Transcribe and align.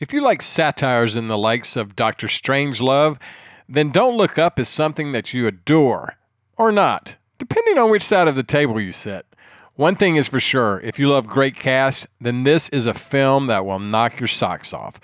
If 0.00 0.12
you 0.12 0.20
like 0.20 0.42
satires 0.42 1.16
in 1.16 1.28
the 1.28 1.38
likes 1.38 1.76
of 1.76 1.94
Doctor 1.94 2.26
Strangelove, 2.26 3.20
then 3.68 3.90
Don't 3.90 4.16
Look 4.16 4.38
Up 4.38 4.58
is 4.58 4.68
something 4.68 5.12
that 5.12 5.32
you 5.32 5.46
adore. 5.46 6.16
Or 6.56 6.72
not, 6.72 7.16
depending 7.38 7.78
on 7.78 7.90
which 7.90 8.02
side 8.02 8.28
of 8.28 8.36
the 8.36 8.42
table 8.42 8.80
you 8.80 8.92
sit. 8.92 9.26
One 9.74 9.96
thing 9.96 10.16
is 10.16 10.28
for 10.28 10.40
sure 10.40 10.80
if 10.80 10.98
you 10.98 11.08
love 11.08 11.26
great 11.26 11.56
casts, 11.56 12.06
then 12.20 12.44
this 12.44 12.68
is 12.68 12.86
a 12.86 12.94
film 12.94 13.46
that 13.46 13.64
will 13.64 13.78
knock 13.78 14.20
your 14.20 14.28
socks 14.28 14.72
off. 14.72 15.00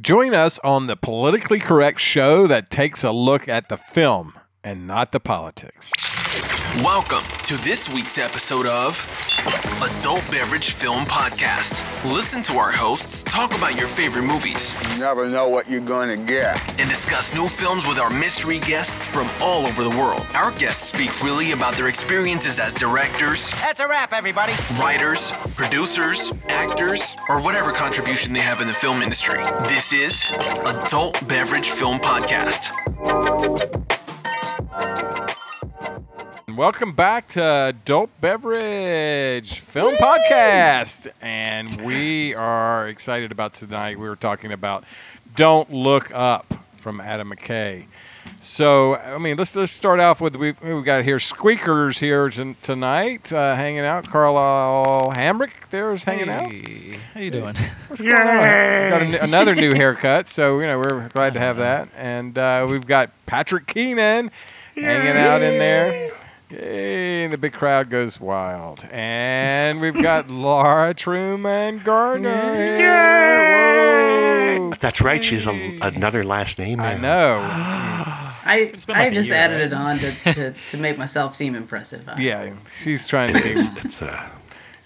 Join 0.00 0.34
us 0.34 0.58
on 0.60 0.86
the 0.86 0.96
politically 0.96 1.58
correct 1.58 2.00
show 2.00 2.46
that 2.46 2.70
takes 2.70 3.02
a 3.02 3.10
look 3.10 3.48
at 3.48 3.68
the 3.68 3.76
film 3.76 4.34
and 4.62 4.86
not 4.86 5.12
the 5.12 5.20
politics. 5.20 5.92
Welcome 6.82 7.22
to 7.46 7.54
this 7.64 7.88
week's 7.92 8.18
episode 8.18 8.66
of 8.66 9.00
Adult 9.82 10.22
Beverage 10.30 10.70
Film 10.72 11.04
Podcast. 11.06 11.80
Listen 12.04 12.42
to 12.44 12.58
our 12.58 12.70
hosts 12.70 13.22
talk 13.22 13.56
about 13.56 13.76
your 13.78 13.88
favorite 13.88 14.22
movies 14.24 14.74
You 14.92 15.00
never 15.00 15.26
know 15.28 15.48
what 15.48 15.70
you're 15.70 15.80
going 15.80 16.08
to 16.08 16.22
get. 16.26 16.58
and 16.78 16.88
discuss 16.90 17.34
new 17.34 17.48
films 17.48 17.86
with 17.88 17.98
our 17.98 18.10
mystery 18.10 18.58
guests 18.58 19.06
from 19.06 19.26
all 19.40 19.66
over 19.66 19.84
the 19.84 19.90
world. 19.90 20.26
Our 20.34 20.50
guests 20.52 20.86
speak 20.88 21.08
freely 21.10 21.52
about 21.52 21.74
their 21.74 21.88
experiences 21.88 22.60
as 22.60 22.74
directors, 22.74 23.50
That's 23.52 23.80
a 23.80 23.88
wrap, 23.88 24.12
everybody. 24.12 24.52
writers, 24.78 25.32
producers, 25.54 26.32
actors, 26.48 27.16
or 27.30 27.40
whatever 27.40 27.72
contribution 27.72 28.34
they 28.34 28.40
have 28.40 28.60
in 28.60 28.68
the 28.68 28.74
film 28.74 29.00
industry. 29.02 29.42
This 29.68 29.92
is 29.94 30.30
Adult 30.66 31.26
Beverage 31.26 31.70
Film 31.70 32.00
Podcast. 32.00 32.70
Welcome 36.56 36.92
back 36.92 37.28
to 37.28 37.74
Dope 37.84 38.10
Beverage 38.22 39.60
Film 39.60 39.96
Podcast. 39.96 41.06
And 41.20 41.82
we 41.82 42.34
are 42.34 42.88
excited 42.88 43.30
about 43.30 43.52
tonight. 43.52 43.98
We 43.98 44.08
were 44.08 44.16
talking 44.16 44.52
about 44.52 44.84
Don't 45.34 45.70
Look 45.70 46.10
Up 46.14 46.54
from 46.78 47.02
Adam 47.02 47.30
McKay. 47.30 47.84
So, 48.40 48.96
I 48.96 49.18
mean, 49.18 49.36
let's 49.36 49.54
let's 49.54 49.70
start 49.70 50.00
off 50.00 50.22
with 50.22 50.36
we've, 50.36 50.58
we've 50.62 50.82
got 50.82 51.04
here 51.04 51.18
Squeakers 51.18 51.98
here 51.98 52.30
t- 52.30 52.56
tonight, 52.62 53.30
uh, 53.34 53.54
hanging 53.54 53.80
out. 53.80 54.08
Carlisle 54.08 55.12
Hamrick 55.14 55.68
there 55.68 55.92
is 55.92 56.04
hanging 56.04 56.30
out. 56.30 56.50
How 57.12 57.20
you 57.20 57.30
doing? 57.30 57.54
What's 57.88 58.00
going 58.00 58.14
on? 58.14 58.26
We've 58.26 58.90
got 58.90 59.02
a 59.02 59.04
n- 59.04 59.14
another 59.16 59.54
new 59.54 59.72
haircut, 59.74 60.26
so 60.26 60.58
you 60.60 60.66
know 60.66 60.78
we're 60.78 61.08
glad 61.10 61.34
to 61.34 61.38
have 61.38 61.58
that. 61.58 61.90
And 61.98 62.38
uh, 62.38 62.66
we've 62.70 62.86
got 62.86 63.10
Patrick 63.26 63.66
Keenan 63.66 64.30
hanging 64.74 65.18
out 65.18 65.42
in 65.42 65.58
there. 65.58 66.12
Yay, 66.50 67.24
and 67.24 67.32
the 67.32 67.38
big 67.38 67.52
crowd 67.52 67.90
goes 67.90 68.20
wild. 68.20 68.84
And 68.90 69.80
we've 69.80 70.00
got 70.00 70.30
Laura 70.30 70.94
Truman 70.94 71.80
Gardner 71.84 72.54
here. 72.76 74.58
Whoa. 74.58 74.72
That's 74.78 75.00
right. 75.02 75.22
She 75.22 75.34
has 75.34 75.46
a, 75.46 75.78
another 75.82 76.22
last 76.22 76.58
name. 76.58 76.80
I 76.80 76.94
now. 76.94 77.00
know. 77.00 77.38
I 78.48 78.72
been 78.86 78.96
I 78.96 79.00
like 79.04 79.12
a 79.12 79.14
just 79.16 79.28
year, 79.28 79.36
added 79.38 79.56
right? 79.56 79.64
it 79.64 79.72
on 79.74 79.98
to, 79.98 80.12
to, 80.34 80.52
to 80.68 80.76
make 80.76 80.96
myself 80.96 81.34
seem 81.34 81.54
impressive. 81.56 82.08
I- 82.08 82.20
Yeah, 82.20 82.52
she's 82.80 83.08
trying 83.08 83.34
to 83.34 83.42
be. 83.42 83.48
It's, 83.50 83.68
it's 83.84 84.02
uh, 84.02 84.28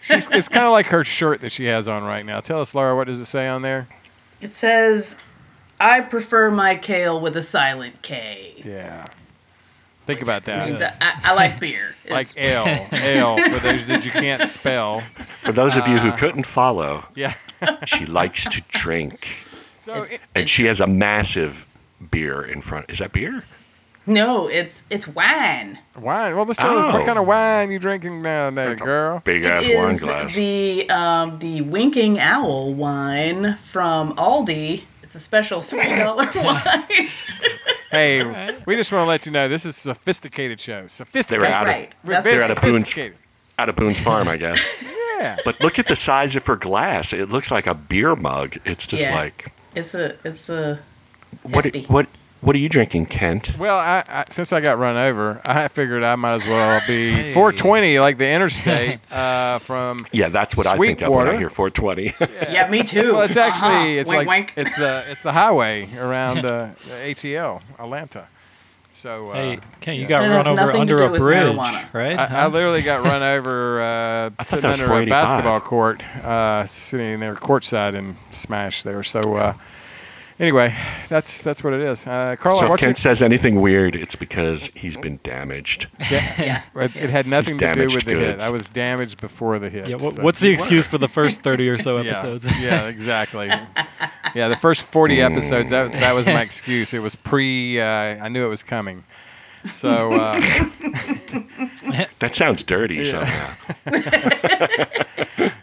She's, 0.00 0.26
it's 0.30 0.48
kind 0.48 0.64
of 0.64 0.72
like 0.72 0.86
her 0.86 1.04
shirt 1.04 1.42
that 1.42 1.52
she 1.52 1.66
has 1.66 1.86
on 1.86 2.04
right 2.04 2.24
now. 2.24 2.40
Tell 2.40 2.62
us, 2.62 2.74
Laura, 2.74 2.96
what 2.96 3.06
does 3.06 3.20
it 3.20 3.26
say 3.26 3.46
on 3.46 3.60
there? 3.60 3.86
It 4.40 4.54
says, 4.54 5.18
"I 5.78 6.00
prefer 6.00 6.50
my 6.50 6.74
kale 6.76 7.20
with 7.20 7.36
a 7.36 7.42
silent 7.42 8.00
K." 8.00 8.62
Yeah. 8.64 9.04
Think 10.14 10.22
about 10.22 10.44
that. 10.44 10.68
Means 10.68 10.82
I, 10.82 10.92
I, 11.00 11.20
I 11.24 11.34
like 11.34 11.60
beer. 11.60 11.94
like 12.10 12.26
ale, 12.36 12.86
ale 12.92 13.36
for 13.38 13.58
those 13.60 13.86
that 13.86 14.04
you 14.04 14.10
can't 14.10 14.48
spell. 14.48 15.02
for 15.42 15.52
those 15.52 15.76
of 15.76 15.86
you 15.88 15.96
Uh, 15.96 16.00
who 16.00 16.12
couldn't 16.12 16.44
follow, 16.46 17.04
Yeah. 17.14 17.34
she 17.84 18.06
likes 18.06 18.44
to 18.46 18.62
drink, 18.70 19.28
So 19.84 20.02
it, 20.04 20.20
and 20.34 20.48
she 20.48 20.64
has 20.64 20.80
a 20.80 20.86
massive 20.86 21.66
beer 22.10 22.42
in 22.42 22.60
front. 22.60 22.90
Is 22.90 22.98
that 22.98 23.12
beer? 23.12 23.44
no, 24.06 24.48
it's 24.48 24.84
it's 24.90 25.06
wine. 25.06 25.78
wine. 25.96 26.34
Well, 26.34 26.46
let's 26.46 26.58
tell 26.58 26.76
us 26.76 26.94
what 26.94 27.02
Oh. 27.02 27.06
kind 27.06 27.18
of 27.18 27.26
wine 27.26 27.70
you 27.70 27.78
drinking 27.78 28.22
now, 28.22 28.50
there, 28.50 28.74
girl. 28.74 29.20
Big 29.24 29.44
ass 29.44 29.68
It 29.68 29.76
wine 29.76 29.90
is 29.94 30.00
glass. 30.00 30.34
the 30.34 30.88
um, 30.90 31.38
the 31.38 31.60
Winking 31.60 32.18
Owl 32.18 32.74
wine 32.74 33.54
from 33.56 34.14
Aldi. 34.16 34.82
It's 35.04 35.14
a 35.14 35.20
special 35.20 35.60
three 35.60 35.86
dollar 35.96 36.28
wine. 36.34 37.08
Hey, 37.90 38.22
we 38.66 38.76
just 38.76 38.92
want 38.92 39.04
to 39.04 39.08
let 39.08 39.26
you 39.26 39.32
know 39.32 39.48
this 39.48 39.66
is 39.66 39.76
a 39.76 39.80
sophisticated 39.80 40.60
show. 40.60 40.86
Sophisticated. 40.86 41.44
That's 41.46 41.56
out 41.56 41.66
right. 41.66 41.88
of 42.04 42.08
That's 42.08 42.24
They're 42.24 42.40
right. 42.40 42.50
out 42.50 42.56
of 42.56 42.62
Boone's- 42.62 42.88
sophisticated. 42.88 43.18
out 43.58 43.68
of 43.68 43.76
Boone's 43.76 44.00
Farm, 44.00 44.28
I 44.28 44.36
guess. 44.36 44.64
Yeah. 45.20 45.36
But 45.44 45.60
look 45.60 45.78
at 45.78 45.86
the 45.86 45.96
size 45.96 46.34
of 46.34 46.46
her 46.46 46.56
glass. 46.56 47.12
It 47.12 47.28
looks 47.28 47.50
like 47.50 47.66
a 47.66 47.74
beer 47.74 48.16
mug. 48.16 48.56
It's 48.64 48.86
just 48.86 49.04
Yeah. 49.06 49.14
like 49.16 49.52
It's 49.76 49.94
a 49.94 50.16
it's 50.24 50.48
a 50.48 50.80
what? 51.42 51.64
hefty. 51.66 51.82
What? 51.84 52.06
What 52.40 52.56
are 52.56 52.58
you 52.58 52.70
drinking, 52.70 53.04
Kent? 53.06 53.58
Well, 53.58 53.76
I, 53.78 54.02
I, 54.08 54.24
since 54.30 54.50
I 54.54 54.62
got 54.62 54.78
run 54.78 54.96
over, 54.96 55.42
I 55.44 55.68
figured 55.68 56.02
I 56.02 56.16
might 56.16 56.36
as 56.36 56.46
well 56.46 56.80
be 56.86 57.32
420 57.34 57.98
like 57.98 58.16
the 58.16 58.30
interstate 58.30 58.98
uh, 59.12 59.58
from. 59.58 60.06
Yeah, 60.10 60.30
that's 60.30 60.56
what 60.56 60.66
I 60.66 60.78
think 60.78 61.02
of 61.02 61.10
when 61.12 61.26
I 61.28 61.36
Sweetwater. 61.36 61.38
hear 61.38 61.50
420. 61.50 62.14
yeah, 62.54 62.70
me 62.70 62.82
too. 62.82 63.12
Well, 63.16 63.22
it's 63.22 63.36
actually 63.36 63.70
Uh-huh. 63.98 64.00
it's 64.00 64.08
wink, 64.08 64.18
like 64.18 64.28
wink. 64.28 64.52
it's 64.56 64.74
the 64.76 65.04
it's 65.10 65.22
the 65.22 65.32
highway 65.32 65.88
around 65.98 66.46
uh, 66.46 66.70
ATL 67.04 67.60
Atlanta. 67.78 68.26
So 68.94 69.28
uh, 69.30 69.34
Hey, 69.34 69.58
Ken, 69.80 69.96
you 69.96 70.06
got 70.06 70.24
It 70.24 70.28
run 70.28 70.46
over 70.48 70.72
under 70.72 71.02
a 71.02 71.18
bridge, 71.18 71.54
marijuana. 71.54 71.92
right? 71.92 72.18
I, 72.18 72.44
I 72.44 72.46
literally 72.46 72.80
got 72.82 73.04
run 73.04 73.22
over 73.22 73.80
uh, 73.82 73.84
I 73.84 74.30
thought 74.30 74.46
sitting 74.46 74.62
that 74.62 74.68
was 74.68 74.80
under 74.82 75.02
a 75.02 75.06
basketball 75.06 75.60
court, 75.60 76.02
uh, 76.24 76.64
sitting 76.64 77.20
there 77.20 77.34
courtside 77.34 77.94
and 77.94 78.16
smashed 78.32 78.84
there. 78.84 79.02
So 79.02 79.36
uh, 79.36 79.54
anyway, 80.40 80.74
that's 81.08 81.42
that's 81.42 81.62
what 81.62 81.72
it 81.72 81.80
is. 81.80 82.06
Uh, 82.06 82.34
Carla, 82.36 82.58
so 82.58 82.64
if 82.64 82.70
what's 82.70 82.82
your- 82.82 82.88
Kent 82.88 82.98
says 82.98 83.22
anything 83.22 83.60
weird, 83.60 83.94
it's 83.94 84.16
because 84.16 84.68
he's 84.74 84.96
been 84.96 85.20
damaged. 85.22 85.86
yeah. 86.10 86.62
it, 86.74 86.96
it 86.96 87.10
had 87.10 87.26
nothing 87.26 87.58
to 87.58 87.66
do 87.66 87.72
damaged 87.74 87.94
with 87.94 88.04
the 88.06 88.14
hit. 88.14 88.32
goods. 88.32 88.44
I 88.44 88.50
was 88.50 88.68
damaged 88.68 89.20
before 89.20 89.58
the 89.58 89.70
hit. 89.70 89.88
yeah, 89.88 89.96
what, 89.96 90.14
so- 90.14 90.22
what's 90.22 90.40
the 90.40 90.50
excuse 90.52 90.86
for 90.86 90.98
the 90.98 91.08
first 91.08 91.42
30 91.42 91.68
or 91.68 91.78
so 91.78 91.98
episodes? 91.98 92.44
yeah, 92.60 92.82
yeah 92.82 92.88
exactly. 92.88 93.46
yeah, 94.34 94.48
the 94.48 94.56
first 94.56 94.82
40 94.82 95.20
episodes, 95.22 95.70
that, 95.70 95.92
that 95.92 96.14
was 96.14 96.26
my 96.26 96.42
excuse. 96.42 96.92
It 96.94 97.00
was 97.00 97.14
pre, 97.14 97.80
uh, 97.80 97.84
I 97.86 98.28
knew 98.28 98.44
it 98.44 98.48
was 98.48 98.62
coming. 98.62 99.04
So, 99.72 100.10
uh, 100.12 100.32
That 102.18 102.30
sounds 102.34 102.62
dirty 102.62 103.04
somehow. 103.04 103.54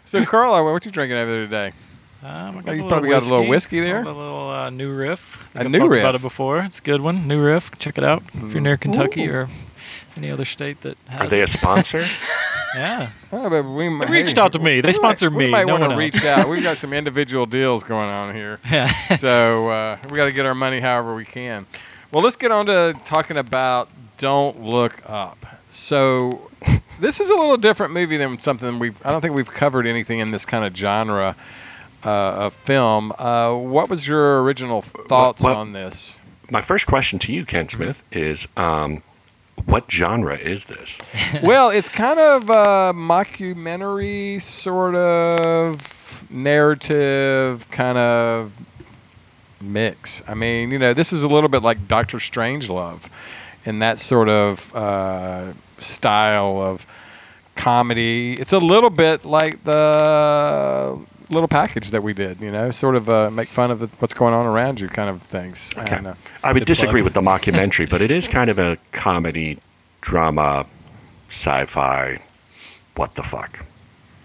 so 0.04 0.24
Carla, 0.24 0.62
what 0.62 0.84
you 0.84 0.92
drinking 0.92 1.16
over 1.18 1.32
there 1.32 1.44
today? 1.46 1.72
Um, 2.22 2.58
I 2.58 2.62
Oh, 2.66 2.72
you 2.72 2.88
probably 2.88 3.10
got 3.10 3.22
a 3.22 3.26
little 3.28 3.46
whiskey 3.46 3.80
there? 3.80 4.02
A 4.02 4.04
little 4.06 4.50
uh, 4.50 4.70
New 4.70 4.92
Riff. 4.92 5.36
I 5.38 5.40
think 5.40 5.56
A 5.56 5.58
I've 5.66 5.70
new 5.72 5.78
talked 5.78 5.90
riff? 5.92 6.02
about 6.02 6.14
it 6.16 6.22
before. 6.22 6.60
It's 6.60 6.78
a 6.80 6.82
good 6.82 7.00
one. 7.00 7.28
New 7.28 7.40
Riff. 7.40 7.70
Check 7.78 7.96
it 7.98 8.04
out 8.04 8.22
if 8.34 8.52
you're 8.52 8.60
near 8.60 8.76
Kentucky 8.76 9.26
Ooh. 9.28 9.32
or 9.34 9.48
any 10.16 10.30
other 10.30 10.44
state 10.44 10.80
that 10.80 10.96
has 11.08 11.20
Are 11.20 11.26
they 11.28 11.40
it. 11.40 11.44
a 11.44 11.46
sponsor? 11.46 12.04
Yeah. 12.76 13.08
Oh, 13.32 13.48
but 13.48 13.62
we 13.62 13.88
might- 13.88 14.10
reached 14.10 14.36
hey, 14.36 14.42
out 14.42 14.52
to 14.52 14.58
me. 14.58 14.82
They 14.82 14.92
sponsor 14.92 15.30
might, 15.30 15.36
We 15.38 15.44
me, 15.46 15.50
might 15.52 15.66
no 15.66 15.78
want 15.78 15.90
to 15.90 15.96
reach 15.98 16.22
out. 16.26 16.50
We've 16.50 16.62
got 16.62 16.76
some 16.76 16.92
individual 16.92 17.46
deals 17.46 17.82
going 17.82 18.10
on 18.10 18.34
here. 18.34 18.60
Yeah. 18.70 18.92
so 19.16 19.70
uh, 19.70 19.96
we 20.10 20.16
got 20.16 20.26
to 20.26 20.32
get 20.32 20.44
our 20.44 20.54
money 20.54 20.78
however 20.80 21.14
we 21.14 21.24
can. 21.24 21.64
Well, 22.12 22.22
let's 22.22 22.36
get 22.36 22.50
on 22.52 22.66
to 22.66 22.94
talking 23.06 23.38
about 23.38 23.88
Don't 24.18 24.62
Look 24.62 25.00
Up. 25.08 25.46
So 25.70 26.50
this 27.00 27.20
is 27.20 27.30
a 27.30 27.34
little 27.34 27.56
different 27.56 27.94
movie 27.94 28.18
than 28.18 28.38
something 28.38 28.78
we've. 28.78 28.94
I 29.04 29.12
don't 29.12 29.22
think 29.22 29.34
we've 29.34 29.50
covered 29.50 29.86
anything 29.86 30.18
in 30.18 30.30
this 30.30 30.44
kind 30.44 30.62
of 30.66 30.76
genre 30.76 31.36
uh, 32.04 32.50
film. 32.50 33.12
Uh, 33.18 33.54
what 33.54 33.88
was 33.90 34.06
your 34.06 34.42
original 34.42 34.82
thoughts 34.82 35.42
what- 35.42 35.56
on 35.56 35.72
this? 35.72 36.18
My 36.50 36.62
first 36.62 36.86
question 36.86 37.18
to 37.20 37.32
you, 37.32 37.44
Kent 37.44 37.72
Smith, 37.72 38.02
is 38.10 38.48
um, 38.56 39.02
what 39.66 39.90
genre 39.90 40.34
is 40.36 40.64
this? 40.64 40.98
well, 41.42 41.68
it's 41.68 41.90
kind 41.90 42.18
of 42.18 42.48
a 42.48 42.94
mockumentary, 42.94 44.40
sort 44.40 44.94
of 44.94 46.24
narrative, 46.30 47.70
kind 47.70 47.98
of 47.98 48.52
mix. 49.60 50.22
I 50.26 50.34
mean, 50.34 50.70
you 50.70 50.78
know, 50.78 50.94
this 50.94 51.12
is 51.12 51.22
a 51.22 51.28
little 51.28 51.48
bit 51.48 51.62
like 51.62 51.86
Doctor 51.86 52.18
Strangelove 52.18 53.08
in 53.64 53.80
that 53.80 54.00
sort 54.00 54.28
of 54.28 54.74
uh, 54.74 55.52
style 55.78 56.60
of 56.60 56.86
comedy. 57.56 58.34
It's 58.34 58.52
a 58.52 58.58
little 58.58 58.90
bit 58.90 59.24
like 59.24 59.64
the 59.64 60.98
little 61.30 61.48
package 61.48 61.90
that 61.90 62.02
we 62.02 62.12
did, 62.12 62.40
you 62.40 62.50
know, 62.50 62.70
sort 62.70 62.96
of 62.96 63.08
uh, 63.08 63.30
make 63.30 63.48
fun 63.48 63.70
of 63.70 63.80
the, 63.80 63.86
what's 63.98 64.14
going 64.14 64.34
on 64.34 64.46
around 64.46 64.80
you 64.80 64.88
kind 64.88 65.10
of 65.10 65.22
things. 65.22 65.70
Okay. 65.76 65.96
And, 65.96 66.06
uh, 66.08 66.14
I 66.42 66.52
would 66.52 66.64
disagree 66.64 67.02
plug. 67.02 67.04
with 67.04 67.14
the 67.14 67.20
mockumentary, 67.52 67.88
but 67.88 68.00
it 68.00 68.10
is 68.10 68.28
kind 68.28 68.50
of 68.50 68.58
a 68.58 68.78
comedy, 68.92 69.58
drama, 70.00 70.66
sci-fi. 71.28 72.20
What 72.96 73.14
the 73.14 73.22
fuck? 73.22 73.64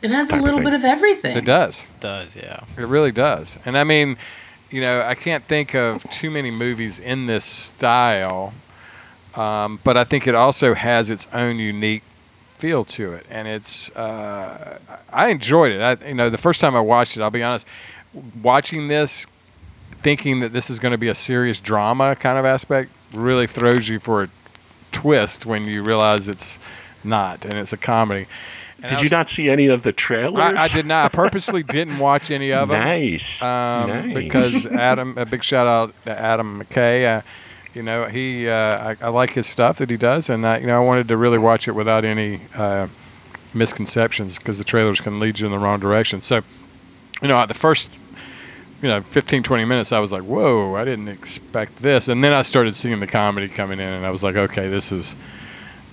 It 0.01 0.11
has 0.11 0.27
a 0.27 0.31
type 0.31 0.39
of 0.39 0.45
little 0.45 0.61
bit 0.61 0.73
of 0.73 0.83
everything. 0.83 1.37
it 1.37 1.45
does. 1.45 1.83
It 1.83 2.01
does, 2.01 2.35
yeah. 2.35 2.63
It 2.77 2.85
really 2.87 3.11
does. 3.11 3.57
And 3.65 3.77
I 3.77 3.83
mean, 3.83 4.17
you 4.69 4.81
know, 4.81 5.01
I 5.01 5.15
can't 5.15 5.43
think 5.43 5.75
of 5.75 6.03
too 6.09 6.29
many 6.29 6.51
movies 6.51 6.99
in 6.99 7.27
this 7.27 7.45
style, 7.45 8.53
um, 9.35 9.79
but 9.83 9.95
I 9.95 10.03
think 10.03 10.27
it 10.27 10.35
also 10.35 10.73
has 10.73 11.09
its 11.09 11.27
own 11.31 11.57
unique 11.57 12.03
feel 12.63 12.85
to 12.85 13.11
it, 13.11 13.25
and 13.29 13.45
it's. 13.45 13.93
Uh, 13.93 14.79
I 15.11 15.27
enjoyed 15.27 15.73
it. 15.73 15.81
I, 15.81 16.07
you 16.07 16.13
know, 16.13 16.29
the 16.29 16.37
first 16.37 16.61
time 16.61 16.77
I 16.77 16.79
watched 16.79 17.17
it, 17.17 17.21
I'll 17.21 17.29
be 17.29 17.43
honest, 17.43 17.67
watching 18.41 18.87
this 18.87 19.27
thinking 20.01 20.39
that 20.39 20.53
this 20.53 20.69
is 20.69 20.79
going 20.79 20.93
to 20.93 20.97
be 20.97 21.09
a 21.09 21.15
serious 21.15 21.59
drama 21.59 22.15
kind 22.15 22.37
of 22.37 22.45
aspect 22.45 22.89
really 23.15 23.47
throws 23.47 23.89
you 23.89 23.99
for 23.99 24.23
a 24.23 24.29
twist 24.93 25.45
when 25.45 25.65
you 25.65 25.83
realize 25.83 26.29
it's 26.29 26.57
not 27.03 27.43
and 27.43 27.55
it's 27.55 27.73
a 27.73 27.77
comedy. 27.77 28.27
And 28.81 28.89
Did 28.89 29.01
you 29.01 29.09
not 29.09 29.29
see 29.29 29.49
any 29.49 29.67
of 29.67 29.83
the 29.83 29.91
trailers? 29.91 30.39
I, 30.39 30.63
I 30.63 30.67
did 30.69 30.85
not. 30.85 31.11
I 31.11 31.13
purposely 31.13 31.63
didn't 31.79 31.99
watch 31.99 32.31
any 32.31 32.53
of 32.53 32.69
them. 32.69 32.79
Nice. 32.79 33.43
Um, 33.43 33.89
nice. 33.89 34.13
Because 34.13 34.65
Adam, 34.67 35.17
a 35.17 35.25
big 35.25 35.43
shout 35.43 35.67
out 35.67 35.93
to 36.05 36.17
Adam 36.17 36.63
McKay. 36.63 37.17
Uh, 37.17 37.21
you 37.73 37.83
know, 37.83 38.05
he, 38.05 38.47
uh, 38.47 38.95
I, 39.01 39.05
I 39.05 39.07
like 39.09 39.31
his 39.31 39.47
stuff 39.47 39.77
that 39.79 39.89
he 39.89 39.97
does, 39.97 40.29
and 40.29 40.45
I, 40.45 40.59
you 40.59 40.67
know, 40.67 40.81
I 40.81 40.85
wanted 40.85 41.07
to 41.07 41.17
really 41.17 41.37
watch 41.37 41.67
it 41.67 41.71
without 41.71 42.05
any 42.05 42.41
uh, 42.55 42.87
misconceptions 43.53 44.37
because 44.37 44.57
the 44.57 44.63
trailers 44.63 45.01
can 45.01 45.19
lead 45.19 45.39
you 45.39 45.45
in 45.47 45.51
the 45.51 45.57
wrong 45.57 45.79
direction. 45.79 46.21
So, 46.21 46.41
you 47.21 47.27
know, 47.27 47.45
the 47.45 47.53
first, 47.53 47.89
you 48.81 48.89
know, 48.89 49.01
15, 49.01 49.43
20 49.43 49.65
minutes, 49.65 49.91
I 49.91 49.99
was 49.99 50.11
like, 50.11 50.23
whoa, 50.23 50.75
I 50.75 50.85
didn't 50.85 51.07
expect 51.07 51.77
this, 51.77 52.07
and 52.07 52.23
then 52.23 52.33
I 52.33 52.43
started 52.43 52.75
seeing 52.75 52.99
the 52.99 53.07
comedy 53.07 53.47
coming 53.47 53.79
in, 53.79 53.93
and 53.93 54.05
I 54.05 54.11
was 54.11 54.23
like, 54.23 54.35
okay, 54.35 54.67
this 54.69 54.91
is, 54.91 55.15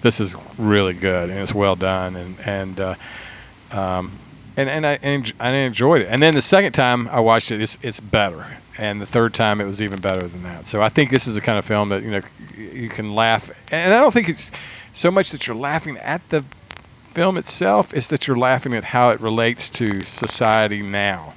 this 0.02 0.20
is 0.20 0.36
really 0.58 0.94
good, 0.94 1.30
and 1.30 1.38
it's 1.38 1.54
well 1.54 1.76
done, 1.76 2.16
and 2.16 2.40
and. 2.40 2.80
Uh, 2.80 2.94
um, 3.72 4.12
and 4.56 4.68
and 4.68 4.86
I 4.86 4.98
and 5.02 5.32
I 5.40 5.50
enjoyed 5.50 6.02
it. 6.02 6.08
And 6.10 6.22
then 6.22 6.34
the 6.34 6.42
second 6.42 6.72
time 6.72 7.08
I 7.08 7.20
watched 7.20 7.50
it, 7.50 7.60
it's 7.60 7.78
it's 7.82 8.00
better. 8.00 8.58
And 8.80 8.98
the 8.98 9.06
third 9.06 9.34
time, 9.34 9.60
it 9.60 9.66
was 9.66 9.82
even 9.82 10.00
better 10.00 10.26
than 10.26 10.42
that. 10.44 10.66
So 10.66 10.80
I 10.80 10.88
think 10.88 11.10
this 11.10 11.26
is 11.26 11.34
the 11.34 11.42
kind 11.42 11.58
of 11.58 11.66
film 11.66 11.90
that 11.90 12.02
you 12.02 12.10
know 12.10 12.22
you 12.56 12.88
can 12.88 13.14
laugh. 13.14 13.50
And 13.70 13.92
I 13.92 14.00
don't 14.00 14.10
think 14.10 14.30
it's 14.30 14.50
so 14.94 15.10
much 15.10 15.32
that 15.32 15.46
you're 15.46 15.54
laughing 15.54 15.98
at 15.98 16.26
the 16.30 16.44
film 17.12 17.36
itself; 17.36 17.92
it's 17.92 18.08
that 18.08 18.26
you're 18.26 18.38
laughing 18.38 18.72
at 18.72 18.84
how 18.84 19.10
it 19.10 19.20
relates 19.20 19.68
to 19.70 20.00
society 20.00 20.80
now 20.80 21.34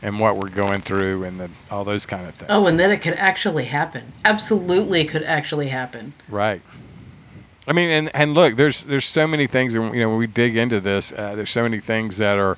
and 0.00 0.18
what 0.20 0.38
we're 0.38 0.48
going 0.48 0.80
through 0.80 1.24
and 1.24 1.38
the, 1.38 1.50
all 1.70 1.84
those 1.84 2.06
kind 2.06 2.26
of 2.26 2.34
things. 2.34 2.50
Oh, 2.50 2.66
and 2.66 2.80
that 2.80 2.90
it 2.90 3.02
could 3.02 3.14
actually 3.14 3.66
happen. 3.66 4.14
Absolutely 4.24 5.04
could 5.04 5.24
actually 5.24 5.68
happen. 5.68 6.14
Right. 6.30 6.62
I 7.68 7.74
mean, 7.74 7.90
and, 7.90 8.16
and 8.16 8.32
look, 8.32 8.56
there's 8.56 8.84
there's 8.84 9.04
so 9.04 9.26
many 9.26 9.46
things, 9.46 9.74
and 9.74 9.94
you 9.94 10.00
know, 10.00 10.08
when 10.08 10.18
we 10.18 10.26
dig 10.26 10.56
into 10.56 10.80
this, 10.80 11.12
uh, 11.12 11.34
there's 11.34 11.50
so 11.50 11.62
many 11.62 11.78
things 11.78 12.16
that 12.16 12.38
are 12.38 12.56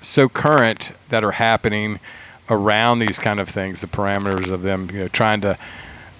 so 0.00 0.30
current 0.30 0.92
that 1.10 1.22
are 1.22 1.32
happening 1.32 2.00
around 2.48 2.98
these 3.00 3.18
kind 3.18 3.40
of 3.40 3.48
things, 3.48 3.80
the 3.80 3.86
parameters 3.86 4.50
of 4.50 4.62
them, 4.62 4.88
you 4.92 5.00
know, 5.00 5.08
trying 5.08 5.40
to. 5.42 5.58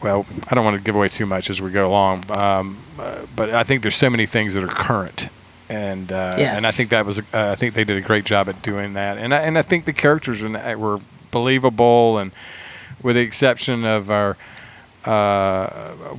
Well, 0.02 0.26
I 0.50 0.54
don't 0.54 0.64
want 0.64 0.76
to 0.76 0.82
give 0.84 0.94
away 0.94 1.08
too 1.08 1.24
much 1.26 1.48
as 1.48 1.60
we 1.62 1.70
go 1.70 1.88
along, 1.88 2.30
um, 2.30 2.78
uh, 3.00 3.24
but 3.34 3.50
I 3.50 3.64
think 3.64 3.80
there's 3.82 3.96
so 3.96 4.10
many 4.10 4.26
things 4.26 4.52
that 4.54 4.62
are 4.62 4.66
current, 4.68 5.28
and 5.70 6.12
uh, 6.12 6.36
Yeah. 6.38 6.54
and 6.56 6.66
I 6.66 6.70
think 6.70 6.90
that 6.90 7.06
was 7.06 7.18
uh, 7.20 7.22
I 7.32 7.54
think 7.54 7.72
they 7.74 7.82
did 7.84 7.96
a 7.96 8.02
great 8.06 8.24
job 8.26 8.48
at 8.48 8.60
doing 8.62 8.92
that, 8.92 9.16
and 9.16 9.34
I, 9.34 9.38
and 9.38 9.56
I 9.58 9.62
think 9.62 9.86
the 9.86 9.94
characters 9.94 10.42
in 10.42 10.52
that 10.52 10.78
were 10.78 11.00
believable, 11.30 12.18
and 12.18 12.30
with 13.02 13.16
the 13.16 13.22
exception 13.22 13.84
of 13.86 14.10
our 14.10 14.36
uh, 15.06 15.68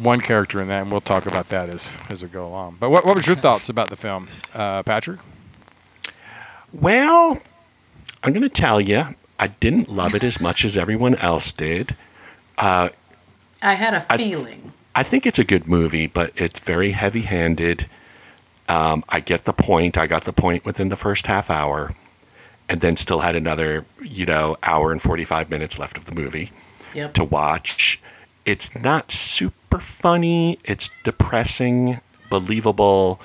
one 0.02 0.22
character 0.22 0.60
in 0.60 0.68
that, 0.70 0.82
and 0.82 0.92
we'll 0.92 1.00
talk 1.02 1.28
about 1.28 1.50
that 1.50 1.70
as 1.70 1.92
as 2.10 2.24
we 2.24 2.30
go 2.30 2.48
along. 2.48 2.78
But 2.80 2.90
what 2.90 3.06
what 3.06 3.16
was 3.16 3.28
your 3.28 3.36
thoughts 3.36 3.70
about 3.70 3.90
the 3.90 3.96
film, 3.96 4.28
uh, 4.56 4.82
Patrick? 4.84 5.20
Well, 6.74 7.40
I'm 8.24 8.34
going 8.34 8.44
to 8.44 8.50
tell 8.50 8.82
you, 8.82 9.06
I 9.40 9.48
didn't 9.48 9.90
love 9.90 10.16
it 10.16 10.24
as 10.24 10.40
much 10.42 10.66
as 10.66 10.78
everyone 10.78 11.16
else 11.16 11.52
did. 11.52 11.96
I 12.58 12.92
had 13.62 13.94
a 13.94 14.02
feeling. 14.02 14.72
I 14.96 15.04
think 15.04 15.26
it's 15.26 15.40
a 15.40 15.44
good 15.44 15.68
movie, 15.68 16.08
but 16.08 16.32
it's 16.36 16.60
very 16.60 16.92
heavy 16.92 17.22
handed. 17.22 17.88
Um, 18.68 19.04
I 19.10 19.20
get 19.20 19.44
the 19.44 19.54
point. 19.54 19.98
I 19.98 20.08
got 20.08 20.24
the 20.24 20.34
point 20.34 20.66
within 20.66 20.90
the 20.90 20.96
first 20.96 21.28
half 21.28 21.50
hour, 21.52 21.94
and 22.68 22.82
then 22.82 22.96
still 22.98 23.20
had 23.20 23.36
another, 23.36 23.86
you 24.02 24.26
know, 24.26 24.58
hour 24.64 24.92
and 24.92 25.02
45 25.02 25.50
minutes 25.50 25.78
left 25.80 25.98
of 25.98 26.06
the 26.06 26.16
movie 26.16 26.52
Yep. 26.94 27.14
to 27.14 27.24
watch. 27.24 28.02
It's 28.46 28.76
not 28.76 29.12
super 29.12 29.80
funny. 29.80 30.58
It's 30.64 30.90
depressing, 31.04 32.00
believable, 32.30 33.22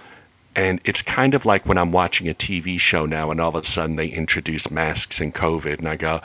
and 0.54 0.80
it's 0.84 1.02
kind 1.02 1.34
of 1.34 1.44
like 1.46 1.64
when 1.66 1.78
I'm 1.78 1.92
watching 1.92 2.28
a 2.28 2.34
TV 2.34 2.78
show 2.78 3.06
now 3.06 3.30
and 3.30 3.40
all 3.40 3.48
of 3.50 3.54
a 3.54 3.64
sudden 3.64 3.96
they 3.96 4.08
introduce 4.08 4.70
masks 4.70 5.20
and 5.20 5.34
COVID, 5.34 5.78
and 5.78 5.88
I 5.88 5.96
go, 5.96 6.20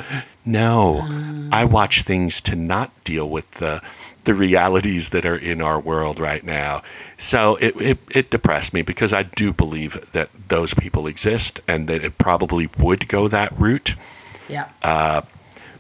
no, 0.46 1.50
I 1.52 1.66
watch 1.66 2.02
things 2.04 2.42
to 2.42 2.56
not 2.56 2.92
deal 3.04 3.30
with 3.30 3.50
the 3.52 3.82
the 4.26 4.34
realities 4.34 5.12
that 5.12 5.26
are 5.26 5.38
in 5.38 5.62
our 5.62 5.80
world 5.80 6.20
right 6.20 6.44
now. 6.44 6.82
So 7.18 7.56
it, 7.62 7.80
it, 7.80 7.98
it 8.14 8.30
depressed 8.30 8.74
me 8.74 8.82
because 8.82 9.14
I 9.14 9.24
do 9.24 9.54
believe 9.54 10.12
that 10.12 10.30
those 10.50 10.74
people 10.74 11.08
exist 11.08 11.62
and 11.66 11.88
that 11.88 12.04
it 12.04 12.18
probably 12.18 12.68
would 12.78 13.08
go 13.08 13.30
that 13.30 13.58
route 13.58 13.96
Yeah. 14.50 14.68
uh, 14.84 15.22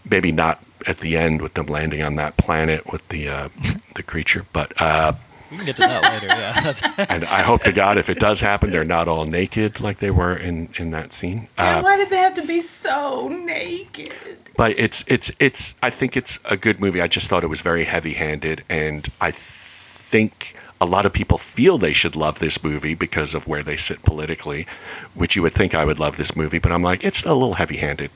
maybe 0.09 0.31
not 0.31 0.63
at 0.87 0.99
the 0.99 1.17
end 1.17 1.41
with 1.41 1.55
them 1.55 1.65
landing 1.65 2.01
on 2.01 2.15
that 2.15 2.37
planet 2.37 2.89
with 2.89 3.05
the 3.09 3.27
uh, 3.27 3.49
the 3.95 4.03
creature, 4.03 4.45
but 4.53 4.71
uh, 4.79 5.11
We 5.51 5.57
can 5.57 5.65
get 5.65 5.75
to 5.77 5.81
that 5.83 6.03
later. 6.03 6.27
Yeah. 6.27 7.05
and 7.09 7.25
I 7.25 7.41
hope 7.41 7.63
to 7.63 7.71
God 7.71 7.97
if 7.97 8.09
it 8.09 8.19
does 8.19 8.41
happen, 8.41 8.71
they're 8.71 8.83
not 8.83 9.07
all 9.07 9.25
naked 9.25 9.79
like 9.79 9.97
they 9.97 10.11
were 10.11 10.35
in 10.35 10.69
in 10.77 10.91
that 10.91 11.13
scene. 11.13 11.47
Uh, 11.57 11.81
why 11.81 11.97
did 11.97 12.09
they 12.09 12.17
have 12.17 12.35
to 12.35 12.45
be 12.45 12.59
so 12.61 13.27
naked? 13.29 14.13
but 14.57 14.77
it's 14.77 15.05
it's 15.07 15.31
it's 15.39 15.75
I 15.81 15.89
think 15.89 16.17
it's 16.17 16.39
a 16.49 16.57
good 16.57 16.81
movie. 16.81 16.99
I 16.99 17.07
just 17.07 17.29
thought 17.29 17.43
it 17.43 17.47
was 17.47 17.61
very 17.61 17.85
heavy 17.85 18.13
handed, 18.13 18.65
and 18.67 19.07
I 19.21 19.31
think 19.31 20.55
a 20.81 20.85
lot 20.85 21.05
of 21.05 21.13
people 21.13 21.37
feel 21.37 21.77
they 21.77 21.93
should 21.93 22.15
love 22.15 22.39
this 22.39 22.63
movie 22.63 22.95
because 22.95 23.33
of 23.33 23.47
where 23.47 23.63
they 23.63 23.77
sit 23.77 24.03
politically, 24.03 24.67
which 25.13 25.35
you 25.35 25.41
would 25.43 25.53
think 25.53 25.73
I 25.73 25.85
would 25.85 25.99
love 25.99 26.17
this 26.17 26.35
movie, 26.35 26.59
but 26.59 26.71
I'm 26.71 26.81
like 26.81 27.03
it's 27.03 27.23
a 27.23 27.33
little 27.33 27.53
heavy 27.53 27.77
handed 27.77 28.09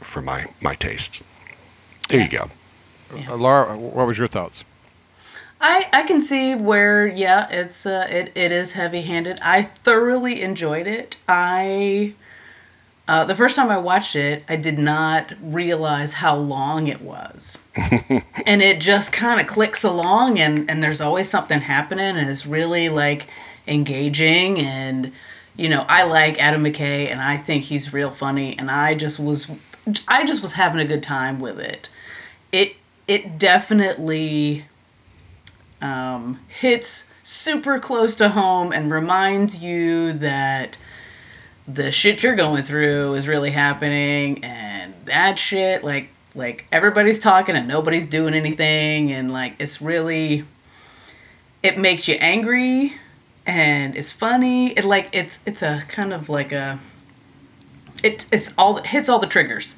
for 0.00 0.20
my 0.22 0.46
my 0.60 0.74
tastes. 0.74 1.22
There 2.10 2.20
you 2.20 2.28
go. 2.28 2.50
Uh, 3.28 3.36
Laura, 3.36 3.76
what 3.76 4.06
was 4.06 4.18
your 4.18 4.28
thoughts? 4.28 4.64
I, 5.66 5.88
I 5.94 6.02
can 6.02 6.20
see 6.20 6.54
where 6.54 7.06
yeah 7.06 7.48
it's 7.50 7.86
uh, 7.86 8.06
it, 8.10 8.32
it 8.34 8.52
is 8.52 8.72
heavy 8.72 9.00
handed. 9.00 9.40
I 9.40 9.62
thoroughly 9.62 10.42
enjoyed 10.42 10.86
it. 10.86 11.16
I 11.26 12.12
uh, 13.08 13.24
the 13.24 13.34
first 13.34 13.56
time 13.56 13.70
I 13.70 13.78
watched 13.78 14.14
it, 14.14 14.44
I 14.46 14.56
did 14.56 14.78
not 14.78 15.32
realize 15.40 16.12
how 16.12 16.36
long 16.36 16.86
it 16.86 17.00
was, 17.00 17.62
and 17.76 18.60
it 18.60 18.78
just 18.78 19.10
kind 19.14 19.40
of 19.40 19.46
clicks 19.46 19.82
along, 19.82 20.38
and 20.38 20.70
and 20.70 20.82
there's 20.82 21.00
always 21.00 21.30
something 21.30 21.62
happening, 21.62 22.18
and 22.18 22.28
it's 22.28 22.44
really 22.44 22.90
like 22.90 23.26
engaging, 23.66 24.58
and 24.60 25.12
you 25.56 25.70
know 25.70 25.86
I 25.88 26.04
like 26.04 26.38
Adam 26.38 26.62
McKay, 26.62 27.10
and 27.10 27.22
I 27.22 27.38
think 27.38 27.64
he's 27.64 27.90
real 27.94 28.10
funny, 28.10 28.54
and 28.58 28.70
I 28.70 28.94
just 28.94 29.18
was 29.18 29.50
I 30.06 30.26
just 30.26 30.42
was 30.42 30.52
having 30.52 30.80
a 30.80 30.84
good 30.84 31.02
time 31.02 31.40
with 31.40 31.58
it. 31.58 31.88
It 32.52 32.76
it 33.08 33.38
definitely 33.38 34.66
um, 35.84 36.40
hits 36.48 37.10
super 37.22 37.78
close 37.78 38.14
to 38.16 38.30
home 38.30 38.72
and 38.72 38.90
reminds 38.90 39.62
you 39.62 40.14
that 40.14 40.76
the 41.68 41.92
shit 41.92 42.22
you're 42.22 42.34
going 42.34 42.62
through 42.62 43.14
is 43.14 43.28
really 43.28 43.50
happening 43.50 44.42
and 44.42 44.94
that 45.04 45.38
shit 45.38 45.84
like 45.84 46.08
like 46.34 46.64
everybody's 46.72 47.18
talking 47.18 47.54
and 47.54 47.68
nobody's 47.68 48.06
doing 48.06 48.34
anything 48.34 49.12
and 49.12 49.30
like 49.32 49.54
it's 49.58 49.80
really 49.80 50.44
it 51.62 51.78
makes 51.78 52.08
you 52.08 52.14
angry 52.14 52.94
and 53.46 53.96
it's 53.96 54.10
funny. 54.10 54.72
It 54.72 54.84
like 54.84 55.08
it's 55.12 55.40
it's 55.44 55.62
a 55.62 55.82
kind 55.88 56.12
of 56.12 56.28
like 56.28 56.52
a 56.52 56.78
it 58.02 58.26
it's 58.32 58.56
all 58.56 58.82
hits 58.82 59.08
all 59.08 59.18
the 59.18 59.26
triggers. 59.26 59.76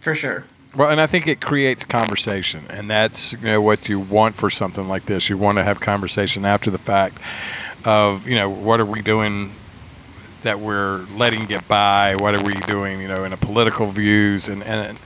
For 0.00 0.14
sure 0.14 0.44
Well, 0.76 0.90
and 0.90 1.00
I 1.00 1.06
think 1.06 1.26
it 1.26 1.40
creates 1.40 1.84
conversation, 1.84 2.64
and 2.68 2.90
that's 2.90 3.32
you 3.32 3.44
know 3.44 3.60
what 3.60 3.88
you 3.88 3.98
want 3.98 4.34
for 4.34 4.50
something 4.50 4.86
like 4.86 5.04
this. 5.04 5.28
You 5.28 5.38
want 5.38 5.58
to 5.58 5.64
have 5.64 5.80
conversation 5.80 6.44
after 6.44 6.70
the 6.70 6.78
fact 6.78 7.18
of 7.84 8.28
you 8.28 8.34
know 8.34 8.50
what 8.50 8.80
are 8.80 8.84
we 8.86 9.00
doing 9.00 9.52
that 10.42 10.60
we're 10.60 11.04
letting 11.16 11.46
get 11.46 11.66
by? 11.68 12.16
What 12.16 12.34
are 12.34 12.42
we 12.44 12.54
doing? 12.54 13.00
You 13.00 13.08
know, 13.08 13.24
in 13.24 13.32
a 13.32 13.36
political 13.36 13.86
views 13.86 14.48
and 14.48 14.62
and 14.62 14.98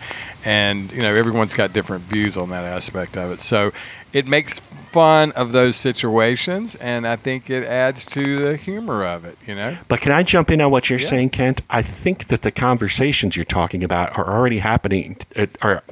and 0.44 0.92
you 0.92 1.02
know 1.02 1.14
everyone's 1.14 1.54
got 1.54 1.72
different 1.72 2.04
views 2.04 2.36
on 2.36 2.50
that 2.50 2.64
aspect 2.64 3.16
of 3.16 3.30
it. 3.30 3.40
So 3.40 3.72
it 4.12 4.26
makes 4.26 4.60
fun 4.60 5.32
of 5.32 5.52
those 5.52 5.76
situations, 5.76 6.74
and 6.76 7.06
I 7.06 7.16
think 7.16 7.48
it 7.48 7.64
adds 7.64 8.04
to 8.06 8.36
the 8.44 8.56
humor 8.56 9.04
of 9.04 9.24
it. 9.24 9.38
You 9.46 9.54
know. 9.54 9.76
But 9.88 10.00
can 10.00 10.12
I 10.12 10.22
jump 10.22 10.50
in 10.50 10.60
on 10.60 10.70
what 10.70 10.90
you're 10.90 10.98
Yeah. 10.98 11.06
saying, 11.06 11.30
Kent? 11.30 11.62
I 11.70 11.82
think 11.82 12.28
that 12.28 12.42
the 12.42 12.50
conversations 12.50 13.36
you're 13.36 13.44
talking 13.44 13.82
about 13.82 14.16
are 14.18 14.28
already 14.28 14.58
happening, 14.58 15.16
uh, 15.36 15.46
are 15.62 15.82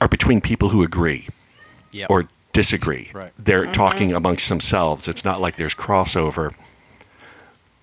are 0.00 0.08
between 0.08 0.40
people 0.40 0.70
who 0.70 0.82
agree 0.82 1.28
Yep. 1.92 2.08
or 2.10 2.28
disagree. 2.52 3.10
Right. 3.12 3.32
They're 3.38 3.66
talking 3.66 4.12
amongst 4.14 4.48
themselves. 4.48 5.08
It's 5.08 5.24
not 5.24 5.40
like 5.40 5.56
there's 5.56 5.74
crossover 5.74 6.54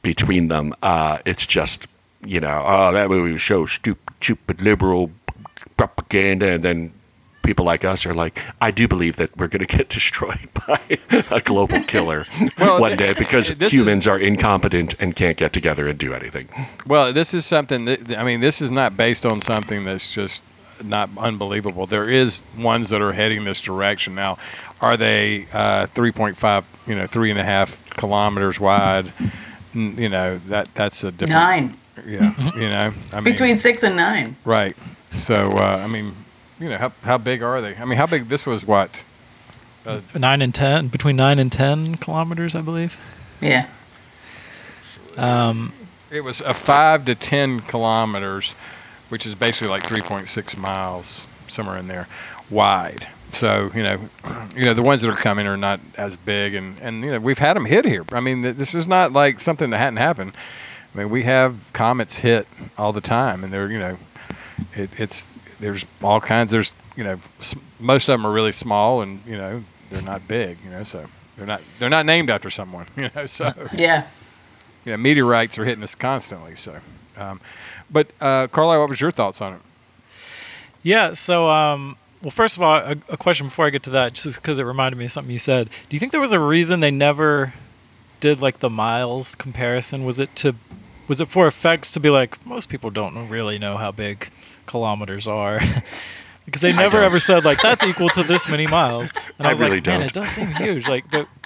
between 0.01 0.47
them. 0.47 0.73
Uh, 0.81 1.19
it's 1.25 1.45
just 1.45 1.87
you 2.25 2.39
know, 2.39 2.63
oh, 2.65 2.91
that 2.93 3.09
movie 3.09 3.31
was 3.33 3.43
so 3.43 3.65
stupid, 3.67 4.13
stupid 4.21 4.61
liberal 4.61 5.11
propaganda, 5.77 6.47
and 6.53 6.63
then. 6.63 6.91
People 7.47 7.63
like 7.63 7.85
us 7.85 8.05
are 8.05 8.13
like, 8.13 8.37
I 8.59 8.71
do 8.71 8.89
believe 8.89 9.15
that 9.15 9.37
we're 9.37 9.47
going 9.47 9.65
to 9.65 9.77
get 9.77 9.87
destroyed 9.99 10.49
by 10.67 10.81
a 11.31 11.39
global 11.39 11.81
killer 11.83 12.25
Well, 12.59 12.81
one 12.81 12.97
day 12.97 13.13
because 13.17 13.47
this 13.55 13.71
is- 13.71 13.79
humans 13.79 14.05
are 14.05 14.19
incompetent 14.19 14.95
and 14.99 15.15
can't 15.15 15.37
get 15.37 15.53
together 15.53 15.87
and 15.87 15.97
do 15.97 16.13
anything. 16.13 16.49
Well, 16.85 17.13
this 17.13 17.33
is 17.33 17.45
something 17.45 17.85
that 17.85 18.17
I 18.17 18.25
mean. 18.25 18.41
This 18.41 18.61
is 18.61 18.69
not 18.69 18.97
based 18.97 19.25
on 19.25 19.39
something 19.39 19.85
that's 19.85 20.13
just 20.13 20.43
not 20.83 21.09
unbelievable. 21.17 21.85
There 21.87 22.09
is 22.09 22.43
ones 22.57 22.89
that 22.89 23.01
are 23.01 23.13
heading 23.13 23.45
this 23.45 23.61
direction 23.61 24.13
now. 24.13 24.37
Are 24.81 24.97
they 24.97 25.47
uh, 25.53 25.85
3.5, 25.87 26.65
you 26.85 26.95
know, 26.95 27.07
three 27.07 27.31
and 27.31 27.39
a 27.39 27.45
half 27.45 27.89
kilometers 27.91 28.59
wide? 28.59 29.13
You 29.73 30.09
know 30.09 30.37
that 30.49 30.67
that's 30.75 31.05
a 31.05 31.11
different 31.13 31.31
Nine. 31.31 31.77
Yeah, 32.05 32.55
you 32.57 32.67
know, 32.69 32.91
I 33.13 33.15
mean, 33.21 33.23
Between 33.23 33.55
six 33.55 33.83
and 33.83 33.95
nine. 33.95 34.35
right. 34.43 34.75
So 35.15 35.35
uh, 35.53 35.81
I 35.81 35.87
mean, 35.87 36.11
you 36.59 36.69
know, 36.69 36.77
how 36.77 36.91
how 37.03 37.17
big 37.17 37.41
are 37.43 37.61
they? 37.61 37.75
I 37.75 37.85
mean, 37.85 37.97
how 37.97 38.07
big? 38.07 38.29
This 38.29 38.45
was 38.45 38.65
what? 38.65 39.01
Nine 40.13 40.41
and 40.41 40.53
ten, 40.53 40.87
between 40.89 41.15
nine 41.15 41.39
and 41.39 41.49
ten 41.51 41.95
kilometers, 41.95 42.55
I 42.55 42.61
believe. 42.61 42.97
Yeah. 43.39 43.67
Um, 45.15 45.73
It 46.11 46.21
was 46.21 46.41
a 46.41 46.53
five 46.53 47.05
to 47.05 47.15
ten 47.15 47.61
kilometers, 47.61 48.53
which 49.09 49.25
is 49.25 49.33
basically 49.35 49.69
like 49.69 49.85
three 49.85 50.01
point 50.01 50.27
six 50.29 50.57
miles, 50.57 51.25
somewhere 51.47 51.77
in 51.77 51.87
there, 51.87 52.07
wide. 52.49 53.07
So 53.31 53.71
you 53.73 53.83
know, 53.83 53.99
you 54.55 54.65
know 54.65 54.73
the 54.73 54.81
ones 54.81 55.01
that 55.03 55.09
are 55.09 55.15
coming 55.15 55.47
are 55.47 55.57
not 55.57 55.79
as 55.97 56.17
big, 56.17 56.53
and 56.53 56.79
and 56.81 57.03
you 57.03 57.11
know 57.11 57.19
we've 57.19 57.39
had 57.39 57.55
them 57.55 57.65
hit 57.65 57.85
here. 57.85 58.05
I 58.11 58.19
mean, 58.19 58.43
th- 58.43 58.55
this 58.55 58.75
is 58.75 58.87
not 58.87 59.13
like 59.13 59.39
something 59.39 59.69
that 59.69 59.77
hadn't 59.77 59.97
happened. 59.97 60.33
I 60.93 60.97
mean, 60.99 61.09
we 61.09 61.23
have 61.23 61.71
comets 61.73 62.17
hit 62.19 62.47
all 62.77 62.91
the 62.93 63.01
time, 63.01 63.43
and 63.43 63.53
they're 63.53 63.71
you 63.71 63.79
know, 63.79 63.97
it, 64.73 64.89
it's 64.99 65.27
there's 65.59 65.85
all 66.03 66.19
kinds. 66.21 66.51
There's 66.51 66.73
you 66.95 67.03
know, 67.03 67.19
most 67.79 68.09
of 68.09 68.13
them 68.13 68.25
are 68.25 68.31
really 68.31 68.51
small, 68.51 69.01
and 69.01 69.21
you 69.25 69.37
know 69.37 69.63
they're 69.89 70.01
not 70.01 70.27
big. 70.27 70.57
You 70.63 70.71
know, 70.71 70.83
so 70.83 71.05
they're 71.37 71.45
not 71.47 71.61
they're 71.79 71.89
not 71.89 72.05
named 72.05 72.29
after 72.29 72.49
someone. 72.49 72.85
You 72.97 73.09
know, 73.15 73.25
so 73.25 73.53
Yeah. 73.73 74.07
you 74.85 74.91
know, 74.91 74.97
meteorites 74.97 75.57
are 75.57 75.65
hitting 75.65 75.83
us 75.83 75.95
constantly. 75.95 76.55
So, 76.55 76.77
um, 77.17 77.39
but 77.89 78.07
uh, 78.21 78.47
Carlisle, 78.47 78.79
what 78.81 78.89
was 78.89 79.01
your 79.01 79.11
thoughts 79.11 79.41
on 79.41 79.53
it? 79.53 79.59
yeah. 80.83 81.13
So, 81.13 81.49
um, 81.49 81.97
well, 82.21 82.31
first 82.31 82.57
of 82.57 82.63
all, 82.63 82.77
a, 82.77 82.95
a 83.09 83.17
question 83.17 83.47
before 83.47 83.65
I 83.65 83.69
get 83.69 83.83
to 83.83 83.89
that, 83.91 84.13
just 84.13 84.41
because 84.41 84.57
it 84.59 84.63
reminded 84.63 84.97
me 84.97 85.05
of 85.05 85.11
something 85.11 85.31
you 85.31 85.39
said. 85.39 85.69
Do 85.89 85.95
you 85.95 85.99
think 85.99 86.11
there 86.11 86.21
was 86.21 86.33
a 86.33 86.39
reason 86.39 86.79
they 86.79 86.91
never 86.91 87.53
did 88.19 88.41
like 88.41 88.59
the 88.59 88.69
miles 88.69 89.35
comparison? 89.35 90.03
Was 90.05 90.17
it 90.17 90.35
to, 90.37 90.55
was 91.07 91.21
it 91.21 91.27
for 91.27 91.45
effects 91.47 91.91
to 91.93 91.99
be 91.99 92.09
like 92.09 92.43
most 92.45 92.69
people 92.69 92.89
don't 92.89 93.29
really 93.29 93.59
know 93.59 93.77
how 93.77 93.91
big 93.91 94.29
kilometers 94.67 95.27
are? 95.27 95.59
Because 96.47 96.61
they 96.61 96.71
never 96.71 97.03
ever 97.03 97.19
said 97.19 97.43
like 97.43 97.61
that's 97.61 97.83
equal 97.91 98.07
to 98.11 98.23
this 98.23 98.47
many 98.47 98.67
miles. 98.67 99.11
And 99.37 99.45
I 99.45 99.49
was 99.51 99.59
really 99.59 99.77
like, 99.77 99.85
man, 99.85 99.99
don't. 99.99 100.09
it 100.09 100.13
does 100.13 100.29
seem 100.29 100.47
huge. 100.47 100.87
Like, 100.87 101.11
but 101.11 101.27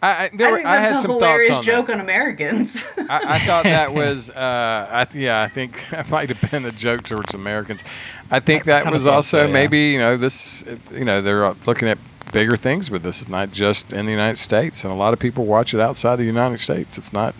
I, 0.00 0.26
I, 0.26 0.30
there 0.32 0.46
I 0.46 0.50
were, 0.52 0.56
think 0.58 0.68
I 0.68 0.76
that's 0.76 0.90
had 0.90 0.98
a 0.98 1.02
some 1.02 1.10
hilarious 1.10 1.48
thoughts 1.48 1.58
on 1.68 1.74
joke 1.74 1.86
that. 1.88 1.94
on 1.94 2.00
Americans. 2.00 2.88
I, 2.96 3.34
I 3.34 3.38
thought 3.40 3.64
that 3.64 3.92
was, 3.92 4.30
uh, 4.30 4.86
I 4.88 5.04
th- 5.06 5.20
yeah, 5.20 5.42
I 5.42 5.48
think 5.48 5.84
that 5.90 6.08
might 6.08 6.28
have 6.28 6.50
been 6.52 6.64
a 6.66 6.70
joke 6.70 7.02
towards 7.02 7.34
Americans. 7.34 7.82
I 8.30 8.38
think 8.38 8.62
that 8.64 8.84
kinda 8.84 8.94
was 8.94 9.04
thought 9.04 9.14
also 9.14 9.38
so, 9.38 9.46
yeah. 9.46 9.52
maybe, 9.52 9.78
you 9.88 9.98
know, 9.98 10.16
this, 10.16 10.64
you 10.92 11.04
know, 11.04 11.20
they're 11.20 11.52
looking 11.66 11.88
at 11.88 11.98
bigger 12.32 12.56
things 12.56 12.92
with 12.92 13.02
this. 13.02 13.20
It's 13.20 13.28
not 13.28 13.50
just 13.50 13.92
in 13.92 14.06
the 14.06 14.12
United 14.12 14.36
States, 14.36 14.84
and 14.84 14.92
a 14.92 14.96
lot 14.96 15.12
of 15.12 15.18
people 15.18 15.46
watch 15.46 15.74
it 15.74 15.80
outside 15.80 16.14
the 16.14 16.24
United 16.24 16.60
States. 16.60 16.96
It's 16.96 17.12
not, 17.12 17.34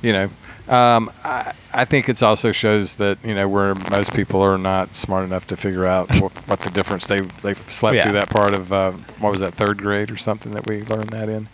you 0.00 0.12
know, 0.12 0.30
um, 0.68 1.10
I, 1.24 1.52
I 1.72 1.84
think 1.84 2.08
it 2.08 2.22
also 2.22 2.52
shows 2.52 2.96
that 2.96 3.18
you 3.24 3.34
know 3.34 3.48
where 3.48 3.74
most 3.74 4.14
people 4.14 4.40
are 4.42 4.58
not 4.58 4.94
smart 4.94 5.24
enough 5.24 5.46
to 5.48 5.56
figure 5.56 5.86
out 5.86 6.08
what, 6.20 6.32
what 6.48 6.60
the 6.60 6.70
difference 6.70 7.06
they 7.06 7.20
they 7.20 7.54
slept 7.54 7.96
Yeah. 7.96 8.04
through 8.04 8.12
that 8.12 8.28
part 8.30 8.54
of 8.54 8.72
uh, 8.72 8.92
what 9.20 9.30
was 9.32 9.40
that 9.40 9.54
third 9.54 9.78
grade 9.78 10.10
or 10.10 10.16
something 10.16 10.52
that 10.52 10.66
we 10.66 10.82
learned 10.82 11.10
that 11.10 11.28
in. 11.28 11.48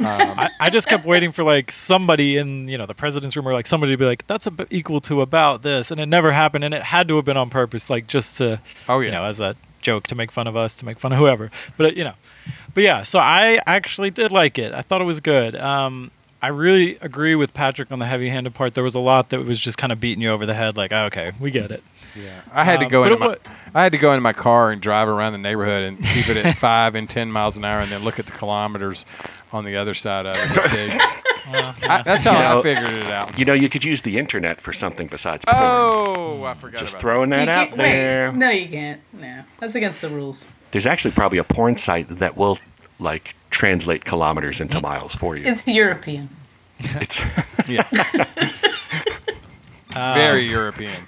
I, 0.00 0.48
I 0.60 0.70
just 0.70 0.86
kept 0.88 1.04
waiting 1.04 1.32
for 1.32 1.42
like 1.42 1.72
somebody 1.72 2.36
in 2.36 2.68
you 2.68 2.78
know 2.78 2.86
the 2.86 2.94
president's 2.94 3.34
room 3.36 3.48
or 3.48 3.52
like 3.52 3.66
somebody 3.66 3.92
to 3.92 3.96
be 3.96 4.04
like 4.04 4.24
that's 4.28 4.46
equal 4.70 5.00
to 5.02 5.20
about 5.22 5.62
this, 5.62 5.90
and 5.90 6.00
it 6.00 6.06
never 6.06 6.30
happened, 6.32 6.62
and 6.64 6.72
it 6.72 6.82
had 6.84 7.08
to 7.08 7.16
have 7.16 7.24
been 7.24 7.36
on 7.36 7.50
purpose, 7.50 7.90
like 7.90 8.06
just 8.06 8.36
to 8.36 8.60
Oh 8.88 9.00
yeah, 9.00 9.06
you 9.06 9.12
know 9.12 9.24
as 9.24 9.40
a 9.40 9.56
joke 9.82 10.06
to 10.08 10.14
make 10.14 10.30
fun 10.30 10.46
of 10.46 10.56
us, 10.56 10.74
to 10.76 10.84
make 10.84 10.98
fun 11.00 11.12
of 11.12 11.18
whoever. 11.18 11.50
But 11.76 11.96
you 11.96 12.04
know, 12.04 12.14
but 12.74 12.84
yeah, 12.84 13.02
so 13.02 13.18
I 13.18 13.60
actually 13.66 14.10
did 14.10 14.30
like 14.30 14.56
it. 14.56 14.72
I 14.72 14.82
thought 14.82 15.00
it 15.00 15.04
was 15.04 15.18
good. 15.18 15.56
Um, 15.56 16.12
I 16.40 16.48
really 16.48 16.96
agree 17.00 17.34
with 17.34 17.52
Patrick 17.52 17.90
on 17.90 17.98
the 17.98 18.06
heavy-handed 18.06 18.54
part. 18.54 18.74
There 18.74 18.84
was 18.84 18.94
a 18.94 19.00
lot 19.00 19.30
that 19.30 19.44
was 19.44 19.60
just 19.60 19.76
kind 19.76 19.92
of 19.92 19.98
beating 20.00 20.22
you 20.22 20.30
over 20.30 20.46
the 20.46 20.54
head, 20.54 20.76
like 20.76 20.92
oh, 20.92 21.04
okay, 21.06 21.32
we 21.40 21.50
get 21.50 21.70
it. 21.70 21.82
Yeah, 22.16 22.40
I 22.52 22.64
had 22.64 22.80
to 22.80 22.86
Um, 22.86 22.90
go 22.92 23.02
but 23.02 23.12
into 23.12 23.20
my, 23.20 23.26
wa- 23.28 23.36
I 23.74 23.82
had 23.82 23.92
to 23.92 23.98
go 23.98 24.12
into 24.12 24.20
my 24.22 24.32
car 24.32 24.70
and 24.72 24.80
drive 24.80 25.08
around 25.08 25.32
the 25.32 25.38
neighborhood 25.38 25.82
and 25.82 25.98
keep 26.02 26.28
it 26.28 26.36
at 26.36 26.56
five 26.58 26.94
and 26.94 27.08
ten 27.10 27.30
miles 27.30 27.56
an 27.56 27.64
hour, 27.64 27.80
and 27.80 27.90
then 27.90 28.02
look 28.04 28.18
at 28.18 28.26
the 28.26 28.32
kilometers 28.32 29.04
on 29.52 29.64
the 29.64 29.76
other 29.76 29.94
side 29.94 30.26
of 30.26 30.34
it. 30.36 30.54
to 30.54 30.68
see. 30.68 30.98
I, 31.50 32.02
that's 32.04 32.24
how 32.24 32.32
You 32.54 32.58
I 32.58 32.62
figured 32.62 32.92
it 32.92 33.10
out. 33.10 33.38
You 33.38 33.44
know, 33.46 33.54
you 33.54 33.68
could 33.70 33.82
use 33.84 34.02
the 34.02 34.18
internet 34.18 34.60
for 34.60 34.72
something 34.72 35.06
besides 35.06 35.44
porn. 35.46 35.58
Oh, 35.60 36.44
I 36.44 36.52
forgot 36.54 36.78
Just 36.78 36.94
about 36.94 37.00
throwing 37.00 37.30
You 37.30 37.36
that 37.38 37.48
out 37.48 37.68
can't- 37.68 37.78
wait, 37.78 37.92
there. 37.92 38.32
No, 38.32 38.50
you 38.50 38.68
can't. 38.68 39.00
No, 39.14 39.42
that's 39.58 39.74
against 39.74 40.00
the 40.02 40.10
rules. 40.10 40.44
There's 40.72 40.86
actually 40.86 41.12
probably 41.12 41.38
a 41.38 41.44
porn 41.44 41.76
site 41.78 42.08
that 42.08 42.36
will 42.36 42.58
like 42.98 43.34
translate 43.58 44.04
kilometers 44.04 44.60
into 44.60 44.80
miles 44.80 45.16
for 45.16 45.36
you. 45.36 45.42
It's 45.44 45.66
European. 45.66 46.28
It's. 46.78 47.24
Yeah, 47.68 47.82
uh, 49.94 50.14
very 50.14 50.40
European. 50.40 51.02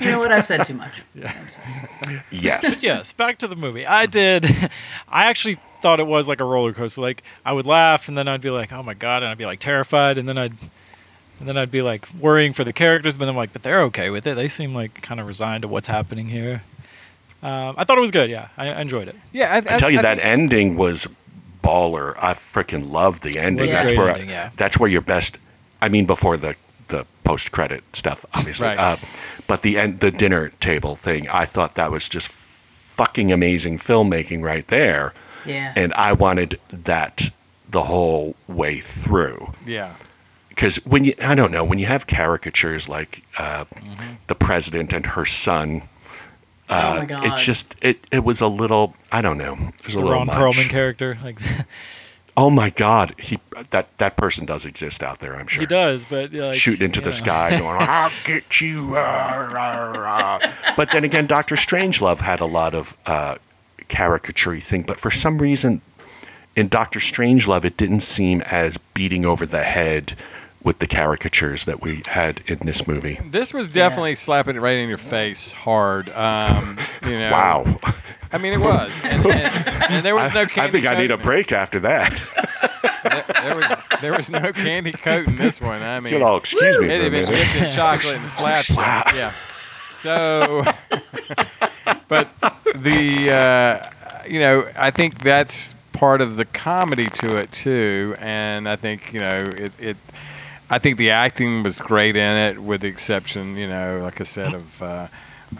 You 0.00 0.10
know 0.10 0.18
what? 0.18 0.32
I've 0.32 0.46
said 0.46 0.64
too 0.64 0.72
much. 0.72 1.02
I'm 1.14 1.48
sorry. 1.50 2.22
yes. 2.30 2.78
yes, 2.82 3.12
back 3.12 3.36
to 3.38 3.48
the 3.48 3.54
movie. 3.56 3.84
I 3.84 4.06
did. 4.06 4.46
I 5.10 5.24
actually 5.26 5.56
thought 5.82 6.00
it 6.00 6.06
was 6.06 6.26
like 6.26 6.40
a 6.40 6.44
roller 6.44 6.72
coaster. 6.72 7.02
Like 7.02 7.22
I 7.44 7.52
would 7.52 7.66
laugh, 7.66 8.08
and 8.08 8.16
then 8.16 8.28
I'd 8.28 8.40
be 8.40 8.48
like, 8.48 8.72
"Oh 8.72 8.82
my 8.82 8.94
god!" 8.94 9.22
and 9.22 9.30
I'd 9.30 9.36
be 9.36 9.44
like 9.44 9.60
terrified, 9.60 10.16
and 10.16 10.26
then 10.26 10.38
I'd, 10.38 10.54
and 11.38 11.46
then 11.46 11.58
I'd 11.58 11.70
be 11.70 11.82
like 11.82 12.08
worrying 12.14 12.54
for 12.54 12.64
the 12.64 12.72
characters. 12.72 13.18
But 13.18 13.26
then 13.26 13.34
I'm 13.34 13.36
like, 13.36 13.52
"But 13.52 13.62
they're 13.62 13.82
okay 13.82 14.08
with 14.08 14.26
it. 14.26 14.36
They 14.36 14.48
seem 14.48 14.74
like 14.74 15.02
kind 15.02 15.20
of 15.20 15.26
resigned 15.26 15.62
to 15.62 15.68
what's 15.68 15.88
happening 15.88 16.28
here." 16.28 16.62
Um, 17.42 17.74
I 17.76 17.84
thought 17.84 17.98
it 17.98 18.02
was 18.02 18.10
good. 18.12 18.30
Yeah, 18.30 18.48
I, 18.56 18.68
I 18.68 18.80
enjoyed 18.80 19.08
it. 19.08 19.16
Yeah, 19.32 19.52
I, 19.52 19.74
I 19.74 19.78
tell 19.78 19.90
you 19.90 19.98
I 19.98 20.02
that 20.02 20.18
think- 20.18 20.26
ending 20.26 20.76
was 20.76 21.08
baller. 21.62 22.14
I 22.18 22.32
freaking 22.34 22.90
loved 22.90 23.22
the 23.22 23.38
ending. 23.38 23.62
was 23.62 23.70
That's 23.72 23.92
where 23.96 24.10
ending, 24.10 24.28
yeah. 24.30 24.50
that's 24.56 24.78
where 24.78 24.88
your 24.88 25.00
best. 25.02 25.38
I 25.80 25.88
mean, 25.88 26.06
before 26.06 26.36
the 26.36 26.54
the 26.88 27.06
post 27.24 27.52
credit 27.52 27.82
stuff, 27.94 28.24
obviously. 28.34 28.68
Right. 28.68 28.78
Uh, 28.78 28.96
but 29.46 29.62
the 29.62 29.78
end, 29.78 30.00
the 30.00 30.10
dinner 30.10 30.50
table 30.60 30.94
thing, 30.94 31.28
I 31.28 31.44
thought 31.46 31.74
that 31.74 31.90
was 31.90 32.08
just 32.08 32.28
fucking 32.30 33.32
amazing 33.32 33.78
filmmaking 33.78 34.42
right 34.42 34.66
there, 34.68 35.12
Yeah. 35.46 35.72
and 35.76 35.92
I 35.94 36.12
wanted 36.12 36.60
that 36.68 37.30
the 37.68 37.82
whole 37.84 38.36
way 38.46 38.78
through. 38.78 39.52
Yeah, 39.66 39.94
because 40.50 40.76
when 40.84 41.04
you 41.04 41.14
I 41.22 41.34
don't 41.34 41.50
know 41.50 41.64
when 41.64 41.78
you 41.78 41.86
have 41.86 42.06
caricatures 42.06 42.88
like 42.88 43.24
uh, 43.38 43.64
Mm-hmm. 43.64 44.14
the 44.28 44.34
president 44.34 44.92
and 44.92 45.06
her 45.06 45.24
son, 45.24 45.82
oh 46.72 46.98
my 46.98 47.04
god. 47.04 47.24
it's 47.26 47.44
just 47.44 47.76
it 47.82 48.06
it 48.10 48.24
was 48.24 48.40
a 48.40 48.48
little 48.48 48.94
I 49.10 49.20
don't 49.20 49.38
know 49.38 49.56
there's 49.82 49.94
a 49.94 49.98
The 49.98 50.02
little 50.04 50.12
Ron 50.18 50.26
much. 50.26 50.36
Perlman 50.36 50.68
character, 50.70 51.18
like 51.22 51.38
Oh 52.36 52.48
my 52.48 52.70
God, 52.70 53.12
he 53.20 53.38
that 53.70 53.88
that 53.98 54.16
person 54.16 54.46
does 54.46 54.64
exist 54.64 55.02
out 55.02 55.18
there. 55.18 55.36
I'm 55.36 55.46
sure. 55.46 55.60
he 55.60 55.66
does, 55.66 56.06
but 56.06 56.32
like, 56.32 56.54
Shooting 56.54 56.86
into 56.86 57.00
the 57.00 57.06
know. 57.08 57.10
sky, 57.10 57.50
going, 57.58 57.76
"I'll 57.80 58.10
get 58.24 58.58
you!" 58.58 58.94
rah, 58.94 59.92
rah." 59.92 60.40
But 60.74 60.92
then 60.92 61.04
again, 61.04 61.26
Doctor 61.26 61.56
Strangelove 61.56 62.20
had 62.20 62.40
a 62.40 62.46
lot 62.46 62.74
of 62.74 62.96
uh, 63.04 63.36
caricature 63.88 64.56
thing, 64.60 64.80
but 64.84 64.96
for 64.96 65.10
some 65.10 65.36
reason, 65.38 65.82
in 66.56 66.68
Doctor 66.68 67.00
Strangelove, 67.00 67.66
it 67.66 67.76
didn't 67.76 68.00
seem 68.00 68.40
as 68.42 68.78
beating 68.78 69.26
over 69.26 69.44
the 69.44 69.62
head 69.64 70.14
with 70.62 70.78
the 70.78 70.86
caricatures 70.86 71.64
that 71.64 71.80
we 71.80 72.02
had 72.06 72.42
in 72.46 72.58
this 72.60 72.86
movie. 72.86 73.18
this 73.24 73.52
was 73.52 73.68
definitely 73.68 74.14
slapping 74.14 74.56
it 74.56 74.60
right 74.60 74.76
in 74.76 74.88
your 74.88 74.98
face 74.98 75.52
hard. 75.52 76.08
Um, 76.10 76.76
you 77.04 77.18
know, 77.18 77.30
Wow. 77.32 77.78
I 78.32 78.38
mean, 78.38 78.54
it 78.54 78.60
was, 78.60 78.92
and, 79.04 79.26
and, 79.26 79.68
and 79.90 80.06
there 80.06 80.14
was 80.14 80.32
no. 80.34 80.42
I 80.42 80.46
Candy 80.46 80.72
think 80.72 80.86
I 80.86 80.94
need 80.94 81.10
a 81.10 81.18
break 81.18 81.52
after 81.52 81.80
that. 81.80 82.20
There, 83.02 83.24
there 83.42 83.56
was 83.56 83.72
there 84.00 84.12
was 84.16 84.30
no 84.30 84.52
candy 84.52 84.92
coat 84.92 85.26
in 85.26 85.36
this 85.36 85.60
one. 85.60 85.82
I 85.82 85.98
mean, 85.98 86.22
all 86.22 86.36
excuse 86.36 86.78
me 86.78 86.86
for 86.86 86.92
it 86.92 87.02
had 87.02 87.10
been 87.10 87.28
dipped 87.28 87.56
in 87.56 87.70
chocolate 87.70 88.14
and 88.14 88.28
slapped. 88.28 88.70
Wow. 88.76 89.02
Yeah. 89.12 89.30
So, 89.88 90.64
but 92.06 92.28
the 92.76 93.30
uh, 93.32 93.90
you 94.26 94.38
know, 94.38 94.68
I 94.76 94.90
think 94.92 95.18
that's 95.18 95.74
part 95.92 96.20
of 96.20 96.36
the 96.36 96.44
comedy 96.44 97.08
to 97.08 97.36
it 97.36 97.50
too, 97.50 98.14
and 98.20 98.68
I 98.68 98.76
think 98.76 99.12
you 99.12 99.20
know 99.20 99.36
it. 99.36 99.72
it 99.80 99.96
I 100.72 100.78
think 100.78 100.96
the 100.96 101.10
acting 101.10 101.62
was 101.62 101.76
great 101.78 102.16
in 102.16 102.36
it, 102.36 102.58
with 102.58 102.80
the 102.80 102.88
exception, 102.88 103.56
you 103.58 103.68
know, 103.68 104.00
like 104.02 104.20
I 104.20 104.24
said, 104.24 104.54
of 104.54 104.82
uh, 104.82 105.06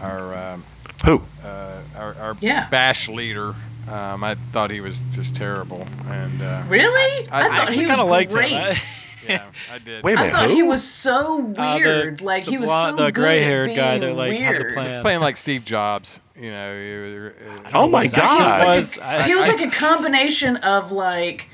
our 0.01 0.33
um, 0.35 0.63
Who? 1.05 1.21
uh, 1.43 1.81
our, 1.95 2.15
our 2.19 2.35
Yeah. 2.41 2.67
bash 2.69 3.07
leader. 3.07 3.53
Um, 3.89 4.23
I 4.23 4.35
thought 4.51 4.71
he 4.71 4.81
was 4.81 4.99
just 5.11 5.35
terrible, 5.35 5.85
and 6.07 6.41
uh, 6.41 6.63
really? 6.67 7.27
I- 7.29 7.41
I, 7.41 7.45
I 7.45 7.49
thought 7.65 7.73
he 7.73 7.81
was 7.81 7.89
kind 7.89 8.01
of 8.01 8.07
liked 8.07 8.31
great. 8.31 8.51
him. 8.51 8.63
I- 8.73 8.81
yeah, 9.29 9.45
I 9.71 9.77
did. 9.79 10.03
Wait 10.03 10.15
a 10.15 10.17
I 10.19 10.21
minute. 10.23 10.35
thought 10.35 10.49
who? 10.49 10.55
he 10.55 10.63
was 10.63 10.83
so 10.83 11.53
Uh, 11.57 11.73
the- 11.77 11.83
weird. 11.83 12.21
like 12.21 12.45
the 12.45 12.51
he 12.51 12.57
was 12.57 12.67
blonde- 12.69 12.97
so 12.97 13.05
the 13.05 13.11
good 13.11 13.21
gray-haired 13.21 13.69
at 13.69 13.75
guy 13.75 13.97
that, 13.99 14.05
being 14.05 14.17
like, 14.17 14.33
had 14.39 14.55
the 14.55 14.59
weird. 14.63 14.73
plan. 14.73 15.01
playing 15.01 15.19
like 15.19 15.37
Steve 15.37 15.63
Jobs. 15.65 16.19
You 16.35 16.49
know. 16.51 16.73
you- 16.75 17.31
Oh 17.73 17.87
my 17.87 18.03
His 18.03 18.13
accent 18.15 18.39
God. 18.39 18.67
was- 18.77 18.97
I- 18.97 19.23
he 19.23 19.35
was 19.35 19.47
like 19.47 19.61
a 19.61 19.69
combination 19.69 20.55
of 20.57 20.91
like 20.91 21.49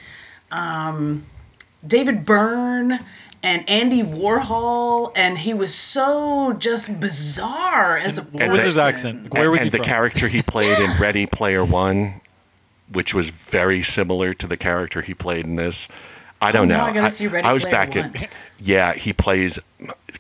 um, 0.52 1.26
David 1.86 2.26
Byrne 2.26 3.04
and 3.44 3.68
Andy 3.70 4.04
Warhol, 4.04 5.12
and 5.16 5.38
he 5.40 5.54
was 5.54 5.74
so 5.74 6.54
just 6.54 7.00
bizarre 7.00 7.98
as 7.98 8.18
a 8.18 8.24
person. 8.24 8.40
What 8.40 8.50
was 8.52 8.62
his 8.62 8.78
accent? 8.78 9.34
Where 9.34 9.50
was 9.52 9.62
and 9.62 9.66
he 9.68 9.70
the 9.72 9.78
from? 9.78 9.86
character 9.86 10.28
he 10.28 10.42
played 10.42 10.80
in 10.80 10.98
Ready 11.00 11.26
Player 11.26 11.64
One, 11.64 12.22
which 12.92 13.14
was 13.14 13.30
very 13.30 13.82
similar 13.82 14.34
to 14.34 14.48
the 14.48 14.58
character 14.58 15.02
he 15.02 15.14
played 15.14 15.46
in 15.46 15.56
this. 15.56 15.88
I 16.42 16.50
oh, 16.50 16.52
don't 16.54 16.72
Oh, 16.72 16.76
know. 16.76 16.78
now 16.78 16.86
I 16.86 16.94
gotta 16.94 17.06
I, 17.08 17.10
see 17.10 17.28
Ready 17.28 17.48
I 17.48 17.54
was 17.54 17.66
back 17.66 17.96
One. 17.96 18.16
in. 18.16 18.28
Yeah, 18.62 18.92
he 18.94 19.14
plays 19.14 19.58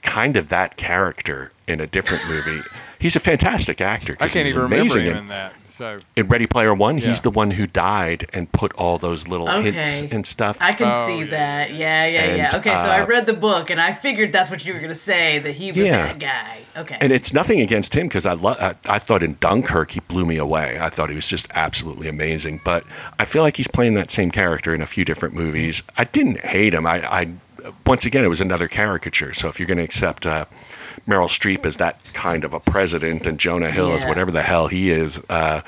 kind 0.01 0.38
of 0.38 0.47
that 0.47 0.77
character 0.77 1.51
in 1.67 1.81
a 1.81 1.88
different 1.88 2.25
movie. 2.29 2.61
He's 3.00 3.15
a 3.15 3.20
fantastic 3.20 3.79
actor. 3.82 4.13
I 4.20 4.25
'cause 4.25 4.34
can't 4.34 4.46
he's 4.46 4.56
even 4.56 4.63
remember 4.70 4.82
amazing 4.84 5.06
him 5.06 5.12
in- 5.13 5.18
in 5.20 5.27
that. 5.29 5.53
So 5.70 5.98
in 6.18 6.27
Ready 6.27 6.46
Player 6.46 6.74
One, 6.74 6.98
Yeah. 6.98 7.08
he's 7.08 7.22
the 7.22 7.29
one 7.32 7.51
who 7.51 7.65
died 7.65 8.27
and 8.34 8.51
put 8.51 8.74
all 8.74 8.98
those 8.98 9.29
little 9.29 9.48
hints 9.48 10.01
and 10.12 10.25
stuff. 10.25 10.58
I 10.60 10.74
can 10.74 10.89
Oh, 10.94 11.08
see 11.08 11.20
yeah, 11.20 11.25
that. 11.27 11.74
Yeah, 11.74 12.06
yeah, 12.06 12.36
yeah. 12.36 12.46
And, 12.48 12.53
Okay, 12.56 12.72
so 12.72 12.89
I 12.89 13.00
uh, 13.01 13.06
read 13.06 13.25
the 13.27 13.34
book 13.34 13.70
and 13.70 13.79
I 13.79 13.94
figured 13.94 14.34
that's 14.34 14.50
what 14.51 14.65
you 14.65 14.74
were 14.74 14.79
gonna 14.82 14.94
say 14.96 15.39
that 15.39 15.53
he 15.53 15.68
was 15.72 15.77
Yeah. 15.86 16.08
that 16.08 16.20
guy. 16.20 16.58
Okay. 16.77 16.98
and 17.01 17.12
it's 17.13 17.34
nothing 17.34 17.62
against 17.62 17.96
him 17.96 18.08
because 18.08 18.25
I, 18.25 18.34
lo- 18.34 18.56
I 18.60 18.74
I 18.88 19.00
thought 19.00 19.24
in 19.24 19.38
Dunkirk 19.39 19.91
he 19.91 20.01
blew 20.01 20.25
me 20.25 20.36
away. 20.38 20.77
I 20.82 20.89
thought 20.89 21.10
he 21.10 21.15
was 21.15 21.27
just 21.27 21.48
absolutely 21.56 22.10
amazing. 22.10 22.60
But 22.65 22.84
I 23.18 23.24
feel 23.25 23.44
like 23.44 23.56
he's 23.58 23.68
playing 23.68 23.94
that 23.96 24.12
same 24.12 24.32
character 24.32 24.75
in 24.75 24.82
a 24.82 24.86
few 24.86 25.06
different 25.06 25.34
movies. 25.36 25.82
I 25.98 26.03
didn't 26.03 26.41
hate 26.41 26.74
him. 26.74 26.86
I, 26.86 26.98
I 27.10 27.27
once 27.86 28.06
again 28.06 28.24
it 28.24 28.27
was 28.29 28.41
another 28.41 28.68
caricature. 28.68 29.34
So 29.34 29.48
if 29.48 29.60
you're 29.60 29.68
going 29.68 29.77
to 29.77 29.84
accept 29.84 30.25
uh, 30.25 30.46
Meryl 31.10 31.28
Streep 31.28 31.66
as 31.66 31.78
that 31.78 32.00
kind 32.13 32.44
of 32.44 32.54
a 32.54 32.60
president 32.60 33.25
and 33.25 33.39
Jonah 33.39 33.72
Hill 33.72 33.94
as 33.94 34.04
Yeah. 34.04 34.10
whatever 34.10 34.32
the 34.32 34.44
hell 34.44 34.68
he 34.68 34.89
is, 34.92 35.22
uh, 35.30 35.62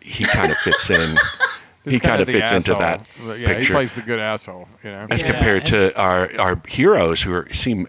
he 0.00 0.24
kind 0.24 0.50
of 0.52 0.58
fits 0.58 0.90
in. 0.90 1.18
he 1.84 1.98
kind 1.98 2.20
of 2.20 2.28
fits 2.28 2.52
into 2.52 2.74
that 2.74 3.06
Yeah, 3.26 3.46
picture 3.46 3.60
he 3.60 3.76
plays 3.76 3.94
the 3.94 4.02
good 4.02 4.18
asshole. 4.20 4.68
You 4.82 4.90
know. 4.90 5.06
as 5.10 5.22
Yeah, 5.22 5.32
compared 5.32 5.66
to 5.66 5.98
our 5.98 6.30
our 6.38 6.60
heroes 6.68 7.22
who 7.22 7.32
are, 7.32 7.48
seem 7.52 7.86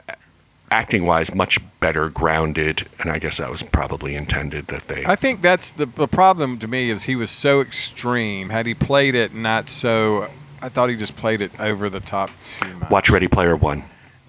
acting 0.71 1.05
wise 1.05 1.33
much 1.35 1.59
better 1.79 2.09
grounded 2.09 2.87
and 2.99 3.11
i 3.11 3.19
guess 3.19 3.37
that 3.37 3.51
was 3.51 3.61
probably 3.61 4.15
intended 4.15 4.65
that 4.67 4.81
they 4.87 5.05
I 5.05 5.15
think 5.15 5.43
that's 5.43 5.71
the, 5.71 5.85
the 5.85 6.07
problem 6.07 6.57
to 6.57 6.67
me 6.67 6.89
is 6.89 7.03
he 7.03 7.15
was 7.15 7.29
so 7.29 7.61
extreme. 7.61 8.49
Had 8.49 8.65
he 8.65 8.73
played 8.73 9.13
it 9.13 9.33
not 9.35 9.69
so, 9.69 10.27
I 10.63 10.69
thought 10.69 10.89
he 10.89 10.95
just 10.95 11.15
played 11.15 11.41
it 11.41 11.51
over 11.59 11.87
the 11.87 11.99
top 11.99 12.31
too 12.43 12.73
much. 12.79 12.89
watch 12.89 13.09
ready 13.11 13.27
player 13.27 13.55
one 13.55 13.83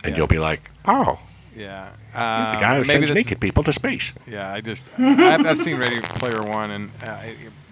and 0.04 0.12
Yeah. 0.12 0.18
you'll 0.18 0.26
be 0.26 0.38
like 0.38 0.70
oh 0.84 1.18
Yeah, 1.56 1.88
he's 1.88 2.48
the 2.48 2.54
Um, 2.54 2.60
guy 2.60 2.76
who 2.76 2.84
sends 2.84 3.08
this- 3.08 3.16
naked 3.16 3.40
people 3.40 3.62
to 3.64 3.72
space. 3.72 4.12
Yeah, 4.26 4.52
I 4.52 4.60
just 4.60 4.84
I've, 4.98 5.46
I've 5.46 5.58
seen 5.58 5.78
Ready 5.78 6.00
Player 6.00 6.42
One, 6.42 6.70
and 6.70 6.90
uh, 7.02 7.18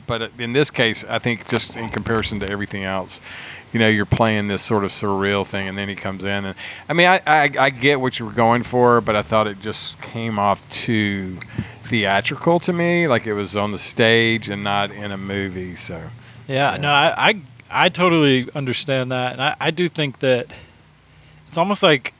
but 0.06 0.30
in 0.38 0.52
this 0.54 0.70
case, 0.70 1.04
I 1.08 1.18
think 1.18 1.46
just 1.48 1.76
in 1.76 1.88
comparison 1.90 2.40
to 2.40 2.48
everything 2.48 2.84
else, 2.84 3.20
you 3.72 3.80
know, 3.80 3.88
you're 3.88 4.06
playing 4.06 4.48
this 4.48 4.62
sort 4.62 4.84
of 4.84 4.90
surreal 4.90 5.46
thing, 5.46 5.68
and 5.68 5.76
then 5.76 5.88
he 5.88 5.94
comes 5.94 6.24
in, 6.24 6.44
and 6.46 6.54
I 6.88 6.92
mean, 6.94 7.06
I, 7.08 7.20
I 7.26 7.50
I 7.58 7.70
get 7.70 8.00
what 8.00 8.18
you 8.18 8.24
were 8.26 8.32
going 8.32 8.62
for, 8.62 9.00
but 9.00 9.16
I 9.16 9.22
thought 9.22 9.46
it 9.46 9.60
just 9.60 10.00
came 10.00 10.38
off 10.38 10.68
too 10.70 11.38
theatrical 11.82 12.60
to 12.60 12.72
me, 12.72 13.06
like 13.06 13.26
it 13.26 13.34
was 13.34 13.56
on 13.56 13.72
the 13.72 13.78
stage 13.78 14.48
and 14.48 14.64
not 14.64 14.90
in 14.90 15.10
a 15.12 15.18
movie. 15.18 15.76
So. 15.76 16.00
Yeah, 16.48 16.76
no, 16.78 16.88
I, 16.90 17.30
I 17.30 17.34
I 17.70 17.88
totally 17.90 18.48
understand 18.54 19.10
that, 19.12 19.32
and 19.32 19.42
I, 19.42 19.56
I 19.60 19.70
do 19.70 19.88
think 19.88 20.20
that 20.20 20.46
it's 21.48 21.58
almost 21.58 21.82
like 21.82 22.12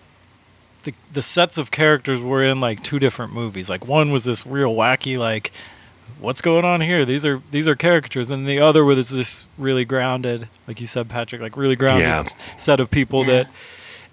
the 0.84 0.94
the 1.12 1.22
sets 1.22 1.58
of 1.58 1.70
characters 1.70 2.20
were 2.20 2.42
in 2.42 2.60
like 2.60 2.82
two 2.82 2.98
different 2.98 3.32
movies. 3.32 3.68
Like 3.68 3.86
one 3.86 4.10
was 4.10 4.24
this 4.24 4.46
real 4.46 4.74
wacky, 4.74 5.18
like 5.18 5.52
what's 6.20 6.40
going 6.40 6.64
on 6.64 6.80
here? 6.80 7.04
These 7.04 7.24
are 7.26 7.40
these 7.50 7.66
are 7.68 7.74
caricatures, 7.74 8.30
and 8.30 8.46
the 8.46 8.60
other 8.60 8.84
was 8.84 9.10
this 9.10 9.46
really 9.58 9.84
grounded, 9.84 10.48
like 10.68 10.80
you 10.80 10.86
said, 10.86 11.08
Patrick, 11.08 11.40
like 11.42 11.56
really 11.56 11.76
grounded 11.76 12.06
Yeah. 12.06 12.24
set 12.56 12.80
of 12.80 12.90
people 12.90 13.20
Yeah. 13.26 13.32
that. 13.44 13.50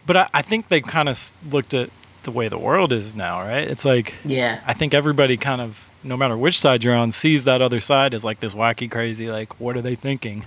But 0.05 0.17
I, 0.17 0.29
I 0.33 0.41
think 0.41 0.69
they 0.69 0.81
kind 0.81 1.07
of 1.07 1.19
looked 1.51 1.73
at 1.73 1.89
the 2.23 2.31
way 2.31 2.47
the 2.47 2.57
world 2.57 2.91
is 2.91 3.15
now, 3.15 3.39
right? 3.41 3.67
It's 3.67 3.85
like 3.85 4.15
yeah. 4.25 4.59
I 4.65 4.73
think 4.73 4.93
everybody 4.93 5.37
kind 5.37 5.61
of, 5.61 5.89
no 6.03 6.15
matter 6.17 6.37
which 6.37 6.59
side 6.59 6.83
you're 6.83 6.95
on, 6.95 7.11
sees 7.11 7.43
that 7.45 7.61
other 7.61 7.79
side 7.79 8.13
as 8.13 8.23
like 8.25 8.39
this 8.39 8.53
wacky, 8.55 8.89
crazy, 8.89 9.29
like 9.29 9.59
what 9.59 9.75
are 9.77 9.81
they 9.81 9.95
thinking? 9.95 10.45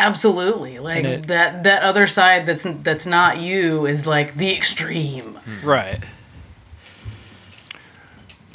Absolutely. 0.00 0.78
Like 0.78 1.04
it- 1.04 1.26
that 1.28 1.62
that 1.64 1.82
other 1.82 2.06
side 2.06 2.46
that's 2.46 2.66
that's 2.82 3.06
not 3.06 3.38
you 3.38 3.86
is 3.86 4.06
like 4.06 4.34
the 4.34 4.52
extreme. 4.56 5.34
Hmm. 5.34 5.66
Right. 5.66 6.02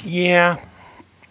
yeah 0.04 0.64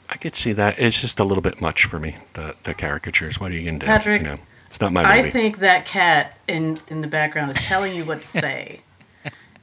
i 0.10 0.18
could 0.18 0.36
see 0.36 0.52
that 0.54 0.78
it's 0.80 1.00
just 1.00 1.20
a 1.20 1.24
little 1.24 1.42
bit 1.42 1.62
much 1.62 1.86
for 1.86 2.00
me 2.00 2.18
the 2.34 2.56
the 2.64 2.74
caricatures 2.74 3.40
what 3.40 3.52
are 3.52 3.56
you 3.56 3.64
gonna 3.66 3.80
do 3.80 3.86
Patrick, 3.86 4.22
you 4.22 4.28
know 4.28 4.38
it's 4.66 4.82
not 4.82 4.92
my 4.92 5.04
I 5.10 5.30
think 5.30 5.60
that 5.60 5.86
cat 5.86 6.38
in 6.48 6.78
in 6.90 7.02
the 7.02 7.08
background 7.08 7.52
is 7.52 7.58
telling 7.66 7.96
you 7.96 8.04
what 8.06 8.22
to 8.22 8.28
say. 8.44 8.82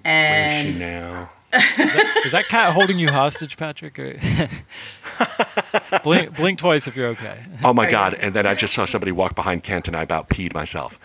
where 0.03 0.47
is 0.49 0.55
she 0.55 0.73
now 0.79 1.31
Is 1.53 2.33
that 2.33 2.47
cat 2.49 2.73
holding 2.73 2.99
you 2.99 3.11
hostage, 3.11 3.57
Patrick? 3.57 3.99
Or 3.99 4.15
blink, 6.03 6.35
blink 6.37 6.59
twice 6.59 6.87
if 6.87 6.97
you're 6.97 7.09
okay. 7.09 7.45
oh 7.65 7.75
my 7.75 7.83
Are 7.85 7.87
you- 7.87 7.91
god 7.93 8.15
and 8.15 8.35
then 8.35 8.47
i 8.47 8.55
just 8.55 8.73
saw 8.75 8.85
somebody 8.87 9.13
walk 9.13 9.35
behind 9.35 9.63
kent 9.63 9.87
and 9.89 9.97
i 9.97 10.03
about 10.03 10.29
peed 10.31 10.55
myself 10.55 10.99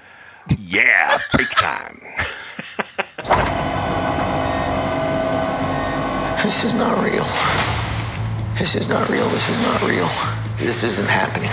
yeah 0.57 1.17
big 1.37 1.49
time 1.51 1.99
This 6.43 6.63
is 6.63 6.75
not 6.75 7.03
real. 7.03 7.25
This 8.57 8.75
is 8.75 8.87
not 8.87 9.09
real. 9.09 9.27
This 9.29 9.49
is 9.49 9.59
not 9.61 9.81
real. 9.81 10.07
This 10.55 10.83
isn't 10.83 11.07
happening. 11.09 11.49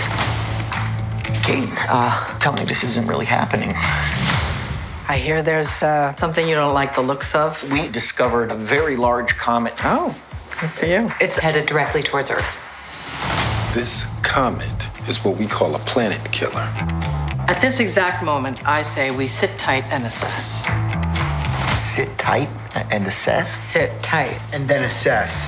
Kate, 1.43 1.67
uh, 1.89 2.39
tell 2.39 2.53
me 2.53 2.63
this 2.63 2.83
isn't 2.83 3.05
really 3.07 3.25
happening. 3.25 3.73
I 5.07 5.17
hear 5.17 5.43
there's 5.43 5.83
uh, 5.83 6.15
something 6.15 6.47
you 6.47 6.55
don't 6.55 6.73
like 6.73 6.95
the 6.95 7.01
looks 7.01 7.35
of. 7.35 7.61
We 7.71 7.87
discovered 7.89 8.51
a 8.51 8.55
very 8.55 8.95
large 8.95 9.37
comet. 9.37 9.73
Oh, 9.83 10.15
good 10.59 10.71
for 10.71 10.87
you. 10.87 11.11
It's 11.21 11.37
headed 11.37 11.67
directly 11.67 12.01
towards 12.01 12.31
Earth. 12.31 12.59
This 13.75 14.07
comet 14.23 14.89
is 15.07 15.23
what 15.23 15.37
we 15.37 15.45
call 15.45 15.75
a 15.75 15.79
planet 15.79 16.31
killer. 16.31 16.67
At 17.47 17.59
this 17.61 17.79
exact 17.79 18.23
moment, 18.23 18.67
I 18.67 18.81
say 18.81 19.11
we 19.11 19.27
sit 19.27 19.55
tight 19.59 19.83
and 19.91 20.03
assess. 20.05 20.65
Sit 21.79 22.17
tight 22.17 22.49
and 22.91 23.05
assess. 23.05 23.53
Sit 23.53 23.91
tight. 24.01 24.39
and 24.53 24.67
then 24.67 24.83
assess. 24.83 25.47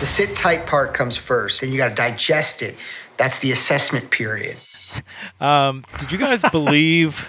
The 0.00 0.06
sit 0.06 0.36
tight 0.36 0.66
part 0.66 0.92
comes 0.92 1.16
first, 1.16 1.62
then 1.62 1.72
you 1.72 1.78
got 1.78 1.88
to 1.88 1.94
digest 1.94 2.60
it. 2.60 2.76
That's 3.16 3.38
the 3.38 3.52
assessment 3.52 4.10
period. 4.10 4.58
Um, 5.40 5.84
did 5.98 6.12
you 6.12 6.18
guys 6.18 6.42
believe 6.50 7.28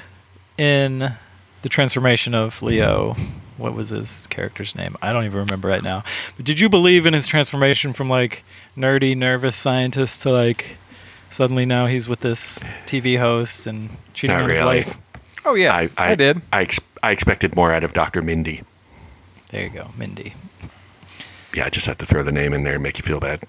in 0.58 1.14
the 1.62 1.70
transformation 1.70 2.34
of 2.34 2.62
Leo? 2.62 3.16
What 3.58 3.74
was 3.74 3.90
his 3.90 4.26
character's 4.28 4.76
name? 4.76 4.96
I 5.02 5.14
don't 5.14 5.26
even 5.26 5.38
remember 5.40 5.68
right 5.68 5.84
now. 5.84 6.04
But 6.36 6.46
did 6.46 6.60
you 6.60 6.68
believe 6.70 7.06
in 7.06 7.14
his 7.14 7.28
transformation 7.28 7.94
from 7.94 8.10
like 8.10 8.44
nerdy, 8.76 9.16
nervous 9.16 9.56
scientist 9.56 10.22
to 10.24 10.32
like 10.32 10.78
suddenly 11.30 11.66
now 11.66 11.86
he's 11.86 12.08
with 12.08 12.22
this 12.22 12.60
TV 12.86 13.20
host 13.20 13.68
and 13.68 13.90
cheating 14.14 14.36
Not 14.36 14.44
on 14.44 14.50
his 14.50 14.60
really. 14.60 14.78
wife? 14.78 14.98
oh 15.46 15.54
yeah, 15.56 15.76
I, 15.76 15.90
I, 15.98 16.16
did. 16.16 16.42
I, 16.52 16.62
ex- 16.64 16.80
I 17.04 17.12
expected 17.12 17.56
more 17.56 17.72
out 17.72 17.84
of 17.84 17.94
Dr. 17.94 18.22
Mindy. 18.22 18.64
There 19.50 19.64
you 19.64 19.70
go, 19.70 19.92
Mindy. 19.98 20.34
Yeah, 21.54 21.66
I 21.66 21.70
just 21.70 21.86
had 21.86 22.00
to 22.00 22.06
throw 22.06 22.24
the 22.24 22.32
name 22.32 22.54
in 22.54 22.64
there 22.64 22.76
and 22.76 22.84
make 22.84 22.98
you 22.98 23.04
feel 23.04 23.20
bad. 23.20 23.44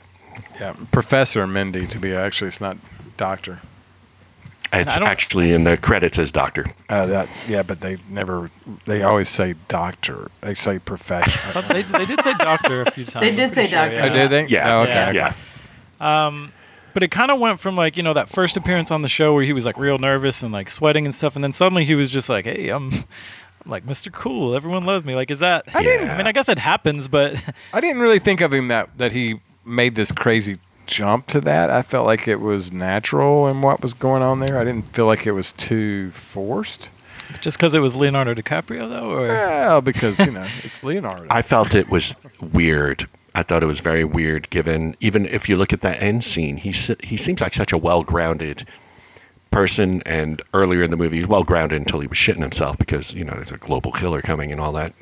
Yeah, 0.60 0.74
Professor 0.90 1.46
Mindy 1.46 1.86
to 1.86 1.98
be 1.98 2.12
actually. 2.14 2.48
It's 2.48 2.60
not 2.60 2.76
Doctor. 3.16 3.60
It's 4.72 4.96
actually 4.96 5.52
in 5.52 5.64
the 5.64 5.76
credits 5.76 6.18
as 6.18 6.32
Doctor. 6.32 6.64
Uh, 6.88 7.06
that 7.06 7.28
yeah, 7.48 7.62
but 7.62 7.80
they 7.80 7.98
never. 8.08 8.50
They 8.86 9.02
always 9.02 9.28
say 9.28 9.54
doctor. 9.68 10.30
They 10.40 10.54
say 10.54 10.78
professional. 10.78 11.62
But 11.62 11.72
they, 11.74 11.82
they 11.82 12.06
did 12.06 12.20
say 12.22 12.32
doctor 12.38 12.82
a 12.82 12.90
few 12.90 13.04
times. 13.06 13.26
They 13.26 13.36
did 13.36 13.52
say 13.52 13.68
sure, 13.68 13.88
doctor. 13.90 14.00
oh, 14.00 14.08
did 14.12 14.30
they? 14.30 14.46
Yeah, 14.46 14.76
Oh, 14.78 14.80
okay. 14.82 14.92
yeah, 14.92 15.08
okay. 15.08 15.34
yeah. 16.00 16.48
But 16.94 17.02
it 17.02 17.10
kind 17.10 17.30
of 17.30 17.38
went 17.40 17.58
from 17.58 17.74
like 17.74 17.96
you 17.96 18.02
know 18.02 18.12
that 18.12 18.28
first 18.28 18.56
appearance 18.56 18.90
on 18.90 19.00
the 19.02 19.08
show 19.08 19.32
where 19.34 19.44
he 19.44 19.52
was 19.54 19.64
like 19.64 19.78
real 19.78 19.96
nervous 19.98 20.42
and 20.42 20.52
like 20.52 20.68
sweating 20.68 21.06
and 21.06 21.14
stuff, 21.14 21.34
and 21.34 21.42
then 21.42 21.52
suddenly 21.52 21.84
he 21.86 21.94
was 21.94 22.10
just 22.10 22.28
like, 22.28 22.44
"Hey, 22.44 22.68
I'm, 22.68 22.92
I'm 22.92 23.70
like 23.70 23.86
Mr. 23.86 24.12
Cool. 24.12 24.54
Everyone 24.54 24.84
loves 24.84 25.02
me." 25.04 25.14
Like, 25.14 25.30
is 25.30 25.38
that? 25.40 25.64
I 25.74 25.82
didn't- 25.82 26.10
I 26.10 26.18
mean, 26.18 26.26
I 26.26 26.32
guess 26.32 26.50
it 26.50 26.58
happens, 26.58 27.08
but 27.08 27.42
I 27.72 27.80
didn't 27.80 28.02
really 28.02 28.18
think 28.18 28.42
of 28.42 28.52
him 28.52 28.68
that 28.68 28.90
that 28.98 29.12
he 29.12 29.40
made 29.64 29.94
this 29.94 30.12
crazy 30.12 30.58
jump 30.86 31.26
to 31.28 31.40
that. 31.42 31.70
I 31.70 31.82
felt 31.82 32.06
like 32.06 32.26
it 32.28 32.40
was 32.40 32.72
natural 32.72 33.48
in 33.48 33.62
what 33.62 33.82
was 33.82 33.94
going 33.94 34.22
on 34.22 34.40
there. 34.40 34.58
I 34.58 34.64
didn't 34.64 34.88
feel 34.94 35.06
like 35.06 35.26
it 35.26 35.32
was 35.32 35.52
too 35.52 36.10
forced. 36.12 36.90
just 37.40 37.56
because 37.58 37.74
it 37.74 37.80
was 37.80 37.96
Leonardo 37.96 38.34
DiCaprio 38.34 38.88
though, 38.88 39.10
or 39.10 39.28
Well, 39.28 39.80
because 39.80 40.18
you 40.20 40.32
know 40.32 40.46
it's 40.62 40.82
Leonardo. 40.82 41.26
I 41.30 41.42
felt 41.42 41.74
it 41.74 41.88
was 41.88 42.14
weird. 42.40 43.08
I 43.34 43.42
thought 43.42 43.62
it 43.62 43.66
was 43.66 43.80
very 43.80 44.04
weird, 44.04 44.50
given 44.50 44.94
even 45.00 45.24
if 45.26 45.48
you 45.48 45.56
look 45.56 45.72
at 45.72 45.80
that 45.80 46.02
end 46.02 46.24
scene, 46.24 46.58
he 46.58 46.72
he 47.02 47.16
seems 47.16 47.40
like 47.40 47.54
such 47.54 47.72
a 47.72 47.78
well 47.78 48.02
grounded 48.02 48.66
person. 49.50 50.02
And 50.04 50.42
earlier 50.52 50.82
in 50.82 50.90
the 50.90 50.96
movie, 50.96 51.16
he's 51.18 51.26
well 51.26 51.42
grounded 51.44 51.80
until 51.80 52.00
he 52.00 52.06
was 52.06 52.18
shitting 52.18 52.42
himself 52.42 52.76
because 52.76 53.14
you 53.14 53.24
know 53.24 53.34
there's 53.34 53.52
a 53.52 53.56
global 53.56 53.92
killer 53.92 54.20
coming 54.20 54.52
and 54.52 54.60
all 54.60 54.72
that 54.72 54.92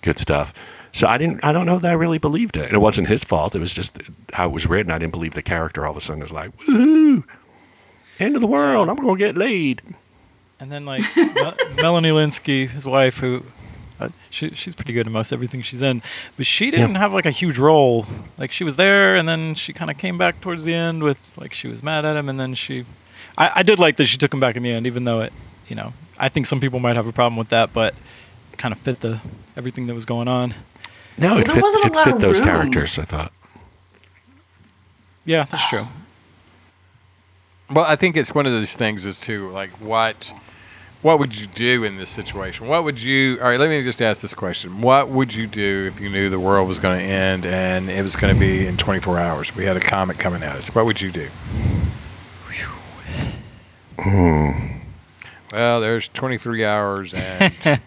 good 0.00 0.18
stuff. 0.18 0.54
So 0.94 1.08
I 1.08 1.18
didn't. 1.18 1.44
I 1.44 1.52
don't 1.52 1.66
know 1.66 1.78
that 1.78 1.90
I 1.90 1.94
really 1.94 2.18
believed 2.18 2.56
it, 2.56 2.66
and 2.66 2.72
it 2.72 2.78
wasn't 2.78 3.08
his 3.08 3.24
fault. 3.24 3.54
It 3.54 3.58
was 3.58 3.74
just 3.74 3.98
how 4.32 4.46
it 4.46 4.52
was 4.52 4.66
written. 4.66 4.92
I 4.92 4.98
didn't 4.98 5.12
believe 5.12 5.34
the 5.34 5.42
character. 5.42 5.84
All 5.84 5.90
of 5.90 5.96
a 5.96 6.00
sudden, 6.00 6.22
was 6.22 6.30
like, 6.32 6.56
"Woohoo! 6.58 7.24
End 8.20 8.36
of 8.36 8.40
the 8.40 8.46
world! 8.46 8.88
I'm 8.88 8.96
gonna 8.96 9.16
get 9.18 9.36
laid." 9.36 9.82
and 10.60 10.70
then 10.70 10.86
like 10.86 11.02
Mel- 11.16 11.56
Melanie 11.76 12.10
Lynskey, 12.10 12.70
his 12.70 12.86
wife, 12.86 13.18
who 13.18 13.42
Uh, 14.00 14.08
she, 14.30 14.50
she's 14.50 14.74
pretty 14.74 14.92
good 14.92 15.06
in 15.06 15.12
most 15.12 15.32
everything 15.32 15.62
she's 15.62 15.82
in, 15.82 16.00
but 16.36 16.46
she 16.46 16.70
didn't 16.70 16.94
have 16.96 17.12
like 17.12 17.26
a 17.26 17.30
huge 17.30 17.58
role. 17.58 18.06
Like 18.38 18.50
she 18.52 18.64
was 18.64 18.76
there, 18.76 19.14
and 19.16 19.28
then 19.28 19.54
she 19.56 19.72
kind 19.72 19.90
of 19.90 19.98
came 19.98 20.16
back 20.16 20.40
towards 20.40 20.64
the 20.64 20.74
end 20.74 21.02
with 21.02 21.18
like 21.36 21.52
she 21.54 21.68
was 21.68 21.82
mad 21.82 22.04
at 22.04 22.16
him, 22.16 22.28
and 22.28 22.38
then 22.38 22.54
she. 22.54 22.84
I, 23.36 23.50
I 23.56 23.62
did 23.64 23.78
like 23.80 23.96
that 23.96 24.06
she 24.06 24.16
took 24.16 24.32
him 24.32 24.40
back 24.40 24.56
in 24.56 24.62
the 24.62 24.70
end, 24.70 24.86
even 24.86 25.04
though 25.04 25.20
it, 25.22 25.32
you 25.68 25.74
know, 25.76 25.92
I 26.18 26.28
think 26.28 26.46
some 26.46 26.60
people 26.60 26.78
might 26.78 26.94
have 26.96 27.08
a 27.08 27.12
problem 27.12 27.36
with 27.36 27.48
that, 27.48 27.72
but 27.72 27.94
it 28.52 28.58
kind 28.58 28.72
of 28.72 28.78
fit 28.78 29.00
the 29.00 29.20
everything 29.56 29.86
that 29.88 29.94
was 29.94 30.04
going 30.04 30.28
on. 30.28 30.54
No, 31.16 31.38
it 31.38 31.46
there 31.46 31.54
fit, 31.54 31.62
wasn't 31.62 31.84
a 31.84 31.86
it 31.88 31.94
lot 31.94 32.04
fit 32.04 32.14
of 32.14 32.20
those 32.20 32.38
room. 32.40 32.48
characters, 32.48 32.98
I 32.98 33.04
thought. 33.04 33.32
Yeah, 35.24 35.44
that's 35.44 35.68
true. 35.68 35.86
Well, 37.70 37.84
I 37.86 37.96
think 37.96 38.16
it's 38.16 38.34
one 38.34 38.46
of 38.46 38.52
those 38.52 38.74
things 38.74 39.06
as 39.06 39.20
to 39.22 39.48
like 39.50 39.70
what 39.80 40.32
what 41.02 41.18
would 41.18 41.38
you 41.38 41.46
do 41.46 41.84
in 41.84 41.96
this 41.96 42.10
situation? 42.10 42.66
What 42.66 42.84
would 42.84 43.00
you 43.02 43.38
All 43.40 43.48
right, 43.48 43.60
let 43.60 43.68
me 43.70 43.82
just 43.82 44.00
ask 44.02 44.22
this 44.22 44.34
question. 44.34 44.80
What 44.80 45.08
would 45.08 45.34
you 45.34 45.46
do 45.46 45.90
if 45.92 46.00
you 46.00 46.08
knew 46.08 46.28
the 46.30 46.40
world 46.40 46.66
was 46.68 46.78
going 46.78 46.98
to 46.98 47.04
end 47.04 47.46
and 47.46 47.88
it 47.90 48.02
was 48.02 48.16
going 48.16 48.32
to 48.34 48.40
be 48.40 48.66
in 48.66 48.76
24 48.76 49.18
hours? 49.18 49.54
We 49.56 49.64
had 49.64 49.76
a 49.76 49.80
comet 49.80 50.18
coming 50.18 50.42
at 50.42 50.56
us. 50.56 50.74
What 50.74 50.84
would 50.86 51.00
you 51.00 51.10
do? 51.10 51.28
Well, 55.52 55.80
there's 55.80 56.08
23 56.08 56.64
hours 56.64 57.14
and 57.14 57.52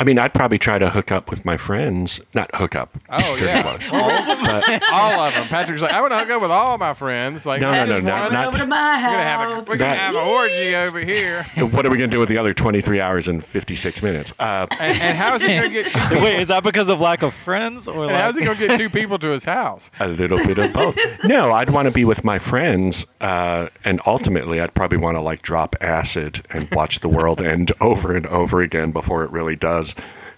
I 0.00 0.04
mean, 0.04 0.18
I'd 0.18 0.32
probably 0.32 0.56
try 0.58 0.78
to 0.78 0.88
hook 0.90 1.12
up 1.12 1.28
with 1.30 1.44
my 1.44 1.58
friends. 1.58 2.20
Not 2.34 2.52
hook 2.54 2.74
up. 2.74 2.96
Oh 3.10 3.36
yeah, 3.40 3.64
word. 3.66 3.82
But 3.90 4.82
all 4.90 5.20
of 5.20 5.34
them. 5.34 5.46
Patrick's 5.48 5.82
like, 5.82 5.92
I 5.92 6.00
want 6.00 6.12
to 6.14 6.18
hook 6.18 6.30
up 6.30 6.40
with 6.42 6.50
all 6.50 6.78
my 6.78 6.94
friends. 6.94 7.44
Like, 7.44 7.60
No, 7.60 7.70
no, 7.70 7.84
no, 7.84 7.92
just 8.00 8.06
not- 8.06 8.32
over 8.46 8.58
to 8.58 8.66
my 8.66 8.96
We're 8.96 9.02
gonna 9.10 9.22
have 9.22 9.40
a, 9.50 9.54
house. 9.54 9.68
we're 9.68 9.76
gonna 9.76 9.94
have 9.94 10.14
an 10.16 10.26
orgy 10.26 10.74
over 10.74 10.98
here. 11.00 11.42
what 11.70 11.84
are 11.84 11.90
we 11.90 11.98
going 11.98 12.08
to 12.10 12.16
do 12.16 12.18
with 12.18 12.30
the 12.30 12.38
other 12.38 12.54
23 12.54 12.98
hours 13.00 13.28
and 13.28 13.44
56 13.44 14.02
minutes? 14.02 14.32
Uh, 14.38 14.66
And, 14.80 15.00
and 15.00 15.18
how 15.18 15.34
is 15.34 15.42
he 15.42 15.48
gonna 15.48 15.68
get 15.68 15.92
two? 15.92 15.98
People, 16.08 16.22
Wait, 16.24 16.40
is 16.40 16.48
that 16.48 16.64
because 16.64 16.88
of 16.88 17.00
lack 17.00 17.22
of 17.22 17.34
friends 17.34 17.86
or 17.86 18.06
like? 18.06 18.16
how's 18.16 18.36
he 18.38 18.44
gonna 18.44 18.58
get 18.58 18.78
two 18.78 18.88
people 18.88 19.18
to 19.18 19.28
his 19.28 19.44
house? 19.44 19.90
a 20.00 20.08
little 20.08 20.38
bit 20.38 20.56
of 20.58 20.72
both. 20.72 20.96
No, 21.24 21.52
I'd 21.52 21.68
want 21.70 21.86
to 21.86 21.92
be 21.92 22.06
with 22.06 22.24
my 22.24 22.38
friends, 22.38 23.04
uh, 23.20 23.68
and 23.84 24.00
ultimately, 24.06 24.60
I'd 24.60 24.72
probably 24.74 24.96
want 24.98 25.16
to 25.16 25.20
like 25.20 25.42
drop 25.42 25.76
acid 25.82 26.46
and 26.50 26.70
watch 26.72 27.00
the 27.00 27.08
world 27.08 27.40
end 27.40 27.70
over 27.82 28.16
and 28.16 28.26
over 28.28 28.62
again 28.62 28.92
before 28.92 29.24
it 29.24 29.30
really 29.30 29.56
does, 29.56 29.89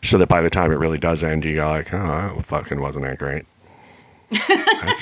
so 0.03 0.19
that 0.19 0.29
by 0.29 0.41
the 0.41 0.51
time 0.51 0.73
it 0.73 0.77
really 0.77 0.99
does 0.99 1.23
end, 1.25 1.45
you 1.45 1.57
go 1.57 1.69
like, 1.69 1.93
oh, 1.93 2.35
that 2.37 2.45
fucking 2.45 2.81
wasn't 2.81 3.05
that 3.05 3.19
great. 3.19 3.45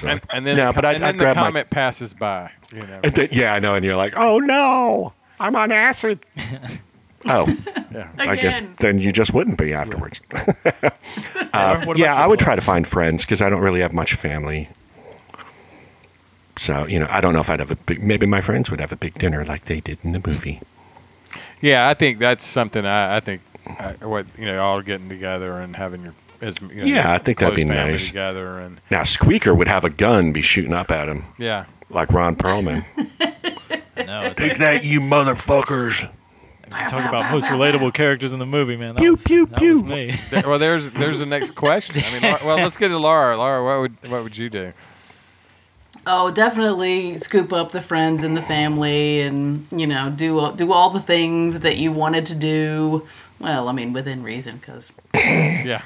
And, 0.05 0.21
and 0.31 0.47
then, 0.47 0.57
no, 0.57 0.69
the, 0.69 0.73
but 0.75 0.85
I'd, 0.85 0.97
and 0.97 1.05
I'd 1.05 1.09
then 1.11 1.17
the 1.19 1.25
grab 1.25 1.37
my. 1.37 1.43
comet 1.45 1.71
passes 1.71 2.13
by. 2.15 2.51
You 2.73 2.83
know. 2.87 3.01
then- 3.03 3.29
yeah, 3.33 3.55
I 3.55 3.59
know, 3.61 3.75
and 3.75 3.85
you're 3.85 3.97
like, 3.97 4.15
oh 4.17 4.39
no, 4.39 5.13
I'm 5.39 5.55
on 5.57 5.71
acid. 5.73 6.25
oh, 7.27 7.57
Yeah. 7.93 8.09
I 8.19 8.37
guess 8.37 8.63
then 8.79 8.99
you 8.99 9.13
just 9.13 9.33
wouldn't 9.35 9.59
be 9.59 9.73
afterwards. 9.73 10.21
Uh, 11.53 11.95
yeah, 11.97 12.15
I 12.15 12.29
would 12.29 12.39
try 12.39 12.55
to 12.55 12.63
find 12.63 12.87
friends 12.87 13.25
because 13.25 13.43
I 13.43 13.51
don't 13.51 13.61
really 13.61 13.81
have 13.81 13.93
much 13.93 14.15
family. 14.15 14.69
So 16.57 16.87
you 16.87 17.01
know, 17.01 17.09
I 17.11 17.21
don't 17.21 17.33
know 17.35 17.41
if 17.41 17.51
I'd 17.51 17.59
have 17.59 17.73
a 17.73 17.77
big. 17.77 18.01
Maybe 18.03 18.25
my 18.25 18.41
friends 18.41 18.71
would 18.71 18.79
have 18.81 18.93
a 18.93 18.97
big 18.97 19.15
dinner 19.15 19.45
like 19.45 19.65
they 19.65 19.81
did 19.81 19.99
in 20.05 20.13
the 20.13 20.23
movie. 20.25 20.61
Yeah, 21.61 21.89
I 21.89 21.95
think 21.95 22.21
that's 22.21 22.47
something. 22.47 22.87
I, 22.87 23.17
I 23.17 23.21
think 23.21 23.41
uh, 23.79 23.93
what 24.03 24.27
you 24.39 24.47
know, 24.47 24.63
all 24.63 24.81
getting 24.83 25.09
together 25.09 25.59
and 25.59 25.77
having 25.77 26.03
your 26.03 26.15
as 26.41 26.61
you 26.61 26.69
know, 26.69 26.85
Yeah, 26.85 27.13
I 27.13 27.19
think 27.19 27.39
that'd 27.39 27.55
be 27.55 27.65
nice. 27.65 28.07
together 28.09 28.59
and 28.59 28.81
Now 28.91 29.03
Squeaker 29.03 29.55
would 29.55 29.69
have 29.69 29.85
a 29.85 29.91
gun, 29.91 30.33
be 30.33 30.43
shooting 30.43 30.73
up 30.73 30.91
at 30.91 31.09
him 31.09 31.25
yeah. 31.39 31.67
like 31.91 32.11
Ron 32.13 32.35
Perlman. 32.37 32.85
no, 34.07 34.23
it's 34.23 34.39
Take 34.39 34.59
that, 34.59 34.85
you 34.85 35.01
motherfuckers! 35.01 36.11
talk 36.89 37.09
about 37.09 37.31
most 37.33 37.49
relatable 37.49 37.93
characters 37.93 38.33
in 38.33 38.39
the 38.39 38.47
movie, 38.47 38.77
man. 38.77 38.95
That 38.95 39.01
Pew, 39.03 39.11
was, 39.13 39.23
pew, 39.25 39.47
that 39.47 39.61
was 39.61 39.83
pew. 39.83 39.91
me. 39.91 40.15
Well, 40.47 40.59
there's 40.59 40.89
there's 40.91 41.19
the 41.19 41.27
next 41.27 41.55
question. 41.55 42.03
I 42.07 42.13
mean, 42.21 42.37
well, 42.45 42.57
let's 42.59 42.77
get 42.77 42.89
to 42.89 42.99
Laura. 42.99 43.37
Laura, 43.37 43.65
what 43.65 43.81
would 44.03 44.11
what 44.11 44.23
would 44.23 44.37
you 44.39 44.49
do? 44.49 44.73
Oh, 46.07 46.31
definitely 46.31 47.19
scoop 47.19 47.53
up 47.53 47.73
the 47.73 47.81
friends 47.83 48.25
and 48.25 48.37
the 48.37 48.43
family, 48.43 49.21
and 49.21 49.67
you 49.71 49.87
know, 49.87 50.11
do 50.11 50.53
do 50.57 50.73
all 50.73 50.91
the 50.91 51.01
things 51.01 51.61
that 51.61 51.77
you 51.77 51.93
wanted 51.93 52.25
to 52.27 52.35
do. 52.35 53.07
Well, 53.41 53.69
I 53.69 53.73
mean, 53.73 53.93
within 53.93 54.23
reason, 54.23 54.57
because 54.59 54.93
Yeah, 55.15 55.83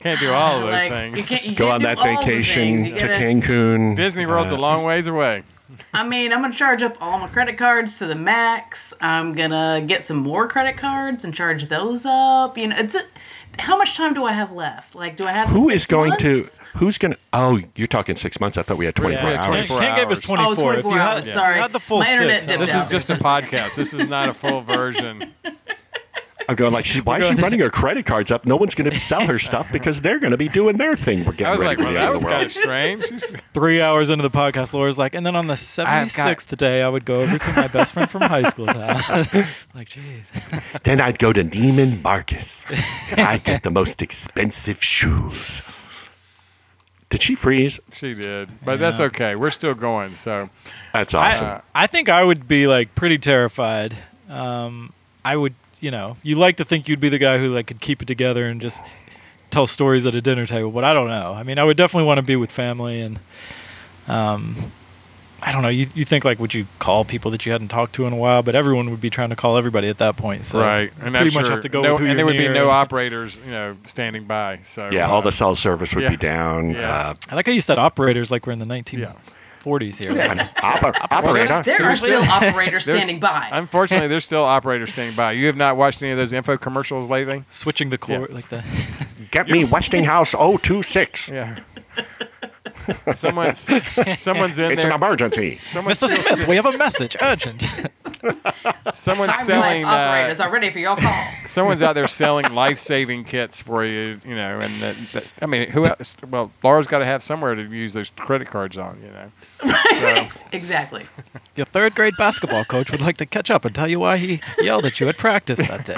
can't 0.00 0.18
do 0.18 0.32
all 0.32 0.56
of 0.56 0.62
those 0.62 0.72
like 0.72 0.88
things. 0.88 1.16
you 1.18 1.24
can't 1.24 1.44
you 1.44 1.54
Go 1.54 1.66
can't 1.68 1.74
on 1.74 1.82
that 1.82 1.98
vacation 2.02 2.62
things. 2.62 2.88
You 2.88 2.94
to 2.98 3.06
gotta- 3.08 3.18
Cancun. 3.24 3.94
Disney 3.96 4.26
World's 4.26 4.52
Uh, 4.52 4.56
a 4.56 4.58
long 4.58 4.84
ways 4.84 5.06
away. 5.06 5.42
I 5.92 6.06
mean, 6.06 6.32
I'm 6.32 6.40
gonna 6.40 6.54
charge 6.54 6.82
up 6.82 6.96
all 7.00 7.18
my 7.18 7.28
credit 7.28 7.58
cards 7.58 7.98
to 7.98 8.06
the 8.06 8.14
max. 8.14 8.94
I'm 9.00 9.34
gonna 9.34 9.82
get 9.86 10.06
some 10.06 10.16
more 10.18 10.48
credit 10.48 10.76
cards 10.76 11.24
and 11.24 11.34
charge 11.34 11.66
those 11.68 12.06
up. 12.06 12.56
You 12.56 12.68
know, 12.68 12.76
it's 12.78 12.94
a, 12.94 13.02
how 13.58 13.76
much 13.76 13.96
time 13.96 14.14
do 14.14 14.24
I 14.24 14.32
have 14.32 14.50
left? 14.52 14.94
Like, 14.94 15.16
do 15.16 15.24
I 15.26 15.32
have? 15.32 15.48
Who 15.48 15.68
six 15.68 15.82
is 15.82 15.86
going 15.86 16.10
months? 16.10 16.22
to? 16.24 16.44
Who's 16.78 16.98
going 16.98 17.12
to? 17.12 17.18
Oh, 17.32 17.60
you're 17.76 17.86
talking 17.86 18.16
six 18.16 18.40
months. 18.40 18.56
I 18.58 18.62
thought 18.62 18.78
we 18.78 18.84
had 18.86 18.94
24 18.96 19.30
Yeah, 19.30 19.36
hours. 19.38 19.46
24 19.68 19.78
Ken 19.78 19.96
gave 19.96 20.10
us 20.10 20.20
24. 20.20 20.46
Oh, 20.48 20.52
if 20.52 20.58
24 20.58 20.92
you 20.92 20.98
had, 20.98 21.08
hours, 21.16 21.32
sorry. 21.32 21.54
you 21.56 21.62
had 21.62 21.72
the 21.72 21.80
full 21.80 22.00
My 22.00 22.10
internet 22.12 22.42
six, 22.42 22.46
dipped 22.46 22.60
This 22.60 22.70
out. 22.70 22.84
is 22.86 22.90
just 22.90 23.10
a 23.10 23.14
podcast. 23.16 23.74
This 23.76 23.94
is 23.94 24.08
not 24.08 24.28
a 24.28 24.34
full 24.34 24.60
version. 24.76 25.32
I'm 26.48 26.56
going 26.56 26.72
like, 26.72 26.84
she, 26.84 27.00
why 27.00 27.18
is 27.18 27.26
she 27.28 27.34
running 27.34 27.60
her 27.60 27.70
credit 27.70 28.06
cards 28.06 28.30
up? 28.30 28.44
No 28.46 28.56
one's 28.56 28.74
going 28.74 28.90
to 28.90 28.98
sell 28.98 29.26
her 29.26 29.38
stuff 29.38 29.70
because 29.72 30.00
they're 30.02 30.18
going 30.18 30.32
to 30.32 30.36
be 30.36 30.48
doing 30.48 30.76
their 30.76 30.94
thing. 30.94 31.24
We're 31.24 31.32
getting 31.32 31.46
I 31.46 31.50
was 31.50 31.60
ready 31.60 31.68
like, 31.68 31.78
for 31.78 31.84
well, 31.84 31.92
the 31.92 31.98
that 31.98 32.04
end 32.04 32.12
was 32.12 32.22
of 32.22 32.28
the 32.28 32.32
kind 32.32 32.94
world. 33.00 33.00
of 33.02 33.20
strange. 33.22 33.42
Three 33.54 33.82
hours 33.82 34.10
into 34.10 34.22
the 34.22 34.30
podcast, 34.30 34.72
Laura's 34.72 34.98
like, 34.98 35.14
and 35.14 35.24
then 35.24 35.36
on 35.36 35.46
the 35.46 35.54
76th 35.54 36.56
day, 36.56 36.82
I 36.82 36.88
would 36.88 37.04
go 37.04 37.20
over 37.20 37.38
to 37.38 37.52
my 37.54 37.68
best 37.68 37.94
friend 37.94 38.08
from 38.10 38.22
high 38.22 38.42
school's 38.44 38.68
house. 38.72 39.08
like, 39.74 39.88
jeez. 39.88 40.82
Then 40.82 41.00
I'd 41.00 41.18
go 41.18 41.32
to 41.32 41.42
Neiman 41.44 42.02
Marcus. 42.02 42.66
I'd 43.16 43.44
get 43.44 43.62
the 43.62 43.70
most 43.70 44.02
expensive 44.02 44.82
shoes. 44.82 45.62
Did 47.10 47.22
she 47.22 47.36
freeze? 47.36 47.78
She 47.92 48.12
did, 48.12 48.48
but 48.64 48.80
that's 48.80 48.98
okay. 48.98 49.36
We're 49.36 49.52
still 49.52 49.74
going. 49.74 50.14
So 50.16 50.50
That's 50.92 51.14
awesome. 51.14 51.46
Uh, 51.46 51.60
I 51.72 51.86
think 51.86 52.08
I 52.08 52.24
would 52.24 52.48
be 52.48 52.66
like 52.66 52.94
pretty 52.96 53.18
terrified. 53.18 53.94
Um, 54.28 54.92
I 55.24 55.36
would, 55.36 55.54
you 55.84 55.90
know, 55.90 56.16
you 56.22 56.36
like 56.36 56.56
to 56.56 56.64
think 56.64 56.88
you'd 56.88 56.98
be 56.98 57.10
the 57.10 57.18
guy 57.18 57.36
who 57.36 57.54
like 57.54 57.66
could 57.66 57.80
keep 57.80 58.00
it 58.00 58.06
together 58.06 58.46
and 58.46 58.58
just 58.58 58.82
tell 59.50 59.66
stories 59.66 60.06
at 60.06 60.14
a 60.14 60.20
dinner 60.22 60.46
table, 60.46 60.70
but 60.70 60.82
I 60.82 60.94
don't 60.94 61.08
know. 61.08 61.34
I 61.34 61.42
mean, 61.42 61.58
I 61.58 61.64
would 61.64 61.76
definitely 61.76 62.06
want 62.06 62.16
to 62.16 62.22
be 62.22 62.36
with 62.36 62.50
family 62.50 63.02
and, 63.02 63.18
um, 64.08 64.72
I 65.42 65.52
don't 65.52 65.60
know. 65.60 65.68
You 65.68 65.84
you 65.94 66.06
think 66.06 66.24
like 66.24 66.38
would 66.38 66.54
you 66.54 66.66
call 66.78 67.04
people 67.04 67.30
that 67.32 67.44
you 67.44 67.52
hadn't 67.52 67.68
talked 67.68 67.94
to 67.96 68.06
in 68.06 68.14
a 68.14 68.16
while? 68.16 68.42
But 68.42 68.54
everyone 68.54 68.88
would 68.88 69.02
be 69.02 69.10
trying 69.10 69.28
to 69.28 69.36
call 69.36 69.58
everybody 69.58 69.90
at 69.90 69.98
that 69.98 70.16
point. 70.16 70.46
So 70.46 70.58
right, 70.58 70.84
you 70.84 70.90
and 71.02 71.14
pretty 71.14 71.18
I'm 71.18 71.24
much 71.24 71.32
sure 71.34 71.50
have 71.50 71.60
to 71.60 71.68
go 71.68 71.82
no, 71.82 71.92
with 71.92 72.00
who 72.00 72.06
and 72.06 72.12
you're 72.12 72.16
there 72.16 72.24
would 72.24 72.38
be 72.38 72.48
no 72.48 72.70
operators, 72.70 73.36
you 73.44 73.50
know, 73.50 73.76
standing 73.86 74.24
by. 74.24 74.60
So 74.62 74.88
yeah, 74.90 75.06
uh, 75.06 75.10
all 75.10 75.20
the 75.20 75.32
cell 75.32 75.54
service 75.54 75.94
would 75.94 76.04
yeah. 76.04 76.10
be 76.10 76.16
down. 76.16 76.70
Yeah. 76.70 77.10
Uh, 77.10 77.14
I 77.28 77.34
like 77.34 77.44
how 77.44 77.52
you 77.52 77.60
said 77.60 77.78
operators 77.78 78.30
like 78.30 78.46
we're 78.46 78.54
in 78.54 78.58
the 78.58 78.64
1940s 78.64 78.98
Yeah. 79.00 79.12
Here. 79.98 80.18
an 80.18 80.38
oper- 80.38 80.94
operator. 81.10 81.62
There 81.62 81.82
are 81.84 81.94
still 81.94 82.22
still- 82.22 82.32
operators 82.32 82.84
there's- 82.84 83.02
standing 83.04 83.20
by. 83.20 83.48
Unfortunately, 83.52 84.08
there's 84.08 84.24
still 84.24 84.44
operators 84.56 84.92
standing 84.92 85.16
by. 85.16 85.32
You 85.32 85.46
have 85.46 85.56
not 85.56 85.76
watched 85.76 86.02
any 86.02 86.10
of 86.12 86.16
those 86.18 86.32
info 86.32 86.56
commercials 86.56 87.08
lately. 87.08 87.44
Switching 87.50 87.90
the 87.90 87.98
core 87.98 88.26
like 88.30 88.48
the 88.48 88.62
Get 89.30 89.48
me 89.48 89.64
Westinghouse 89.64 90.32
026. 90.32 91.30
Yeah. 91.30 91.58
someone's 93.14 93.58
someone's 94.20 94.58
in 94.58 94.72
It's 94.72 94.82
there. 94.82 94.92
an 94.92 94.96
emergency. 94.96 95.58
someone's, 95.66 95.98
Mr. 96.00 96.08
Smith, 96.08 96.48
we 96.48 96.56
have 96.56 96.66
a 96.66 96.76
message, 96.76 97.16
urgent. 97.20 97.62
someone's 98.92 99.32
Time 99.32 99.44
selling. 99.44 99.82
life 99.82 99.86
operators 99.94 100.40
Uh, 100.40 100.44
are 100.44 100.50
ready 100.50 100.70
for 100.70 100.78
your 100.78 100.96
call. 100.96 101.24
someone's 101.46 101.82
out 101.82 101.94
there 101.94 102.08
selling 102.08 102.52
life-saving 102.52 103.24
kits 103.24 103.60
for 103.62 103.84
you. 103.84 104.20
You 104.26 104.36
know, 104.36 104.60
and 104.60 104.80
that, 104.82 104.96
that's, 105.12 105.34
I 105.42 105.46
mean, 105.46 105.70
who 105.70 105.86
else? 105.86 106.16
Well, 106.28 106.50
Laura's 106.62 106.86
got 106.86 106.98
to 107.00 107.06
have 107.06 107.22
somewhere 107.22 107.54
to 107.54 107.62
use 107.62 107.92
those 107.92 108.10
credit 108.10 108.48
cards 108.48 108.76
on. 108.78 109.00
You 109.02 109.10
know. 109.10 109.30
So, 109.94 110.46
exactly. 110.52 111.04
Your 111.56 111.66
third 111.66 111.94
grade 111.94 112.14
basketball 112.18 112.64
coach 112.64 112.90
would 112.90 113.00
like 113.00 113.16
to 113.18 113.26
catch 113.26 113.48
up 113.50 113.64
and 113.64 113.72
tell 113.74 113.86
you 113.86 114.00
why 114.00 114.16
he 114.18 114.40
yelled 114.58 114.84
at 114.86 114.98
you 114.98 115.08
at 115.08 115.16
practice 115.16 115.58
that 115.58 115.84
day. 115.84 115.94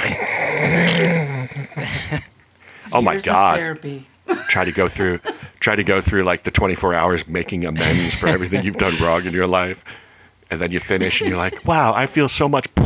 Oh 2.93 3.01
my 3.03 3.13
Years 3.13 3.23
of 3.25 3.27
God. 3.27 3.57
Therapy. 3.57 4.07
Try 4.49 4.65
to 4.65 4.73
go 4.73 4.89
through 4.89 5.19
try 5.61 5.75
to 5.77 5.85
go 5.85 6.01
through 6.01 6.23
like 6.23 6.43
the 6.43 6.51
24 6.51 6.95
hours 6.95 7.27
making 7.29 7.65
amends 7.65 8.15
for 8.15 8.27
everything 8.29 8.65
you've 8.65 8.77
done 8.77 8.95
wrong 9.03 9.25
in 9.25 9.33
your 9.33 9.47
life 9.47 9.85
and 10.51 10.61
then 10.61 10.71
you 10.73 10.81
finish 10.81 11.21
and 11.21 11.29
you're 11.29 11.39
like 11.39 11.65
wow 11.65 11.93
i 11.95 12.07
feel 12.07 12.29
so 12.29 12.49
much 12.49 12.67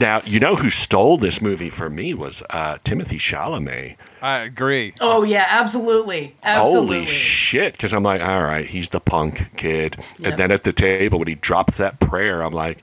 now 0.00 0.20
you 0.24 0.40
know 0.40 0.56
who 0.56 0.68
stole 0.70 1.16
this 1.16 1.40
movie 1.40 1.70
for 1.70 1.88
me 1.88 2.12
was 2.14 2.42
uh, 2.50 2.78
timothy 2.84 3.18
chalamet 3.18 3.96
I 4.20 4.38
agree. 4.38 4.94
Oh 5.00 5.22
yeah, 5.22 5.46
absolutely, 5.48 6.34
absolutely. 6.42 6.96
holy 6.96 7.06
shit 7.06 7.72
because 7.74 7.92
i'm 7.94 8.02
like 8.02 8.20
all 8.20 8.42
right 8.42 8.66
he's 8.66 8.88
the 8.88 9.00
punk 9.00 9.56
kid 9.56 9.96
Yep. 10.18 10.30
and 10.30 10.38
then 10.38 10.50
at 10.50 10.64
the 10.64 10.72
table 10.72 11.20
when 11.20 11.28
he 11.28 11.36
drops 11.36 11.76
that 11.76 12.00
prayer 12.00 12.42
i'm 12.42 12.52
like 12.52 12.82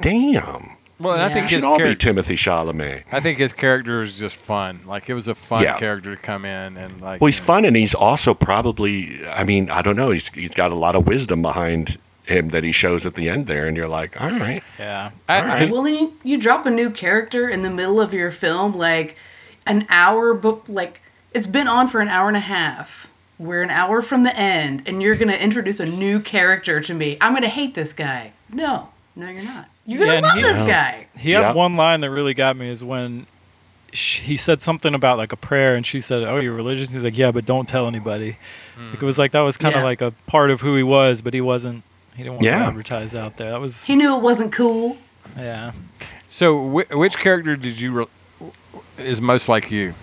damn 0.00 0.76
Well, 1.04 1.14
and 1.14 1.22
I 1.22 1.28
think 1.28 1.46
it 1.46 1.50
should 1.50 1.56
his 1.56 1.64
all 1.64 1.76
be 1.78 1.84
character. 1.84 2.06
timothy 2.08 2.34
chalamet 2.34 3.02
I 3.12 3.20
think 3.20 3.38
his 3.38 3.52
character 3.52 4.02
is 4.02 4.18
just 4.18 4.36
fun. 4.36 4.80
Like 4.86 5.08
it 5.08 5.14
was 5.14 5.28
a 5.28 5.34
fun 5.34 5.62
Yeah. 5.62 5.76
character 5.78 6.16
to 6.16 6.20
come 6.20 6.44
in 6.44 6.76
and 6.76 7.00
like. 7.00 7.20
Well, 7.20 7.26
he's 7.26 7.38
you 7.38 7.42
know, 7.42 7.46
fun, 7.46 7.64
and 7.66 7.76
he's 7.76 7.94
also 7.94 8.34
probably. 8.34 9.24
I 9.28 9.44
mean, 9.44 9.70
I 9.70 9.82
don't 9.82 9.96
know. 9.96 10.10
He's 10.10 10.28
he's 10.30 10.50
got 10.54 10.72
a 10.72 10.74
lot 10.76 10.96
of 10.96 11.06
wisdom 11.06 11.42
behind 11.42 11.98
him 12.26 12.48
that 12.48 12.64
he 12.64 12.72
shows 12.72 13.04
at 13.04 13.14
the 13.14 13.28
end 13.28 13.46
there, 13.46 13.66
and 13.66 13.76
you're 13.76 13.86
like, 13.88 14.18
all 14.20 14.30
right, 14.30 14.62
Yeah. 14.78 15.10
I, 15.28 15.40
All 15.42 15.46
right. 15.46 15.70
Well, 15.70 15.82
then 15.82 15.94
you, 15.94 16.14
you 16.22 16.38
drop 16.38 16.64
a 16.64 16.70
new 16.70 16.88
character 16.88 17.50
in 17.50 17.60
the 17.60 17.68
middle 17.70 18.00
of 18.00 18.14
your 18.14 18.30
film, 18.30 18.74
like 18.74 19.16
an 19.66 19.86
hour, 19.90 20.32
but 20.32 20.66
like 20.68 21.02
it's 21.32 21.46
been 21.46 21.68
on 21.68 21.86
for 21.88 22.00
an 22.00 22.08
hour 22.08 22.28
and 22.28 22.36
a 22.36 22.40
half. 22.40 23.10
We're 23.38 23.62
an 23.62 23.68
hour 23.70 24.00
from 24.00 24.22
the 24.22 24.34
end, 24.34 24.84
and 24.86 25.02
you're 25.02 25.16
gonna 25.16 25.34
introduce 25.34 25.80
a 25.80 25.86
new 25.86 26.18
character 26.20 26.80
to 26.80 26.94
me. 26.94 27.18
I'm 27.20 27.34
gonna 27.34 27.48
hate 27.48 27.74
this 27.74 27.92
guy. 27.92 28.32
No, 28.50 28.88
no, 29.16 29.28
you're 29.28 29.42
not. 29.42 29.66
You're 29.86 30.00
gonna 30.00 30.14
Yeah, 30.14 30.20
love 30.20 30.36
he- 30.36 30.42
this 30.42 30.58
guy. 30.58 31.06
He 31.16 31.30
had 31.32 31.40
Yep. 31.42 31.54
one 31.56 31.76
line 31.76 32.00
that 32.00 32.10
really 32.10 32.34
got 32.34 32.56
me 32.56 32.68
is 32.70 32.82
when 32.82 33.26
sh 33.92 34.20
he 34.20 34.36
said 34.36 34.60
something 34.62 34.94
about 34.94 35.18
like 35.18 35.32
a 35.32 35.36
prayer, 35.36 35.74
and 35.76 35.84
she 35.86 36.00
said, 36.00 36.22
"Oh, 36.24 36.38
you're 36.38 36.54
religious." 36.54 36.92
He's 36.92 37.04
like, 37.04 37.16
"Yeah, 37.18 37.30
but 37.30 37.44
don't 37.46 37.68
tell 37.68 37.86
anybody." 37.86 38.36
Hmm. 38.76 38.90
Like, 38.90 39.02
it 39.02 39.06
was 39.06 39.18
like 39.18 39.32
that 39.32 39.40
was 39.40 39.56
kind 39.56 39.74
of 39.74 39.80
Yeah. 39.80 39.84
like 39.84 40.00
a 40.00 40.10
part 40.26 40.50
of 40.50 40.60
who 40.62 40.74
he 40.76 40.82
was, 40.82 41.22
but 41.22 41.34
he 41.34 41.40
wasn't. 41.40 41.82
He 42.16 42.22
didn't 42.22 42.34
want 42.36 42.44
Yeah. 42.44 42.58
to 42.60 42.64
advertise 42.66 43.14
out 43.14 43.36
there. 43.36 43.50
That 43.50 43.60
was 43.60 43.84
He 43.84 43.94
knew 43.96 44.16
it 44.16 44.22
wasn't 44.22 44.52
cool. 44.52 44.96
yeah. 45.38 45.72
so, 46.28 46.54
whi 46.56 46.84
which 46.96 47.18
character 47.18 47.54
did 47.56 47.78
you 47.80 47.92
re- 47.92 48.06
is 48.98 49.20
most 49.20 49.48
like 49.48 49.70
you 49.70 49.94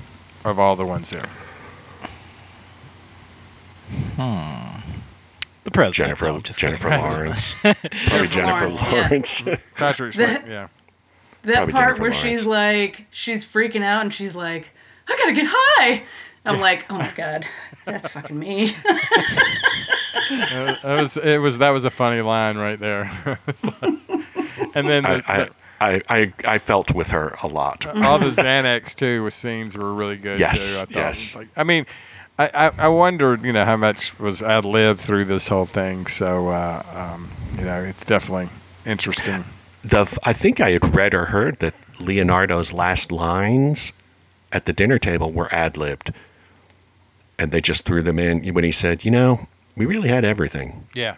of 0.46 0.58
all 0.60 0.76
the 0.76 0.86
ones 0.86 1.10
there? 1.10 1.26
Hmm. 4.16 4.71
The 5.64 5.72
president. 5.72 5.96
Jennifer 6.18 6.26
No, 6.26 6.40
just 6.42 6.60
Jennifer 6.60 6.90
kidding. 6.90 7.06
Lawrence, 7.12 7.54
probably 7.56 8.28
Jennifer 8.28 8.68
Lawrence, 8.70 8.82
yeah. 8.82 8.92
Lawrence. 9.02 9.72
Patrick's 9.76 10.18
That- 10.18 10.48
yeah. 10.48 10.68
That 11.44 11.56
Probably 11.56 11.74
part 11.74 11.86
Jennifer 11.98 12.02
where 12.04 12.12
Lawrence. 12.12 12.22
she's 12.42 12.46
like, 12.46 13.06
she's 13.10 13.44
freaking 13.46 13.82
out, 13.84 14.02
and 14.04 14.14
she's 14.14 14.36
like, 14.36 14.70
"I 15.08 15.18
gotta 15.18 15.34
get 15.34 15.48
high." 15.50 16.04
I'm 16.46 16.60
like, 16.60 16.86
"Oh 16.92 16.98
my 17.00 17.12
god, 17.16 17.46
that's 17.86 18.08
fucking 18.10 18.38
me." 18.38 18.72
Uh, 20.30 20.76
That 20.84 21.00
was 21.02 21.18
it 21.18 21.40
was 21.40 21.58
that 21.58 21.70
was 21.72 21.86
a 21.86 21.90
funny 21.90 22.22
line 22.22 22.58
right 22.58 22.80
there. 22.80 23.10
Like- 23.82 24.00
and 24.76 24.88
then 24.88 25.04
the, 25.04 25.24
I, 25.28 25.50
I, 25.82 25.94
I, 25.96 26.02
I, 26.10 26.34
I 26.48 26.58
felt 26.60 26.94
with 26.94 27.10
her 27.10 27.36
a 27.44 27.48
lot. 27.48 27.86
all 27.88 28.20
the 28.20 28.28
Xanax 28.30 28.94
too 28.96 29.24
with 29.24 29.34
scenes 29.34 29.76
were 29.78 29.94
really 29.94 30.16
good 30.18 30.40
Yes, 30.40 30.76
too. 30.78 30.84
I 30.84 30.86
thought. 30.86 30.96
yes. 31.00 31.36
Like, 31.36 31.48
I 31.58 31.64
mean, 31.64 31.86
I, 32.54 32.68
I, 32.68 32.72
I 32.78 32.88
wondered 32.88 33.44
you 33.44 33.54
know 33.54 33.66
how 33.66 33.78
much 33.78 34.18
was 34.20 34.42
ad 34.42 34.66
libbed 34.66 35.00
through 35.02 35.26
this 35.26 35.48
whole 35.48 35.66
thing. 35.66 36.08
So 36.08 36.50
uh, 36.50 36.84
um, 36.94 37.30
you 37.58 37.66
know 37.66 37.82
it's 37.82 38.04
definitely 38.06 38.50
interesting. 38.86 39.44
The 39.84 40.02
f- 40.02 40.18
I 40.24 40.34
think 40.34 40.60
I 40.60 40.72
had 40.72 40.96
read 40.96 41.14
or 41.14 41.26
heard 41.26 41.60
that 41.60 41.74
Leonardo's 42.00 42.72
last 42.74 43.12
lines 43.12 43.94
at 44.52 44.66
the 44.66 44.74
dinner 44.74 44.98
table 44.98 45.32
were 45.32 45.48
ad 45.54 45.76
libbed, 45.78 46.14
and 47.40 47.52
they 47.52 47.62
just 47.62 47.86
threw 47.86 48.02
them 48.02 48.20
in 48.20 48.54
when 48.54 48.64
he 48.64 48.72
said, 48.72 49.04
"You 49.06 49.12
know, 49.12 49.48
we 49.76 49.86
really 49.86 50.10
had 50.10 50.24
everything." 50.26 50.88
Yeah. 50.94 51.16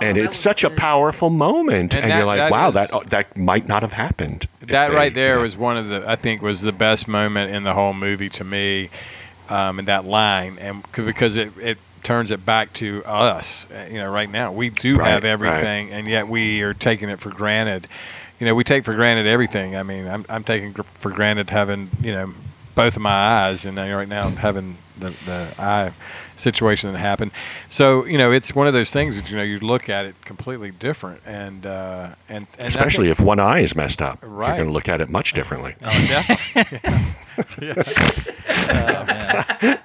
and 0.00 0.16
it's 0.16 0.28
was 0.28 0.36
such 0.38 0.64
a 0.64 0.70
powerful 0.70 1.28
moment, 1.28 1.94
And 1.94 2.04
and, 2.04 2.10
that- 2.12 2.16
you're 2.16 2.26
like, 2.26 2.38
that 2.38 2.50
"Wow, 2.50 2.68
is- 2.70 2.74
that 2.74 3.10
that 3.10 3.36
might 3.36 3.68
not 3.68 3.82
have 3.82 3.92
happened." 3.92 4.46
That 4.60 4.88
they- 4.90 4.94
right 4.96 5.14
there 5.14 5.36
yeah. 5.36 5.42
was 5.42 5.56
one 5.56 5.76
of 5.76 5.88
the 5.88 6.04
I 6.08 6.16
think 6.16 6.40
was 6.42 6.62
the 6.62 6.72
best 6.72 7.06
moment 7.08 7.54
in 7.54 7.62
the 7.64 7.74
whole 7.74 7.92
movie 7.92 8.30
to 8.30 8.44
me, 8.44 8.88
um, 9.52 9.78
in 9.78 9.84
that 9.86 10.04
line, 10.04 10.58
and 10.60 10.82
c- 10.94 11.02
because 11.04 11.36
it 11.36 11.50
it 11.58 11.78
turns 12.02 12.30
it 12.30 12.44
back 12.44 12.72
to 12.74 13.04
us. 13.04 13.66
uh, 13.70 13.86
You 13.92 13.98
know, 14.00 14.10
right 14.10 14.30
now 14.30 14.50
we 14.52 14.70
do 14.70 14.96
Right, 14.96 15.10
have 15.10 15.22
right. 15.22 15.30
everything, 15.30 15.92
and 15.92 16.06
yet 16.08 16.26
we 16.28 16.62
are 16.62 16.74
taking 16.74 17.08
it 17.10 17.20
for 17.20 17.30
granted. 17.30 17.86
You 18.40 18.46
know, 18.46 18.54
we 18.56 18.64
take 18.64 18.84
for 18.84 18.94
granted 18.94 19.26
everything. 19.26 19.76
I 19.76 19.82
mean, 19.84 20.08
I'm 20.08 20.24
I'm 20.28 20.44
taking 20.44 20.72
for 20.72 21.10
granted 21.12 21.50
having 21.50 21.90
you 22.02 22.12
know 22.12 22.32
both 22.74 22.96
of 22.96 23.02
my 23.02 23.10
eyes, 23.44 23.64
and 23.66 23.76
right 23.76 24.08
now 24.08 24.26
I'm 24.26 24.36
having 24.36 24.76
the 24.98 25.10
the 25.26 25.48
eye 25.58 25.92
situation 26.36 26.90
that 26.92 26.98
happened. 26.98 27.30
So 27.68 28.04
you 28.06 28.18
know, 28.18 28.32
it's 28.32 28.52
one 28.54 28.66
of 28.66 28.72
those 28.72 28.90
things 28.90 29.14
that 29.16 29.30
you 29.30 29.36
know 29.36 29.42
you 29.44 29.58
look 29.60 29.88
at 29.88 30.06
it 30.06 30.14
completely 30.24 30.70
different, 30.72 31.20
and 31.26 31.64
uh, 31.66 32.14
and, 32.28 32.36
and 32.36 32.46
I 32.46 32.56
think- 32.56 32.68
especially 32.68 33.10
if 33.10 33.20
one 33.20 33.38
eye 33.38 33.60
is 33.62 33.76
messed 33.76 34.02
up, 34.02 34.18
Right. 34.22 34.48
you're 34.48 34.56
going 34.56 34.68
to 34.68 34.72
look 34.74 34.88
at 34.88 35.00
it 35.00 35.08
much 35.10 35.34
differently. 35.34 35.74
Oh, 35.84 35.90
definitely. 36.08 36.80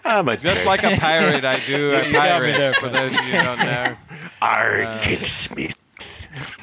I'm 0.06 0.28
a 0.30 0.38
Just 0.38 0.56
dick. 0.58 0.66
like 0.66 0.84
a 0.84 0.98
pirate, 0.98 1.44
I 1.44 1.60
do 1.66 1.92
a 1.94 2.06
You 2.08 2.14
got 2.14 2.42
me 2.42 2.52
pirate. 2.54 2.58
there, 2.58 2.74
For 2.74 2.90
those 2.90 3.08
of 3.12 3.26
you 3.26 3.38
who 3.38 3.44
don't 3.44 3.60
know. 3.60 3.96
Arr, 4.42 5.00
Kid 5.02 5.26
Smith. 5.26 5.76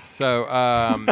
So, 0.03 0.49
um, 0.51 1.09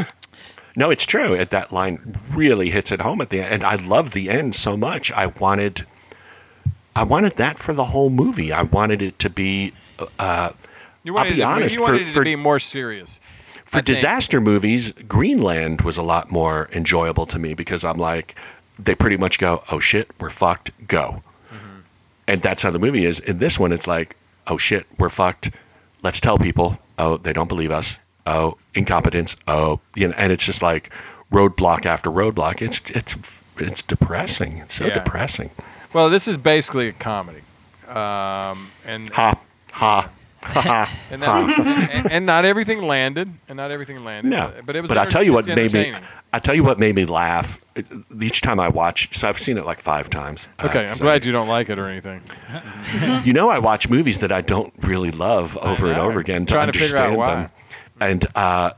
No, 0.76 0.90
it's 0.90 1.06
true. 1.06 1.34
It- 1.34 1.50
That 1.50 1.72
line 1.72 2.16
really 2.32 2.70
hits 2.70 2.92
it 2.92 3.00
home 3.00 3.20
at 3.20 3.30
the 3.30 3.40
end, 3.40 3.52
and 3.54 3.64
I 3.64 3.74
love 3.76 4.12
the 4.12 4.30
end 4.30 4.54
so 4.54 4.76
much. 4.76 5.10
I 5.12 5.26
wanted, 5.26 5.86
I 6.94 7.02
wanted 7.04 7.36
that 7.36 7.58
for 7.58 7.72
the 7.72 7.86
whole 7.86 8.10
movie. 8.10 8.52
I 8.52 8.62
wanted 8.62 9.02
it 9.02 9.18
to 9.20 9.30
be, 9.30 9.72
uh, 10.18 10.50
you 11.02 11.12
I'll 11.12 11.24
wanted, 11.24 11.34
be 11.34 11.40
it, 11.40 11.44
honest, 11.44 11.76
you 11.76 11.82
wanted 11.82 12.02
for- 12.02 12.08
it 12.08 12.12
for- 12.12 12.20
to 12.20 12.24
be 12.30 12.36
more 12.36 12.58
serious. 12.60 13.18
for 13.64 13.78
I 13.78 13.80
think. 13.80 13.86
disaster 13.86 14.40
movies. 14.40 14.92
Greenland 15.08 15.80
was 15.82 15.96
a 15.98 16.02
lot 16.02 16.30
more 16.30 16.68
enjoyable 16.72 17.26
to 17.26 17.38
me 17.40 17.54
because 17.54 17.84
I'm 17.84 17.98
like, 17.98 18.34
they 18.78 18.94
pretty 18.94 19.16
much 19.16 19.38
go, 19.38 19.62
"Oh 19.70 19.80
shit, 19.80 20.10
we're 20.20 20.30
fucked, 20.30 20.70
go," 20.88 21.22
Mm-hmm. 21.52 21.80
and 22.28 22.42
that's 22.42 22.62
how 22.62 22.70
the 22.70 22.78
movie 22.78 23.04
is. 23.04 23.20
In 23.20 23.38
this 23.38 23.58
one, 23.58 23.72
it's 23.72 23.86
like, 23.86 24.16
"Oh 24.46 24.58
shit, 24.58 24.86
we're 24.98 25.08
fucked. 25.08 25.50
Let's 26.02 26.20
tell 26.20 26.38
people. 26.38 26.78
Oh, 26.98 27.16
they 27.16 27.32
don't 27.32 27.48
believe 27.48 27.70
us. 27.70 27.98
Oh, 28.26 28.56
incompetence. 28.74 29.36
Oh, 29.46 29.80
you 29.94 30.08
know," 30.08 30.14
and 30.16 30.32
it's 30.32 30.44
just 30.46 30.62
like 30.62 30.90
roadblock 31.32 31.86
after 31.86 32.10
roadblock. 32.10 32.62
It's 32.62 32.80
it's 32.90 33.42
it's 33.58 33.82
depressing. 33.82 34.58
It's 34.58 34.74
so 34.74 34.86
Yeah. 34.86 34.94
depressing. 34.94 35.50
Well, 35.92 36.10
this 36.10 36.28
is 36.28 36.36
basically 36.36 36.88
a 36.88 36.92
comedy. 36.92 37.40
Um, 37.88 38.70
and, 38.84 39.08
Ha 39.14 39.30
ha 39.32 39.40
ha 39.72 40.02
ha. 40.02 40.10
and, 41.10 41.22
that, 41.22 41.88
and, 41.92 42.12
and 42.12 42.26
not 42.26 42.44
everything 42.44 42.80
landed. 42.82 43.28
And 43.48 43.56
not 43.56 43.70
everything 43.70 44.04
landed. 44.04 44.28
No, 44.28 44.52
But 44.64 44.76
it 44.76 44.82
was 44.82 44.88
But 44.88 44.98
I'll 44.98 45.06
tell 45.06 45.22
you 45.22 45.32
what 45.32 45.46
made 45.46 45.72
me. 45.72 45.92
I 46.32 46.38
tell 46.38 46.54
you 46.54 46.62
what 46.62 46.78
made 46.78 46.94
me 46.94 47.04
laugh 47.04 47.58
each 48.20 48.40
time 48.40 48.60
I 48.60 48.68
watch. 48.68 49.14
So 49.16 49.28
I've 49.28 49.38
seen 49.38 49.58
it 49.58 49.64
like 49.64 49.78
five 49.80 50.08
times. 50.10 50.48
uh, 50.58 50.66
Okay, 50.66 50.86
I'm 50.86 50.96
glad 50.98 51.22
I- 51.22 51.26
you 51.26 51.32
don't 51.32 51.48
like 51.48 51.70
it 51.70 51.78
or 51.78 51.88
anything. 51.88 52.22
you 53.24 53.32
know, 53.32 53.48
I 53.48 53.58
watch 53.58 53.88
movies 53.88 54.18
that 54.18 54.30
I 54.30 54.40
don't 54.40 54.72
really 54.82 55.10
love 55.10 55.56
over 55.58 55.90
and 55.90 55.98
over 55.98 56.20
again 56.20 56.46
to 56.46 56.54
to 56.54 56.60
understand 56.60 57.16
why. 57.16 57.34
them, 57.34 57.50
and 58.00 58.26
uh, 58.34 58.70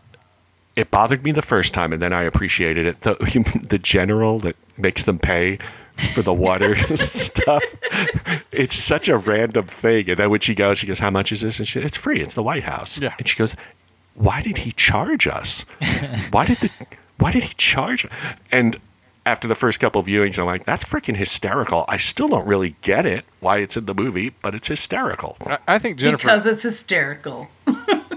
it 0.76 0.90
bothered 0.90 1.24
me 1.24 1.32
the 1.32 1.42
first 1.42 1.74
time, 1.74 1.92
and 1.92 2.00
then 2.00 2.12
I 2.12 2.22
appreciated 2.22 2.86
it. 2.86 3.02
The 3.02 3.14
the 3.68 3.78
general 3.78 4.38
that 4.40 4.56
makes 4.78 5.02
them 5.04 5.18
pay 5.18 5.58
for 6.12 6.22
the 6.22 6.32
water 6.34 6.76
stuff. 6.96 7.62
It's 8.52 8.74
such 8.74 9.08
a 9.08 9.16
random 9.18 9.66
thing. 9.66 10.08
And 10.10 10.16
then 10.18 10.30
when 10.30 10.40
she 10.40 10.54
goes, 10.54 10.78
she 10.78 10.86
goes, 10.86 10.98
"How 10.98 11.10
much 11.10 11.32
is 11.32 11.40
this?" 11.42 11.58
And 11.58 11.66
she, 11.68 11.78
it's 11.80 11.96
free. 11.96 12.20
It's 12.20 12.34
the 12.34 12.42
White 12.42 12.64
House. 12.64 12.98
Yeah. 13.00 13.14
And 13.18 13.26
she 13.28 13.36
goes, 13.36 13.54
"Why 14.14 14.42
did 14.42 14.58
he 14.58 14.72
charge 14.72 15.26
us? 15.26 15.64
Why 16.30 16.46
did 16.46 16.58
the 16.58 16.70
Why 17.18 17.32
did 17.32 17.44
he 17.44 17.54
charge?" 17.54 18.06
And 18.50 18.76
after 19.26 19.46
the 19.46 19.54
first 19.54 19.80
couple 19.80 20.02
viewings, 20.02 20.38
I'm 20.38 20.46
like, 20.46 20.64
"That's 20.64 20.84
freaking 20.84 21.16
hysterical." 21.16 21.84
I 21.88 21.96
still 21.98 22.28
don't 22.28 22.46
really 22.46 22.74
get 22.82 23.06
it 23.06 23.24
why 23.40 23.58
it's 23.58 23.76
in 23.76 23.84
the 23.86 23.94
movie, 23.94 24.32
but 24.42 24.54
it's 24.54 24.68
hysterical. 24.68 25.36
I, 25.46 25.58
I 25.68 25.78
think 25.78 25.98
Jennifer. 25.98 26.26
because 26.28 26.46
it's 26.46 26.62
hysterical. 26.62 27.48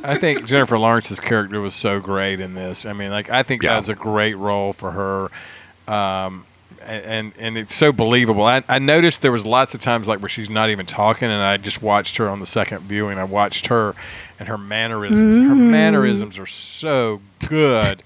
I 0.06 0.18
think 0.18 0.46
Jennifer 0.46 0.78
Lawrence's 0.78 1.20
character 1.22 1.62
was 1.62 1.74
so 1.74 2.00
great 2.02 2.40
in 2.42 2.56
this. 2.56 2.86
I 2.86 2.92
mean, 2.94 3.10
like 3.12 3.30
I 3.30 3.44
think 3.44 3.64
Yeah. 3.64 3.74
that 3.74 3.80
was 3.80 3.90
a 3.90 3.96
great 3.96 4.34
role 4.36 4.74
for 4.74 4.92
her, 4.92 5.94
um, 5.94 6.46
and, 6.86 7.06
and 7.06 7.34
and 7.40 7.58
it's 7.58 7.76
so 7.76 7.92
believable. 7.92 8.44
I, 8.44 8.64
I 8.68 8.80
noticed 8.80 9.22
there 9.22 9.32
was 9.32 9.46
lots 9.46 9.74
of 9.74 9.80
times 9.80 10.08
like 10.08 10.20
where 10.22 10.30
she's 10.30 10.50
not 10.50 10.70
even 10.70 10.86
talking, 10.86 11.30
and 11.30 11.42
I 11.42 11.58
just 11.58 11.82
watched 11.82 12.18
her 12.18 12.30
on 12.30 12.40
the 12.40 12.46
second 12.46 12.80
viewing. 12.82 13.18
I 13.18 13.24
watched 13.24 13.68
her 13.68 13.96
and 14.40 14.48
her 14.48 14.58
mannerisms. 14.58 15.38
Her 15.38 15.56
mannerisms 15.56 16.38
are 16.40 16.46
so 16.46 17.22
good 17.48 18.04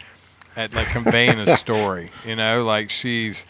at 0.56 0.74
like 0.74 0.88
conveying 0.88 1.40
a 1.40 1.56
story. 1.58 2.10
You 2.26 2.36
know, 2.36 2.64
like 2.64 2.90
she's 2.90 3.46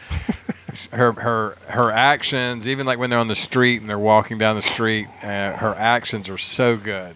her 0.92 1.12
her 1.14 1.58
her 1.68 1.92
actions, 1.92 2.68
even 2.68 2.86
like 2.86 3.00
when 3.00 3.10
they're 3.10 3.20
on 3.20 3.28
the 3.28 3.36
street 3.36 3.82
and 3.82 3.90
they're 3.90 3.98
walking 3.98 4.38
down 4.38 4.56
the 4.56 4.62
street, 4.62 5.08
uh, 5.24 5.54
her 5.54 5.74
actions 5.78 6.30
are 6.30 6.38
so 6.38 6.78
good. 6.78 7.16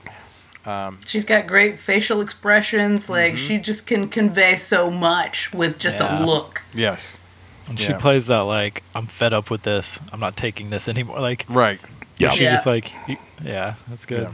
She's 1.05 1.25
got 1.25 1.47
great 1.47 1.79
facial 1.79 2.21
expressions. 2.21 3.09
Like 3.09 3.33
Mm-hmm. 3.33 3.47
she 3.47 3.57
just 3.57 3.87
can 3.87 4.07
convey 4.07 4.55
so 4.55 4.89
much 4.91 5.51
with 5.53 5.79
just 5.79 5.99
Yeah. 5.99 6.23
a 6.23 6.25
look. 6.25 6.61
Yes. 6.73 7.17
And 7.67 7.79
she 7.79 7.93
plays 7.93 8.27
that 8.27 8.39
like, 8.41 8.83
I'm 8.93 9.07
fed 9.07 9.33
up 9.33 9.49
with 9.49 9.63
this. 9.63 9.99
I'm 10.11 10.19
not 10.19 10.35
taking 10.35 10.69
this 10.69 10.87
anymore. 10.89 11.19
Like, 11.21 11.45
Right. 11.49 11.79
Yeah. 12.17 12.29
she 12.31 12.43
Yeah. 12.43 12.51
just 12.51 12.65
like, 12.65 12.91
yeah, 13.43 13.75
that's 13.87 14.05
good. 14.05 14.29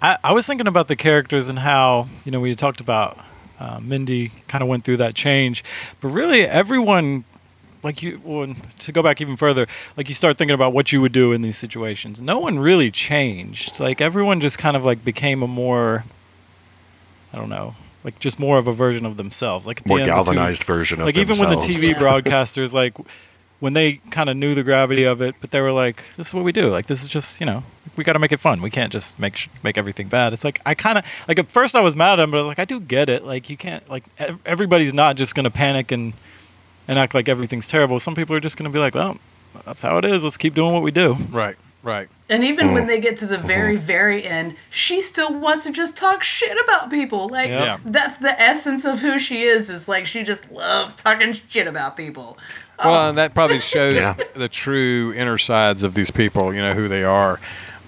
I, 0.00 0.16
I 0.22 0.32
was 0.32 0.46
thinking 0.46 0.68
about 0.68 0.88
the 0.88 0.96
characters 0.96 1.48
and 1.48 1.58
how 1.58 2.08
you 2.24 2.30
know 2.30 2.40
we 2.40 2.54
talked 2.54 2.80
about 2.80 3.18
uh, 3.58 3.80
Mindy 3.82 4.30
kind 4.46 4.62
of 4.62 4.68
went 4.68 4.84
through 4.84 4.98
that 4.98 5.14
change, 5.14 5.64
but 6.00 6.08
really 6.08 6.42
everyone, 6.46 7.24
like 7.82 8.02
you, 8.02 8.20
well, 8.22 8.54
to 8.78 8.92
go 8.92 9.02
back 9.02 9.20
even 9.20 9.36
further, 9.36 9.66
like 9.96 10.08
you 10.08 10.14
start 10.14 10.38
thinking 10.38 10.54
about 10.54 10.72
what 10.72 10.92
you 10.92 11.00
would 11.00 11.10
do 11.12 11.32
in 11.32 11.42
these 11.42 11.58
situations. 11.58 12.20
No 12.22 12.38
one 12.38 12.58
really 12.60 12.90
changed. 12.92 13.80
Like 13.80 14.00
everyone 14.00 14.40
just 14.40 14.58
kind 14.58 14.76
of 14.76 14.84
like 14.84 15.04
became 15.04 15.42
a 15.42 15.48
more, 15.48 16.04
I 17.32 17.36
don't 17.38 17.48
know, 17.48 17.74
like 18.04 18.18
just 18.18 18.38
more 18.38 18.58
of 18.58 18.66
a 18.66 18.72
version 18.72 19.04
of 19.06 19.16
themselves. 19.16 19.66
Like 19.66 19.78
at 19.78 19.84
the 19.84 19.88
More 19.88 19.98
the 19.98 20.04
two- 20.04 20.10
galvanized 20.10 20.64
version 20.64 21.00
of 21.00 21.06
themselves. 21.06 21.40
like 21.40 21.48
even 21.50 21.60
when 21.60 21.70
the. 21.82 21.90
TV 21.92 21.94
broadcasters 22.22 22.72
like 22.72 22.94
when 23.60 23.72
they 23.72 23.94
kind 24.10 24.30
of 24.30 24.36
knew 24.36 24.54
the 24.54 24.62
gravity 24.62 25.02
of 25.02 25.20
it, 25.20 25.34
but 25.40 25.50
they 25.50 25.60
were 25.60 25.72
like, 25.72 26.02
"This 26.16 26.28
is 26.28 26.34
what 26.34 26.44
we 26.44 26.52
do. 26.52 26.68
Like, 26.68 26.86
this 26.86 27.02
is 27.02 27.08
just 27.08 27.40
you 27.40 27.46
know, 27.46 27.64
we 27.96 28.04
got 28.04 28.12
to 28.12 28.20
make 28.20 28.30
it 28.30 28.38
fun. 28.38 28.62
We 28.62 28.70
can't 28.70 28.92
just 28.92 29.18
make 29.18 29.34
sh- 29.36 29.48
make 29.64 29.76
everything 29.76 30.06
bad." 30.06 30.32
It's 30.32 30.44
like 30.44 30.60
I 30.64 30.74
kind 30.74 30.96
of 30.98 31.04
like 31.26 31.40
at 31.40 31.50
first 31.50 31.74
I 31.74 31.80
was 31.80 31.96
mad 31.96 32.20
at 32.20 32.22
him, 32.22 32.30
but 32.30 32.36
I 32.38 32.40
was 32.42 32.46
like, 32.46 32.60
I 32.60 32.64
do 32.64 32.78
get 32.78 33.08
it. 33.08 33.24
Like, 33.24 33.50
you 33.50 33.56
can't 33.56 33.88
like 33.90 34.04
ev- 34.18 34.38
everybody's 34.46 34.94
not 34.94 35.16
just 35.16 35.34
gonna 35.34 35.50
panic 35.50 35.90
and 35.90 36.12
and 36.86 36.98
act 37.00 37.14
like 37.14 37.28
everything's 37.28 37.66
terrible. 37.66 37.98
Some 37.98 38.14
people 38.14 38.36
are 38.36 38.40
just 38.40 38.56
gonna 38.56 38.70
be 38.70 38.78
like, 38.78 38.94
"Well, 38.94 39.18
that's 39.64 39.82
how 39.82 39.98
it 39.98 40.04
is. 40.04 40.22
Let's 40.22 40.36
keep 40.36 40.54
doing 40.54 40.72
what 40.72 40.84
we 40.84 40.92
do." 40.92 41.14
Right. 41.30 41.56
Right. 41.82 42.08
And 42.30 42.44
even 42.44 42.68
Mm. 42.68 42.72
when 42.74 42.86
they 42.86 43.00
get 43.00 43.16
to 43.18 43.26
the 43.26 43.38
very, 43.38 43.76
very 43.76 44.22
end, 44.24 44.56
she 44.68 45.00
still 45.00 45.32
wants 45.32 45.64
to 45.64 45.72
just 45.72 45.96
talk 45.96 46.22
shit 46.22 46.56
about 46.62 46.90
people. 46.90 47.28
Like 47.28 47.48
Yeah. 47.48 47.78
that's 47.86 48.18
the 48.18 48.38
essence 48.40 48.84
of 48.84 49.00
who 49.00 49.18
she 49.18 49.42
is. 49.44 49.70
Is 49.70 49.88
like 49.88 50.06
she 50.06 50.22
just 50.22 50.50
loves 50.50 50.94
talking 50.94 51.38
shit 51.48 51.66
about 51.66 51.96
people. 51.96 52.36
Well, 52.84 53.08
and 53.08 53.18
that 53.18 53.34
probably 53.34 53.60
shows 53.60 53.94
Yeah. 53.94 54.14
the 54.34 54.48
true 54.48 55.12
inner 55.16 55.38
sides 55.38 55.82
of 55.84 55.94
these 55.94 56.10
people. 56.10 56.52
You 56.54 56.60
know 56.62 56.74
who 56.74 56.86
they 56.86 57.02
are, 57.02 57.40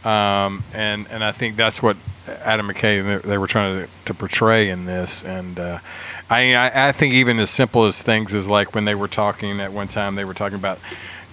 um, 0.05 0.65
and 0.75 1.07
and 1.11 1.23
I 1.23 1.33
think 1.33 1.57
that's 1.57 1.83
what 1.83 1.97
Adam 2.45 2.67
McKay 2.69 3.05
they, 3.23 3.29
they 3.29 3.39
were 3.39 3.47
trying 3.47 3.83
to, 3.83 3.89
to 4.07 4.15
portray 4.15 4.69
in 4.71 4.87
this. 4.87 5.23
And 5.23 5.61
uh, 5.61 5.79
I, 6.31 6.55
I 6.55 6.89
I 6.89 6.93
think 6.93 7.13
even 7.15 7.39
as 7.39 7.51
simple 7.51 7.85
as 7.85 8.03
things 8.03 8.35
as 8.35 8.49
like 8.49 8.75
when 8.75 8.85
they 8.85 8.95
were 8.95 9.09
talking 9.09 9.61
at 9.61 9.73
one 9.73 9.87
time, 9.89 10.15
they 10.15 10.25
were 10.25 10.35
talking 10.35 10.57
about, 10.59 10.79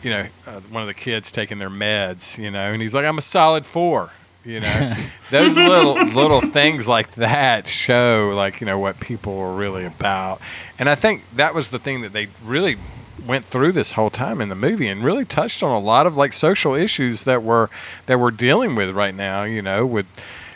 you 0.03 0.09
know, 0.09 0.25
uh, 0.45 0.59
one 0.69 0.81
of 0.81 0.87
the 0.87 0.93
kids 0.93 1.31
taking 1.31 1.59
their 1.59 1.69
meds. 1.69 2.37
You 2.37 2.51
know, 2.51 2.71
and 2.71 2.81
he's 2.81 2.93
like, 2.93 3.05
"I'm 3.05 3.17
a 3.17 3.21
solid 3.23 3.65
four. 3.65 4.11
You 4.45 4.61
know, 4.61 4.95
those 5.31 5.55
little 5.57 5.95
little 5.95 6.41
things 6.41 6.87
like 6.87 7.11
that 7.15 7.67
show 7.67 8.31
like 8.33 8.61
you 8.61 8.67
know 8.67 8.79
what 8.79 8.99
people 8.99 9.37
are 9.39 9.53
really 9.53 9.85
about. 9.85 10.39
And 10.79 10.89
I 10.89 10.95
think 10.95 11.23
that 11.35 11.53
was 11.53 11.69
the 11.69 11.79
thing 11.79 12.01
that 12.01 12.13
they 12.13 12.27
really 12.45 12.77
went 13.25 13.43
through 13.43 13.73
this 13.73 13.93
whole 13.93 14.09
time 14.09 14.39
in 14.39 14.47
the 14.47 14.55
movie 14.55 14.87
and 14.87 15.03
really 15.03 15.25
touched 15.25 15.61
on 15.61 15.71
a 15.71 15.79
lot 15.79 16.07
of 16.07 16.15
like 16.15 16.31
social 16.31 16.73
issues 16.73 17.25
that 17.25 17.43
we're 17.43 17.67
that 18.05 18.19
we're 18.19 18.31
dealing 18.31 18.75
with 18.75 18.95
right 18.95 19.13
now. 19.13 19.43
You 19.43 19.61
know, 19.61 19.85
with 19.85 20.05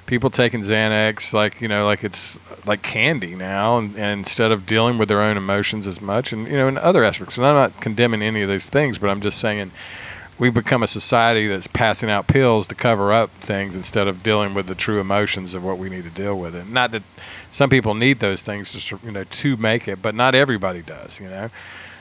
people 0.05 0.29
taking 0.29 0.61
Xanax 0.61 1.33
like 1.33 1.61
you 1.61 1.67
know 1.67 1.85
like 1.85 2.03
it's 2.03 2.39
like 2.65 2.81
candy 2.81 3.35
now, 3.35 3.77
and, 3.77 3.95
and 3.95 4.19
instead 4.19 4.51
of 4.51 4.65
dealing 4.65 4.97
with 4.97 5.07
their 5.09 5.21
own 5.21 5.37
emotions 5.37 5.87
as 5.87 6.01
much, 6.01 6.31
and 6.33 6.47
you 6.47 6.53
know 6.53 6.67
in 6.67 6.77
other 6.77 7.03
aspects. 7.03 7.37
And 7.37 7.45
I'm 7.45 7.55
not 7.55 7.81
condemning 7.81 8.21
any 8.21 8.41
of 8.41 8.47
those 8.47 8.65
things, 8.65 8.97
but 8.97 9.09
I'm 9.09 9.21
just 9.21 9.39
saying 9.39 9.71
we've 10.39 10.53
become 10.53 10.81
a 10.81 10.87
society 10.87 11.47
that's 11.47 11.67
passing 11.67 12.09
out 12.09 12.27
pills 12.27 12.65
to 12.67 12.73
cover 12.75 13.13
up 13.13 13.29
things 13.31 13.75
instead 13.75 14.07
of 14.07 14.23
dealing 14.23 14.53
with 14.55 14.65
the 14.67 14.73
true 14.75 14.99
emotions 14.99 15.53
of 15.53 15.63
what 15.63 15.77
we 15.77 15.87
need 15.89 16.03
to 16.03 16.09
deal 16.09 16.37
with. 16.39 16.55
And 16.55 16.73
not 16.73 16.91
that 16.91 17.03
some 17.51 17.69
people 17.69 17.93
need 17.93 18.19
those 18.19 18.41
things 18.43 18.71
to 18.87 18.99
you 19.05 19.11
know 19.11 19.23
to 19.23 19.57
make 19.57 19.87
it, 19.87 20.01
but 20.01 20.15
not 20.15 20.35
everybody 20.35 20.81
does. 20.81 21.19
You 21.19 21.29
know, 21.29 21.49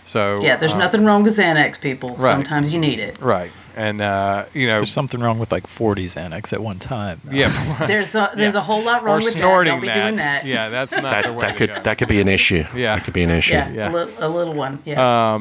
so 0.05 0.41
Yeah, 0.43 0.57
there's 0.57 0.73
uh, 0.75 0.79
nothing 0.79 1.05
wrong 1.05 1.23
with 1.23 1.37
Xanax, 1.37 1.81
people. 1.81 2.11
right. 2.17 2.33
Sometimes 2.33 2.73
you 2.73 2.79
need 2.81 2.99
it. 2.99 3.21
right. 3.21 3.51
And 3.77 4.01
uh, 4.01 4.45
you 4.53 4.67
know, 4.67 4.79
There's 4.79 4.93
something 4.93 5.21
wrong 5.21 5.39
with 5.39 5.53
like 5.53 5.65
40s 5.67 6.17
Xanax 6.17 6.53
at 6.53 6.61
one 6.63 6.79
time. 6.79 7.21
yeah, 7.31 7.51
There's 7.87 8.15
a 8.15 8.31
there's 8.35 8.55
a 8.57 8.61
whole 8.63 8.83
lot 8.83 9.03
or 9.03 9.07
wrong 9.07 9.23
with 9.25 9.35
that. 9.35 9.41
Don't 9.41 9.81
be 9.81 9.87
doing 9.89 10.17
that. 10.17 10.45
Yeah, 10.45 10.69
that's 10.69 10.93
not 10.93 11.03
the 11.03 11.29
That 11.31 11.35
way 11.35 11.41
that 11.41 11.57
to 11.57 11.67
could 11.67 11.77
go. 11.77 11.83
that 11.83 11.99
could 11.99 12.09
be 12.09 12.21
an 12.21 12.29
issue. 12.29 12.65
Yeah. 12.75 12.97
that 12.97 13.05
could 13.05 13.15
be 13.15 13.23
an 13.23 13.31
issue. 13.31 13.55
Yeah, 13.55 13.71
Yeah. 13.71 13.91
A, 13.91 13.93
li- 13.93 14.13
a 14.19 14.29
little 14.29 14.55
one. 14.55 14.83
Yeah. 14.85 15.39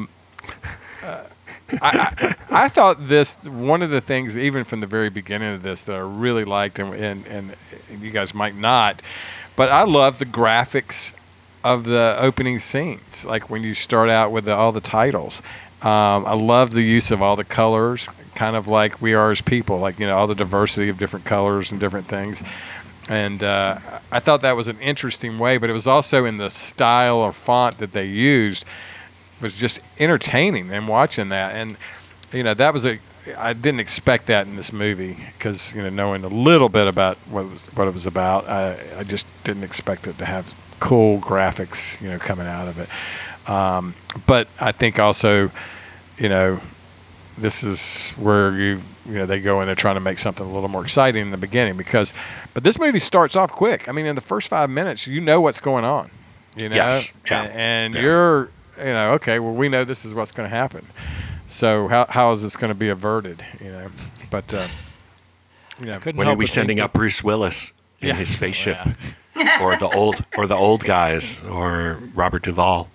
I, 1.02 1.26
I, 1.82 2.34
I 2.50 2.68
thought 2.68 2.96
this 3.08 3.36
one 3.44 3.82
of 3.82 3.90
the 3.90 4.00
things, 4.00 4.36
even 4.36 4.64
from 4.64 4.80
the 4.80 4.86
very 4.88 5.08
beginning 5.08 5.54
of 5.54 5.62
this, 5.62 5.84
that 5.84 5.94
I 5.94 6.00
really 6.00 6.44
liked, 6.44 6.78
and 6.80 6.92
and, 6.94 7.24
and 7.26 7.54
you 8.00 8.10
guys 8.10 8.34
might 8.34 8.56
not, 8.56 9.02
but 9.56 9.68
I 9.68 9.84
love 9.84 10.18
the 10.18 10.26
graphics 10.26 11.14
of 11.62 11.84
the 11.84 12.16
opening 12.18 12.58
scenes. 12.58 13.24
Like 13.24 13.50
when 13.50 13.62
you 13.62 13.74
start 13.74 14.08
out 14.08 14.32
with 14.32 14.46
the, 14.46 14.54
all 14.54 14.72
the 14.72 14.80
titles, 14.80 15.42
um, 15.82 16.26
I 16.26 16.34
love 16.34 16.72
the 16.72 16.82
use 16.82 17.10
of 17.12 17.22
all 17.22 17.36
the 17.36 17.44
colors, 17.44 18.08
kind 18.40 18.56
of 18.56 18.66
like 18.66 19.02
we 19.02 19.12
are 19.12 19.30
as 19.30 19.42
people, 19.42 19.78
like 19.78 19.98
you 19.98 20.06
know 20.06 20.16
all 20.16 20.26
the 20.26 20.34
diversity 20.34 20.88
of 20.88 20.96
different 20.96 21.26
colors 21.26 21.70
and 21.72 21.78
different 21.78 22.06
things. 22.06 22.42
And 23.06 23.44
uh, 23.44 23.78
I 24.10 24.18
thought 24.18 24.40
that 24.40 24.56
was 24.56 24.66
an 24.66 24.80
interesting 24.80 25.38
way, 25.38 25.58
but 25.58 25.68
it 25.68 25.74
was 25.74 25.86
also 25.86 26.24
in 26.24 26.38
the 26.38 26.48
style 26.48 27.18
or 27.18 27.32
font 27.34 27.76
that 27.78 27.92
they 27.92 28.06
used 28.06 28.64
was 29.42 29.58
just 29.58 29.80
entertaining 29.98 30.70
and 30.70 30.86
watching 30.88 31.30
that 31.30 31.54
and 31.54 31.76
you 32.32 32.42
know 32.42 32.54
that 32.54 32.74
was 32.74 32.84
a 32.86 32.98
I 33.38 33.52
didn't 33.52 33.80
expect 33.80 34.26
that 34.26 34.46
in 34.46 34.56
this 34.56 34.72
movie 34.72 35.16
because 35.36 35.74
you 35.74 35.82
know 35.82 35.88
knowing 35.88 36.24
a 36.24 36.28
little 36.28 36.68
bit 36.68 36.86
about 36.86 37.16
what 37.30 37.42
it 37.42 37.52
was, 37.52 37.66
what 37.76 37.88
it 37.88 37.94
was 37.94 38.06
about 38.06 38.48
I, 38.48 38.78
I 38.98 39.04
just 39.04 39.26
didn't 39.44 39.64
expect 39.64 40.06
it 40.06 40.18
to 40.18 40.24
have 40.24 40.54
cool 40.78 41.20
graphics 41.20 42.00
you 42.02 42.10
know 42.10 42.18
coming 42.18 42.46
out 42.46 42.68
of 42.68 42.78
it 42.78 42.88
um, 43.50 43.94
but 44.26 44.48
I 44.60 44.72
think 44.72 44.98
also 44.98 45.50
you 46.18 46.28
know 46.28 46.60
this 47.40 47.62
is 47.62 48.12
where 48.12 48.52
you 48.52 48.80
you 49.06 49.14
know 49.14 49.26
they 49.26 49.40
go 49.40 49.60
and 49.60 49.68
they're 49.68 49.74
trying 49.74 49.96
to 49.96 50.00
make 50.00 50.18
something 50.18 50.46
a 50.46 50.50
little 50.52 50.68
more 50.68 50.82
exciting 50.84 51.22
in 51.22 51.30
the 51.30 51.36
beginning 51.36 51.76
because 51.76 52.12
but 52.54 52.62
this 52.64 52.78
movie 52.78 52.98
starts 53.00 53.34
off 53.36 53.50
quick 53.52 53.88
I 53.88 53.92
mean 53.92 54.06
in 54.06 54.14
the 54.14 54.20
first 54.22 54.48
five 54.48 54.70
minutes 54.70 55.06
you 55.06 55.20
know 55.20 55.40
what's 55.40 55.58
going 55.60 55.84
on 55.84 56.10
you 56.56 56.68
know 56.68 56.76
Yes. 56.76 57.12
Yeah. 57.30 57.42
and, 57.42 57.52
and 57.52 57.94
Yeah. 57.94 58.00
you're 58.02 58.50
you 58.78 58.84
know 58.92 59.12
okay 59.14 59.38
well 59.38 59.52
we 59.54 59.68
know 59.68 59.84
this 59.84 60.04
is 60.04 60.12
what's 60.14 60.32
going 60.32 60.48
to 60.48 60.54
happen 60.54 60.86
so 61.46 61.88
how, 61.88 62.06
how 62.08 62.32
is 62.32 62.42
this 62.42 62.56
going 62.56 62.70
to 62.70 62.74
be 62.78 62.88
averted 62.90 63.44
you 63.60 63.72
know 63.72 63.88
but 64.30 64.52
uh, 64.54 64.68
you 65.78 65.86
know 65.86 65.98
When 65.98 66.28
are 66.28 66.34
we 66.36 66.46
sending 66.46 66.76
that- 66.76 66.84
up 66.84 66.92
Bruce 66.92 67.24
Willis 67.24 67.72
in 68.00 68.08
Yeah. 68.08 68.14
his 68.14 68.28
spaceship, 68.30 68.78
Yeah. 69.36 69.62
or 69.62 69.76
the 69.76 69.88
old 69.88 70.24
or 70.36 70.46
the 70.46 70.54
old 70.56 70.84
guys, 70.84 71.42
or 71.44 71.98
Robert 72.14 72.42
Duvall? 72.42 72.88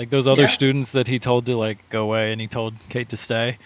Like 0.00 0.08
those 0.08 0.26
other 0.26 0.42
Yeah. 0.44 0.48
students 0.48 0.92
that 0.92 1.08
he 1.08 1.18
told 1.18 1.44
to 1.44 1.56
like 1.58 1.86
go 1.90 2.04
away 2.04 2.32
and 2.32 2.40
he 2.40 2.46
told 2.46 2.72
Kate 2.88 3.10
to 3.10 3.18
stay. 3.18 3.58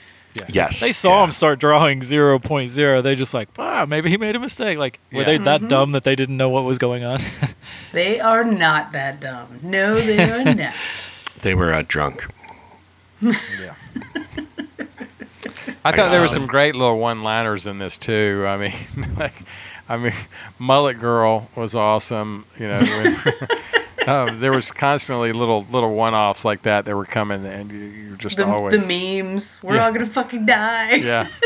Yes, 0.48 0.80
They 0.80 0.90
saw 0.90 1.18
yeah. 1.18 1.24
him 1.26 1.30
start 1.30 1.60
drawing 1.60 2.00
0.0. 2.00 3.02
They 3.04 3.14
just 3.14 3.32
like, 3.34 3.48
ah, 3.56 3.86
maybe 3.88 4.10
he 4.10 4.16
made 4.16 4.34
a 4.34 4.40
mistake. 4.40 4.78
Like, 4.78 4.98
were 5.12 5.20
Yeah. 5.20 5.26
they 5.26 5.34
Mm-hmm. 5.36 5.44
that 5.44 5.68
dumb 5.68 5.92
that 5.92 6.02
they 6.02 6.16
didn't 6.16 6.36
know 6.36 6.48
what 6.48 6.64
was 6.64 6.76
going 6.78 7.04
on? 7.04 7.20
they 7.92 8.18
are 8.18 8.42
not 8.42 8.90
that 8.90 9.20
dumb. 9.20 9.60
No, 9.62 9.94
they 9.94 10.28
are 10.28 10.42
not. 10.56 10.74
They 11.42 11.54
were 11.54 11.72
uh, 11.72 11.84
drunk. 11.86 12.26
yeah 13.22 13.74
I 15.84 15.92
thought 15.92 16.10
there 16.10 16.20
were 16.20 16.26
some 16.28 16.46
great 16.48 16.74
little 16.74 16.98
one-liners 16.98 17.66
in 17.66 17.78
this 17.78 17.96
too. 17.96 18.44
I 18.48 18.56
mean, 18.56 18.74
like, 19.16 19.34
I 19.88 19.96
mean, 19.98 20.14
Mullet 20.58 20.98
Girl 20.98 21.48
was 21.54 21.74
awesome. 21.76 22.46
You 22.58 22.66
know, 22.68 22.78
when, 22.80 23.20
um, 24.06 24.40
there 24.40 24.52
was 24.52 24.70
constantly 24.70 25.32
little 25.32 25.64
little 25.70 25.94
one-offs 25.94 26.44
like 26.44 26.62
that 26.62 26.84
that 26.84 26.96
were 26.96 27.04
coming, 27.06 27.44
and 27.46 27.70
you, 27.70 27.78
you're 27.78 28.16
just 28.16 28.36
The, 28.38 28.46
always 28.46 28.86
the 28.86 29.22
memes. 29.22 29.60
We're 29.62 29.76
Yeah. 29.76 29.86
all 29.86 29.92
gonna 29.92 30.06
fucking 30.06 30.46
die. 30.46 30.94
yeah. 30.96 31.28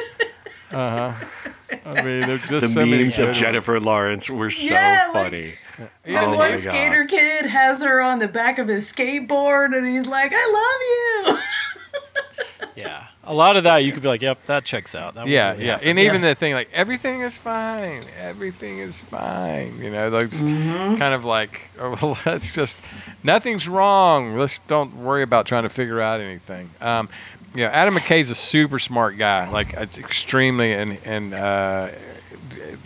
Uh 0.71 1.12
huh. 1.12 1.49
I 1.87 2.03
mean, 2.03 2.27
there's 2.27 2.42
just 2.47 2.75
The 2.75 2.81
so 2.83 2.85
memes 2.87 3.16
good 3.16 3.29
of. 3.31 3.35
Jennifer 3.35 3.81
Lawrence 3.81 4.29
were 4.29 4.51
so 4.51 4.75
Yeah, 4.75 5.11
like- 5.14 5.31
funny. 5.31 5.55
The 6.05 6.21
Oh 6.21 6.29
one 6.29 6.38
my 6.38 6.51
God. 6.51 6.61
skater 6.61 7.05
kid 7.07 7.47
has 7.47 7.83
her 7.83 8.03
on 8.03 8.18
the 8.18 8.29
back 8.29 8.59
of 8.59 8.68
his 8.68 8.92
skateboard, 8.92 9.75
and 9.75 9.87
he's 9.87 10.07
like, 10.07 10.33
"I 10.35 11.27
love 11.27 11.35
you." 11.35 11.38
yeah. 12.83 13.07
A 13.29 13.35
lot 13.35 13.57
of 13.57 13.64
that 13.64 13.79
you 13.79 13.93
could 13.93 14.03
be 14.03 14.09
like, 14.09 14.23
yep, 14.23 14.45
that 14.47 14.64
checks 14.64 14.95
out. 14.95 15.14
That 15.14 15.27
Yeah, 15.29 15.53
really 15.53 15.67
yeah, 15.67 15.73
happen. 15.73 15.88
and 15.88 15.99
even 15.99 16.21
the 16.23 16.35
thing 16.35 16.55
like 16.55 16.71
everything 16.73 17.21
is 17.21 17.37
fine, 17.38 18.03
everything 18.21 18.79
is 18.79 19.03
fine. 19.03 19.79
You 19.81 19.91
know, 19.91 20.09
those 20.11 20.41
kind 20.41 21.14
of 21.14 21.25
like, 21.25 21.69
oh, 21.81 21.99
well, 22.03 22.19
let's 22.27 22.55
just 22.55 22.81
nothing's 23.23 23.69
wrong. 23.69 24.37
Let's 24.37 24.59
don't 24.61 24.97
worry 24.97 25.23
about 25.23 25.47
trying 25.47 25.64
to 25.64 25.69
figure 25.69 26.01
out 26.01 26.21
anything. 26.21 26.71
Um, 26.81 27.09
you 27.55 27.64
know, 27.64 27.71
Adam 27.71 27.95
McKay's 27.95 28.31
a 28.31 28.35
super 28.35 28.79
smart 28.79 29.17
guy, 29.19 29.49
like 29.51 29.77
uh, 29.77 29.83
extremely, 29.99 30.73
and 30.73 30.99
and 31.05 31.35
uh, 31.35 31.88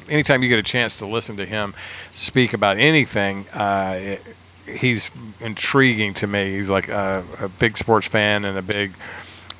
anytime 0.09 0.43
you 0.43 0.49
get 0.49 0.59
a 0.59 0.63
chance 0.63 0.99
to 0.99 1.07
listen 1.07 1.37
to 1.37 1.47
him 1.47 1.75
speak 2.11 2.53
about 2.53 2.79
anything, 2.79 3.47
uh, 3.55 3.95
it, 3.99 4.23
he's 4.67 5.11
intriguing 5.41 6.15
to 6.15 6.27
me. 6.27 6.53
He's 6.55 6.71
like 6.71 6.89
a, 6.89 7.25
a 7.41 7.49
big 7.49 7.77
sports 7.77 8.07
fan 8.07 8.45
and 8.45 8.57
a 8.57 8.63
big, 8.63 8.93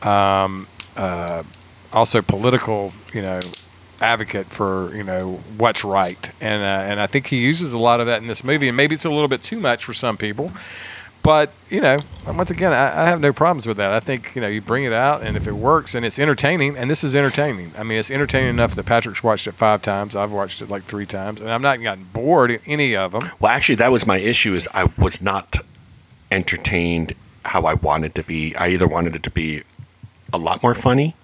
um, 0.03 0.67
uh, 0.97 1.43
also 1.93 2.23
political, 2.23 2.93
you 3.13 3.23
know, 3.23 3.41
advocate 4.01 4.47
for 4.47 4.95
you 4.95 5.05
know 5.05 5.41
what's 5.57 5.85
right, 5.85 6.31
and 6.41 6.63
uh, 6.63 6.91
and 6.91 7.01
I 7.01 7.07
think 7.07 7.29
he 7.29 7.39
uses 7.39 7.73
a 7.73 7.79
lot 7.79 8.01
of 8.01 8.07
that 8.07 8.21
in 8.21 8.27
this 8.27 8.45
movie, 8.45 8.69
and 8.69 8.77
maybe 8.77 8.95
it's 8.95 9.05
a 9.05 9.11
little 9.11 9.29
bit 9.29 9.43
too 9.43 9.59
much 9.59 9.85
for 9.85 9.93
some 9.93 10.17
people. 10.17 10.53
But 11.23 11.53
you 11.71 11.81
know, 11.81 11.99
once 12.27 12.51
again, 12.51 12.73
I, 12.73 13.03
I 13.03 13.07
have 13.07 13.21
no 13.21 13.33
problems 13.33 13.67
with 13.67 13.77
that. 13.77 13.93
I 13.93 14.01
think 14.01 14.35
you 14.35 14.41
know 14.43 14.49
you 14.49 14.61
bring 14.61 14.85
it 14.85 14.93
out, 14.93 15.23
and 15.23 15.37
if 15.37 15.47
it 15.47 15.53
works, 15.53 15.95
and 15.95 16.05
it's 16.05 16.19
entertaining, 16.19 16.77
and 16.77 16.91
this 16.91 17.05
is 17.05 17.15
entertaining. 17.15 17.73
I 17.79 17.85
mean, 17.85 17.99
it's 17.99 18.11
entertaining 18.11 18.51
enough 18.51 18.75
that 18.75 18.87
Patrick's 18.87 19.23
watched 19.23 19.47
it 19.47 19.53
five 19.53 19.83
times. 19.83 20.17
I've 20.17 20.33
watched 20.33 20.61
it 20.61 20.69
like 20.69 20.83
three 20.83 21.07
times, 21.07 21.41
and 21.41 21.51
I'm 21.51 21.63
not 21.63 21.81
gotten 21.81 22.05
bored 22.13 22.51
in 22.51 22.61
any 22.67 22.97
of 22.97 23.13
them. 23.13 23.31
Well, 23.39 23.53
actually, 23.53 23.77
that 23.77 23.93
was 23.93 24.07
my 24.07 24.19
issue. 24.19 24.55
Is 24.55 24.69
I 24.75 24.91
was 24.99 25.23
not 25.23 25.59
entertained 26.33 27.15
how 27.45 27.63
I 27.63 27.75
wanted 27.75 28.17
to 28.17 28.25
be. 28.25 28.57
I 28.57 28.69
either 28.69 28.89
wanted 28.89 29.15
it 29.15 29.23
to 29.23 29.31
be 29.31 29.63
a 30.33 30.39
lot 30.39 30.63
more 30.63 30.75
funny, 30.75 31.15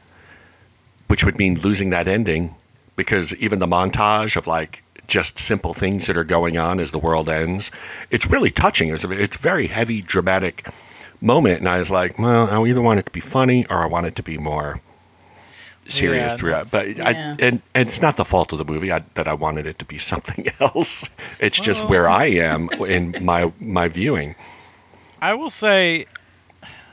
which 1.09 1.25
would 1.25 1.39
mean 1.39 1.59
losing 1.61 1.91
that 1.91 2.07
ending, 2.09 2.55
because 2.97 3.35
even 3.37 3.59
the 3.59 3.67
montage 3.67 4.37
of 4.37 4.47
like 4.47 4.83
just 5.07 5.39
simple 5.39 5.73
things 5.73 6.07
that 6.07 6.17
are 6.17 6.25
going 6.25 6.59
on 6.59 6.79
as 6.81 6.91
the 6.91 6.99
world 6.99 7.29
ends, 7.29 7.71
it's 8.11 8.29
really 8.29 8.51
touching. 8.51 8.91
It's 8.91 9.05
it's 9.05 9.37
very 9.37 9.69
heavy, 9.69 10.03
dramatic 10.03 10.69
moment, 11.21 11.61
and 11.61 11.69
I 11.69 11.79
was 11.79 11.91
like, 11.91 12.19
well, 12.19 12.49
I 12.51 12.67
either 12.69 12.83
want 12.83 13.01
it 13.01 13.07
to 13.07 13.13
be 13.13 13.21
funny 13.21 13.67
or 13.69 13.79
I 13.83 13.87
want 13.87 14.07
it 14.07 14.15
to 14.17 14.23
be 14.23 14.37
more 14.39 14.81
serious 15.89 16.33
Yeah, 16.35 16.37
throughout. 16.39 16.67
that's- 16.67 16.95
But 16.95 17.07
I, 17.07 17.11
and 17.13 17.63
and 17.75 17.89
it's 17.89 18.03
not 18.03 18.17
the 18.19 18.25
fault 18.27 18.53
of 18.53 18.59
the 18.59 18.65
movie 18.65 18.93
I, 18.93 19.03
that 19.15 19.27
I 19.27 19.33
wanted 19.33 19.67
it 19.67 19.79
to 19.79 19.85
be 19.87 19.97
something 20.13 20.47
else. 20.61 21.09
It's 21.41 21.59
just 21.61 21.89
where 21.89 22.09
I 22.09 22.27
am 22.27 22.69
in 22.87 23.17
my 23.25 23.51
my 23.59 23.89
viewing. 23.89 24.35
I 25.21 25.35
will 25.35 25.51
say, 25.51 26.05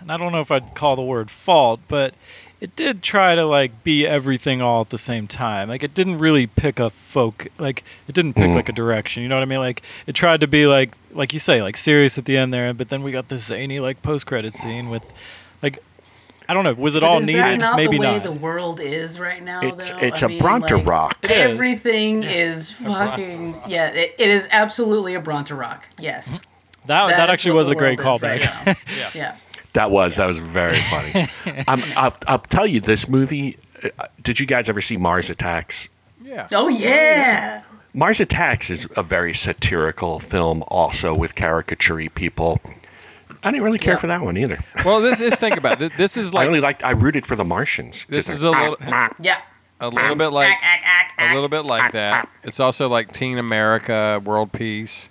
and 0.06 0.12
I 0.12 0.18
don't 0.18 0.32
know 0.32 0.42
if 0.42 0.52
I'd 0.52 0.76
call 0.76 0.96
the 0.96 1.02
word 1.02 1.32
fault, 1.32 1.80
but 1.88 2.14
it 2.62 2.76
did 2.76 3.02
try 3.04 3.34
to 3.36 3.44
like 3.46 3.84
be 3.84 4.06
everything 4.08 4.62
all 4.62 4.82
at 4.82 4.90
the 4.90 4.98
same 4.98 5.28
time. 5.28 5.68
Like 5.68 5.84
it 5.84 5.94
didn't 5.94 6.20
really 6.20 6.46
pick 6.48 6.80
a 6.80 6.90
folk, 6.92 7.48
like 7.58 7.84
it 8.08 8.14
didn't 8.16 8.34
pick 8.36 8.46
Mhm. 8.52 8.56
like 8.56 8.70
a 8.70 8.74
direction. 8.74 9.24
You 9.24 9.30
know 9.30 9.36
what 9.36 9.42
I 9.42 9.46
mean? 9.46 9.60
Like 9.60 9.82
it 10.08 10.14
tried 10.14 10.42
to 10.42 10.48
be 10.48 10.68
like, 10.68 10.92
like 11.12 11.34
you 11.34 11.40
say, 11.40 11.62
like 11.62 11.76
serious 11.76 12.18
at 12.18 12.26
the 12.26 12.38
end 12.38 12.54
there, 12.54 12.74
but 12.74 12.90
then 12.90 13.04
we 13.04 13.12
got 13.12 13.30
this 13.30 13.46
zany 13.48 13.80
like 13.80 14.02
post 14.04 14.26
credit 14.26 14.54
scene 14.54 14.90
with, 14.90 15.06
like, 15.62 15.80
I 16.48 16.54
don't 16.54 16.64
know, 16.64 16.74
was 16.76 16.94
it 16.96 17.02
But 17.02 17.08
all 17.08 17.18
is 17.20 17.26
needed? 17.26 17.42
that 17.42 17.58
not 17.58 17.76
Maybe 17.76 17.98
the 17.98 18.04
way 18.04 18.14
not. 18.14 18.24
the 18.24 18.32
world 18.32 18.80
is 18.80 19.20
right 19.20 19.42
now? 19.44 19.62
It's 19.62 19.90
though? 19.90 19.98
it's 19.98 20.22
I 20.22 20.28
a 20.28 20.30
mean, 20.30 20.40
Bronte 20.40 20.76
like, 20.76 20.86
rock. 20.86 21.18
It 21.24 21.32
is. 21.32 21.38
Everything 21.38 22.22
is 22.24 22.72
fucking 22.72 23.56
yeah. 23.68 23.88
It, 23.92 24.16
it 24.20 24.30
is 24.30 24.48
absolutely 24.52 25.16
a 25.16 25.22
Bronteroc. 25.22 25.82
Yes, 26.00 26.42
that 26.86 27.08
that, 27.08 27.30
is 27.30 27.34
actually 27.34 27.56
was 27.56 27.68
a 27.68 27.76
great 27.76 27.98
callback. 28.00 28.46
right 28.46 28.66
now. 28.68 28.76
yeah. 29.16 29.36
That 29.76 29.92
was 29.92 30.16
that 30.18 30.26
was 30.26 30.40
very 30.40 30.76
funny. 30.92 31.28
I'm, 31.68 31.82
I'll, 31.96 32.16
I'll 32.28 32.40
tell 32.40 32.66
you 32.68 32.80
this 32.82 33.08
movie. 33.08 33.58
uh, 34.00 34.08
Did 34.24 34.40
you 34.40 34.46
guys 34.46 34.68
ever 34.68 34.82
see 34.82 34.98
Mars 34.98 35.30
Attacks? 35.30 35.88
Yeah. 36.24 36.48
Oh 36.52 36.68
yeah. 36.68 37.64
Mars 37.94 38.20
Attacks 38.20 38.70
is 38.70 38.88
a 38.98 39.04
very 39.04 39.34
satirical 39.34 40.20
film, 40.20 40.64
also 40.68 41.16
with 41.16 41.36
caricature 41.36 42.10
people. 42.10 42.60
I 43.44 43.52
didn't 43.52 43.64
really 43.64 43.78
care 43.80 43.94
Yeah. 43.94 44.00
for 44.00 44.08
that 44.08 44.22
one 44.22 44.38
either. 44.38 44.60
Well, 44.84 45.00
this, 45.02 45.20
just 45.20 45.40
think 45.40 45.56
about 45.56 45.80
it. 45.82 45.94
This 45.98 46.18
is 46.18 46.34
like 46.34 46.42
I 46.42 46.44
like 46.44 46.48
only 46.48 46.60
liked. 46.62 46.84
I 46.84 46.92
rooted 46.92 47.26
for 47.26 47.36
the 47.36 47.46
Martians. 47.46 48.06
This 48.10 48.28
is 48.28 48.42
a 48.44 48.50
little- 48.50 48.78
ah, 48.82 49.10
ah. 49.12 49.16
Yeah. 49.20 49.40
a 49.80 49.88
little 49.90 50.16
bit 50.16 50.30
like 50.30 50.58
a 51.20 51.34
little 51.34 51.48
bit 51.50 51.62
like 51.66 51.92
that. 51.94 52.28
It's 52.44 52.60
also 52.60 52.90
like 52.90 53.12
Team 53.14 53.38
America, 53.38 54.22
World 54.26 54.52
Peace. 54.52 55.10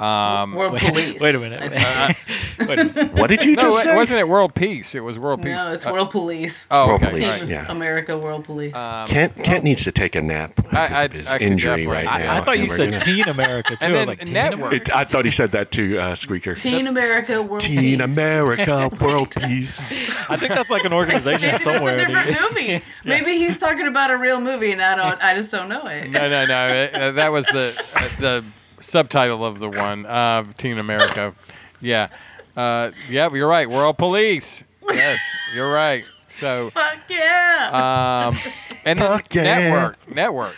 Um, 0.00 0.54
World 0.54 0.72
Wait- 0.74 0.82
Police. 0.82 1.20
wait 1.20 1.34
a 1.34 1.38
minute. 1.38 1.62
I 1.62 2.12
think. 2.12 2.40
Wait 2.68 2.78
a 2.78 2.84
minute. 2.84 3.12
What 3.14 3.28
did 3.28 3.44
you 3.44 3.52
no, 3.52 3.62
just 3.62 3.80
it 3.80 3.84
say? 3.84 3.94
wasn't 3.96 4.20
it 4.20 4.28
World 4.28 4.54
Peace. 4.54 4.94
It 4.94 5.00
was 5.00 5.18
World 5.18 5.42
Peace. 5.42 5.54
no, 5.56 5.72
it's 5.72 5.84
Uh, 5.86 5.92
World 5.92 6.10
Police. 6.10 6.66
oh, 6.70 6.88
World 6.88 7.02
okay. 7.02 7.10
Police, 7.12 7.42
right. 7.42 7.50
yeah. 7.50 7.66
America 7.70 8.16
World 8.16 8.44
Police. 8.44 8.74
Um, 8.74 9.06
Kent 9.06 9.36
Kent 9.42 9.64
needs 9.64 9.84
to 9.84 9.92
take 9.92 10.14
a 10.14 10.22
nap 10.22 10.54
because 10.56 10.74
I- 10.90 11.04
of 11.04 11.12
his 11.12 11.32
I 11.32 11.38
injury 11.38 11.86
right 11.86 12.06
I, 12.06 12.18
now. 12.18 12.36
I 12.36 12.40
thought 12.42 12.58
you 12.58 12.68
said 12.68 12.90
gonna- 12.90 13.00
Team 13.04 13.26
America 13.28 13.76
too. 13.76 13.84
And 13.86 13.96
I 13.96 13.98
was 13.98 14.08
like, 14.08 14.24
Teen 14.24 14.34
Network. 14.34 14.72
It, 14.74 14.94
I 14.94 15.04
thought 15.04 15.24
he 15.24 15.30
said 15.30 15.52
that 15.52 15.70
to 15.72 15.98
uh, 15.98 16.14
Squeaker. 16.14 16.54
Team 16.54 16.86
America 16.86 17.42
World 17.42 17.60
Teen 17.62 17.98
Police. 17.98 18.16
America, 18.16 18.90
world 19.00 19.30
peace. 19.40 19.92
I 20.28 20.36
think 20.36 20.50
that's 20.52 20.70
like 20.70 20.84
an 20.84 20.92
organization 20.92 21.50
Maybe 21.52 21.62
somewhere. 21.62 21.94
It's 21.96 22.02
a 22.04 22.06
different 22.06 22.54
movie. 22.54 22.82
Maybe 23.04 23.38
he's 23.38 23.56
talking 23.58 23.86
about 23.86 24.10
a 24.10 24.16
real 24.16 24.40
movie, 24.40 24.72
and 24.72 24.80
I 24.82 24.94
don't. 24.94 25.22
I 25.22 25.34
just 25.34 25.50
don't 25.50 25.68
know 25.68 25.86
it. 25.86 26.10
no, 26.10 26.28
no, 26.28 26.46
no. 26.46 26.68
it- 26.68 26.94
uh, 26.94 27.12
that 27.12 27.32
was 27.32 27.46
the 27.46 27.74
uh, 27.96 28.08
the 28.20 28.44
subtitle 28.80 29.44
of 29.44 29.58
the 29.60 29.68
one 29.68 30.06
of 30.06 30.56
Team 30.56 30.78
America. 30.78 31.34
Yeah, 31.80 32.08
uh, 32.56 32.90
yeah. 33.08 33.32
You're 33.32 33.48
right. 33.48 33.68
World 33.68 33.98
Police. 33.98 34.64
Yes, 34.92 35.20
you're 35.54 35.72
right. 35.72 36.04
So, 36.28 36.70
Fuck 36.70 36.98
yeah. 37.08 38.28
um, 38.32 38.38
and 38.84 38.98
then 38.98 39.08
Fuck 39.08 39.34
yeah. 39.34 39.42
network, 39.42 40.14
network. 40.14 40.54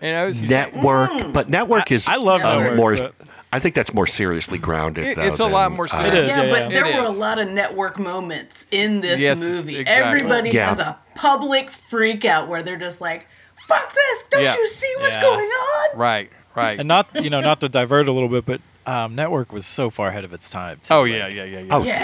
You 0.00 0.08
know, 0.12 0.26
it's, 0.28 0.50
Network, 0.50 1.10
Mm. 1.10 1.32
but 1.32 1.48
network 1.48 1.92
is 1.92 2.08
I 2.08 2.16
love 2.16 2.42
uh, 2.42 2.58
Network, 2.58 2.76
more. 2.76 2.96
but- 2.96 3.14
I 3.54 3.58
think 3.58 3.74
that's 3.74 3.92
more 3.94 4.06
seriously 4.06 4.56
grounded. 4.58 5.06
It- 5.06 5.16
though, 5.16 5.22
it's 5.24 5.38
a 5.38 5.46
lot 5.46 5.68
than, 5.68 5.76
more 5.76 5.86
uh, 5.92 6.04
It 6.06 6.14
is, 6.14 6.26
yeah, 6.26 6.42
yeah, 6.44 6.50
but 6.50 6.60
yeah. 6.62 6.68
there 6.70 6.86
It 6.86 6.96
were 6.96 7.04
a 7.04 7.10
is. 7.10 7.18
lot 7.18 7.38
of 7.38 7.48
network 7.48 7.98
moments 7.98 8.66
in 8.70 9.00
this 9.02 9.20
Yes, 9.20 9.42
movie. 9.42 9.76
exactly. 9.76 10.08
Everybody 10.22 10.50
Yeah. 10.50 10.70
has 10.70 10.78
a 10.80 10.98
public 11.14 11.70
freak 11.70 12.24
out 12.24 12.48
where 12.48 12.62
they're 12.62 12.78
just 12.78 13.00
like, 13.02 13.26
"Fuck 13.68 13.92
this! 13.94 14.24
Don't 14.30 14.42
Yeah. 14.42 14.56
you 14.56 14.66
see 14.66 14.92
what's 15.00 15.16
Yeah. 15.16 15.22
going 15.22 15.48
on?" 15.48 15.98
right, 15.98 16.30
right. 16.54 16.78
and 16.78 16.88
not 16.88 17.08
you 17.22 17.30
know 17.30 17.40
not 17.40 17.60
to 17.60 17.68
divert 17.68 18.08
a 18.08 18.12
little 18.12 18.28
bit, 18.28 18.44
but 18.46 18.60
um, 18.90 19.14
Network 19.14 19.52
was 19.52 19.66
so 19.66 19.90
far 19.90 20.08
ahead 20.08 20.24
of 20.24 20.32
its 20.32 20.50
time. 20.50 20.80
too. 20.82 20.94
oh 20.94 21.02
Like, 21.02 21.12
yeah, 21.12 21.26
yeah, 21.28 21.44
yeah, 21.44 21.60
yeah. 21.60 21.66
Oh 21.74 21.82
Yeah, 21.84 21.94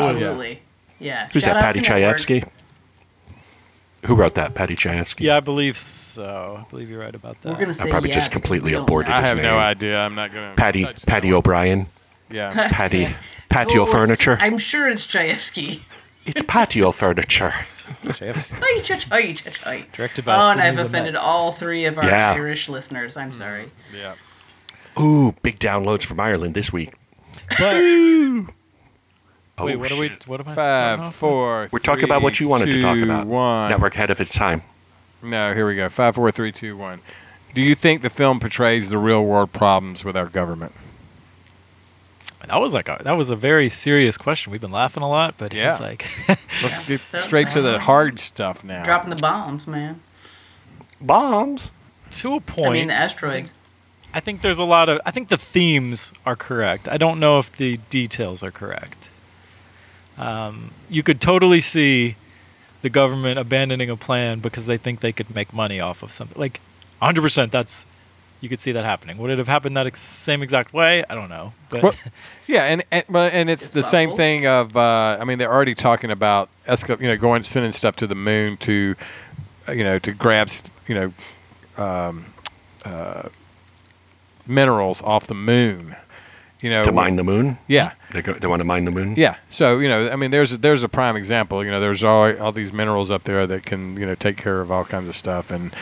yeah. 0.00 0.06
absolutely. 0.08 0.60
Yeah. 0.98 1.26
Who's 1.32 1.42
Shout 1.44 1.54
that? 1.54 1.56
out 1.56 1.62
Patty. 1.74 1.80
Chayefsky. 1.80 2.48
Who 4.06 4.14
wrote 4.14 4.34
that? 4.36 4.54
Paddy 4.54 4.76
Chayefsky. 4.76 5.20
Yeah, 5.20 5.36
I 5.36 5.40
believe 5.40 5.76
so. 5.76 6.62
I 6.64 6.70
believe 6.70 6.88
you're 6.88 7.00
right 7.00 7.14
about 7.14 7.40
that. 7.42 7.48
We're 7.52 7.58
gonna 7.58 7.74
say 7.74 7.88
I 7.88 7.90
probably 7.90 8.10
yeah, 8.10 8.14
just 8.14 8.30
completely 8.30 8.66
we 8.70 8.72
don't 8.72 8.82
aborted 8.82 9.10
know. 9.10 9.16
I 9.16 9.20
his 9.22 9.30
have 9.32 9.42
no 9.42 9.58
idea. 9.58 9.98
I'm 9.98 10.14
not 10.14 10.32
gonna. 10.32 10.54
Patty 10.56 10.86
Patty. 11.06 11.32
O'Brien. 11.32 11.86
Yeah. 12.30 12.68
Patty 12.70 13.08
patio 13.48 13.82
it's- 13.82 13.92
furniture. 13.92 14.36
I'm 14.40 14.58
sure 14.58 14.88
it's 14.88 15.06
Chayefsky. 15.06 15.80
It's 16.26 16.42
patio 16.42 16.90
furniture. 16.92 17.50
JF's 18.02 18.52
Oi, 18.54 18.80
ch- 18.82 19.00
ch- 19.04 19.12
oi, 19.12 19.32
ch- 19.32 19.44
ch- 19.44 19.66
oi. 19.66 19.86
Directed 19.92 20.24
by 20.24 20.34
Oh, 20.36 20.50
and 20.50 20.60
I've 20.60 20.74
Sidney 20.74 20.82
offended 20.88 21.16
all 21.16 21.52
three 21.52 21.84
of 21.84 21.98
our 21.98 22.04
Yeah. 22.04 22.32
Irish 22.32 22.68
listeners. 22.68 23.16
I'm 23.16 23.32
sorry. 23.32 23.70
Mm-hmm. 23.92 23.96
Yeah. 23.96 25.02
Ooh, 25.02 25.34
big 25.42 25.58
downloads 25.58 26.04
from 26.04 26.18
Ireland 26.20 26.54
this 26.54 26.72
week. 26.72 26.92
But, 27.58 27.76
Oh, 29.58 29.64
wait, 29.64 29.76
what 29.76 29.90
are 29.90 29.94
oh, 29.94 30.00
we? 30.00 30.08
shit. 30.10 30.26
What 30.28 30.40
am 30.40 30.48
I 30.48 30.52
starting 30.54 30.98
Five, 30.98 31.08
off 31.08 31.14
four. 31.14 31.68
We're 31.72 31.78
talking 31.78 32.04
about 32.04 32.20
what 32.22 32.40
you 32.40 32.48
wanted 32.48 32.66
to 32.72 32.80
talk 32.80 32.94
three, 32.96 33.04
about. 33.04 33.26
One. 33.26 33.70
Network 33.70 33.94
ahead 33.94 34.10
of 34.10 34.20
its 34.20 34.34
time. 34.36 34.62
No, 35.22 35.54
here 35.54 35.66
we 35.66 35.76
go. 35.76 35.88
Five, 35.88 36.14
four, 36.14 36.30
three, 36.30 36.52
two, 36.52 36.76
one. 36.76 37.00
Do 37.54 37.62
you 37.62 37.74
think 37.74 38.02
the 38.02 38.10
film 38.10 38.38
portrays 38.38 38.90
the 38.90 38.98
real 38.98 39.24
world 39.24 39.52
problems 39.54 40.04
with 40.04 40.14
our 40.16 40.26
government? 40.26 40.72
With? 42.46 42.52
That 42.52 42.60
was 42.60 42.74
like 42.74 42.88
a, 42.88 43.00
that 43.04 43.12
was 43.12 43.30
a 43.30 43.36
very 43.36 43.68
serious 43.68 44.16
question. 44.16 44.52
We've 44.52 44.60
been 44.60 44.70
laughing 44.72 45.02
a 45.02 45.08
lot, 45.08 45.34
but 45.38 45.52
Yeah. 45.52 45.72
he's 45.72 45.80
like, 45.80 46.06
Let's 46.62 46.78
get 46.86 47.00
straight 47.24 47.48
to 47.48 47.62
the 47.62 47.78
hard 47.78 48.18
stuff 48.18 48.62
now. 48.64 48.84
Dropping 48.84 49.10
the 49.10 49.16
bombs, 49.16 49.66
man. 49.66 50.00
Bombs. 51.00 51.72
to 52.12 52.34
a 52.34 52.40
point. 52.40 52.66
I 52.68 52.72
mean, 52.72 52.88
the 52.88 52.94
asteroids. 52.94 53.54
I 54.14 54.20
think 54.20 54.40
there's 54.40 54.58
a 54.58 54.64
lot 54.64 54.88
of. 54.88 55.00
I 55.04 55.10
think 55.10 55.28
the 55.28 55.36
themes 55.36 56.12
are 56.24 56.36
correct. 56.36 56.88
I 56.88 56.96
don't 56.96 57.20
know 57.20 57.38
if 57.38 57.54
the 57.54 57.78
details 57.90 58.42
are 58.42 58.50
correct. 58.50 59.10
Um, 60.16 60.70
you 60.88 61.02
could 61.02 61.20
totally 61.20 61.60
see 61.60 62.16
the 62.80 62.88
government 62.88 63.38
abandoning 63.38 63.90
a 63.90 63.96
plan 63.96 64.38
because 64.38 64.64
they 64.66 64.78
think 64.78 65.00
they 65.00 65.12
could 65.12 65.34
make 65.34 65.52
money 65.52 65.80
off 65.80 66.02
of 66.02 66.12
something. 66.12 66.38
Like, 66.40 66.60
100%. 67.02 67.50
That's 67.50 67.84
you 68.40 68.48
could 68.48 68.60
see 68.60 68.72
that 68.72 68.84
happening. 68.84 69.18
Would 69.18 69.30
it 69.30 69.38
have 69.38 69.48
happened 69.48 69.76
that 69.76 69.86
ex- 69.86 70.00
same 70.00 70.42
exact 70.42 70.72
way? 70.72 71.04
I 71.08 71.14
don't 71.14 71.28
know. 71.28 71.52
But 71.70 71.82
Well, 71.82 71.94
yeah, 72.46 72.64
and 72.64 72.84
and, 72.90 73.04
and 73.14 73.50
it's, 73.50 73.64
It's 73.66 73.74
the 73.74 73.82
same 73.82 74.16
thing 74.16 74.46
of. 74.46 74.76
Uh, 74.76 75.16
I 75.20 75.24
mean, 75.24 75.38
they're 75.38 75.52
already 75.52 75.74
talking 75.74 76.10
about 76.10 76.48
esca- 76.66 77.00
you 77.00 77.08
know, 77.08 77.16
going 77.16 77.42
sending 77.44 77.72
stuff 77.72 77.96
to 77.96 78.06
the 78.06 78.14
moon 78.14 78.56
to, 78.58 78.94
uh, 79.68 79.72
you 79.72 79.84
know, 79.84 79.98
to 80.00 80.12
grab, 80.12 80.50
you 80.86 80.94
know, 80.94 81.12
um, 81.82 82.26
uh, 82.84 83.28
minerals 84.46 85.02
off 85.02 85.26
the 85.26 85.34
moon. 85.34 85.96
You 86.62 86.70
know, 86.70 86.84
To 86.84 86.92
mine 86.92 87.16
the 87.16 87.22
moon. 87.24 87.58
Yeah, 87.68 87.92
They 88.12 88.22
go, 88.22 88.32
they 88.32 88.46
want 88.48 88.60
to 88.60 88.64
mine 88.64 88.86
the 88.86 88.90
moon. 88.90 89.14
Yeah. 89.16 89.36
So 89.50 89.78
you 89.78 89.88
know, 89.88 90.08
I 90.10 90.16
mean, 90.16 90.30
there's 90.30 90.56
there's 90.58 90.82
a 90.82 90.88
prime 90.88 91.14
example. 91.14 91.62
You 91.64 91.70
know, 91.70 91.80
there's 91.80 92.02
all 92.02 92.34
all 92.40 92.50
these 92.50 92.72
minerals 92.72 93.10
up 93.10 93.24
there 93.24 93.46
that 93.46 93.64
can 93.66 93.96
you 93.98 94.06
know 94.06 94.14
take 94.14 94.36
care 94.38 94.60
of 94.62 94.72
all 94.72 94.84
kinds 94.84 95.08
of 95.08 95.14
stuff, 95.14 95.50
and 95.50 95.72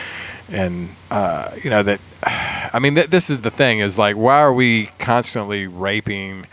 and 0.51 0.89
uh, 1.11 1.51
you 1.63 1.71
know 1.71 1.83
that. 1.83 2.01
I 2.75 2.81
mean, 2.81 2.97
th- 2.97 3.09
this 3.09 3.31
is 3.31 3.43
the 3.43 3.51
thing: 3.51 3.81
is 3.81 3.99
like, 3.99 4.17
why 4.17 4.41
are 4.41 4.53
we 4.53 4.87
constantly 4.99 5.67
raping 5.67 6.47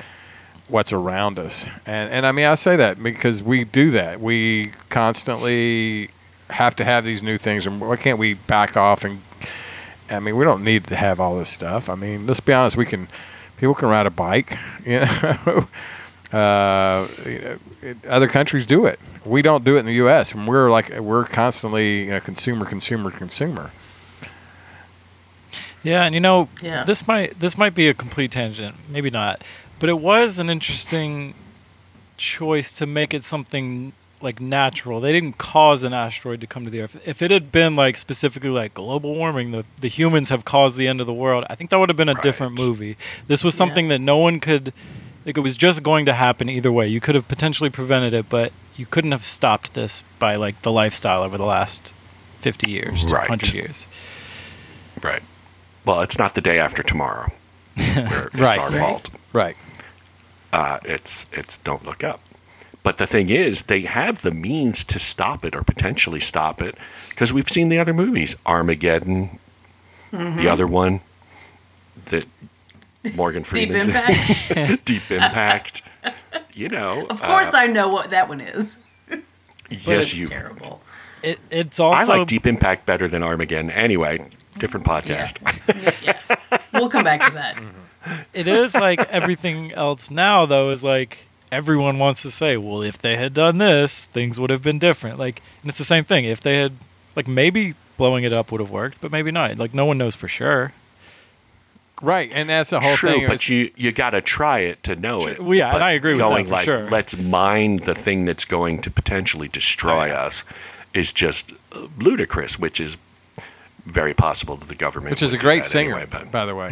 what's 0.70 0.94
around 0.94 1.40
us? 1.40 1.68
And 1.86 2.12
and 2.12 2.26
I 2.26 2.32
mean, 2.32 2.46
I 2.46 2.56
say 2.56 2.76
that 2.76 3.02
because 3.02 3.42
we 3.44 3.64
do 3.64 3.92
that. 3.92 4.22
We 4.22 4.72
constantly 4.90 6.10
have 6.50 6.76
to 6.78 6.86
have 6.86 7.06
these 7.06 7.24
new 7.24 7.38
things, 7.38 7.66
and 7.66 7.82
why 7.82 7.96
can't 7.96 8.20
we 8.20 8.36
back 8.36 8.78
off 8.78 9.04
and? 9.04 9.22
I 10.10 10.20
mean, 10.20 10.36
we 10.36 10.44
don't 10.44 10.66
need 10.66 10.88
to 10.88 10.96
have 10.98 11.22
all 11.22 11.40
this 11.40 11.50
stuff. 11.50 11.90
I 11.90 11.96
mean, 11.96 12.28
let's 12.28 12.42
be 12.42 12.52
honest. 12.52 12.76
We 12.76 12.86
can, 12.86 13.08
people 13.56 13.74
can 13.74 13.88
ride 13.88 14.06
a 14.06 14.12
bike. 14.12 14.58
You 14.84 15.02
know, 15.02 15.68
uh, 16.34 17.08
you 17.26 17.40
know, 17.40 17.58
it, 17.82 18.06
other 18.06 18.28
countries 18.28 18.66
do 18.66 18.86
it. 18.86 19.00
We 19.26 19.42
don't 19.42 19.64
do 19.64 19.76
it 19.76 19.82
in 19.82 19.86
the 19.86 19.94
U.S. 19.96 20.34
and 20.34 20.48
we're 20.48 20.72
like 20.72 20.98
we're 20.98 21.26
constantly 21.26 22.06
you 22.06 22.12
know, 22.12 22.20
consumer, 22.20 22.66
consumer, 22.66 23.12
consumer. 23.12 23.72
Yeah, 25.84 26.04
and 26.04 26.14
you 26.14 26.22
know, 26.22 26.48
Yeah. 26.62 26.84
this 26.84 27.08
might 27.08 27.40
this 27.40 27.58
might 27.58 27.74
be 27.76 27.88
a 27.88 27.94
complete 27.94 28.32
tangent, 28.32 28.76
maybe 28.90 29.10
not, 29.10 29.42
but 29.80 29.90
it 29.90 30.00
was 30.00 30.40
an 30.40 30.50
interesting 30.50 31.34
choice 32.18 32.74
to 32.78 32.86
make 32.86 33.14
it 33.14 33.24
something 33.24 33.94
like 34.22 34.40
natural. 34.40 35.00
They 35.02 35.12
didn't 35.12 35.40
cause 35.40 35.82
an 35.84 35.94
asteroid 35.94 36.42
to 36.42 36.48
come 36.48 36.64
to 36.66 36.70
the 36.70 36.82
Earth. 36.82 36.96
If 37.08 37.24
it 37.24 37.32
had 37.32 37.52
been 37.52 37.76
like 37.76 37.98
specifically 37.98 38.52
like 38.52 38.76
global 38.76 39.16
warming, 39.16 39.52
the 39.52 39.66
the 39.80 39.88
humans 39.88 40.30
have 40.30 40.46
caused 40.46 40.78
the 40.78 40.88
end 40.88 41.02
of 41.02 41.08
the 41.08 41.14
world. 41.14 41.46
I 41.50 41.56
think 41.56 41.72
that 41.72 41.80
would 41.80 41.90
have 41.90 41.98
been 41.98 42.10
a 42.10 42.22
different 42.22 42.60
movie. 42.60 42.98
This 43.28 43.44
was 43.44 43.56
Yeah. 43.56 43.60
something 43.60 43.88
that 43.88 44.00
no 44.00 44.18
one 44.18 44.40
could. 44.40 44.74
Like 45.26 45.38
it 45.38 45.42
was 45.42 45.56
just 45.56 45.84
going 45.84 46.06
to 46.08 46.14
happen 46.14 46.50
either 46.50 46.72
way. 46.72 46.88
You 46.88 47.00
could 47.00 47.14
have 47.16 47.28
potentially 47.28 47.70
prevented 47.70 48.14
it, 48.14 48.28
but 48.30 48.52
you 48.76 48.86
couldn't 48.88 49.12
have 49.12 49.24
stopped 49.24 49.74
this 49.76 50.02
by 50.20 50.36
like 50.36 50.62
the 50.64 50.72
lifestyle 50.72 51.22
over 51.24 51.38
the 51.38 51.46
last 51.46 51.94
fifty 52.40 52.70
years, 52.72 53.06
Right. 53.06 53.28
hundred 53.28 53.54
years. 53.54 53.86
Right. 55.02 55.22
Well, 55.86 56.02
it's 56.02 56.18
not 56.20 56.36
the 56.36 56.42
day 56.42 56.60
after 56.60 56.84
tomorrow. 56.84 57.32
Where 57.76 58.28
it's 58.28 58.36
Right. 58.40 58.58
our 58.58 58.70
Right. 58.70 58.80
fault. 58.80 59.10
Right. 59.34 59.58
Uh, 60.54 60.80
it's 60.84 61.26
it's 61.32 61.58
Don't 61.58 61.86
Look 61.86 62.04
Up. 62.04 62.20
But 62.84 62.98
the 62.98 63.08
thing 63.08 63.30
is, 63.30 63.64
they 63.64 63.82
have 63.82 64.22
the 64.22 64.32
means 64.32 64.84
to 64.86 65.00
stop 65.00 65.46
it 65.46 65.56
or 65.56 65.64
potentially 65.64 66.20
stop 66.20 66.62
it 66.62 66.76
because 67.10 67.32
we've 67.32 67.48
seen 67.50 67.70
the 67.70 67.78
other 67.80 67.94
movies, 67.94 68.36
Armageddon, 68.46 69.40
Mhm. 70.12 70.38
the 70.38 70.48
other 70.50 70.66
one, 70.68 71.00
that 72.06 72.26
Morgan 73.16 73.44
Deep 73.44 73.50
Freeman's 73.50 73.88
in. 73.88 73.96
Impact. 73.96 74.86
Deep 74.86 75.10
Impact. 75.12 75.82
You 76.54 76.70
know, 76.70 77.06
Of 77.10 77.22
course, 77.22 77.48
uh, 77.54 77.58
I 77.58 77.68
know 77.68 77.88
what 77.88 78.10
that 78.10 78.28
one 78.28 78.42
is. 78.42 78.78
yes, 79.70 79.86
it's 79.88 80.16
you. 80.16 80.26
terrible. 80.28 80.82
It, 81.24 81.40
it's 81.52 81.80
also 81.80 82.12
I 82.12 82.18
like 82.18 82.28
Deep 82.28 82.46
Impact 82.48 82.86
better 82.86 83.08
than 83.08 83.22
Armageddon. 83.24 83.70
Anyway, 83.70 84.28
different 84.62 84.86
podcast. 84.86 85.34
We'll 86.74 86.90
come 86.90 87.04
back 87.04 87.22
to 87.28 87.34
that. 87.34 87.62
it 88.34 88.48
is 88.48 88.74
like 88.74 89.00
everything 89.10 89.72
else 89.74 90.10
now 90.10 90.46
though 90.46 90.70
is 90.70 90.84
like 90.84 91.20
everyone 91.52 92.00
wants 92.00 92.22
to 92.24 92.32
say 92.32 92.58
well 92.58 92.82
if 92.82 92.98
they 92.98 93.16
had 93.16 93.32
done 93.34 93.58
this 93.60 94.06
things 94.06 94.40
would 94.40 94.50
have 94.50 94.64
been 94.64 94.80
different 94.80 95.20
like 95.20 95.40
and 95.62 95.70
it's 95.70 95.78
the 95.78 95.84
same 95.84 96.04
thing 96.04 96.26
if 96.26 96.42
they 96.42 96.58
had 96.58 96.72
like 97.16 97.28
maybe 97.28 97.76
blowing 97.98 98.24
it 98.24 98.34
up 98.34 98.52
would 98.52 98.60
have 98.60 98.72
worked 98.72 99.00
but 99.02 99.12
maybe 99.12 99.30
not 99.30 99.56
like 99.60 99.72
no 99.74 99.86
one 99.86 99.98
knows 100.00 100.16
for 100.16 100.28
sure 100.28 100.72
Right, 102.02 102.32
and 102.34 102.50
that's 102.50 102.72
the 102.72 102.80
whole 102.80 102.96
True, 102.96 103.10
thing. 103.12 103.28
but 103.28 103.48
you 103.48 103.70
you 103.76 103.92
got 103.92 104.10
to 104.12 104.22
try 104.22 104.62
it 104.62 104.82
to 104.86 104.96
know 104.96 105.28
it. 105.28 105.40
Well, 105.40 105.54
yeah, 105.54 105.66
and 105.68 105.74
But 105.74 105.84
I 105.84 105.92
agree 105.92 106.14
with 106.14 106.20
that 106.22 106.30
going 106.30 106.46
for 106.46 106.52
like, 106.52 106.66
sure. 106.66 106.90
let's 106.90 107.16
mine 107.16 107.78
the 107.78 107.94
thing 107.94 108.26
that's 108.26 108.44
going 108.44 108.82
to 108.82 108.90
potentially 108.90 109.48
destroy 109.48 110.10
us 110.10 110.44
is 110.96 111.14
just 111.14 111.54
ludicrous, 112.00 112.58
which 112.58 112.80
is 112.80 112.98
very 113.86 114.14
possible 114.14 114.56
that 114.56 114.68
the 114.68 114.76
government, 114.76 115.12
which 115.12 115.22
is 115.22 115.34
a 115.34 115.38
great 115.38 115.66
singer, 115.66 115.96
anyway, 115.96 116.08
but 116.10 116.32
by 116.32 116.46
the 116.46 116.56
way. 116.56 116.72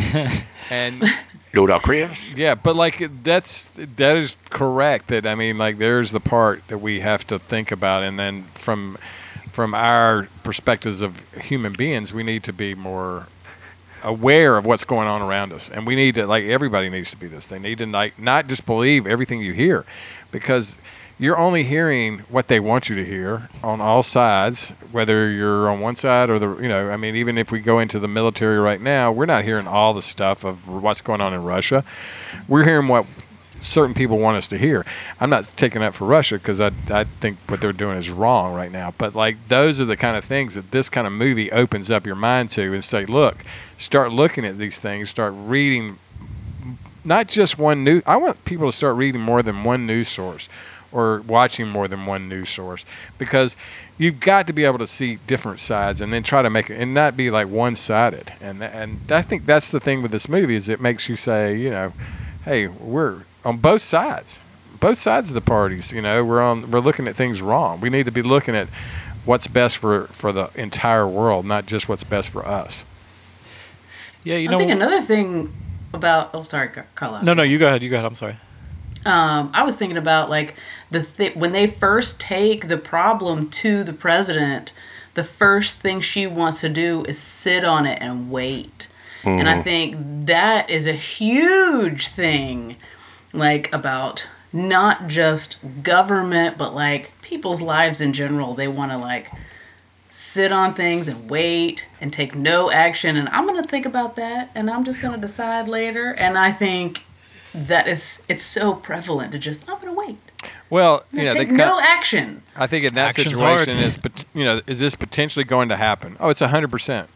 and 0.69 1.03
Yodel 1.53 1.79
Chris. 1.79 2.35
yeah, 2.35 2.55
but 2.55 2.75
like 2.75 3.23
that's 3.23 3.67
that 3.75 4.17
is 4.17 4.35
correct. 4.49 5.07
That 5.07 5.25
I 5.25 5.35
mean, 5.35 5.57
like 5.57 5.77
there's 5.77 6.11
the 6.11 6.19
part 6.19 6.67
that 6.67 6.77
we 6.77 6.99
have 6.99 7.25
to 7.27 7.39
think 7.39 7.71
about, 7.71 8.03
and 8.03 8.19
then 8.19 8.43
from 8.53 8.97
from 9.51 9.73
our 9.73 10.27
perspectives 10.43 11.01
of 11.01 11.19
human 11.33 11.73
beings, 11.73 12.13
we 12.13 12.23
need 12.23 12.43
to 12.43 12.53
be 12.53 12.75
more 12.75 13.27
aware 14.03 14.57
of 14.57 14.65
what's 14.65 14.83
going 14.83 15.07
on 15.07 15.21
around 15.21 15.51
us, 15.51 15.69
and 15.69 15.85
we 15.85 15.95
need 15.95 16.15
to 16.15 16.27
like 16.27 16.43
everybody 16.45 16.89
needs 16.89 17.11
to 17.11 17.17
be 17.17 17.27
this. 17.27 17.47
They 17.47 17.59
need 17.59 17.79
to 17.79 17.85
like 17.85 18.19
not 18.19 18.47
just 18.47 18.65
believe 18.65 19.07
everything 19.07 19.41
you 19.41 19.53
hear, 19.53 19.85
because 20.31 20.77
you're 21.19 21.37
only 21.37 21.63
hearing 21.65 22.19
what 22.29 22.47
they 22.47 22.61
want 22.61 22.87
you 22.87 22.95
to 22.95 23.03
hear 23.03 23.49
on 23.61 23.81
all 23.81 24.01
sides, 24.03 24.69
whether 24.93 25.29
you're 25.29 25.69
on 25.69 25.81
one 25.81 25.97
side 25.97 26.29
or 26.29 26.39
the 26.39 26.57
you 26.57 26.69
know. 26.69 26.89
I 26.89 26.95
mean, 26.95 27.17
even 27.17 27.37
if 27.37 27.51
we 27.51 27.59
go 27.59 27.79
into 27.79 27.99
the 27.99 28.07
military 28.07 28.57
right 28.57 28.79
now, 28.79 29.11
we're 29.11 29.25
not 29.25 29.43
hearing 29.43 29.67
all 29.67 29.93
the 29.93 30.01
stuff 30.01 30.45
of 30.45 30.67
what's 30.67 31.01
going 31.01 31.19
on 31.19 31.33
in 31.33 31.43
Russia. 31.43 31.83
We're 32.47 32.63
hearing 32.63 32.87
what 32.87 33.05
certain 33.61 33.93
people 33.93 34.17
want 34.17 34.37
us 34.37 34.47
to 34.47 34.57
hear. 34.57 34.85
I'm 35.19 35.29
not 35.29 35.51
taking 35.57 35.81
that 35.81 35.93
for 35.93 36.07
Russia 36.07 36.35
because 36.35 36.61
I, 36.61 36.71
I 36.89 37.03
think 37.03 37.37
what 37.49 37.59
they're 37.59 37.73
doing 37.73 37.97
is 37.97 38.09
wrong 38.09 38.55
right 38.55 38.71
now. 38.71 38.93
But 38.97 39.13
like 39.13 39.49
those 39.49 39.81
are 39.81 39.85
the 39.85 39.97
kind 39.97 40.15
of 40.15 40.23
things 40.23 40.55
that 40.55 40.71
this 40.71 40.87
kind 40.87 41.05
of 41.05 41.11
movie 41.11 41.51
opens 41.51 41.91
up 41.91 42.05
your 42.05 42.15
mind 42.15 42.49
to 42.51 42.73
and 42.73 42.81
say, 42.81 43.05
look, 43.05 43.43
start 43.77 44.13
looking 44.13 44.45
at 44.45 44.57
these 44.57 44.79
things, 44.79 45.09
start 45.09 45.33
reading 45.35 45.99
not 47.03 47.27
just 47.27 47.57
one 47.57 47.83
new. 47.83 48.01
I 48.05 48.15
want 48.15 48.45
people 48.45 48.71
to 48.71 48.75
start 48.75 48.95
reading 48.95 49.19
more 49.21 49.43
than 49.43 49.65
one 49.65 49.85
news 49.85 50.07
source 50.07 50.47
or 50.91 51.21
watching 51.21 51.67
more 51.67 51.87
than 51.87 52.05
one 52.05 52.27
news 52.27 52.49
source 52.49 52.85
because 53.17 53.55
you've 53.97 54.19
got 54.19 54.47
to 54.47 54.53
be 54.53 54.65
able 54.65 54.77
to 54.79 54.87
see 54.87 55.17
different 55.27 55.59
sides 55.59 56.01
and 56.01 56.11
then 56.11 56.23
try 56.23 56.41
to 56.41 56.49
make 56.49 56.69
it 56.69 56.75
and 56.79 56.93
not 56.93 57.15
be 57.15 57.29
like 57.29 57.47
one-sided. 57.47 58.33
And 58.41 58.63
and 58.63 58.99
I 59.11 59.21
think 59.21 59.45
that's 59.45 59.71
the 59.71 59.79
thing 59.79 60.01
with 60.01 60.11
this 60.11 60.27
movie 60.27 60.55
is 60.55 60.69
it 60.69 60.81
makes 60.81 61.07
you 61.09 61.15
say, 61.15 61.55
you 61.55 61.69
know, 61.69 61.93
hey, 62.45 62.67
we're 62.67 63.21
on 63.45 63.57
both 63.57 63.81
sides. 63.81 64.39
Both 64.79 64.97
sides 64.97 65.29
of 65.29 65.35
the 65.35 65.41
parties, 65.41 65.91
you 65.91 66.01
know, 66.01 66.23
we're 66.23 66.41
on 66.41 66.71
we're 66.71 66.79
looking 66.79 67.07
at 67.07 67.15
things 67.15 67.41
wrong. 67.41 67.81
We 67.81 67.89
need 67.89 68.05
to 68.05 68.11
be 68.11 68.21
looking 68.21 68.55
at 68.55 68.67
what's 69.25 69.47
best 69.47 69.77
for 69.77 70.07
for 70.07 70.31
the 70.31 70.49
entire 70.55 71.07
world, 71.07 71.45
not 71.45 71.65
just 71.65 71.89
what's 71.89 72.03
best 72.05 72.31
for 72.31 72.45
us. 72.47 72.85
yeah 74.23 74.37
you 74.37 74.47
know. 74.49 74.55
I 74.55 74.59
think 74.59 74.71
another 74.71 75.01
thing 75.01 75.53
about 75.93 76.29
oh 76.33 76.43
sorry 76.43 76.69
Carla. 76.95 77.23
no 77.23 77.33
no 77.33 77.43
you 77.43 77.57
go 77.57 77.67
ahead 77.67 77.81
you 77.81 77.89
go 77.89 77.95
ahead 77.95 78.05
i'm 78.05 78.13
sorry 78.15 78.37
Um, 79.05 79.51
I 79.53 79.63
was 79.63 79.75
thinking 79.75 79.97
about 79.97 80.29
like 80.29 80.55
the 80.91 81.03
th- 81.03 81.35
when 81.35 81.51
they 81.51 81.67
first 81.67 82.19
take 82.19 82.67
the 82.67 82.77
problem 82.77 83.49
to 83.51 83.83
the 83.83 83.93
president, 83.93 84.71
the 85.13 85.23
first 85.23 85.77
thing 85.77 86.01
she 86.01 86.27
wants 86.27 86.61
to 86.61 86.69
do 86.69 87.03
is 87.07 87.17
sit 87.17 87.63
on 87.63 87.85
it 87.85 87.99
and 88.01 88.29
wait. 88.29 88.87
And 89.23 89.49
I 89.49 89.55
Mhm. 89.57 89.63
think 89.63 90.25
that 90.27 90.69
is 90.69 90.87
a 90.87 90.93
huge 90.93 92.07
thing, 92.07 92.77
like 93.33 93.73
about 93.73 94.27
not 94.53 95.07
just 95.07 95.57
government, 95.83 96.57
but 96.57 96.73
like 96.73 97.11
people's 97.21 97.61
lives 97.61 98.01
in 98.01 98.13
general. 98.13 98.53
They 98.53 98.67
want 98.67 98.91
to 98.91 98.97
like 98.97 99.29
sit 100.09 100.51
on 100.51 100.73
things 100.73 101.07
and 101.07 101.29
wait 101.29 101.85
and 102.01 102.11
take 102.11 102.33
no 102.33 102.71
action. 102.71 103.15
And 103.17 103.29
I'm 103.29 103.45
going 103.45 103.61
to 103.61 103.67
think 103.67 103.85
about 103.85 104.15
that 104.15 104.49
and 104.55 104.69
I'm 104.69 104.83
just 104.83 105.01
going 105.01 105.13
to 105.13 105.19
decide 105.19 105.67
later. 105.67 106.13
And 106.17 106.37
I 106.37 106.51
think 106.51 107.03
that 107.53 107.87
is, 107.87 108.23
it's 108.29 108.43
so 108.43 108.73
prevalent 108.73 109.31
to 109.33 109.39
just, 109.39 109.69
I'm 109.69 109.79
going 109.79 109.93
to 109.93 109.99
wait. 109.99 110.17
Well, 110.69 111.03
I'm 111.11 111.19
you 111.19 111.25
know, 111.25 111.33
take 111.33 111.51
no 111.51 111.65
cut- 111.75 111.83
action. 111.83 112.43
I 112.55 112.67
think 112.67 112.85
in 112.85 112.93
that 112.95 113.09
Action's 113.17 113.39
hard. 113.39 113.59
situation 113.59 113.83
is, 113.83 113.97
pot- 113.97 114.25
you 114.33 114.45
know, 114.45 114.61
is 114.67 114.79
this 114.79 114.95
potentially 114.95 115.43
going 115.45 115.69
to 115.69 115.75
happen? 115.75 116.15
Oh, 116.19 116.29
it's 116.29 116.39
hundred 116.39 116.71
percent. 116.71 117.09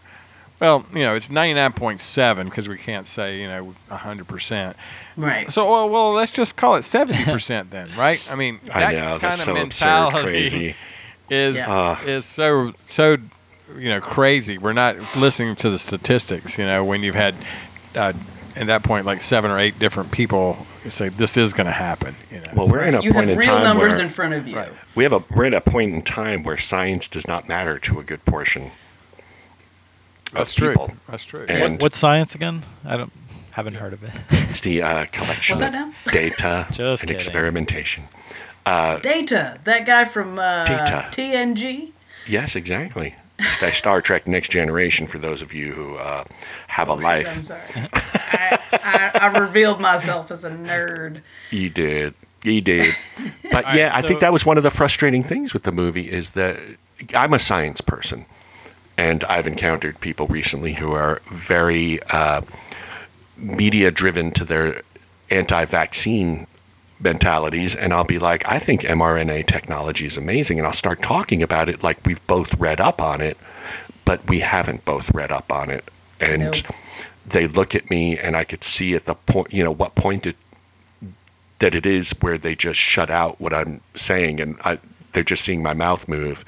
Well, 0.59 0.85
you 0.93 0.99
know, 1.03 1.15
it's 1.15 1.29
ninety 1.29 1.53
nine 1.53 1.71
point 1.73 2.01
seven 2.01 2.47
because 2.49 2.67
we 2.69 2.77
can't 2.77 3.05
say 3.07 3.39
you 3.39 3.47
know 3.47 3.73
hundred 3.89 4.27
percent. 4.27 4.75
Right. 5.15 5.51
So, 5.51 5.69
well, 5.69 5.89
well, 5.89 6.11
let's 6.13 6.33
just 6.33 6.55
call 6.55 6.75
it 6.75 6.83
seventy 6.83 7.23
percent 7.23 7.69
then, 7.71 7.89
right? 7.97 8.25
I 8.31 8.35
mean, 8.35 8.59
I 8.73 8.79
that 8.79 8.93
know, 8.93 9.07
kind 9.11 9.21
that's 9.21 9.39
of 9.39 9.45
so 9.45 9.61
absurd, 9.61 9.89
mentality 9.89 10.23
crazy. 10.27 10.75
is 11.29 11.55
Yeah. 11.55 12.01
is 12.03 12.25
so 12.25 12.73
so 12.77 13.17
you 13.77 13.89
know 13.89 14.01
crazy. 14.01 14.57
We're 14.57 14.73
not 14.73 14.97
listening 15.15 15.55
to 15.57 15.69
the 15.69 15.79
statistics. 15.79 16.57
You 16.57 16.65
know, 16.65 16.83
when 16.83 17.03
you've 17.03 17.15
had 17.15 17.35
uh, 17.95 18.13
at 18.55 18.67
that 18.67 18.83
point 18.83 19.05
like 19.05 19.21
seven 19.21 19.49
or 19.51 19.59
eight 19.59 19.79
different 19.79 20.11
people 20.11 20.65
say 20.89 21.09
this 21.09 21.37
is 21.37 21.53
going 21.53 21.65
to 21.67 21.71
happen. 21.73 22.15
You 22.31 22.37
know, 22.37 22.43
Well, 22.55 22.67
we're 22.69 22.83
in 22.83 22.93
a 22.95 23.01
You 23.01 23.11
point 23.13 23.27
have 23.27 23.33
in 23.33 23.37
real 23.39 23.53
time 23.55 23.63
numbers 23.63 23.95
where 23.97 24.03
in 24.05 24.09
front 24.09 24.33
of 24.33 24.47
you. 24.47 24.61
we 24.95 25.03
have 25.03 25.13
a 25.13 25.23
we're 25.35 25.45
at 25.45 25.53
a 25.53 25.61
point 25.61 25.93
in 25.93 26.01
time 26.01 26.43
where 26.43 26.57
science 26.57 27.07
does 27.07 27.27
not 27.27 27.47
matter 27.47 27.77
to 27.79 27.99
a 27.99 28.03
good 28.03 28.23
portion. 28.25 28.63
of 28.67 28.71
That's 30.33 30.55
true. 30.55 30.69
people. 30.69 30.91
That's 31.09 31.25
true. 31.25 31.45
And 31.47 31.73
what, 31.73 31.83
what's 31.83 31.97
science 31.97 32.33
again 32.35 32.63
i 32.85 32.97
don't 32.97 33.11
haven't 33.51 33.75
heard 33.75 33.93
of 33.93 34.03
it 34.03 34.09
it's 34.49 34.61
the 34.61 34.81
uh, 34.81 35.05
collection 35.11 35.61
of 35.61 35.73
data 36.11 36.65
Just 36.71 37.03
and 37.03 37.09
kidding. 37.09 37.15
experimentation. 37.15 38.03
Uh, 38.65 38.97
Data, 38.99 39.57
that 39.65 39.85
guy 39.85 40.05
from 40.05 40.39
uh, 40.39 40.63
Data. 40.63 41.07
TNG. 41.11 41.91
yes, 42.25 42.55
exactly. 42.55 43.13
That 43.61 43.73
Star 43.73 44.01
Trek 44.01 44.27
Next 44.27 44.51
Generation 44.51 45.07
for 45.07 45.17
those 45.17 45.41
of 45.41 45.53
you 45.53 45.71
who 45.71 45.95
uh, 45.95 46.23
have 46.67 46.89
a 46.89 46.93
I'm 46.93 47.01
life. 47.01 47.27
sorry. 47.43 47.61
I, 47.75 48.59
I, 48.73 49.19
I 49.21 49.39
revealed 49.39 49.79
myself 49.81 50.31
as 50.31 50.43
a 50.43 50.49
nerd. 50.51 51.21
You 51.51 51.69
did. 51.69 52.13
You 52.43 52.61
did. 52.61 52.95
But 53.51 53.65
yeah, 53.75 53.89
right, 53.89 53.95
I 53.97 54.01
think 54.01 54.19
that 54.21 54.33
was 54.33 54.47
one 54.47 54.57
of 54.57 54.63
the 54.63 54.71
frustrating 54.71 55.21
things 55.21 55.53
with 55.53 55.61
the 55.61 55.71
movie 55.71 56.09
is 56.09 56.31
that 56.31 56.57
I'm 57.15 57.31
a 57.33 57.37
science 57.39 57.81
person, 57.81 58.25
and 58.97 59.23
I've 59.25 59.45
encountered 59.45 59.99
people 59.99 60.25
recently 60.25 60.73
who 60.73 60.91
are 60.93 61.21
very 61.27 61.99
uh, 62.11 62.41
media 63.37 63.91
driven 63.91 64.31
to 64.31 64.43
their 64.43 64.81
anti-vaccine 65.29 66.47
mentalities, 67.03 67.75
and 67.75 67.93
I'll 67.93 68.03
be 68.03 68.19
like, 68.19 68.47
I 68.47 68.59
think 68.59 68.81
mRNA 68.81 69.45
technology 69.47 70.05
is 70.05 70.17
amazing, 70.17 70.57
and 70.57 70.65
I'll 70.65 70.73
start 70.73 71.01
talking 71.01 71.43
about 71.43 71.69
it 71.69 71.83
like 71.83 72.05
we've 72.05 72.25
both 72.27 72.57
read 72.59 72.79
up 72.79 73.01
on 73.01 73.21
it, 73.21 73.37
but 74.05 74.27
we 74.27 74.39
haven't 74.39 74.85
both 74.85 75.13
read 75.13 75.31
up 75.31 75.51
on 75.51 75.69
it, 75.69 75.89
and. 76.19 76.43
Nope. 76.43 76.55
They 77.25 77.47
look 77.47 77.73
at 77.73 77.89
me, 77.89 78.17
and 78.17 78.35
I 78.35 78.43
could 78.43 78.65
see 78.65 78.95
at 78.95 79.05
the 79.05 79.15
point, 79.15 79.53
you 79.53 79.63
know, 79.63 79.71
what 79.71 79.95
point 79.95 80.27
it 80.27 80.35
that 81.63 81.73
it 81.73 81.85
is 81.85 82.13
where 82.19 82.37
they 82.37 82.55
just 82.55 82.77
shut 82.77 83.09
out 83.09 83.39
what 83.39 83.53
I'm 83.53 83.79
saying 83.95 84.41
and 84.41 84.57
I, 84.65 84.79
they're 85.13 85.23
just 85.23 85.45
seeing 85.45 85.63
my 85.63 85.73
mouth 85.73 86.09
move. 86.09 86.43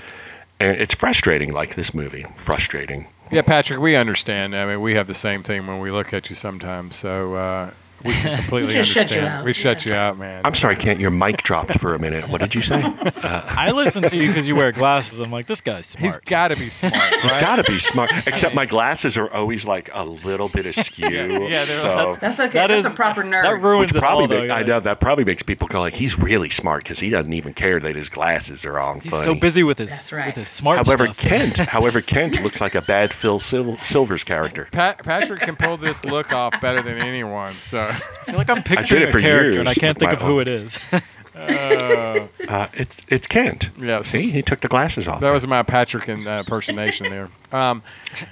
And 0.60 0.78
it's 0.78 0.94
frustrating, 0.94 1.54
like 1.54 1.76
this 1.76 1.94
movie. 1.94 2.26
Frustrating. 2.36 3.08
Yeah, 3.32 3.42
Patrick, 3.42 3.80
we 3.80 3.96
understand. 3.96 4.54
I 4.54 4.66
mean, 4.66 4.82
we 4.82 4.96
have 4.96 5.08
the 5.08 5.14
same 5.14 5.42
thing 5.42 5.68
when 5.68 5.80
we 5.80 5.90
look 5.90 6.14
at 6.14 6.30
you 6.30 6.36
sometimes. 6.36 6.98
So 6.98 7.36
uh, 7.36 7.72
we 8.06 8.14
can 8.14 8.38
completely 8.40 8.74
just 8.74 8.90
shut 8.92 9.10
you 9.12 9.18
understand. 9.18 9.40
out, 9.40 9.46
We 9.46 9.54
shut 9.54 9.86
you 9.86 9.94
out, 9.94 10.18
man. 10.18 10.42
I'm 10.46 10.54
sorry, 10.54 10.76
Kent, 10.76 11.00
your 11.00 11.12
mic 11.12 11.44
dropped 11.44 11.80
for 11.80 11.94
a 11.94 12.00
minute. 12.00 12.28
What 12.30 12.42
did 12.42 12.56
you 12.56 12.62
say? 12.62 12.82
Uh, 13.26 13.42
i 13.58 13.72
listen 13.72 14.04
to 14.04 14.16
you 14.18 14.28
because 14.28 14.48
you 14.48 14.56
wear 14.56 14.72
glasses 14.72 15.20
i'm 15.20 15.32
like 15.32 15.48
this 15.48 15.62
guy's 15.62 15.86
smart 15.88 16.14
He's 16.14 16.18
got 16.30 16.50
to 16.50 16.56
be 16.56 16.70
smart. 16.70 16.94
He's 17.22 17.38
got 17.38 17.56
to 17.56 17.64
be 17.64 17.80
smart. 17.80 18.12
Except 18.28 18.54
my 18.54 18.66
glasses 18.66 19.18
are 19.18 19.32
always 19.34 19.66
like 19.66 19.90
a 19.94 20.06
little 20.06 20.48
bit 20.50 20.66
askew. 20.66 21.08
yeah, 21.10 21.64
they're- 21.66 21.72
so 21.72 22.16
That's 22.20 22.40
okay. 22.40 22.52
That 22.54 22.68
That's 22.68 22.86
is- 22.86 22.92
a 22.92 22.96
proper 22.96 23.24
nerd. 23.24 23.44
that 23.44 23.62
ruins 23.62 23.80
which 23.94 23.96
it 23.96 24.00
probably 24.00 24.24
all, 24.24 24.28
though, 24.28 24.42
make- 24.42 24.50
yeah. 24.50 24.56
I 24.56 24.64
know 24.64 24.80
that 24.80 25.00
probably 25.00 25.24
makes 25.26 25.42
people 25.44 25.68
go 25.68 25.80
like 25.80 25.94
he's 25.96 26.20
really 26.20 26.50
smart 26.50 26.84
because 26.84 27.00
he 27.00 27.10
doesn't 27.10 27.34
even 27.34 27.54
care 27.54 27.80
that 27.80 27.96
his 27.96 28.10
glasses 28.10 28.66
are 28.66 28.80
on 28.80 29.00
he's 29.00 29.12
funny. 29.12 29.24
so 29.24 29.36
busy 29.36 29.64
with 29.64 29.78
his 29.80 29.90
That's 29.90 30.12
right. 30.14 30.28
with 30.28 30.36
his 30.36 30.50
smart 30.50 30.86
However, 30.86 31.06
stuff. 31.08 31.18
Kent, 31.18 31.58
however, 31.58 32.02
Kent 32.02 32.42
looks 32.44 32.62
like 32.62 32.76
a 32.76 32.82
bad 32.82 33.12
Phil 33.14 33.40
Sil- 33.42 33.80
Silvers 33.82 34.24
character. 34.24 34.68
Pat, 34.72 35.04
Patrick 35.04 35.40
can 35.42 35.56
pull 35.56 35.78
this 35.78 36.06
look 36.06 36.32
off 36.34 36.60
better 36.62 36.82
than 36.82 37.00
anyone. 37.00 37.56
So 37.60 37.92
I 37.96 38.26
feel 38.26 38.38
like 38.38 38.50
I'm 38.50 38.64
picturing 38.64 39.04
it 39.04 39.10
a 39.10 39.12
for 39.12 39.20
character 39.20 39.60
and 39.60 39.70
I 39.70 39.74
can't 39.74 39.98
think 39.98 40.12
my 40.12 40.18
of 40.18 40.22
who 40.22 40.40
it 40.40 40.48
is. 40.48 40.80
Uh, 41.36 42.68
it's 42.74 42.98
it's 43.10 43.28
Kent. 43.28 43.70
Yeah. 43.78 44.02
See, 44.04 44.32
he 44.32 44.42
took 44.42 44.62
the 44.62 44.68
glasses 44.70 45.08
off, 45.08 45.20
That 45.20 45.32
was 45.32 45.46
my 45.46 45.64
Patrick 45.64 46.08
and, 46.08 46.26
uh, 46.26 46.38
impersonation 46.40 47.10
there. 47.10 47.30
Um, 47.56 47.84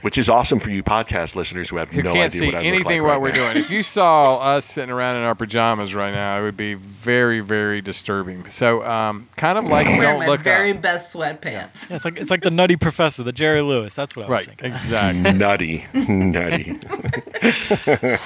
which 0.02 0.18
is 0.18 0.30
awesome 0.30 0.60
for 0.60 0.70
you 0.72 0.82
podcast 0.84 1.36
listeners 1.36 1.70
who 1.70 1.78
have 1.78 1.90
who 1.92 2.04
no 2.04 2.14
can't 2.14 2.26
idea 2.34 2.40
see 2.40 2.46
what 2.48 2.56
I 2.56 2.60
anything 2.64 2.78
look 2.78 2.86
like 2.86 3.02
what 3.02 3.08
right 3.12 3.22
we're 3.22 3.30
now. 3.30 3.54
doing. 3.54 3.64
If 3.64 3.70
you 3.70 3.84
saw 3.84 4.38
us 4.38 4.66
sitting 4.66 4.90
around 4.90 5.18
in 5.18 5.24
our 5.24 5.36
pajamas 5.36 5.94
right 5.94 6.14
now, 6.14 6.40
it 6.40 6.42
would 6.44 6.56
be 6.58 6.74
very, 6.76 7.40
very 7.42 7.82
disturbing. 7.82 8.50
So, 8.50 8.84
um, 8.86 9.28
kind 9.36 9.58
of 9.58 9.66
like 9.66 9.86
Wearing 9.88 10.02
don't 10.02 10.14
look 10.20 10.22
at 10.24 10.28
my 10.28 10.32
look 10.32 10.42
very 10.42 10.72
up. 10.72 10.82
best 10.82 11.14
sweatpants. 11.16 11.90
Yeah, 11.90 11.96
it's 11.98 12.06
like 12.06 12.18
it's 12.18 12.30
like 12.32 12.42
the 12.44 12.52
Nutty 12.52 12.76
Professor, 12.78 13.24
the 13.24 13.32
Jerry 13.34 13.62
Lewis. 13.62 13.94
That's 13.94 14.16
what 14.16 14.26
I 14.26 14.30
was 14.30 14.40
Right, 14.40 14.46
thinking. 14.48 14.72
exactly. 14.72 15.34
nutty, 15.34 15.86
nutty. 15.94 16.80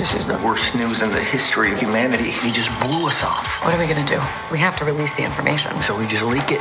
This 0.00 0.14
is 0.14 0.26
the 0.26 0.40
worst 0.44 0.74
news 0.74 1.02
in 1.02 1.10
the 1.10 1.20
history 1.20 1.72
of 1.72 1.78
humanity. 1.78 2.30
He 2.30 2.50
just 2.52 2.70
blew 2.80 3.06
us 3.06 3.22
off. 3.22 3.62
What 3.64 3.74
are 3.74 3.78
we 3.78 3.86
gonna 3.86 4.06
do? 4.06 4.20
We 4.50 4.58
have 4.58 4.74
to 4.76 4.84
release 4.84 5.14
the 5.16 5.24
information. 5.24 5.80
So 5.82 5.98
we 5.98 6.06
just 6.06 6.24
leak 6.24 6.50
it. 6.50 6.60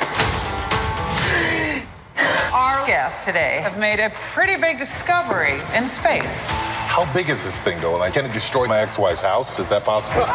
Our 2.54 2.86
guests 2.86 3.26
today 3.26 3.60
have 3.62 3.78
made 3.78 4.00
a 4.00 4.10
pretty 4.12 4.56
big 4.56 4.78
discovery 4.78 5.60
in 5.76 5.88
space. 5.88 6.50
How 6.50 7.12
big 7.14 7.30
is 7.30 7.44
this 7.44 7.62
thing, 7.62 7.80
though? 7.82 7.98
Like, 7.98 8.14
can 8.14 8.26
it 8.26 8.34
destroy 8.34 8.66
my 8.68 8.80
ex-wife's 8.80 9.24
house? 9.24 9.60
Is 9.60 9.68
that 9.70 9.84
possible? 9.84 10.22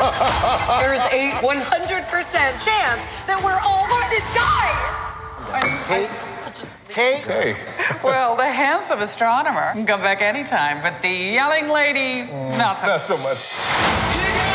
There's 0.81 1.03
a 1.13 1.31
100% 1.43 1.61
chance 2.63 3.03
that 3.27 3.41
we're 3.43 3.61
all 3.65 3.89
going 3.89 4.09
to 4.11 4.23
die. 4.35 5.05
Kate? 5.89 6.11
Kate? 6.89 7.25
hey. 7.25 7.57
Well, 8.05 8.37
the 8.37 8.49
handsome 8.49 9.01
astronomer 9.01 9.73
can 9.73 9.85
come 9.85 10.01
back 10.01 10.23
anytime, 10.23 10.81
but 10.81 11.03
the 11.03 11.09
yelling 11.09 11.69
lady, 11.69 12.31
not 12.57 12.79
so. 12.79 12.87
Not 12.87 13.05
so 13.05 13.17
much. 13.19 14.54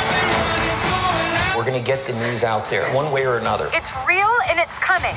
We're 1.59 1.65
gonna 1.65 1.81
get 1.81 2.05
the 2.05 2.13
news 2.13 2.45
out 2.45 2.69
there, 2.69 2.85
one 2.95 3.11
way 3.11 3.25
or 3.25 3.35
another. 3.35 3.69
It's 3.73 3.91
real 4.07 4.31
and 4.47 4.57
it's 4.57 4.79
coming. 4.79 5.13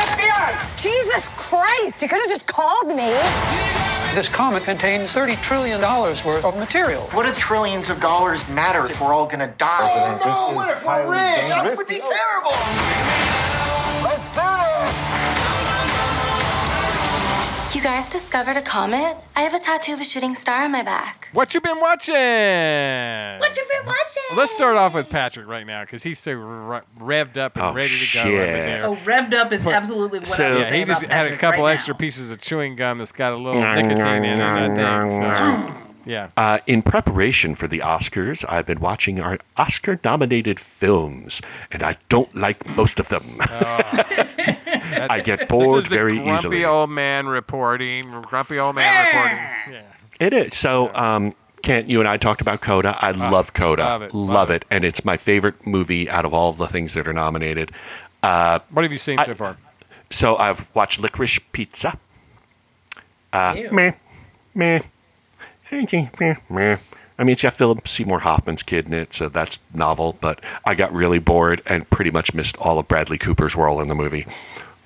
FBI! 0.00 0.82
Jesus 0.82 1.28
Christ, 1.36 2.00
you 2.00 2.08
could 2.08 2.20
have 2.20 2.30
just 2.30 2.46
called 2.46 2.88
me. 2.88 3.10
This 4.14 4.30
comet 4.30 4.62
contains 4.62 5.12
$30 5.12 5.36
trillion 5.42 5.78
worth 5.78 6.42
of 6.42 6.56
material. 6.56 7.02
What 7.12 7.26
do 7.26 7.34
trillions 7.34 7.90
of 7.90 8.00
dollars 8.00 8.48
matter 8.48 8.86
if 8.86 8.98
we're 8.98 9.12
all 9.12 9.26
gonna 9.26 9.52
die? 9.58 9.90
President, 9.92 10.22
oh, 10.24 10.26
this 10.26 10.34
no, 10.34 10.48
is 10.48 10.56
what 10.56 10.70
if 10.70 10.86
we're 10.86 11.12
rich? 11.12 11.50
That 11.50 11.76
would 11.76 11.86
be 11.86 12.00
terrible. 12.00 13.47
You 17.78 17.84
guys 17.84 18.08
discovered 18.08 18.56
a 18.56 18.60
comet? 18.62 19.16
I 19.36 19.42
have 19.42 19.54
a 19.54 19.60
tattoo 19.60 19.92
of 19.92 20.00
a 20.00 20.04
shooting 20.04 20.34
star 20.34 20.64
on 20.64 20.72
my 20.72 20.82
back. 20.82 21.28
What 21.32 21.54
you 21.54 21.60
been 21.60 21.78
watching? 21.80 22.12
What 22.16 23.56
you 23.56 23.64
been 23.70 23.86
watching? 23.86 24.22
Well, 24.30 24.38
let's 24.40 24.50
start 24.50 24.76
off 24.76 24.94
with 24.94 25.08
Patrick 25.08 25.46
right 25.46 25.64
now 25.64 25.82
because 25.84 26.02
he's 26.02 26.18
so 26.18 26.32
re- 26.32 26.80
revved 26.98 27.36
up 27.36 27.54
and 27.54 27.64
Oh, 27.66 27.72
ready 27.72 27.86
to 27.86 27.94
go. 27.94 27.96
shit. 28.24 28.24
Right 28.24 28.46
there. 28.46 28.80
Oh, 28.84 28.96
revved 29.04 29.32
up 29.32 29.52
is 29.52 29.64
absolutely 29.64 30.18
what 30.18 30.28
I 30.28 30.32
So- 30.36 30.50
would 30.54 30.58
yeah, 30.62 30.68
say 30.70 30.78
he 30.80 30.84
just 30.86 31.02
about 31.04 31.12
had 31.14 31.20
a 31.20 31.28
Patrick 31.28 31.40
couple 31.40 31.64
right 31.66 31.74
extra 31.74 31.94
now. 31.94 31.98
pieces 31.98 32.30
of 32.30 32.40
chewing 32.40 32.74
gum 32.74 32.98
that's 32.98 33.12
got 33.12 33.32
a 33.32 33.36
little 33.36 33.60
nicotine 33.62 34.24
in 34.24 34.40
it. 34.40 34.40
I 34.40 34.66
think. 34.66 35.70
So, 35.70 35.74
yeah. 36.04 36.26
Uh, 36.36 36.58
in 36.66 36.82
preparation 36.82 37.54
for 37.54 37.68
the 37.68 37.78
Oscars, 37.78 38.44
I've 38.48 38.66
been 38.66 38.80
watching 38.80 39.20
our 39.20 39.38
Oscar-nominated 39.56 40.58
films, 40.58 41.40
and 41.70 41.84
I 41.84 41.94
don't 42.08 42.34
like 42.34 42.68
most 42.76 42.98
of 42.98 43.08
them. 43.08 43.38
I 45.10 45.20
get 45.20 45.48
bored 45.48 45.66
this 45.78 45.84
is 45.84 45.90
the 45.90 45.94
very 45.96 46.14
grumpy 46.16 46.32
easily. 46.34 46.64
old 46.64 46.90
man 46.90 47.26
reporting. 47.26 48.10
Grumpy 48.22 48.58
old 48.58 48.76
man 48.76 49.06
reporting. 49.06 49.74
Yeah. 49.74 50.26
It 50.26 50.32
is. 50.32 50.56
So, 50.56 50.92
um, 50.94 51.34
Kent, 51.62 51.88
you 51.88 52.00
and 52.00 52.08
I 52.08 52.16
talked 52.16 52.40
about 52.40 52.60
Coda. 52.60 52.96
I 52.98 53.10
love 53.12 53.52
Coda. 53.52 53.82
love 53.84 54.02
it, 54.02 54.14
Love, 54.14 54.28
love 54.28 54.50
it. 54.50 54.64
And 54.70 54.84
it's 54.84 55.04
my 55.04 55.16
favorite 55.16 55.66
movie 55.66 56.08
out 56.08 56.24
of 56.24 56.32
all 56.34 56.52
the 56.52 56.66
things 56.66 56.94
that 56.94 57.06
are 57.06 57.12
nominated. 57.12 57.72
Uh, 58.22 58.58
What 58.70 58.82
have 58.82 58.92
you 58.92 58.98
seen 58.98 59.18
so 59.24 59.34
far? 59.34 59.56
so 60.10 60.36
I've 60.36 60.74
watched 60.74 61.00
Licorice 61.00 61.40
Pizza. 61.52 61.98
Uh, 63.32 63.54
Ew. 63.56 63.70
meh, 63.72 63.92
meh, 64.54 64.80
meh, 65.70 66.34
meh. 66.48 66.76
I 67.20 67.24
mean, 67.24 67.32
it's 67.32 67.42
got 67.42 67.52
Philip 67.54 67.86
Seymour 67.88 68.20
Hoffman's 68.20 68.62
kid 68.62 68.86
in 68.86 68.94
it, 68.94 69.12
so 69.12 69.28
that's 69.28 69.58
novel. 69.74 70.16
But 70.20 70.42
I 70.64 70.74
got 70.74 70.92
really 70.92 71.18
bored 71.18 71.60
and 71.66 71.88
pretty 71.90 72.10
much 72.12 72.32
missed 72.32 72.56
all 72.58 72.78
of 72.78 72.86
Bradley 72.88 73.18
Cooper's 73.18 73.56
role 73.56 73.80
in 73.80 73.88
the 73.88 73.94
movie, 73.94 74.24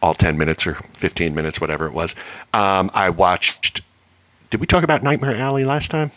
all 0.03 0.15
ten 0.15 0.37
minutes 0.37 0.67
or 0.67 0.75
fifteen 0.75 1.35
minutes, 1.35 1.61
whatever 1.61 1.87
it 1.87 1.93
was. 1.93 2.15
Um, 2.53 2.91
I 2.93 3.09
watched. 3.11 3.81
Did 4.51 4.61
we 4.61 4.67
talk 4.67 4.85
about 4.85 5.03
Nightmare 5.03 5.35
Alley 5.37 5.65
last 5.65 5.91
time? 5.91 6.11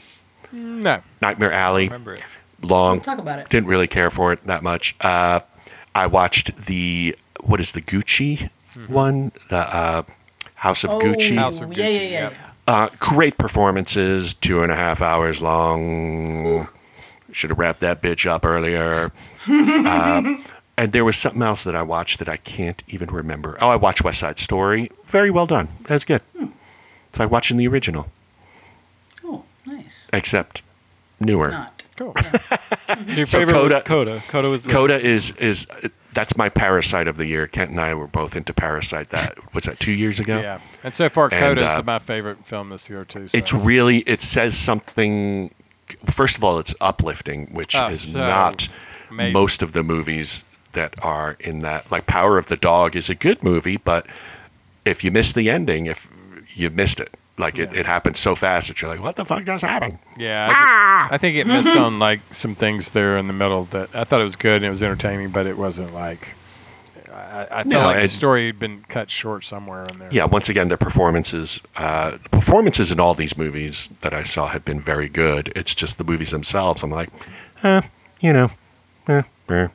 No. 0.52 1.02
Nightmare 1.22 1.52
Alley. 1.54 1.86
Remember 1.86 2.14
it. 2.14 2.24
Long. 2.62 2.96
Let's 2.96 3.06
talk 3.06 3.20
about 3.20 3.40
it. 3.40 3.50
Didn't 3.50 3.68
really 3.68 3.88
care 3.88 4.10
for 4.10 4.34
it 4.34 4.46
that 4.48 4.64
much. 4.64 4.96
Uh, 5.00 5.40
I 5.94 6.08
watched 6.08 6.56
the 6.66 7.16
what 7.42 7.60
is 7.60 7.72
the 7.74 7.82
Gucci 7.82 8.50
one? 8.88 9.32
The 9.50 9.58
uh, 9.58 10.04
House 10.56 10.84
of 10.84 10.90
Oh, 10.92 11.00
Gucci. 11.00 11.36
House 11.38 11.62
of 11.62 11.78
yeah, 11.78 11.88
yeah, 11.88 11.98
Gucci, 12.00 12.02
yeah, 12.04 12.10
yep. 12.10 12.34
yeah. 12.34 12.52
Uh, 12.68 12.90
great 13.00 13.38
performances, 13.38 14.34
two 14.34 14.64
and 14.64 14.72
a 14.72 14.76
half 14.76 15.02
hours 15.02 15.40
long. 15.42 16.68
Should 17.32 17.52
have 17.52 17.60
wrapped 17.60 17.82
that 17.82 18.02
bitch 18.02 18.26
up 18.26 18.46
earlier. 18.46 19.12
uh, 19.48 20.22
and 20.78 20.92
there 20.92 21.06
was 21.06 21.16
something 21.16 21.42
else 21.42 21.64
that 21.64 21.76
I 21.76 21.82
watched 21.82 22.20
that 22.20 22.30
I 22.30 22.38
can't 22.38 22.84
even 22.88 23.10
remember. 23.10 23.58
Oh, 23.62 23.70
I 23.70 23.76
watched 23.76 24.04
West 24.04 24.20
Side 24.20 24.40
Story. 24.40 24.92
Very 25.06 25.32
well 25.32 25.46
done. 25.46 25.68
That's 25.84 26.04
good. 26.06 26.22
It's 27.10 27.20
like 27.20 27.32
watching 27.32 27.58
the 27.58 27.68
original, 27.68 28.08
Oh, 29.24 29.44
nice. 29.66 30.08
except 30.12 30.62
newer. 31.20 31.52
Not. 31.52 31.84
Cool. 31.98 32.14
So 33.08 33.18
your 33.18 33.26
So 33.26 33.40
favorite 33.40 33.54
Coda- 33.54 33.76
was 33.76 33.84
Coda. 33.84 34.24
Coda 34.28 34.50
was 34.52 34.64
the 34.64 34.72
Coda 34.72 35.00
is 35.00 35.32
is 35.38 35.66
that's 36.14 36.38
my 36.38 36.50
Parasite 36.50 37.08
of 37.08 37.18
the 37.18 37.26
year. 37.26 37.48
Kent 37.48 37.72
and 37.72 37.80
I 37.82 37.94
were 37.96 38.08
both 38.08 38.36
into 38.36 38.54
Parasite. 38.54 39.10
That 39.10 39.38
was 39.54 39.64
that 39.66 39.80
two 39.80 39.92
years 39.92 40.20
ago. 40.20 40.40
Yeah. 40.40 40.60
And 40.84 40.96
so 40.96 41.10
far, 41.10 41.30
And, 41.34 41.58
is 41.60 41.66
uh, 41.66 41.82
my 41.84 42.00
favorite 42.00 42.46
film 42.46 42.70
this 42.70 42.90
year 42.90 43.04
too. 43.04 43.28
So. 43.28 43.38
It's 43.38 43.52
really 43.54 43.98
it 44.00 44.22
says 44.22 44.56
something. 44.58 45.52
First 46.06 46.38
of 46.38 46.44
all, 46.44 46.60
it's 46.60 46.76
uplifting, 46.80 47.48
which 47.54 47.76
Oh, 47.76 47.88
is 47.88 48.12
so 48.14 48.20
not 48.20 48.70
amazing. 49.10 49.34
most 49.34 49.62
of 49.64 49.74
the 49.74 49.84
movies 49.84 50.46
that 50.76 50.94
are 51.04 51.36
in 51.40 51.60
that. 51.60 51.92
Like 51.92 52.06
Power 52.06 52.38
of 52.38 52.48
the 52.48 52.56
Dog 52.56 52.96
is 52.96 53.10
a 53.10 53.16
good 53.16 53.42
movie, 53.44 53.78
but 53.78 54.06
if 54.86 55.04
you 55.04 55.12
miss 55.12 55.34
the 55.34 55.50
ending, 55.50 55.88
if 55.88 56.08
you 56.54 56.70
missed 56.70 57.00
it, 57.00 57.10
like 57.38 57.58
it, 57.60 57.74
it 57.76 57.86
happens 57.86 58.18
so 58.20 58.34
fast 58.36 58.70
that 58.70 58.82
you're 58.82 58.90
like, 58.90 59.02
what 59.02 59.16
the 59.18 59.26
fuck 59.26 59.44
just 59.44 59.64
happened? 59.66 59.98
Yeah, 60.18 60.48
I, 60.50 61.16
I 61.16 61.18
think 61.18 61.36
it 61.36 61.46
missed 61.48 61.76
on 61.78 62.00
like 62.00 62.22
some 62.32 62.56
things 62.56 62.92
there 62.92 63.18
in 63.18 63.28
the 63.28 63.34
middle 63.34 63.66
that 63.66 63.94
I 63.94 64.04
thought 64.06 64.22
it 64.22 64.26
was 64.26 64.36
good 64.38 64.58
and 64.58 64.66
it 64.66 64.70
was 64.70 64.82
entertaining, 64.84 65.32
but 65.32 65.46
it 65.48 65.58
wasn't 65.58 65.94
like. 65.94 66.36
I, 67.12 67.44
I 67.44 67.48
felt 67.64 67.68
No, 67.68 67.80
like 67.82 68.02
the 68.02 68.08
story 68.10 68.46
had 68.46 68.60
been 68.60 68.84
cut 68.88 69.10
short 69.10 69.44
somewhere 69.44 69.84
in 69.92 70.00
there. 70.00 70.10
Yeah, 70.12 70.26
once 70.26 70.48
again, 70.50 70.68
the 70.70 70.78
performances, 70.78 71.62
uh, 71.76 72.12
the 72.12 72.30
performances 72.30 72.92
in 72.92 73.00
all 73.00 73.14
these 73.14 73.38
movies 73.38 73.90
that 74.02 74.14
I 74.14 74.24
saw 74.24 74.48
have 74.48 74.64
been 74.66 74.80
very 74.82 75.10
good. 75.10 75.52
It's 75.56 75.74
just 75.76 75.98
the 75.98 76.04
movies 76.04 76.32
themselves. 76.32 76.84
I'm 76.84 76.92
like, 76.92 77.10
eh, 77.64 77.82
you 78.22 78.32
know, 78.34 78.52
eh, 79.08 79.24
eh. 79.50 79.68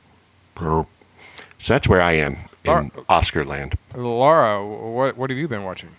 So 0.61 1.73
that's 1.73 1.87
where 1.87 2.01
I 2.01 2.13
am 2.13 2.37
in 2.63 2.71
Are- 2.71 2.89
Oscar 3.09 3.43
land. 3.43 3.75
Laura, 3.95 4.65
what 4.65 5.17
what 5.17 5.29
have 5.29 5.39
you 5.39 5.47
been 5.47 5.63
watching? 5.63 5.89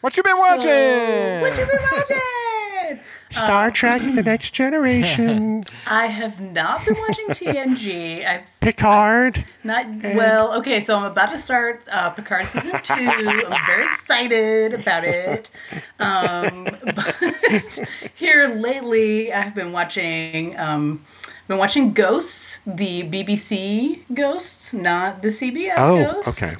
What 0.00 0.16
you 0.16 0.22
been 0.22 0.38
watching? 0.38 1.40
What 1.40 1.58
you 1.58 1.66
been 1.66 1.78
watching? 1.92 3.00
Star 3.30 3.70
Trek: 3.70 4.00
The 4.00 4.22
Next 4.22 4.52
Generation, 4.54 5.64
I 5.86 6.06
have 6.06 6.40
not 6.40 6.86
been 6.86 6.96
watching 6.96 7.26
TNG. 7.28 8.26
I've 8.26 8.48
Picard. 8.60 9.44
not 9.64 9.86
well. 10.02 10.56
Okay, 10.58 10.80
so 10.80 10.96
I'm 10.96 11.04
about 11.04 11.30
to 11.30 11.38
start 11.38 11.82
uh, 11.92 12.08
Picard 12.10 12.46
season 12.46 12.80
two. 12.82 12.94
I'm 12.94 13.66
very 13.66 13.84
excited 13.84 14.72
about 14.72 15.04
it. 15.04 15.50
Um, 16.00 16.64
but 16.96 17.80
here 18.14 18.48
lately, 18.48 19.30
I've 19.32 19.54
been 19.54 19.72
watching. 19.72 20.58
Um, 20.58 21.04
been 21.48 21.58
watching 21.58 21.92
Ghosts, 21.92 22.60
the 22.66 23.02
BBC 23.04 24.00
Ghosts, 24.14 24.72
not 24.74 25.22
the 25.22 25.28
CBS 25.28 25.74
Oh, 25.78 26.12
Ghosts. 26.12 26.42
okay. 26.42 26.54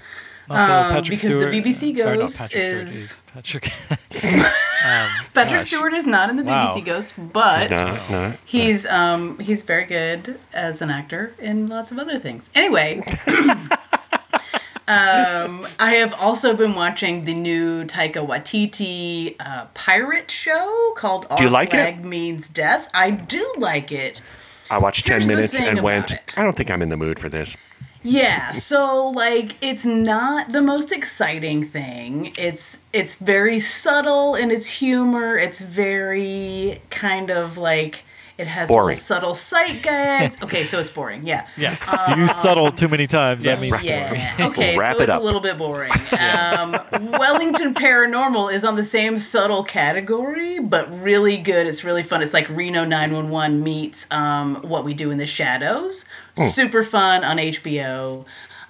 Not 0.48 0.66
the 0.66 0.74
Um, 0.74 0.90
Patrick 0.94 1.20
because 1.20 1.28
the 1.44 1.50
BBC 1.50 2.00
or 2.00 2.06
not 2.06 2.16
Ghost 2.20 2.38
Patrick 2.38 2.62
Stewart, 2.64 2.82
is- 2.82 2.92
he's 2.92 3.22
Patrick. 3.34 3.72
um, 3.90 5.10
Patrick 5.34 5.60
gosh. 5.60 5.66
Stewart 5.66 5.92
is 5.92 6.06
not 6.06 6.30
in 6.30 6.36
the 6.36 6.42
Wow. 6.44 6.64
BBC 6.74 6.84
Ghost, 6.86 7.14
but 7.34 7.70
Not, 7.70 8.10
not. 8.10 8.36
He's 8.46 8.86
um 8.86 9.38
he's 9.40 9.62
very 9.62 9.84
good 9.84 10.38
as 10.54 10.80
an 10.80 10.90
actor 10.90 11.34
in 11.38 11.68
lots 11.68 11.90
of 11.92 11.98
other 11.98 12.18
things. 12.18 12.48
Anyway, 12.54 13.02
um 14.88 15.66
I 15.78 15.92
have 16.00 16.14
also 16.18 16.56
been 16.56 16.74
watching 16.74 17.24
the 17.24 17.34
new 17.34 17.84
Taika 17.84 18.26
Waititi 18.26 19.36
uh, 19.38 19.66
pirate 19.74 20.30
show 20.30 20.94
called 20.96 21.26
Our 21.28 21.36
Do 21.36 21.44
you 21.44 21.50
like 21.50 21.68
it? 21.68 21.72
Flag 21.76 22.04
Means 22.06 22.48
Death. 22.48 22.88
I 22.94 23.10
do 23.10 23.44
like 23.58 23.92
it. 23.92 24.22
I 24.70 24.78
watched 24.78 25.06
ten 25.06 25.26
minutes 25.26 25.60
and 25.60 25.80
went. 25.80 26.12
it. 26.12 26.34
I 26.36 26.42
don't 26.42 26.56
think 26.56 26.70
I'm 26.70 26.82
in 26.82 26.88
the 26.88 26.96
mood 26.96 27.18
for 27.18 27.28
this. 27.28 27.56
Yeah, 28.02 28.52
so 28.52 29.08
like 29.08 29.56
it's 29.60 29.84
not 29.84 30.52
the 30.52 30.62
most 30.62 30.92
exciting 30.92 31.64
thing. 31.66 32.32
It's 32.38 32.78
it's 32.92 33.16
very 33.16 33.58
subtle 33.60 34.34
in 34.34 34.50
its 34.50 34.78
humor. 34.78 35.36
It's 35.36 35.62
very 35.62 36.80
kind 36.90 37.30
of 37.30 37.58
like 37.58 38.04
It 38.38 38.46
has 38.46 38.68
Boring. 38.68 38.96
subtle 38.96 39.34
sight 39.34 39.82
gags. 39.82 40.38
Okay, 40.42 40.62
so 40.64 40.78
it's 40.78 40.90
boring. 40.90 41.26
Yeah. 41.26 41.46
Yeah. 41.56 41.76
you 42.14 42.22
use 42.22 42.34
subtle 42.36 42.70
too 42.70 42.86
many 42.86 43.06
times. 43.08 43.42
That 43.42 43.60
means 43.60 43.72
boring. 43.72 43.86
Yeah. 43.86 44.36
Okay, 44.48 44.78
Wrap 44.78 44.96
so 44.96 45.02
it's 45.02 45.10
up. 45.10 45.20
a 45.20 45.24
little 45.24 45.40
bit 45.40 45.58
boring. 45.58 45.90
Um, 46.18 46.72
Wellington 47.18 47.74
Paranormal 47.74 48.52
is 48.52 48.64
on 48.64 48.76
the 48.76 48.82
same 48.84 49.18
subtle 49.18 49.62
category, 49.64 50.58
but 50.58 50.88
really 51.02 51.36
good. 51.36 51.66
It's 51.66 51.84
really 51.84 52.02
fun. 52.02 52.22
It's 52.22 52.34
like 52.34 52.48
Reno 52.48 52.84
911 52.84 53.62
meets 53.62 54.10
um, 54.10 54.56
What 54.62 54.84
We 54.84 54.94
Do 54.94 55.10
in 55.10 55.18
the 55.18 55.26
Shadows. 55.26 56.04
Super 56.36 56.82
fun 56.84 57.24
on 57.24 57.38
HBO. 57.38 58.24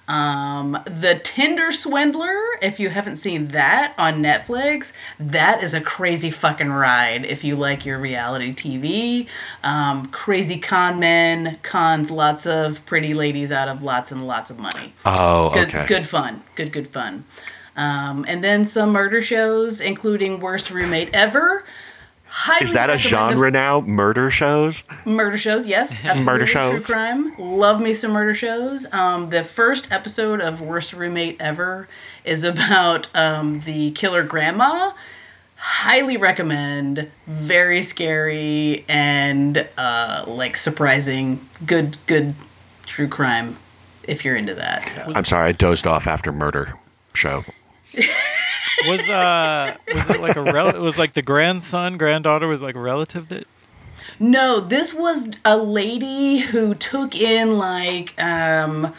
Um, 0.09 0.71
the 0.85 1.21
Tinder 1.23 1.71
Swindler, 1.71 2.35
if 2.63 2.79
you 2.79 2.89
haven't 2.89 3.17
seen 3.17 3.49
that 3.49 3.93
on 3.95 4.23
Netflix, 4.23 4.91
that 5.19 5.61
is 5.63 5.75
a 5.75 5.81
crazy 5.81 6.31
fucking 6.31 6.71
ride 6.71 7.23
if 7.25 7.43
you 7.43 7.55
like 7.55 7.85
your 7.85 7.99
reality 7.99 8.51
TV. 8.53 9.27
Um, 9.63 10.07
crazy 10.07 10.59
con 10.59 10.99
men, 10.99 11.59
cons 11.61 12.09
lots 12.09 12.47
of 12.47 12.83
pretty 12.87 13.13
ladies 13.13 13.51
out 13.51 13.67
of 13.67 13.83
lots 13.83 14.11
and 14.11 14.25
lots 14.25 14.49
of 14.49 14.57
money. 14.59 14.93
Oh, 15.05 15.51
Good, 15.53 15.67
okay. 15.69 15.85
good 15.85 16.05
fun. 16.07 16.41
Good, 16.55 16.73
good 16.73 16.87
fun. 16.87 17.25
Um, 17.77 18.25
and 18.27 18.43
then 18.43 18.65
some 18.65 18.91
murder 18.91 19.21
shows, 19.21 19.79
including 19.79 20.39
Worst 20.39 20.71
Roommate 20.71 21.11
Ever. 21.13 21.63
Highly 22.31 22.63
Is 22.63 22.73
that 22.73 22.89
a 22.89 22.93
recommend 22.93 22.99
the 22.99 23.09
genre 23.09 23.51
now? 23.51 23.81
Murder 23.81 24.29
shows? 24.29 24.83
Murder 25.03 25.37
shows, 25.37 25.65
yes, 25.65 26.05
absolutely. 26.05 26.25
Murder 26.25 26.45
shows. 26.45 26.85
True 26.85 26.95
crime. 26.95 27.35
Love 27.39 27.81
me 27.81 27.95
some 27.95 28.11
murder 28.11 28.35
shows. 28.35 28.91
Um, 28.93 29.31
the 29.31 29.43
first 29.43 29.91
episode 29.91 30.39
of 30.39 30.61
Worst 30.61 30.93
Roommate 30.93 31.37
Ever 31.39 31.87
is 32.23 32.43
about 32.43 33.07
um, 33.15 33.61
the 33.61 33.91
killer 33.91 34.23
grandma. 34.23 34.91
Highly 35.55 36.17
recommend. 36.17 37.09
Very 37.25 37.81
scary 37.81 38.85
and 38.87 39.67
uh, 39.75 40.23
like 40.27 40.55
surprising. 40.55 41.41
Good, 41.65 41.97
good 42.05 42.35
true 42.85 43.07
crime. 43.07 43.57
If 44.03 44.23
you're 44.23 44.35
into 44.35 44.53
that, 44.53 44.87
so. 44.87 45.11
I'm 45.15 45.25
sorry, 45.25 45.49
I 45.49 45.51
dozed 45.51 45.87
off 45.87 46.05
after 46.07 46.31
murder 46.31 46.77
show. 47.13 47.43
Was 48.87 49.09
uh 49.09 49.75
was 49.93 50.09
it 50.09 50.21
like 50.21 50.35
a 50.35 50.43
rel- 50.43 50.69
it 50.75 50.79
was 50.79 50.97
like 50.97 51.13
the 51.13 51.21
grandson 51.21 51.97
granddaughter 51.97 52.47
was 52.47 52.61
like 52.61 52.75
a 52.75 52.79
relative 52.79 53.27
that 53.29 53.45
No, 54.19 54.59
this 54.59 54.93
was 54.93 55.29
a 55.45 55.57
lady 55.57 56.39
who 56.39 56.73
took 56.75 57.15
in 57.15 57.57
like 57.57 58.13
um 58.21 58.93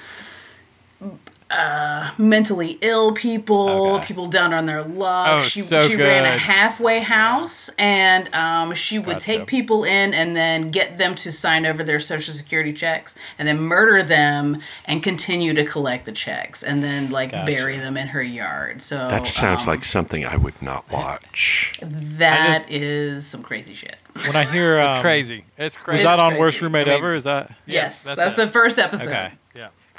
uh 1.50 2.12
mentally 2.16 2.78
ill 2.80 3.12
people, 3.12 3.98
people 4.00 4.26
down 4.26 4.54
on 4.54 4.66
their 4.66 4.82
luck. 4.82 5.28
Oh, 5.30 5.42
she 5.42 5.60
so 5.60 5.86
she 5.88 5.96
ran 5.96 6.24
a 6.24 6.38
halfway 6.38 7.00
house 7.00 7.68
and 7.78 8.32
um 8.34 8.72
she 8.74 8.98
would 8.98 9.06
Gotcha. 9.14 9.26
take 9.26 9.46
people 9.46 9.84
in 9.84 10.14
and 10.14 10.36
then 10.36 10.70
get 10.70 10.98
them 10.98 11.14
to 11.16 11.32
sign 11.32 11.66
over 11.66 11.82
their 11.82 11.98
social 12.00 12.32
security 12.32 12.72
checks 12.72 13.16
and 13.38 13.48
then 13.48 13.60
murder 13.60 14.02
them 14.02 14.58
and 14.84 15.02
continue 15.02 15.52
to 15.54 15.64
collect 15.64 16.04
the 16.06 16.12
checks 16.12 16.62
and 16.62 16.82
then 16.84 17.10
like 17.10 17.32
bury 17.32 17.76
them 17.78 17.96
in 17.96 18.08
her 18.08 18.22
yard. 18.22 18.82
So 18.82 18.96
That 19.08 19.26
sounds 19.26 19.62
um, 19.66 19.68
like 19.74 19.82
something 19.84 20.24
I 20.24 20.36
would 20.36 20.60
not 20.62 20.90
watch. 20.90 21.72
that 21.82 22.68
is 22.70 23.16
just- 23.24 23.30
some 23.30 23.42
crazy 23.42 23.74
shit. 23.74 23.96
when 24.26 24.36
I 24.36 24.44
hear 24.44 24.80
um, 24.80 24.94
It's 24.94 25.00
crazy. 25.02 25.44
It's 25.58 25.76
crazy. 25.76 25.98
Is 25.98 26.04
that 26.04 26.18
on 26.20 26.30
crazy. 26.32 26.40
Worst 26.40 26.60
Roommate 26.62 26.86
I 26.88 26.90
mean- 26.92 26.98
Ever? 26.98 27.14
Is 27.14 27.24
that 27.24 27.52
Yes, 27.66 28.04
that's 28.04 28.16
that's, 28.16 28.36
the 28.36 28.48
first 28.48 28.78
episode. 28.78 29.08
okay? 29.08 29.32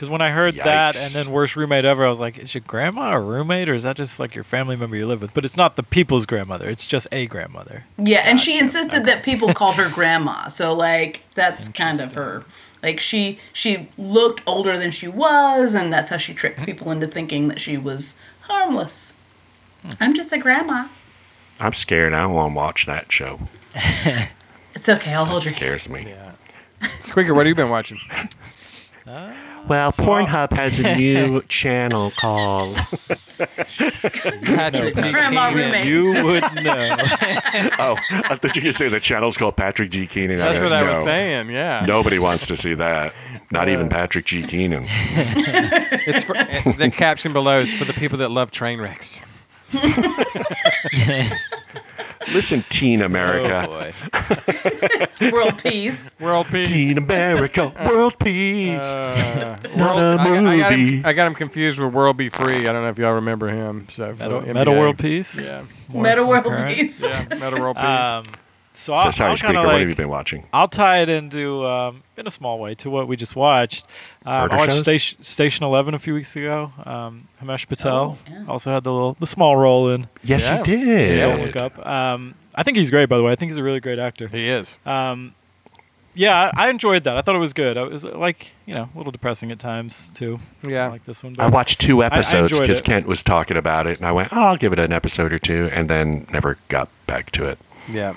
Yeah. 0.01 0.05
Because 0.05 0.09
when 0.09 0.21
I 0.21 0.31
heard 0.31 0.55
that 0.55 0.95
and 0.95 1.13
then 1.13 1.31
Worst 1.31 1.55
Roommate 1.55 1.85
Ever, 1.85 2.05
I 2.05 2.09
was 2.09 2.19
like, 2.19 2.39
is 2.39 2.55
your 2.55 2.63
grandma 2.65 3.13
a 3.13 3.21
roommate 3.21 3.69
or 3.69 3.75
is 3.75 3.83
that 3.83 3.97
just 3.97 4.19
like 4.19 4.33
your 4.33 4.43
family 4.43 4.75
member 4.75 4.95
you 4.95 5.05
live 5.05 5.21
with? 5.21 5.33
But 5.33 5.45
it's 5.45 5.55
not 5.55 5.75
the 5.75 5.83
people's 5.83 6.25
grandmother. 6.25 6.69
It's 6.69 6.87
just 6.87 7.07
a 7.11 7.27
grandmother. 7.27 7.85
Yeah, 7.97 8.23
and 8.25 8.39
she 8.39 8.57
insisted 8.57 9.05
that 9.05 9.23
people 9.23 9.53
called 9.53 9.75
her 9.75 9.89
grandma. 9.89 10.47
So 10.47 10.73
like 10.73 11.21
that's 11.35 11.69
kind 11.69 11.99
of 11.99 12.13
her. 12.13 12.43
Like 12.81 12.99
she 12.99 13.39
she 13.53 13.89
looked 13.97 14.41
older 14.47 14.77
than 14.77 14.89
she 14.89 15.07
was, 15.07 15.75
and 15.75 15.93
that's 15.93 16.09
how 16.09 16.17
she 16.17 16.33
tricked 16.33 16.59
hmm. 16.59 16.65
people 16.65 16.91
into 16.91 17.05
thinking 17.05 17.47
that 17.49 17.59
she 17.59 17.77
was 17.77 18.17
harmless. 18.41 19.19
Hmm. 19.83 19.89
I'm 19.99 20.15
just 20.15 20.33
a 20.33 20.39
grandma. 20.39 20.87
I'm 21.59 21.73
scared. 21.73 22.13
I 22.13 22.21
don't 22.21 22.33
want 22.33 22.53
to 22.53 22.55
watch 22.55 22.85
that 22.87 23.11
show. 23.11 23.39
It's 24.73 24.89
okay. 24.89 25.13
I'll 25.13 25.25
hold 25.25 25.43
That 25.43 25.59
your 25.59 25.69
hand. 25.69 25.81
scares 25.81 25.89
me. 25.89 26.13
Squeaker, 27.01 27.33
what 27.33 27.45
have 27.45 27.49
you 27.49 27.55
been 27.55 27.69
watching? 27.69 27.99
Uh, 29.07 29.33
Well, 29.67 29.91
Pornhub 29.91 30.51
has 30.53 30.79
a 30.79 30.95
new 30.95 31.41
channel 31.47 32.11
called. 32.11 32.75
Patrick 34.43 34.95
G. 34.95 35.11
Grandma 35.11 35.49
Keenan. 35.49 35.63
roommates. 35.63 35.89
You 35.89 36.23
would 36.25 36.63
know. 36.63 36.97
Oh, 37.83 37.95
I 38.09 38.35
thought 38.35 38.55
you 38.55 38.61
were 38.61 38.63
going 38.63 38.71
to 38.71 38.73
say 38.73 38.89
the 38.89 38.99
channel's 38.99 39.37
called 39.37 39.57
Patrick 39.57 39.89
G. 39.91 40.05
Keenan. 40.07 40.37
That's 40.37 40.59
go, 40.59 40.65
what 40.65 40.73
I 40.73 40.87
was 40.87 41.03
saying. 41.03 41.49
Yeah. 41.49 41.83
Nobody 41.87 42.19
wants 42.19 42.47
to 42.47 42.57
see 42.57 42.73
that. 42.75 43.13
Not 43.51 43.69
even 43.69 43.89
Patrick 43.89 44.25
G. 44.25 44.43
Keenan. 44.43 44.85
It's 44.87 46.23
for, 46.23 46.37
uh, 46.37 46.71
the 46.77 46.91
caption 46.91 47.33
below 47.33 47.59
is 47.61 47.73
for 47.73 47.85
the 47.85 47.93
people 47.93 48.17
that 48.19 48.29
love 48.29 48.51
train 48.51 48.79
wrecks. 48.79 49.21
Listen, 52.29 52.63
Team 52.69 53.01
America. 53.01 53.65
Oh 53.67 53.71
boy. 53.71 55.31
World 55.31 55.61
peace. 55.63 56.15
World 56.19 56.47
peace. 56.47 56.71
Team 56.71 56.97
America. 56.99 57.73
World 57.85 58.17
peace. 58.19 58.93
Uh, 58.93 59.57
Not 59.75 59.95
World- 59.95 59.99
a 59.99 60.21
I, 60.21 60.23
I 60.23 60.57
got 60.59 60.71
movie. 60.71 60.97
him, 60.97 61.05
I 61.05 61.13
got 61.13 61.27
him 61.27 61.35
confused 61.35 61.79
with 61.79 61.93
World 61.93 62.17
B. 62.17 62.29
Free. 62.29 62.59
I 62.59 62.63
don't 62.73 62.83
know 62.83 62.89
if 62.89 62.97
y'all 62.97 63.13
remember 63.13 63.47
him. 63.49 63.87
So 63.89 64.13
Metal, 64.13 64.41
Meta, 64.41 64.53
NBA. 64.53 64.55
Meta 64.55 64.71
World 64.71 64.97
Peace. 64.99 65.49
Yeah. 65.49 65.63
Metal 65.93 66.25
world 66.27 66.43
concurrent. 66.45 66.75
peace. 66.77 67.01
Yeah. 67.03 67.25
Meta 67.31 67.59
World 67.59 67.75
Peace. 67.77 67.85
Um, 67.85 68.23
so, 68.73 68.93
So 68.95 69.01
I'll, 69.01 69.11
sorry, 69.11 69.29
I'll 69.31 69.35
Squeaker. 69.37 69.53
kind 69.53 69.65
of 69.67 69.71
what 69.71 69.79
have 69.79 69.89
you 69.89 69.95
been 69.95 70.09
watching? 70.09 70.45
I'll 70.53 70.67
tie 70.67 70.99
it 71.01 71.09
into, 71.09 71.65
um, 71.65 72.03
in 72.17 72.25
a 72.27 72.31
small 72.31 72.59
way, 72.59 72.73
to 72.75 72.89
what 72.89 73.07
we 73.07 73.15
just 73.15 73.35
watched. 73.35 73.85
Um, 74.25 74.49
I 74.51 74.55
watched? 74.55 74.73
Station, 74.79 75.21
Station 75.23 75.63
Eleven 75.65 75.93
a 75.93 75.99
few 75.99 76.13
weeks 76.13 76.35
ago. 76.35 76.71
Um, 76.85 77.27
Himesh 77.41 77.67
Patel 77.67 78.17
Oh, 78.19 78.31
yeah. 78.31 78.43
also 78.47 78.71
had 78.71 78.83
the 78.83 78.91
little 78.93 79.17
the 79.19 79.27
small 79.27 79.55
role 79.57 79.89
in 79.89 80.07
Yes, 80.23 80.49
Yeah. 80.49 80.57
he 80.57 80.63
did. 80.63 81.21
Don't 81.21 81.41
Look 81.45 81.55
Up. 81.55 81.85
Um, 81.85 82.35
I 82.55 82.63
think 82.63 82.77
he's 82.77 82.91
great, 82.91 83.07
by 83.09 83.17
the 83.17 83.23
way. 83.23 83.31
I 83.31 83.35
think 83.35 83.49
he's 83.51 83.57
a 83.57 83.63
really 83.63 83.79
great 83.79 83.99
actor. 83.99 84.27
he 84.27 84.47
is. 84.47 84.77
Um, 84.85 85.33
yeah, 86.13 86.51
I 86.55 86.65
I 86.67 86.69
enjoyed 86.69 87.05
that. 87.05 87.15
I 87.17 87.21
thought 87.21 87.35
it 87.35 87.39
was 87.39 87.53
good. 87.53 87.77
It 87.77 87.89
was 87.89 88.03
uh, 88.03 88.17
like 88.17 88.51
you 88.65 88.75
know 88.75 88.89
a 88.93 88.97
little 88.97 89.13
depressing 89.13 89.51
at 89.51 89.59
times 89.59 90.09
too. 90.13 90.39
Yeah. 90.67 90.87
like 90.87 91.05
this 91.05 91.23
one. 91.23 91.35
I 91.39 91.47
watched 91.47 91.79
two 91.79 92.03
episodes 92.03 92.59
because. 92.59 92.81
Kent 92.81 93.07
was 93.07 93.21
talking 93.23 93.55
about 93.55 93.87
it, 93.87 93.97
and 93.97 94.05
I 94.05 94.11
went, 94.11 94.29
oh, 94.33 94.41
"I'll 94.41 94.57
give 94.57 94.73
it 94.73 94.79
an 94.79 94.91
episode 94.91 95.31
or 95.31 95.39
two, 95.39 95.69
and 95.71 95.89
then 95.89 96.27
never 96.33 96.57
got 96.67 96.89
back 97.07 97.31
to 97.31 97.45
it. 97.45 97.57
Yeah. 97.89 98.13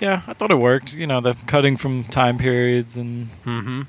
Yeah, 0.00 0.22
I 0.26 0.32
thought 0.34 0.50
it 0.50 0.56
worked. 0.58 0.94
You 0.94 1.06
know, 1.06 1.20
the 1.20 1.34
cutting 1.46 1.76
from 1.76 2.04
time 2.04 2.38
periods 2.38 2.96
and 2.96 3.28
Mm-hmm. 3.44 3.82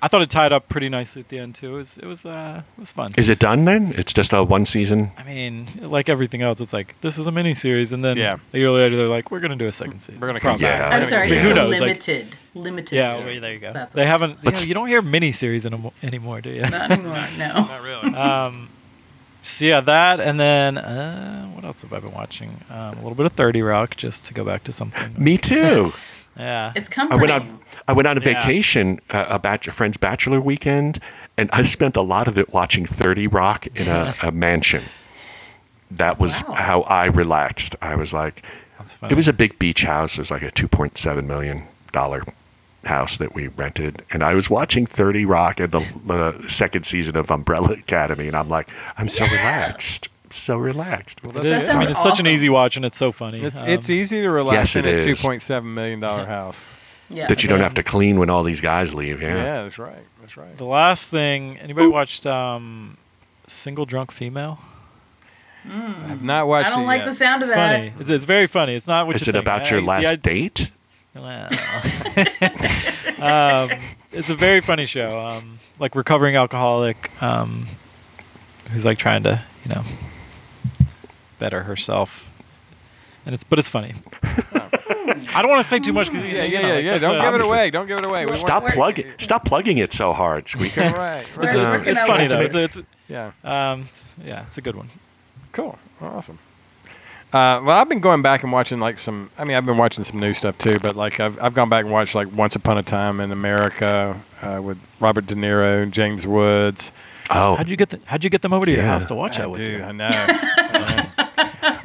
I 0.00 0.06
thought 0.06 0.22
it 0.22 0.30
tied 0.30 0.52
up 0.52 0.68
pretty 0.68 0.88
nicely 0.88 1.22
at 1.22 1.28
the 1.28 1.40
end 1.40 1.56
too. 1.56 1.74
It 1.74 1.76
was 1.76 1.98
it 1.98 2.04
was 2.04 2.24
uh 2.24 2.62
it 2.76 2.80
was 2.80 2.92
fun. 2.92 3.10
Is 3.16 3.28
it 3.28 3.40
done 3.40 3.64
then? 3.64 3.92
It's 3.96 4.12
just 4.12 4.32
a 4.32 4.44
one 4.44 4.64
season. 4.64 5.10
I 5.18 5.24
mean, 5.24 5.66
like 5.82 6.08
everything 6.08 6.40
else, 6.40 6.60
it's 6.60 6.72
like 6.72 6.94
this 7.00 7.18
is 7.18 7.26
a 7.26 7.32
mini 7.32 7.52
series, 7.52 7.90
and 7.90 8.04
then 8.04 8.16
Yeah. 8.16 8.36
a 8.52 8.58
year 8.58 8.70
later 8.70 8.96
they're 8.96 9.08
like, 9.08 9.32
we're 9.32 9.40
gonna 9.40 9.56
do 9.56 9.66
a 9.66 9.72
second 9.72 9.98
season. 9.98 10.20
We're 10.20 10.28
gonna 10.28 10.38
come 10.38 10.50
Probably. 10.50 10.66
Yeah. 10.66 10.78
back. 10.88 10.92
I'm 11.00 11.04
sorry. 11.04 11.28
gonna- 11.30 11.40
Who 11.40 11.48
It's 11.48 11.56
a 11.58 11.60
knows, 11.62 11.70
like- 11.72 11.80
limited, 11.80 12.36
limited. 12.54 12.94
Yeah, 12.94 13.10
series. 13.14 13.24
well, 13.26 13.40
there 13.40 13.52
you 13.54 13.58
go. 13.58 13.72
That's 13.72 13.94
They 13.96 14.02
all. 14.02 14.06
haven't. 14.08 14.38
You, 14.44 14.52
know, 14.52 14.60
you 14.68 14.74
don't 14.74 14.86
hear 14.88 15.02
mini 15.02 15.32
series 15.32 15.66
animo- 15.66 15.92
anymore, 16.00 16.42
do 16.42 16.50
you? 16.50 16.62
Not 16.62 16.92
anymore. 16.92 17.26
No. 17.36 17.52
Not 17.54 17.82
really. 17.82 18.14
um, 18.14 18.68
so 19.48 19.64
yeah, 19.64 19.80
that, 19.80 20.20
and 20.20 20.38
then 20.38 20.78
uh, 20.78 21.46
what 21.48 21.64
else 21.64 21.82
have 21.82 21.92
I 21.92 22.00
been 22.00 22.12
watching? 22.12 22.50
Um, 22.70 22.76
a 22.98 23.00
little 23.02 23.14
bit 23.14 23.26
of 23.26 23.32
Thirty 23.32 23.62
Rock, 23.62 23.96
just 23.96 24.26
to 24.26 24.34
go 24.34 24.44
back 24.44 24.64
to 24.64 24.72
something. 24.72 25.14
Me 25.22 25.36
too. 25.52 25.92
Yeah, 26.38 26.72
It's 26.76 26.88
I 26.90 26.92
comforting. 26.94 27.20
went 27.20 27.32
on. 27.32 27.60
I 27.88 27.92
went 27.92 28.06
on 28.06 28.16
a 28.16 28.20
Yeah. 28.20 28.34
vacation, 28.38 29.00
uh, 29.10 29.26
a, 29.28 29.38
batch, 29.38 29.66
a 29.66 29.72
friend's 29.72 29.96
bachelor 29.96 30.40
weekend, 30.40 31.00
and 31.36 31.50
I 31.52 31.62
spent 31.62 31.96
a 31.96 32.00
lot 32.02 32.28
of 32.28 32.38
it 32.38 32.52
watching 32.52 32.86
Thirty 32.86 33.26
Rock 33.26 33.66
in 33.74 33.88
a, 33.88 34.14
a 34.22 34.30
mansion. 34.30 34.84
That 35.90 36.20
was 36.20 36.44
Wow. 36.46 36.54
how 36.54 36.80
I 36.82 37.06
relaxed. 37.06 37.74
I 37.82 37.96
was 37.96 38.12
like, 38.12 38.44
it 39.08 39.14
was 39.14 39.26
a 39.26 39.32
big 39.32 39.58
beach 39.58 39.82
house. 39.84 40.14
It 40.18 40.20
was 40.20 40.30
like 40.30 40.42
a 40.42 40.50
two 40.50 40.68
point 40.68 40.96
seven 40.98 41.26
million 41.26 41.64
dollar 41.92 42.22
house 42.84 43.16
that 43.16 43.34
we 43.34 43.48
rented, 43.48 44.02
and 44.10 44.22
I 44.22 44.34
was 44.34 44.48
watching 44.48 44.86
Thirty 44.86 45.24
Rock 45.24 45.60
and 45.60 45.70
the, 45.72 45.84
the 46.06 46.48
second 46.48 46.84
season 46.84 47.16
of 47.16 47.30
Umbrella 47.30 47.72
Academy, 47.72 48.28
and 48.28 48.36
I'm 48.36 48.48
like, 48.48 48.70
I'm 48.96 49.08
so 49.08 49.24
relaxed, 49.26 50.08
so 50.30 50.56
relaxed. 50.56 51.20
It 51.24 51.34
That 51.34 51.44
is. 51.44 51.68
I 51.68 51.78
mean, 51.78 51.88
it's 51.90 52.02
such 52.02 52.20
an 52.20 52.26
easy 52.26 52.48
watch, 52.48 52.76
and 52.76 52.84
it's 52.84 52.96
so 52.96 53.10
funny. 53.12 53.40
It's, 53.42 53.60
Um, 53.60 53.68
it's 53.68 53.90
easy 53.90 54.20
to 54.22 54.28
relax 54.30 54.74
Yes, 54.74 54.76
in 54.76 54.84
it 54.86 55.00
a 55.00 55.04
two 55.04 55.16
point 55.16 55.42
seven 55.42 55.74
million 55.74 56.00
dollar 56.00 56.26
house. 56.26 56.66
yeah. 57.10 57.26
that 57.26 57.42
you 57.42 57.48
don't 57.48 57.60
have 57.60 57.74
to 57.74 57.82
clean 57.82 58.18
when 58.18 58.30
all 58.30 58.42
these 58.42 58.60
guys 58.60 58.94
leave. 58.94 59.20
Yeah. 59.20 59.34
Yeah. 59.36 59.62
that's 59.64 59.78
right. 59.78 60.02
That's 60.20 60.36
right. 60.36 60.56
The 60.56 60.64
last 60.64 61.08
thing, 61.08 61.58
anybody 61.58 61.88
watched 61.88 62.26
um, 62.26 62.96
Single 63.46 63.86
Drunk 63.86 64.12
Female? 64.12 64.60
I've 65.70 66.22
not 66.22 66.46
watched 66.48 66.70
I 66.70 66.76
don't 66.76 66.84
it 66.84 66.86
like 66.86 66.98
yet. 67.00 67.06
the 67.06 67.12
sound 67.14 67.42
It's 67.42 67.48
of 67.50 67.54
that. 67.54 67.76
funny. 67.76 67.92
It's, 67.98 68.08
it's 68.08 68.24
very 68.24 68.46
funny. 68.46 68.74
It's 68.74 68.86
not 68.86 69.06
what 69.06 69.16
Is 69.16 69.26
you 69.26 69.30
it 69.30 69.34
think. 69.34 69.44
about 69.44 69.66
I- 69.66 69.70
your 69.76 69.82
last 69.82 70.06
i- 70.06 70.16
date? 70.16 70.70
Well, 71.18 71.46
um, 73.20 73.70
it's 74.12 74.30
a 74.30 74.34
very 74.34 74.60
funny 74.60 74.86
show. 74.86 75.18
Um, 75.20 75.58
like 75.78 75.94
recovering 75.94 76.36
alcoholic, 76.36 77.10
um, 77.22 77.66
who's 78.70 78.84
like 78.84 78.98
trying 78.98 79.22
to, 79.24 79.42
you 79.64 79.74
know, 79.74 79.82
better 81.38 81.62
herself, 81.64 82.28
and 83.26 83.34
it's 83.34 83.44
but 83.44 83.58
it's 83.58 83.68
funny. 83.68 83.94
I 85.34 85.42
don't 85.42 85.50
want 85.50 85.62
to 85.62 85.68
say 85.68 85.78
too 85.78 85.92
much 85.92 86.08
because 86.08 86.24
Yeah, 86.24 86.44
yeah, 86.44 86.60
yeah, 86.60 86.78
yeah. 86.78 86.98
Don't 86.98 87.20
give 87.22 87.40
it 87.40 87.46
away. 87.46 87.70
Don't 87.70 87.86
give 87.86 87.98
it 87.98 88.06
away. 88.06 88.26
We 88.26 88.34
Stop 88.34 88.66
plugging. 88.66 89.06
Stop 89.18 89.44
plugging 89.44 89.78
it 89.78 89.92
so 89.92 90.12
hard, 90.12 90.48
Squeaker. 90.48 90.80
Right, 90.80 91.24
It's, 91.26 91.36
right. 91.36 91.48
it's- 91.48 91.72
working 91.74 91.88
it's 91.88 92.02
funny 92.02 92.26
though. 92.26 92.40
It's, 92.40 92.54
it's, 92.54 92.80
Yeah. 93.08 93.32
um, 93.44 93.82
it's- 93.82 94.14
yeah, 94.24 94.42
it's 94.46 94.58
a 94.58 94.62
good 94.62 94.76
one. 94.76 94.88
Cool. 95.52 95.78
Awesome. 96.00 96.38
Uh, 97.32 97.60
well, 97.62 97.78
I've 97.78 97.88
been 97.90 98.00
going 98.00 98.22
back 98.22 98.42
and 98.42 98.50
watching 98.52 98.80
like 98.80 98.98
some. 98.98 99.30
I 99.36 99.44
mean, 99.44 99.56
I've 99.56 99.66
been 99.66 99.76
watching 99.76 100.02
some 100.02 100.18
new 100.18 100.32
stuff 100.32 100.56
too, 100.56 100.78
but 100.80 100.96
like 100.96 101.20
I've 101.20 101.38
I've 101.42 101.52
gone 101.54 101.68
back 101.68 101.84
and 101.84 101.92
watched 101.92 102.14
like 102.14 102.32
Once 102.34 102.56
Upon 102.56 102.78
a 102.78 102.82
Time 102.82 103.20
in 103.20 103.32
America 103.32 104.18
uh, 104.42 104.62
with 104.62 104.78
Robert 104.98 105.26
De 105.26 105.34
Niro 105.34 105.82
and 105.82 105.92
James 105.92 106.26
Woods. 106.26 106.90
Oh, 107.30 107.56
How'd 107.56 107.68
you 107.68 107.76
get 107.76 107.90
the, 107.90 108.00
How'd 108.06 108.24
you 108.24 108.30
get 108.30 108.40
them 108.40 108.54
over 108.54 108.64
to 108.64 108.72
your 108.72 108.80
Yeah. 108.80 108.86
house 108.88 109.06
to 109.08 109.14
watch 109.14 109.36
I 109.38 109.42
that 109.42 109.50
with 109.50 109.60
do. 109.60 109.70
you? 109.70 109.82
I 109.82 109.92
know. 109.92 111.04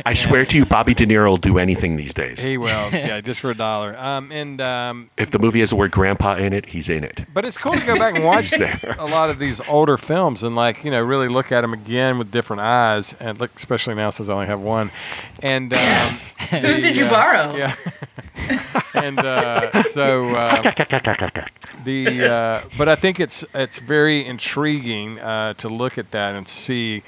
I 0.05 0.13
swear 0.13 0.45
to 0.45 0.57
you, 0.57 0.65
Bobby 0.65 0.93
De 0.93 1.05
Niro 1.05 1.29
will 1.29 1.37
do 1.37 1.57
anything 1.57 1.95
these 1.95 2.13
days. 2.13 2.43
he 2.43 2.57
will. 2.57 2.89
Yeah, 2.93 3.21
just 3.21 3.41
for 3.41 3.51
a 3.51 3.55
dollar. 3.55 3.97
Um, 3.97 4.31
and 4.31 4.59
um, 4.61 5.09
If 5.17 5.31
the 5.31 5.39
movie 5.39 5.59
has 5.59 5.71
the 5.71 5.75
word 5.75 5.91
grandpa 5.91 6.35
in 6.35 6.53
it, 6.53 6.67
he's 6.67 6.89
in 6.89 7.03
it. 7.03 7.25
But 7.33 7.45
it's 7.45 7.57
cool 7.57 7.73
to 7.73 7.85
go 7.85 7.95
back 7.95 8.15
and 8.15 8.23
watch 8.23 8.53
a 8.59 9.05
lot 9.05 9.29
of 9.29 9.39
these 9.39 9.59
older 9.67 9.97
films 9.97 10.43
and 10.43 10.55
like 10.55 10.83
you 10.83 10.91
know 10.91 11.01
really 11.01 11.27
look 11.27 11.51
at 11.51 11.61
them 11.61 11.73
again 11.73 12.17
with 12.17 12.31
different 12.31 12.61
eyes 12.61 13.13
and 13.19 13.39
look 13.39 13.51
especially 13.55 13.95
now 13.95 14.09
since 14.09 14.29
I 14.29 14.33
only 14.33 14.45
have 14.47 14.61
one. 14.61 14.91
And 15.41 15.73
um, 15.73 15.79
Whose 16.61 16.81
did 16.81 16.97
you 16.97 17.05
uh, 17.05 17.09
borrow? 17.09 17.55
Yeah. 17.55 17.75
and 18.95 19.19
uh, 19.19 19.83
so 19.83 20.29
uh, 20.35 20.61
the 21.83 22.25
uh, 22.25 22.61
but 22.77 22.89
I 22.89 22.95
think 22.95 23.19
it's 23.19 23.43
it's 23.53 23.79
very 23.79 24.25
intriguing 24.25 25.19
uh, 25.19 25.53
to 25.55 25.69
look 25.69 25.97
at 25.97 26.11
that 26.11 26.35
and 26.35 26.47
see 26.47 27.03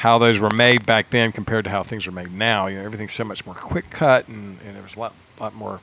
how 0.00 0.16
those 0.16 0.40
were 0.40 0.48
made 0.48 0.86
back 0.86 1.10
then 1.10 1.30
compared 1.30 1.62
to 1.62 1.70
how 1.70 1.82
things 1.82 2.06
are 2.06 2.10
made 2.10 2.32
now. 2.32 2.66
You 2.68 2.78
know, 2.78 2.84
everything's 2.86 3.12
so 3.12 3.22
much 3.22 3.44
more 3.44 3.54
quick 3.54 3.90
cut 3.90 4.26
and, 4.28 4.58
and 4.64 4.74
there 4.74 4.82
was 4.82 4.96
a 4.96 4.98
lot 4.98 5.12
lot 5.38 5.54
more 5.54 5.80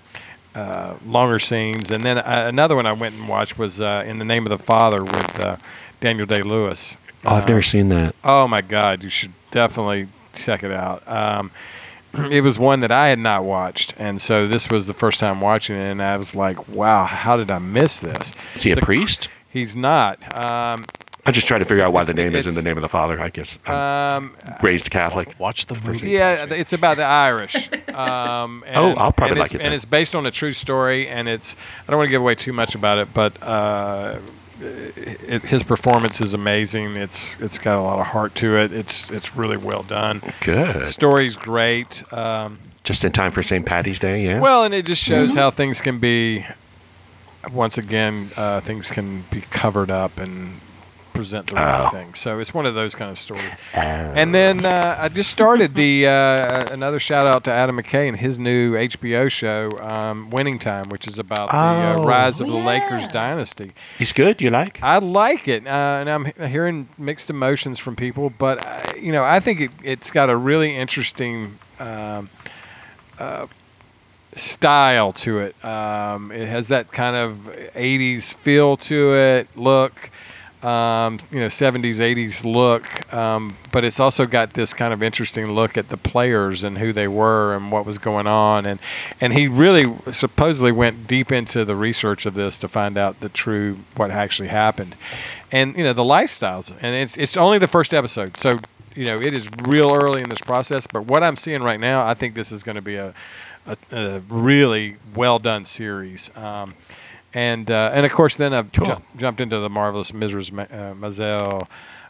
uh, 0.56 0.96
longer 1.06 1.38
scenes. 1.38 1.92
And 1.92 2.04
then 2.04 2.18
uh, 2.18 2.46
another 2.48 2.76
one 2.76 2.88
I 2.88 2.94
went 2.94 3.14
and 3.14 3.30
watched 3.30 3.60
was 3.60 3.80
uh, 3.80 4.04
In 4.08 4.18
the 4.18 4.26
Name 4.26 4.48
of 4.48 4.50
the 4.50 4.58
Father 4.58 5.04
with 5.04 5.40
uh, 5.40 5.58
Daniel 6.00 6.26
Day 6.26 6.42
Lewis. 6.42 6.98
Oh, 7.26 7.36
I've 7.36 7.48
never 7.48 7.62
seen 7.62 7.90
that. 7.90 8.16
Oh 8.24 8.48
my 8.48 8.62
God, 8.62 9.04
you 9.04 9.10
should 9.12 9.34
definitely 9.52 10.08
check 10.34 10.64
it 10.64 10.72
out. 10.72 11.08
Um, 11.08 11.52
it 12.32 12.42
was 12.42 12.58
one 12.58 12.80
that 12.80 12.92
I 12.92 13.10
had 13.10 13.20
not 13.20 13.44
watched, 13.44 13.94
and 14.00 14.20
so 14.20 14.48
this 14.48 14.68
was 14.68 14.88
the 14.88 14.96
first 14.96 15.20
time 15.20 15.42
watching 15.42 15.76
it, 15.76 15.92
and 15.92 16.02
I 16.02 16.18
was 16.18 16.34
like, 16.34 16.68
"Wow, 16.68 17.06
how 17.06 17.38
did 17.38 17.52
I 17.52 17.60
miss 17.60 18.00
this?" 18.00 18.34
Is 18.56 18.64
he 18.64 18.72
a 18.72 18.78
priest? 18.78 19.30
He's 19.48 19.76
not. 19.76 20.18
Um, 20.36 20.86
I'm 21.28 21.34
just 21.34 21.48
try 21.48 21.58
to 21.58 21.66
figure 21.66 21.84
out 21.84 21.92
why 21.94 22.04
the 22.06 22.14
It's- 22.14 22.24
name 22.26 22.36
is 22.36 22.48
in 22.48 22.56
the 22.56 22.62
name 22.62 22.78
of 22.78 22.82
the 22.82 22.88
Father. 22.90 23.20
I 23.20 23.30
guess 23.30 23.60
I'm 23.68 23.76
um, 23.76 24.36
raised 24.64 24.90
Catholic. 24.90 25.38
Watch 25.40 25.66
the 25.66 25.80
movie. 25.86 26.10
yeah, 26.10 26.46
it's 26.50 26.72
about 26.74 26.98
the 26.98 27.04
Irish. 27.06 27.70
Um, 27.98 28.64
and, 28.68 28.78
Oh, 28.78 28.94
I'll 28.94 29.12
probably 29.12 29.32
and 29.32 29.40
like 29.40 29.46
it's, 29.56 29.56
it 29.56 29.62
And 29.62 29.74
it's 29.74 29.84
based 29.86 30.16
on 30.16 30.28
a 30.28 30.32
true 30.32 30.54
story, 30.54 31.08
and 31.08 31.28
it's. 31.28 31.56
I 31.88 31.92
don't 31.92 31.98
want 31.98 32.08
to 32.08 32.12
give 32.12 32.22
away 32.22 32.36
too 32.36 32.54
much 32.54 32.76
about 32.76 33.00
it, 33.00 33.12
but 33.12 33.36
uh, 33.42 34.20
it, 34.62 35.42
his 35.42 35.64
performance 35.64 36.22
is 36.22 36.36
amazing. 36.36 36.96
It's 36.96 37.40
it's 37.42 37.58
got 37.58 37.80
a 37.80 37.82
lot 37.82 38.00
of 38.00 38.06
heart 38.06 38.36
to 38.36 38.56
it. 38.58 38.72
It's 38.72 39.10
it's 39.10 39.36
really 39.36 39.58
well 39.58 39.82
done. 39.82 40.22
Good. 40.42 40.86
Story's 40.92 41.36
great. 41.36 42.04
Um, 42.14 42.60
Just 42.84 43.04
in 43.04 43.12
time 43.12 43.32
for 43.32 43.42
St. 43.42 43.66
Patty's 43.66 43.98
Day, 43.98 44.24
yeah. 44.24 44.42
Well, 44.42 44.64
and 44.64 44.76
it 44.76 44.86
just 44.86 45.04
shows 45.04 45.34
how 45.34 45.50
things 45.50 45.82
can 45.82 45.98
be. 45.98 46.46
Once 47.52 47.80
again, 47.80 48.30
uh, 48.38 48.60
things 48.62 48.92
can 48.92 49.24
be 49.32 49.42
covered 49.42 49.90
up 49.90 50.20
and 50.20 50.60
present 51.18 51.48
the 51.48 51.56
right 51.56 51.86
Oh. 51.88 51.90
thing. 51.90 52.14
So 52.14 52.40
it's 52.40 52.54
one 52.54 52.66
of 52.66 52.76
those 52.76 52.96
kind 52.96 53.12
of 53.12 53.18
stories. 53.18 53.44
And 53.74 54.34
then 54.34 54.66
uh, 54.66 54.96
I 55.00 55.10
just 55.10 55.30
started 55.32 55.74
the 55.74 56.08
uh, 56.08 56.72
another 56.72 57.00
shout 57.00 57.26
out 57.28 57.44
to 57.46 57.52
Adam 57.52 57.78
McKay 57.78 58.08
and 58.08 58.18
his 58.18 58.38
new 58.40 58.74
HBO 58.76 59.30
show, 59.30 59.70
um, 59.82 60.30
Winning 60.30 60.60
Time, 60.60 60.90
which 60.90 61.08
is 61.08 61.20
about 61.20 61.50
the 61.50 61.58
uh, 61.58 61.96
Oh. 61.98 62.06
rise 62.06 62.40
of 62.40 62.48
Oh, 62.48 62.52
the 62.52 62.58
yeah. 62.60 62.66
Lakers 62.66 63.08
dynasty. 63.08 63.72
He's 63.98 64.14
good. 64.14 64.42
You 64.42 64.50
like? 64.52 64.80
I 64.84 65.00
like 65.00 65.48
it, 65.48 65.66
uh, 65.68 65.70
and 66.02 66.10
I'm 66.10 66.26
hearing 66.50 66.88
mixed 66.98 67.30
emotions 67.30 67.80
from 67.80 67.96
people. 67.96 68.30
But 68.30 68.66
uh, 68.66 68.94
you 69.00 69.12
know, 69.12 69.24
I 69.24 69.40
think 69.40 69.60
it, 69.62 69.72
it's 69.84 70.12
got 70.12 70.30
a 70.30 70.36
really 70.38 70.76
interesting 70.76 71.58
um, 71.80 72.30
uh, 73.20 73.48
style 74.34 75.12
to 75.14 75.40
it. 75.40 75.66
Um, 75.66 76.32
it 76.32 76.48
has 76.48 76.68
that 76.68 76.92
kind 76.92 77.16
of 77.16 77.32
'80s 77.76 78.36
feel 78.36 78.78
to 78.78 79.14
it, 79.16 79.48
look. 79.56 80.10
Um, 80.64 81.20
you 81.32 81.40
know, 81.40 81.46
70s, 81.48 81.98
80s 81.98 82.44
look, 82.44 83.14
um, 83.14 83.56
but 83.72 83.86
it's 83.86 84.00
also 84.00 84.26
got 84.26 84.54
this 84.54 84.74
kind 84.74 84.92
of 84.92 85.04
interesting 85.04 85.52
look 85.52 85.78
at 85.78 85.90
the 85.90 85.98
players 85.98 86.64
and 86.64 86.80
who 86.80 86.92
they 86.92 87.08
were 87.08 87.54
and 87.56 87.72
what 87.72 87.86
was 87.86 88.00
going 88.00 88.26
on, 88.26 88.66
and 88.66 88.80
and 89.22 89.34
he 89.34 89.48
really 89.48 89.86
supposedly 90.12 90.72
went 90.72 91.08
deep 91.08 91.32
into 91.32 91.64
the 91.64 91.76
research 91.76 92.26
of 92.26 92.34
this 92.34 92.58
to 92.60 92.68
find 92.68 92.98
out 92.98 93.20
the 93.20 93.30
true 93.30 93.78
what 93.96 94.10
actually 94.10 94.48
happened, 94.48 94.96
and 95.52 95.78
you 95.78 95.84
know 95.84 95.94
the 95.94 96.02
lifestyles, 96.02 96.72
and 96.82 96.96
it's 96.96 97.16
it's 97.18 97.38
only 97.38 97.60
the 97.60 97.68
first 97.68 97.94
episode, 97.94 98.36
so 98.36 98.58
you 98.96 99.06
know 99.06 99.16
it 99.16 99.36
is 99.36 99.48
real 99.64 99.94
early 99.94 100.24
in 100.24 100.30
this 100.30 100.42
process, 100.42 100.88
but 100.88 101.06
what 101.06 101.22
I'm 101.22 101.36
seeing 101.36 101.62
right 101.62 101.80
now, 101.80 102.04
I 102.04 102.16
think 102.16 102.34
this 102.34 102.52
is 102.52 102.64
going 102.64 102.78
to 102.78 102.82
be 102.82 102.96
a 102.96 103.14
a, 103.68 103.78
a 103.92 104.20
really 104.22 104.98
well 105.16 105.40
done 105.40 105.66
series. 105.66 106.36
Um, 106.36 106.74
and 107.38 107.70
uh, 107.70 107.92
and 107.94 108.06
of 108.06 108.12
course, 108.12 108.36
then 108.36 108.54
I've 108.54 108.72
Cool. 108.74 108.88
ju- 108.88 109.02
jumped 109.18 109.42
into 109.42 109.60
the 109.60 109.70
marvelous 109.70 110.12
Mrs. 110.12 110.52
Ma- 110.52 110.64
uh, 110.64 110.94
Maisel 110.96 111.68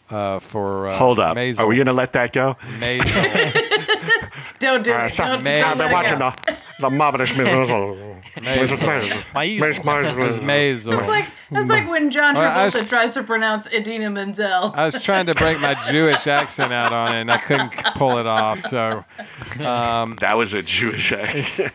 uh, 0.09 0.39
for 0.39 0.88
uh, 0.88 0.95
Hold 0.97 1.19
up. 1.19 1.36
Maisel. 1.36 1.59
Are 1.59 1.67
we 1.67 1.75
going 1.75 1.88
to 1.88 1.93
let 1.93 2.13
that 2.13 2.32
go? 2.32 2.55
Don't 4.59 4.84
do 4.84 4.91
Uh, 4.93 5.05
it. 5.05 5.11
so- 5.11 5.23
Don't, 5.25 5.43
May- 5.43 5.59
don't 5.59 5.69
I've 5.71 5.78
been 5.78 5.91
watching 5.91 6.19
go. 6.19 6.32
the, 6.47 6.57
the 6.80 6.89
marvelous 6.89 7.36
Miss 7.38 7.47
Maisel. 7.47 8.21
Maisel. 8.38 9.17
Maisel. 9.34 10.28
It's 10.28 10.39
Maisel. 10.39 10.97
It's 10.99 11.07
like 11.07 11.25
that's 11.51 11.69
like 11.69 11.88
when 11.89 12.09
John 12.09 12.34
Well, 12.36 12.43
Travolta 12.65 12.80
was- 12.82 12.89
tries 12.89 13.13
to 13.15 13.23
pronounce 13.23 13.71
Idina 13.73 14.09
Menzel. 14.09 14.71
I 14.75 14.86
was 14.86 15.03
trying 15.03 15.25
to 15.28 15.34
break 15.34 15.59
my 15.61 15.75
Jewish 15.91 16.25
accent 16.28 16.71
out 16.73 16.91
on 16.93 17.15
it, 17.15 17.21
and 17.21 17.32
I 17.32 17.38
couldn't 17.38 17.71
pull 17.95 18.17
it 18.17 18.25
off. 18.25 18.59
So, 18.61 19.03
um, 19.59 20.15
That 20.21 20.36
was 20.38 20.53
a 20.53 20.63
Jewish 20.63 21.11
accent. 21.11 21.73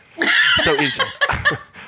so 0.56 0.74
is 0.74 0.98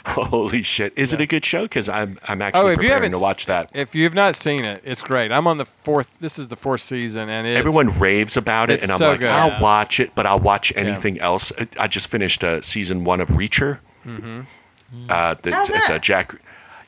holy 0.15 0.63
shit? 0.63 0.93
Is 0.97 1.13
it 1.13 1.21
a 1.21 1.27
good 1.27 1.45
show? 1.45 1.63
Because 1.63 1.89
I'm 1.89 2.19
I'm 2.29 2.43
actually 2.43 2.63
oh, 2.63 2.67
if 2.69 2.79
preparing 2.79 2.95
haven't 3.05 3.13
to 3.13 3.19
watch 3.19 3.47
that. 3.47 3.71
if 3.75 3.95
you've 3.95 4.15
not 4.15 4.37
seen 4.37 4.65
it, 4.65 4.81
it's 4.85 5.01
great. 5.03 5.33
I'm 5.33 5.47
on 5.47 5.59
the 5.59 5.65
fourth. 5.65 6.15
This 6.21 6.39
is 6.39 6.49
the 6.49 6.57
fourth 6.57 6.83
season, 6.83 7.29
and 7.29 7.47
it's, 7.47 7.59
Everyone 7.59 7.99
raves 7.99 8.37
about 8.37 8.69
it, 8.71 8.75
it's 8.75 8.85
and 8.85 8.93
I'm 8.93 8.99
so 8.99 9.11
like, 9.11 9.21
good. 9.21 9.31
I'll 9.31 9.49
Yeah. 9.49 9.61
watch 9.63 10.01
it, 10.01 10.15
but 10.15 10.27
I'll 10.27 10.41
watch 10.41 10.73
anything 10.77 11.19
else. 11.21 11.53
I- 11.59 11.69
I 11.81 11.89
just 11.89 12.09
finished 12.09 12.45
uh, 12.45 12.61
season 12.63 13.05
one 13.05 13.21
of 13.21 13.29
Reacher. 13.29 13.79
Mm-hmm. 14.07 14.41
Uh, 15.09 15.35
that- 15.43 15.53
How's 15.53 15.71
it's 15.71 15.89
a? 15.91 15.99
Jack. 15.99 16.35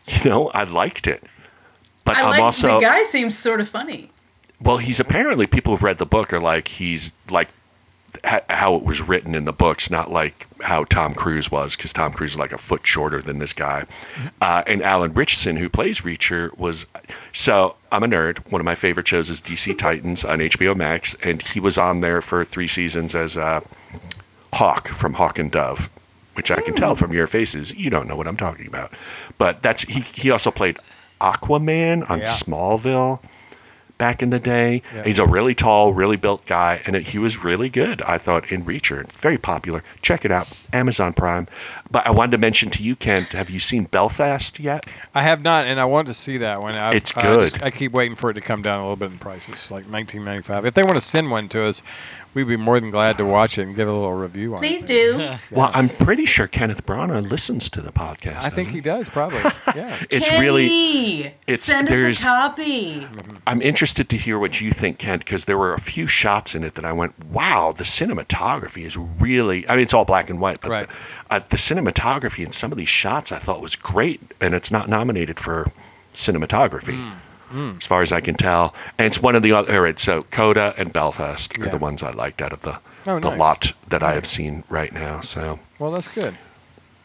You 0.06 0.30
know, 0.30 0.48
I 0.50 0.62
liked 0.62 1.08
it, 1.08 1.24
but 2.04 2.16
I 2.16 2.20
am 2.20 2.30
like 2.30 2.40
also 2.40 2.76
the 2.76 2.86
guy 2.86 3.02
seems 3.02 3.36
sort 3.36 3.60
of 3.60 3.68
funny. 3.68 4.12
well. 4.60 4.76
He's 4.76 5.00
apparently 5.00 5.48
people 5.48 5.72
who've 5.72 5.82
read 5.82 5.98
the 5.98 6.06
book 6.06 6.32
are 6.32 6.38
like 6.38 6.68
he's 6.68 7.12
like 7.28 7.48
ha- 7.48 7.54
how 8.24 8.74
it 8.76 8.82
was 8.82 9.00
written 9.00 9.34
in 9.34 9.44
the 9.44 9.52
books, 9.52 9.90
not 9.90 10.10
like 10.10 10.46
how 10.62 10.84
Tom 10.84 11.14
Cruise 11.14 11.50
was, 11.50 11.76
because 11.76 11.92
Tom 11.92 12.12
Cruise 12.12 12.32
is 12.32 12.38
like 12.38 12.52
a 12.52 12.58
foot 12.58 12.86
shorter 12.86 13.20
than 13.20 13.38
this 13.38 13.52
guy. 13.52 13.84
Uh, 14.40 14.62
and 14.66 14.82
Alan 14.82 15.12
Richardson, 15.12 15.56
who 15.56 15.68
plays 15.68 16.00
Reacher, 16.02 16.56
was 16.56 16.86
so 17.32 17.76
I'm 17.92 18.02
a 18.02 18.06
nerd. 18.08 18.50
One 18.50 18.60
of 18.60 18.64
my 18.64 18.74
favorite 18.74 19.06
shows 19.08 19.30
is 19.30 19.40
DC 19.40 19.76
Titans 19.78 20.24
on 20.24 20.38
HBO 20.38 20.76
Max, 20.76 21.14
and 21.22 21.42
he 21.42 21.60
was 21.60 21.78
on 21.78 22.00
there 22.00 22.20
for 22.20 22.44
three 22.44 22.68
seasons 22.68 23.14
as 23.14 23.36
uh, 23.36 23.60
Hawk 24.54 24.88
from 24.88 25.14
Hawk 25.14 25.38
and 25.38 25.50
Dove. 25.50 25.88
Which 26.34 26.50
I 26.50 26.60
can 26.60 26.74
tell 26.74 26.94
from 26.94 27.14
your 27.14 27.26
faces, 27.26 27.74
you 27.74 27.88
don't 27.88 28.06
know 28.06 28.14
what 28.14 28.28
I'm 28.28 28.36
talking 28.36 28.66
about. 28.66 28.92
But 29.38 29.62
that's 29.62 29.84
he. 29.84 30.00
He 30.00 30.30
also 30.30 30.50
played 30.50 30.76
Aquaman 31.18 32.08
on 32.10 32.18
Yeah. 32.18 32.24
Smallville 32.26 33.20
back 33.98 34.22
in 34.22 34.30
the 34.30 34.38
day. 34.38 34.82
Yeah. 34.94 35.04
He's 35.04 35.18
a 35.18 35.26
really 35.26 35.54
tall, 35.54 35.92
really 35.92 36.16
built 36.16 36.44
guy, 36.46 36.80
and 36.86 36.94
it, 36.96 37.08
he 37.08 37.18
was 37.18 37.42
really 37.44 37.68
good. 37.68 38.02
I 38.02 38.18
thought 38.18 38.50
in 38.52 38.64
Reacher, 38.64 39.10
very 39.12 39.38
popular. 39.38 39.82
Check 40.02 40.24
it 40.24 40.30
out, 40.30 40.48
Amazon 40.72 41.12
Prime. 41.12 41.46
But 41.90 42.06
I 42.06 42.10
wanted 42.10 42.32
to 42.32 42.38
mention 42.38 42.70
to 42.70 42.82
you, 42.82 42.96
Kent, 42.96 43.28
have 43.32 43.48
you 43.50 43.58
seen 43.60 43.84
Belfast 43.84 44.58
yet? 44.60 44.86
I 45.14 45.22
have 45.22 45.42
not, 45.42 45.66
and 45.66 45.80
I 45.80 45.84
want 45.84 46.06
to 46.08 46.14
see 46.14 46.36
that 46.38 46.60
one. 46.60 46.76
I, 46.76 46.92
It's 46.94 47.16
I 47.16 47.22
good. 47.22 47.50
just- 47.50 47.64
I 47.64 47.70
keep 47.70 47.92
waiting 47.92 48.16
for 48.16 48.30
it 48.30 48.34
to 48.34 48.40
come 48.40 48.62
down 48.62 48.78
a 48.78 48.82
little 48.82 48.96
bit 48.96 49.10
in 49.12 49.18
prices, 49.18 49.70
like 49.70 49.84
19.95. 49.86 50.64
If 50.66 50.74
they 50.74 50.82
want 50.82 50.96
to 50.96 51.00
send 51.00 51.30
one 51.30 51.48
to 51.50 51.62
us, 51.64 51.82
we'd 52.36 52.46
be 52.46 52.56
more 52.56 52.78
than 52.78 52.90
glad 52.92 53.16
to 53.18 53.24
watch 53.24 53.58
it 53.58 53.62
and 53.62 53.74
give 53.74 53.88
a 53.88 53.92
little 53.92 54.12
review 54.12 54.52
on 54.54 54.60
Please 54.60 54.82
it. 54.84 54.86
Please 54.86 55.16
do. 55.18 55.36
Well, 55.56 55.70
I'm 55.74 55.88
pretty 55.88 56.26
sure 56.26 56.46
Kenneth 56.46 56.86
Branagh 56.86 57.28
listens 57.30 57.68
to 57.70 57.80
the 57.80 57.90
podcast. 57.90 58.36
I 58.44 58.48
think 58.50 58.68
doesn't 58.68 58.72
he 58.74 58.80
does 58.80 59.08
probably. 59.08 59.38
Yeah. 59.74 59.96
It's 60.10 60.28
Kenny, 60.28 60.40
really. 60.40 61.20
it's- 61.46 61.62
send 61.62 61.86
us 61.86 61.90
there's- 61.90 62.20
a 62.20 62.24
copy. 62.24 63.08
I'm 63.46 63.60
interested 63.62 64.08
to 64.10 64.16
hear 64.16 64.38
what 64.38 64.60
you 64.60 64.70
think, 64.70 64.98
Kent, 64.98 65.24
because 65.24 65.46
there 65.46 65.58
were 65.58 65.72
a 65.74 65.80
few 65.80 66.06
shots 66.06 66.54
in 66.54 66.62
it 66.62 66.74
that 66.74 66.84
I 66.84 66.92
went, 66.92 67.14
"Wow, 67.26 67.72
the 67.76 67.84
cinematography 67.84 68.84
is 68.84 68.96
really." 68.96 69.68
I 69.68 69.76
mean, 69.76 69.82
it's 69.82 69.94
all 69.94 70.04
black 70.04 70.28
and 70.30 70.38
white, 70.40 70.60
but 70.60 70.70
Right. 70.70 70.88
the, 70.88 70.94
uh, 71.34 71.38
the 71.40 71.56
cinematography 71.56 72.44
in 72.44 72.52
some 72.52 72.70
of 72.72 72.78
these 72.78 72.88
shots 72.88 73.32
I 73.32 73.38
thought 73.38 73.60
was 73.62 73.76
great, 73.76 74.20
and 74.40 74.54
it's 74.54 74.70
not 74.70 74.88
nominated 74.88 75.38
for 75.40 75.70
cinematography, 76.14 76.96
Mm. 76.98 77.12
As 77.52 77.86
far 77.86 78.02
as 78.02 78.12
I 78.12 78.20
can 78.20 78.34
tell. 78.34 78.74
And 78.98 79.06
it's 79.06 79.20
one 79.20 79.34
of 79.34 79.42
the 79.42 79.52
other. 79.52 79.86
It's 79.86 80.02
so 80.02 80.22
Coda 80.24 80.74
and 80.76 80.92
Belfast 80.92 81.58
are 81.58 81.68
the 81.68 81.78
ones 81.78 82.02
I 82.02 82.10
liked 82.10 82.42
out 82.42 82.52
of 82.52 82.62
the 82.62 82.80
Oh, 83.08 83.20
the 83.20 83.30
nice. 83.30 83.38
lot 83.38 83.72
that 83.88 84.02
I 84.02 84.14
have 84.14 84.26
seen 84.26 84.64
right 84.68 84.92
now. 84.92 85.20
So 85.20 85.60
Well, 85.78 85.92
that's 85.92 86.08
good. 86.08 86.36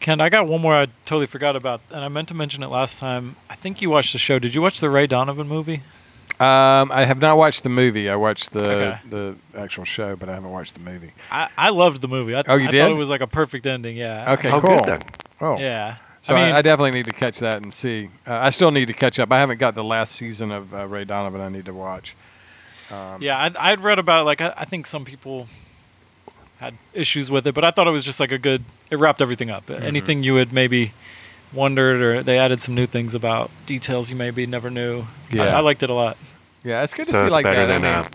Ken, 0.00 0.20
I 0.20 0.28
got 0.30 0.48
one 0.48 0.60
more 0.60 0.74
I 0.74 0.86
totally 1.06 1.26
forgot 1.26 1.54
about, 1.54 1.80
and 1.92 2.02
I 2.04 2.08
meant 2.08 2.26
to 2.28 2.34
mention 2.34 2.64
it 2.64 2.66
last 2.68 2.98
time. 2.98 3.36
I 3.48 3.54
think 3.54 3.80
you 3.80 3.88
watched 3.88 4.12
the 4.12 4.18
show. 4.18 4.40
Did 4.40 4.52
you 4.52 4.60
watch 4.60 4.80
the 4.80 4.90
Ray 4.90 5.06
Donovan 5.06 5.46
movie? 5.46 5.82
Um, 6.40 6.90
I 6.90 7.04
have 7.04 7.20
not 7.20 7.36
watched 7.38 7.62
the 7.62 7.68
movie. 7.68 8.10
I 8.10 8.16
watched 8.16 8.50
the 8.50 8.68
Okay. 8.68 8.98
the 9.08 9.36
actual 9.56 9.84
show, 9.84 10.16
but 10.16 10.28
I 10.28 10.34
haven't 10.34 10.50
watched 10.50 10.74
the 10.74 10.80
movie. 10.80 11.12
I, 11.30 11.48
I 11.56 11.68
loved 11.68 12.00
the 12.00 12.08
movie. 12.08 12.34
I, 12.34 12.42
Oh, 12.48 12.56
you 12.56 12.66
I 12.66 12.70
did? 12.72 12.80
thought 12.82 12.90
it 12.90 12.94
was 12.94 13.10
like 13.10 13.20
a 13.20 13.28
perfect 13.28 13.64
ending. 13.64 13.96
Yeah. 13.96 14.32
Okay, 14.32 14.50
Oh, 14.50 14.60
cool. 14.60 14.78
good 14.78 14.84
then. 14.86 15.02
Oh, 15.40 15.58
Yeah. 15.60 15.96
So 16.22 16.34
I, 16.34 16.38
I 16.38 16.46
mean, 16.46 16.54
I 16.54 16.62
definitely 16.62 16.92
need 16.92 17.06
to 17.06 17.12
catch 17.12 17.40
that 17.40 17.62
and 17.62 17.74
see. 17.74 18.08
Uh, 18.26 18.34
I 18.34 18.50
still 18.50 18.70
need 18.70 18.86
to 18.86 18.92
catch 18.94 19.18
up. 19.18 19.30
I 19.32 19.40
haven't 19.40 19.58
got 19.58 19.74
the 19.74 19.82
last 19.84 20.12
season 20.14 20.52
of 20.52 20.72
uh, 20.72 20.86
Ray 20.86 21.04
Donovan. 21.04 21.40
I 21.40 21.48
need 21.48 21.64
to 21.66 21.74
watch. 21.74 22.14
Um, 22.90 23.20
yeah, 23.20 23.38
I'd, 23.42 23.56
I'd 23.56 23.80
read 23.80 23.98
about 23.98 24.20
it. 24.20 24.24
Like, 24.24 24.40
I, 24.40 24.54
I 24.56 24.64
think 24.64 24.86
some 24.86 25.04
people 25.04 25.48
had 26.58 26.74
issues 26.94 27.30
with 27.30 27.46
it, 27.46 27.54
but 27.54 27.64
I 27.64 27.72
thought 27.72 27.88
it 27.88 27.90
was 27.90 28.04
just 28.04 28.20
like 28.20 28.30
a 28.30 28.38
good. 28.38 28.62
It 28.90 28.96
wrapped 28.96 29.20
everything 29.20 29.50
up. 29.50 29.66
Mm-hmm. 29.66 29.82
Anything 29.82 30.22
you 30.22 30.36
had 30.36 30.52
maybe 30.52 30.92
wondered, 31.52 32.00
or 32.00 32.22
they 32.22 32.38
added 32.38 32.60
some 32.60 32.74
new 32.74 32.86
things 32.86 33.14
about 33.14 33.50
details 33.66 34.08
you 34.08 34.16
maybe 34.16 34.46
never 34.46 34.70
knew. 34.70 35.00
I, 35.32 35.34
Yeah. 35.36 35.56
I 35.56 35.60
liked 35.60 35.82
it 35.82 35.90
a 35.90 35.94
lot. 35.94 36.16
Yeah, 36.62 36.82
it's 36.84 36.94
good 36.94 37.04
to 37.06 37.10
see 37.10 37.16
it's 37.16 37.30
like 37.32 37.42
better 37.44 37.66
that. 37.66 37.70
I 37.70 37.78
than 37.78 37.82
mean, 37.82 37.90
uh, 37.90 38.08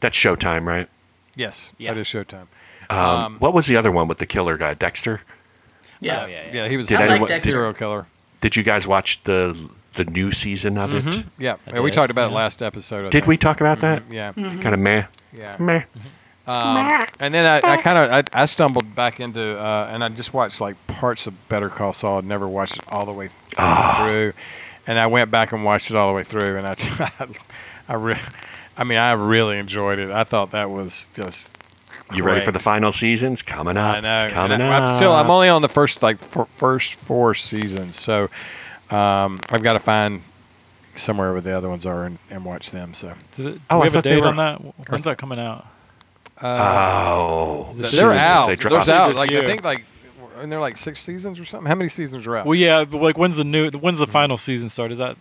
that's 0.00 0.18
Showtime, 0.18 0.64
right? 0.66 0.88
yes, 1.36 1.72
Yeah. 1.78 1.94
that 1.94 2.00
is 2.00 2.08
Showtime. 2.08 2.46
Um, 2.90 2.98
Um, 2.98 3.36
what 3.38 3.54
was 3.54 3.66
the 3.68 3.76
other 3.76 3.92
one 3.92 4.08
with 4.08 4.18
the 4.18 4.26
killer 4.26 4.56
guy, 4.56 4.74
Dexter? 4.74 5.20
Yeah. 6.00 6.22
Oh, 6.22 6.26
yeah, 6.26 6.36
yeah. 6.46 6.50
Yeah, 6.64 6.68
he 6.68 6.76
was 6.76 6.86
Did 6.86 7.00
a 7.00 7.04
anyone- 7.04 7.28
serial- 7.28 7.42
serial 7.42 7.72
killer. 7.74 8.06
Did 8.40 8.56
you 8.56 8.62
guys 8.62 8.86
watch 8.86 9.22
the 9.24 9.58
the 9.94 10.04
new 10.04 10.30
season 10.30 10.78
of 10.78 10.94
it? 10.94 11.04
Mhm. 11.04 11.24
Yeah, 11.38 11.56
I 11.66 11.80
we 11.80 11.90
did, 11.90 11.96
talked 11.96 12.10
about 12.10 12.30
it 12.30 12.34
last 12.34 12.62
episode. 12.62 13.02
Did 13.04 13.12
think. 13.12 13.26
we 13.26 13.36
talk 13.36 13.60
about 13.60 13.80
that? 13.80 14.08
Mhm, 14.08 14.12
Yeah. 14.12 14.32
Kind 14.62 14.74
of 14.74 14.78
meh. 14.78 15.04
Yeah. 15.36 15.56
Meh. 15.60 15.82
Um, 16.46 17.04
and 17.20 17.34
then 17.34 17.44
I, 17.44 17.72
I 17.72 17.76
kind 17.76 17.98
of 17.98 18.10
I, 18.10 18.42
I 18.42 18.46
stumbled 18.46 18.94
back 18.94 19.20
into 19.20 19.58
uh, 19.60 19.90
and 19.92 20.02
I 20.02 20.08
just 20.08 20.32
watched 20.32 20.60
like 20.62 20.76
parts 20.86 21.26
of 21.26 21.48
Better 21.50 21.68
Call 21.68 21.92
Saul. 21.92 22.18
I'd 22.18 22.24
never 22.24 22.48
watched 22.48 22.78
it 22.78 22.84
all 22.88 23.04
the 23.04 23.12
way 23.12 23.28
Ah. 23.58 24.02
through, 24.02 24.32
and 24.86 24.98
I 24.98 25.08
went 25.08 25.30
back 25.30 25.52
and 25.52 25.62
watched 25.64 25.90
it 25.90 25.96
all 25.96 26.08
the 26.08 26.14
way 26.14 26.24
through, 26.24 26.56
and 26.56 26.66
I 26.66 26.74
I 27.88 27.94
re- 27.94 28.20
I 28.78 28.84
mean 28.84 28.96
I 28.98 29.12
really 29.12 29.58
enjoyed 29.58 29.98
it. 29.98 30.10
I 30.10 30.24
thought 30.24 30.52
that 30.52 30.70
was 30.70 31.08
just. 31.14 31.54
You 32.14 32.24
ready 32.24 32.40
for 32.40 32.52
the 32.52 32.58
final 32.58 32.90
seasons? 32.92 33.42
Coming 33.42 33.76
up. 33.76 33.98
I 33.98 34.00
know. 34.00 34.14
It's 34.14 34.24
coming 34.32 34.60
I, 34.60 34.76
up. 34.76 34.82
I'm 34.90 34.96
still 34.96 35.12
I'm 35.12 35.30
only 35.30 35.48
on 35.48 35.62
the 35.62 35.68
first 35.68 36.02
like 36.02 36.16
f- 36.16 36.48
first 36.48 36.94
four 36.94 37.34
seasons, 37.34 37.96
so 38.00 38.28
um, 38.90 39.40
I've 39.50 39.62
got 39.62 39.74
to 39.74 39.78
find 39.78 40.22
somewhere 40.96 41.32
where 41.32 41.40
the 41.42 41.52
other 41.56 41.68
ones 41.68 41.84
are 41.86 42.04
and, 42.04 42.18
and 42.30 42.44
watch 42.44 42.70
them. 42.70 42.94
So 42.94 43.12
Did 43.36 43.46
it, 43.46 43.52
do 43.54 43.60
Oh, 43.70 43.76
I 43.76 43.82
we 43.82 43.84
have 43.88 43.96
a 43.96 44.02
date 44.02 44.20
were- 44.20 44.26
on 44.28 44.36
that? 44.36 44.56
When's 44.88 45.04
that 45.04 45.18
coming 45.18 45.38
out? 45.38 45.66
Oh, 46.40 47.68
Is 47.78 47.92
they're 47.98 48.12
out. 48.12 48.46
they 48.46 48.54
They're 48.56 48.72
out. 48.78 49.08
This 49.08 49.18
Like 49.18 49.30
I 49.32 49.44
think 49.44 49.64
like 49.64 49.84
and 50.40 50.52
they're 50.52 50.60
like 50.60 50.76
six 50.76 51.00
seasons 51.00 51.40
or 51.40 51.44
something. 51.44 51.66
How 51.66 51.74
many 51.74 51.88
seasons 51.88 52.26
are 52.26 52.36
out? 52.36 52.46
Well, 52.46 52.54
yeah, 52.54 52.84
but 52.84 53.02
like 53.02 53.18
when's 53.18 53.36
the 53.36 53.44
new? 53.44 53.70
When's 53.72 53.98
the 53.98 54.06
final 54.06 54.36
season 54.38 54.68
start? 54.68 54.92
Is 54.92 54.98
that 54.98 55.16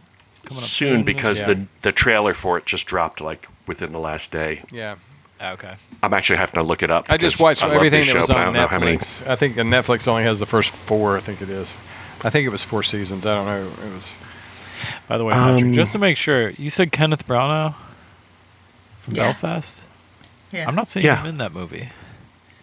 coming 0.45 0.57
up 0.57 0.63
soon 0.63 1.03
because 1.03 1.41
Yeah. 1.41 1.47
the 1.53 1.67
the 1.81 1.91
trailer 1.91 2.33
for 2.33 2.57
it 2.57 2.65
just 2.65 2.85
dropped 2.87 3.19
like 3.19 3.47
within 3.67 3.91
the 3.91 3.99
last 3.99 4.31
day. 4.31 4.63
yeah. 4.71 4.95
Okay. 5.41 5.73
I'm 6.01 6.13
actually 6.13 6.37
having 6.37 6.55
to 6.61 6.63
look 6.63 6.81
it 6.83 6.89
up. 6.89 7.05
I 7.09 7.17
just 7.17 7.41
watched 7.41 7.63
I 7.63 7.73
everything 7.75 8.01
that 8.01 8.05
show, 8.05 8.17
was 8.19 8.27
but 8.27 8.37
I 8.37 8.45
on 8.45 8.53
don't 8.53 8.61
know 8.63 8.67
how 8.67 8.79
many. 8.79 8.97
Netflix. 8.97 9.27
I 9.27 9.35
think 9.35 9.55
Netflix 9.55 10.07
only 10.07 10.23
has 10.23 10.39
the 10.39 10.45
first 10.45 10.71
four. 10.71 11.15
I 11.17 11.19
think 11.19 11.41
it 11.41 11.49
is. 11.49 11.75
I 12.23 12.29
think 12.31 12.45
it 12.45 12.49
was 12.49 12.63
four 12.63 12.81
seasons. 12.83 13.25
I 13.25 13.35
don't 13.35 13.45
know. 13.45 13.61
It 13.87 13.93
was. 13.93 14.15
By 15.07 15.17
the 15.17 15.25
way, 15.25 15.33
Patrick, 15.33 15.63
Um, 15.65 15.73
just 15.73 15.91
to 15.93 15.99
make 15.99 16.17
sure, 16.17 16.49
you 16.51 16.69
said 16.69 16.91
Kenneth 16.91 17.27
Branagh 17.27 17.75
from 19.01 19.13
Yeah. 19.15 19.23
Belfast. 19.31 19.81
Yeah. 20.51 20.67
I'm 20.67 20.75
not 20.75 20.89
seeing 20.89 21.05
Yeah. 21.05 21.17
him 21.21 21.27
in 21.27 21.37
that 21.37 21.53
movie. 21.53 21.89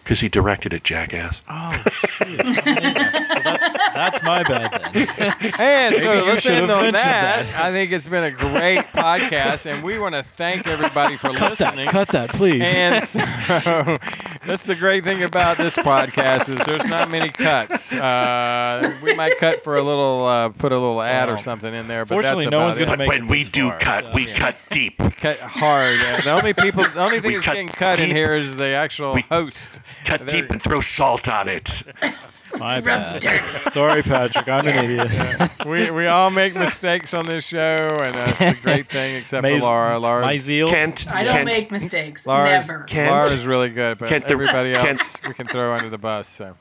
Because 0.05 0.19
he 0.19 0.29
directed 0.29 0.71
it, 0.71 0.83
jackass. 0.83 1.43
Oh, 1.49 1.71
shoot. 1.71 2.37
so 2.37 2.43
that, 2.43 3.91
that's 3.95 4.21
my 4.21 4.43
bad 4.43 4.71
then. 4.93 5.53
And 5.57 5.95
so 5.95 6.13
Maybe 6.13 6.27
you 6.27 6.37
should 6.37 6.51
listening 6.53 6.53
have 6.53 6.69
on 6.69 6.75
mentioned 6.83 6.95
that, 6.95 7.45
that. 7.47 7.55
I 7.59 7.71
think 7.71 7.91
it's 7.91 8.05
been 8.05 8.23
a 8.23 8.29
great 8.29 8.81
podcast, 8.81 9.65
and 9.65 9.83
we 9.83 9.97
want 9.97 10.13
to 10.13 10.21
thank 10.21 10.67
everybody 10.67 11.15
for 11.15 11.29
Cut 11.29 11.49
listening. 11.49 11.85
that, 11.85 11.91
cut 11.91 12.07
that, 12.09 12.29
please. 12.29 12.71
And 12.71 13.03
so 13.03 13.23
that's 14.45 14.63
the 14.65 14.75
great 14.75 15.03
thing 15.03 15.23
about 15.23 15.57
this 15.57 15.75
podcast 15.75 16.49
is 16.49 16.59
there's 16.65 16.85
not 16.85 17.09
many 17.09 17.29
cuts. 17.29 17.91
Uh, 17.91 18.99
we 19.01 19.15
might 19.15 19.39
cut 19.39 19.63
for 19.63 19.75
a 19.75 19.81
little, 19.81 20.23
uh, 20.27 20.49
put 20.49 20.71
a 20.71 20.77
little 20.77 21.01
ad 21.01 21.29
or 21.29 21.39
something 21.39 21.73
in 21.73 21.87
there, 21.87 22.05
but 22.05 22.13
fortunately, 22.13 22.45
that's 22.45 22.51
no 22.51 22.59
about 22.59 22.65
one's 22.65 22.77
gonna 22.77 22.91
it. 22.91 22.97
But 22.97 22.99
make 22.99 23.09
when 23.09 23.23
it 23.23 23.29
we 23.31 23.43
do 23.43 23.69
far, 23.69 23.79
cut, 23.79 24.03
so, 24.03 24.11
we 24.13 24.27
yeah. 24.27 24.35
cut 24.35 24.55
deep. 24.69 24.97
cut 25.17 25.39
hard. 25.39 25.99
Uh, 25.99 26.21
the 26.21 26.31
only 26.31 26.53
people, 26.53 26.83
the 26.83 27.01
only 27.01 27.19
thing 27.21 27.29
We 27.29 27.35
that's 27.37 27.45
cut 27.47 27.53
getting 27.53 27.69
cut 27.69 27.99
in 27.99 28.15
here 28.15 28.33
is 28.33 28.55
the 28.55 28.67
actual 28.67 29.15
We 29.15 29.21
host. 29.21 29.79
Cut 30.03 30.27
There- 30.27 30.41
deep 30.41 30.51
and 30.51 30.61
throw 30.61 30.81
salt 30.81 31.29
on 31.29 31.47
it. 31.47 31.83
My 32.59 32.79
bad. 32.79 33.21
Sorry, 33.71 34.01
Patrick. 34.01 34.47
I'm 34.47 34.65
an 34.65 34.85
idiot. 34.85 35.51
we 35.65 35.91
we 35.91 36.07
all 36.07 36.29
make 36.29 36.55
mistakes 36.55 37.13
on 37.13 37.25
this 37.25 37.45
show, 37.47 37.57
and 37.59 38.13
that's 38.13 38.39
a 38.39 38.53
great 38.61 38.87
thing, 38.87 39.15
except 39.15 39.41
Maze- 39.43 39.61
for 39.61 39.67
Laura. 39.69 39.97
My 39.99 40.27
Laura's, 40.27 40.41
zeal. 40.43 40.69
Kent, 40.69 41.05
I 41.11 41.23
don't 41.25 41.33
Kent, 41.33 41.45
make 41.47 41.71
mistakes. 41.71 42.25
Laura's, 42.25 42.67
Never. 42.67 42.83
Kent- 42.83 43.11
Laura's 43.11 43.45
really 43.45 43.69
good, 43.69 43.97
but 43.97 44.07
Kent, 44.07 44.25
the- 44.27 44.33
everybody 44.33 44.71
Kent- 44.73 44.99
else 44.99 45.17
we 45.27 45.33
can 45.33 45.45
throw 45.47 45.73
under 45.73 45.89
the 45.89 45.97
bus. 45.97 46.29
So 46.29 46.55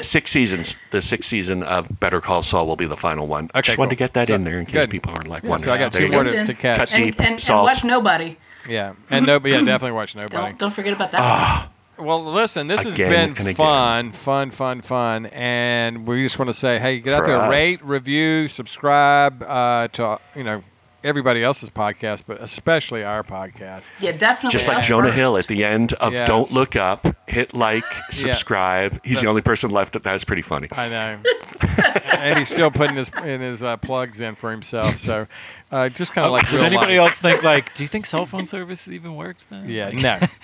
six 0.00 0.30
seasons. 0.30 0.76
The 0.92 1.02
sixth 1.02 1.28
season 1.28 1.62
of 1.62 2.00
Better 2.00 2.20
Call 2.22 2.42
Saul 2.42 2.66
will 2.66 2.76
be 2.76 2.86
the 2.86 2.96
final 2.96 3.26
one. 3.26 3.50
I 3.54 3.58
Okay, 3.58 3.66
just 3.66 3.78
wanted 3.78 3.90
to 3.90 3.96
cool. 3.96 4.04
get 4.06 4.14
that 4.14 4.28
So- 4.28 4.34
in 4.34 4.44
there 4.44 4.58
in 4.58 4.64
case 4.66 4.82
good. 4.82 4.90
people 4.90 5.12
are 5.12 5.22
like 5.22 5.42
Yeah, 5.42 5.50
wondering. 5.50 5.70
so 5.70 5.74
I 5.74 5.78
got 5.78 5.92
There 5.92 6.00
two 6.00 6.06
you 6.06 6.12
more 6.12 6.24
to, 6.24 6.46
to 6.46 6.54
catch. 6.54 6.78
Cut 6.78 6.92
and, 6.94 7.04
deep, 7.04 7.18
and, 7.20 7.28
and 7.32 7.40
salt. 7.40 7.66
watch 7.66 7.84
nobody. 7.84 8.36
Yeah, 8.66 8.94
and 9.10 9.26
no, 9.26 9.38
but 9.38 9.50
yeah, 9.52 9.58
definitely 9.64 9.92
watch 9.92 10.16
nobody. 10.16 10.34
Don't 10.36 10.58
don't 10.58 10.72
forget 10.72 10.94
about 10.94 11.10
that. 11.10 11.20
Ah. 11.20 11.68
Well, 11.98 12.24
listen, 12.24 12.66
this 12.66 12.84
Again 12.84 13.10
has 13.10 13.26
and 13.26 13.34
been 13.36 13.46
again. 13.46 13.54
fun, 13.54 14.12
fun, 14.12 14.50
fun, 14.50 14.80
fun, 14.82 15.26
and 15.26 16.06
we 16.06 16.22
just 16.24 16.38
want 16.38 16.48
to 16.48 16.54
say, 16.54 16.78
hey, 16.78 16.98
get 17.00 17.14
out 17.20 17.26
there, 17.26 17.36
us. 17.36 17.50
rate, 17.50 17.82
review, 17.84 18.48
subscribe 18.48 19.42
uh, 19.42 19.88
to 19.88 20.18
you 20.34 20.42
know 20.44 20.62
everybody 21.04 21.44
else's 21.44 21.70
podcast, 21.70 22.24
but 22.26 22.40
especially 22.42 23.04
our 23.04 23.22
podcast. 23.22 23.90
yeah, 24.00 24.10
definitely. 24.12 24.50
Just 24.52 24.66
like 24.66 24.82
Jonah 24.82 25.08
first. 25.08 25.16
Hill 25.16 25.36
at 25.36 25.46
the 25.46 25.62
end 25.64 25.92
of 25.94 26.14
Yeah. 26.14 26.24
Don't 26.24 26.50
Look 26.50 26.76
Up, 26.76 27.06
hit 27.28 27.54
like, 27.54 27.84
subscribe. 28.10 29.04
He's 29.04 29.20
the 29.20 29.26
only 29.28 29.42
person 29.42 29.70
left. 29.70 29.92
That 30.02 30.12
was 30.12 30.24
pretty 30.24 30.42
funny. 30.42 30.68
I 30.72 30.88
know, 30.88 31.18
and 32.18 32.38
he's 32.38 32.48
still 32.48 32.70
putting 32.70 32.96
his 32.96 33.10
in 33.24 33.40
his 33.40 33.62
uh, 33.62 33.76
plugs 33.76 34.20
in 34.20 34.34
for 34.34 34.50
himself. 34.50 34.96
So, 34.96 35.26
uh, 35.70 35.88
just 35.88 36.12
kind 36.12 36.26
of 36.26 36.32
like 36.32 36.44
Did 36.46 36.54
real 36.54 36.64
anybody 36.64 36.98
life. 36.98 37.10
else 37.12 37.20
think 37.20 37.42
like? 37.42 37.74
Do 37.74 37.82
you 37.84 37.88
think 37.88 38.06
cell 38.06 38.26
phone 38.26 38.44
service 38.44 38.88
even 38.88 39.14
worked 39.16 39.48
then? 39.50 39.68
Yeah, 39.68 39.86
Like- 39.86 39.96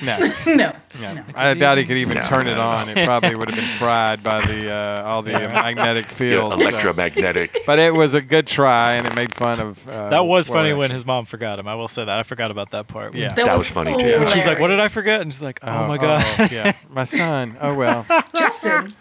no, 0.02 0.16
no. 0.18 0.18
no. 0.46 0.72
Yeah. 1.00 1.22
I 1.34 1.54
doubt 1.54 1.78
he 1.78 1.84
could 1.84 1.96
even 1.98 2.16
No, 2.16 2.24
turn 2.24 2.46
it 2.46 2.52
no, 2.54 2.56
no. 2.56 2.62
on. 2.62 2.88
It 2.90 3.04
probably 3.06 3.34
would 3.34 3.48
have 3.48 3.56
been 3.58 3.70
fried 3.78 4.22
by 4.22 4.40
the 4.40 4.70
uh, 4.72 5.02
all 5.04 5.22
the 5.22 5.32
magnetic 5.32 6.06
Yeah, 6.06 6.10
fields. 6.14 6.56
so- 6.56 6.68
electromagnetic. 6.68 7.56
But 7.66 7.78
it 7.78 7.94
was 7.94 8.14
a 8.14 8.20
good 8.20 8.46
try, 8.46 8.94
and 8.94 9.06
it 9.06 9.14
made 9.16 9.34
fun 9.34 9.60
of. 9.60 9.86
Uh, 9.88 10.08
That 10.10 10.24
was 10.26 10.48
funny 10.48 10.72
when 10.72 10.90
his 10.90 11.04
mom 11.06 11.24
forgot 11.26 11.58
him. 11.58 11.66
I 11.68 11.74
will 11.74 11.88
say 11.88 12.04
that. 12.04 12.16
I 12.16 12.22
forgot 12.22 12.50
about 12.50 12.70
that 12.72 12.88
part. 12.88 13.14
Yeah. 13.14 13.32
That 13.34 13.56
was 13.56 13.70
funny, 13.70 13.96
too. 13.96 14.18
When 14.18 14.28
she's 14.32 14.46
like, 14.46 14.58
"What 14.58 14.68
did 14.68 14.80
I 14.80 14.88
forget?" 14.88 15.20
And 15.20 15.32
she's 15.32 15.42
like, 15.42 15.60
"Oh, 15.62 15.86
my 15.86 15.98
god." 15.98 16.50
yeah, 16.52 16.76
my 16.88 17.04
son. 17.04 17.56
Oh 17.60 17.74
well. 17.74 18.06
Justin. 18.36 18.92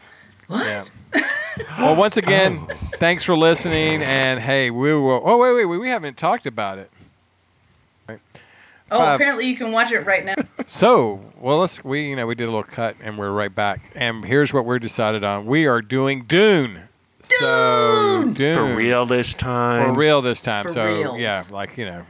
Yeah. 0.49 0.85
Well, 1.77 1.95
once 1.95 2.17
again, 2.17 2.67
oh. 2.69 2.73
thanks 2.99 3.23
for 3.23 3.35
listening, 3.37 4.01
and 4.01 4.39
hey, 4.39 4.69
we 4.69 4.93
will. 4.93 5.21
Oh 5.23 5.37
wait, 5.37 5.53
wait, 5.53 5.65
wait. 5.65 5.77
We 5.77 5.89
haven't 5.89 6.17
talked 6.17 6.45
about 6.45 6.77
it. 6.77 6.91
Oh, 8.91 8.97
Five. 8.97 9.15
apparently 9.15 9.47
you 9.47 9.55
can 9.55 9.71
watch 9.71 9.91
it 9.91 9.99
right 9.99 10.25
now. 10.25 10.35
So, 10.65 11.19
well, 11.39 11.59
let's. 11.59 11.83
We 11.83 12.09
you 12.09 12.15
know 12.15 12.27
we 12.27 12.35
did 12.35 12.43
a 12.43 12.51
little 12.51 12.61
cut, 12.61 12.95
and 13.01 13.17
we're 13.17 13.31
right 13.31 13.53
back. 13.53 13.91
And 13.95 14.23
here's 14.23 14.53
what 14.53 14.65
we're 14.65 14.77
decided 14.77 15.23
on. 15.23 15.47
We 15.47 15.65
are 15.65 15.81
doing 15.81 16.25
Dune. 16.25 16.88
So 17.21 18.31
Dune 18.33 18.53
For 18.55 18.75
real 18.75 19.05
this 19.05 19.33
time. 19.33 19.93
For 19.93 19.99
real 19.99 20.21
this 20.21 20.39
time. 20.41 20.63
For 20.63 20.69
so 20.69 20.85
reals. 20.85 21.19
yeah, 21.19 21.43
like 21.51 21.77
you 21.77 21.85
know, 21.85 22.03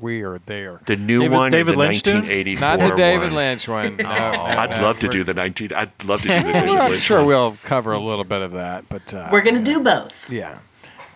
we 0.00 0.22
are 0.22 0.38
there. 0.46 0.80
The 0.86 0.96
new 0.96 1.20
David- 1.20 1.36
one, 1.36 1.50
David 1.52 1.74
the 1.74 1.78
Lynch 1.78 2.02
Dune? 2.02 2.16
1984 2.26 2.60
Not 2.68 2.90
the 2.90 2.96
David 2.96 3.22
one. 3.26 3.34
Lynch 3.34 3.68
one. 3.68 3.96
No, 3.98 4.02
no, 4.04 4.12
I'd 4.42 4.76
no. 4.76 4.82
love 4.82 4.98
to 5.00 5.08
do 5.08 5.22
the 5.24 5.34
19. 5.34 5.72
I'd 5.72 6.04
love 6.04 6.22
to 6.22 6.28
do 6.28 6.34
the 6.34 6.42
David 6.52 6.68
Well, 6.70 6.82
I'm 6.82 6.90
Lynch 6.90 7.02
sure 7.02 7.18
one. 7.18 7.26
we'll 7.28 7.56
cover 7.62 7.92
a 7.92 7.98
little 8.00 8.24
bit 8.24 8.42
of 8.42 8.52
that, 8.52 8.88
but 8.88 9.14
uh, 9.14 9.28
We're 9.30 9.42
gonna 9.42 9.62
do 9.62 9.80
both. 9.80 10.30
Yeah, 10.30 10.58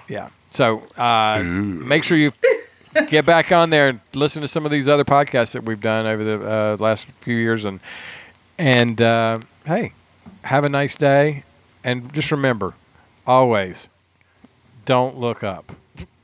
yeah. 0.09 0.29
So 0.51 0.79
uh, 0.97 1.43
make 1.43 2.05
sure 2.05 2.17
you 2.17 2.31
get 3.09 3.27
back 3.27 3.51
on 3.51 3.71
there 3.71 3.89
and 3.89 4.01
listen 4.15 4.43
to 4.43 4.49
some 4.49 4.65
of 4.65 4.71
these 4.71 4.87
other 4.87 5.05
podcasts 5.05 5.53
that 5.55 5.65
we've 5.65 5.81
done 5.81 6.07
over 6.07 6.23
the 6.23 6.49
uh, 6.49 6.77
last 6.79 7.09
few 7.23 7.37
years, 7.37 7.65
and 7.65 7.81
and 8.59 9.01
uh, 9.01 9.39
hey, 9.67 9.93
have 10.45 10.65
a 10.65 10.69
nice 10.69 10.95
day, 10.95 11.43
and 11.83 12.13
just 12.13 12.31
remember, 12.31 12.75
always, 13.27 13.89
don't 14.85 15.19
look 15.19 15.43
up. 15.43 15.73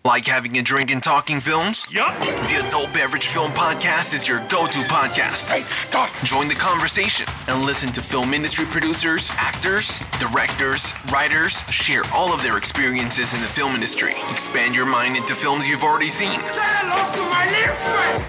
Like 0.09 0.25
having 0.25 0.57
a 0.57 0.63
drink 0.63 0.91
and 0.91 1.03
talking 1.03 1.39
films? 1.39 1.87
Yup. 1.93 2.19
The 2.19 2.67
Adult 2.67 2.95
Beverage 2.95 3.27
Film 3.27 3.53
Podcast 3.53 4.15
is 4.15 4.27
your 4.27 4.39
go 4.49 4.67
to 4.67 4.79
podcast. 4.89 5.51
Hey, 5.51 5.65
Scott. 5.65 6.11
Join 6.25 6.49
the 6.49 6.55
conversation 6.55 7.27
and 7.47 7.67
listen 7.67 7.91
to 7.93 8.01
film 8.01 8.33
industry 8.33 8.65
producers, 8.65 9.31
actors, 9.37 10.01
directors, 10.19 10.95
writers 11.13 11.63
share 11.69 12.05
all 12.15 12.33
of 12.33 12.43
their 12.43 12.57
experiences 12.57 13.35
in 13.35 13.43
the 13.43 13.47
film 13.47 13.75
industry. 13.75 14.13
Expand 14.31 14.75
your 14.75 14.87
mind 14.87 15.15
into 15.19 15.35
films 15.35 15.69
you've 15.69 15.85
already 15.85 16.09
seen. 16.09 16.41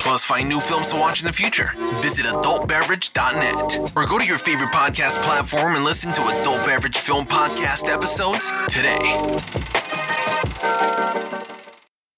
Plus, 0.02 0.26
find 0.26 0.50
new 0.50 0.60
films 0.60 0.90
to 0.90 0.98
watch 0.98 1.22
in 1.22 1.28
the 1.28 1.34
future. 1.34 1.72
Visit 2.02 2.26
adultbeverage.net 2.26 3.96
or 3.96 4.06
go 4.06 4.20
to 4.20 4.26
your 4.26 4.38
favorite 4.38 4.72
podcast 4.72 5.24
platform 5.24 5.78
and 5.78 5.86
listen 5.86 6.12
to 6.12 6.28
Adult 6.42 6.66
Beverage 6.66 6.98
Film 6.98 7.26
Podcast 7.26 7.88
episodes 7.88 8.52
today. 8.68 9.16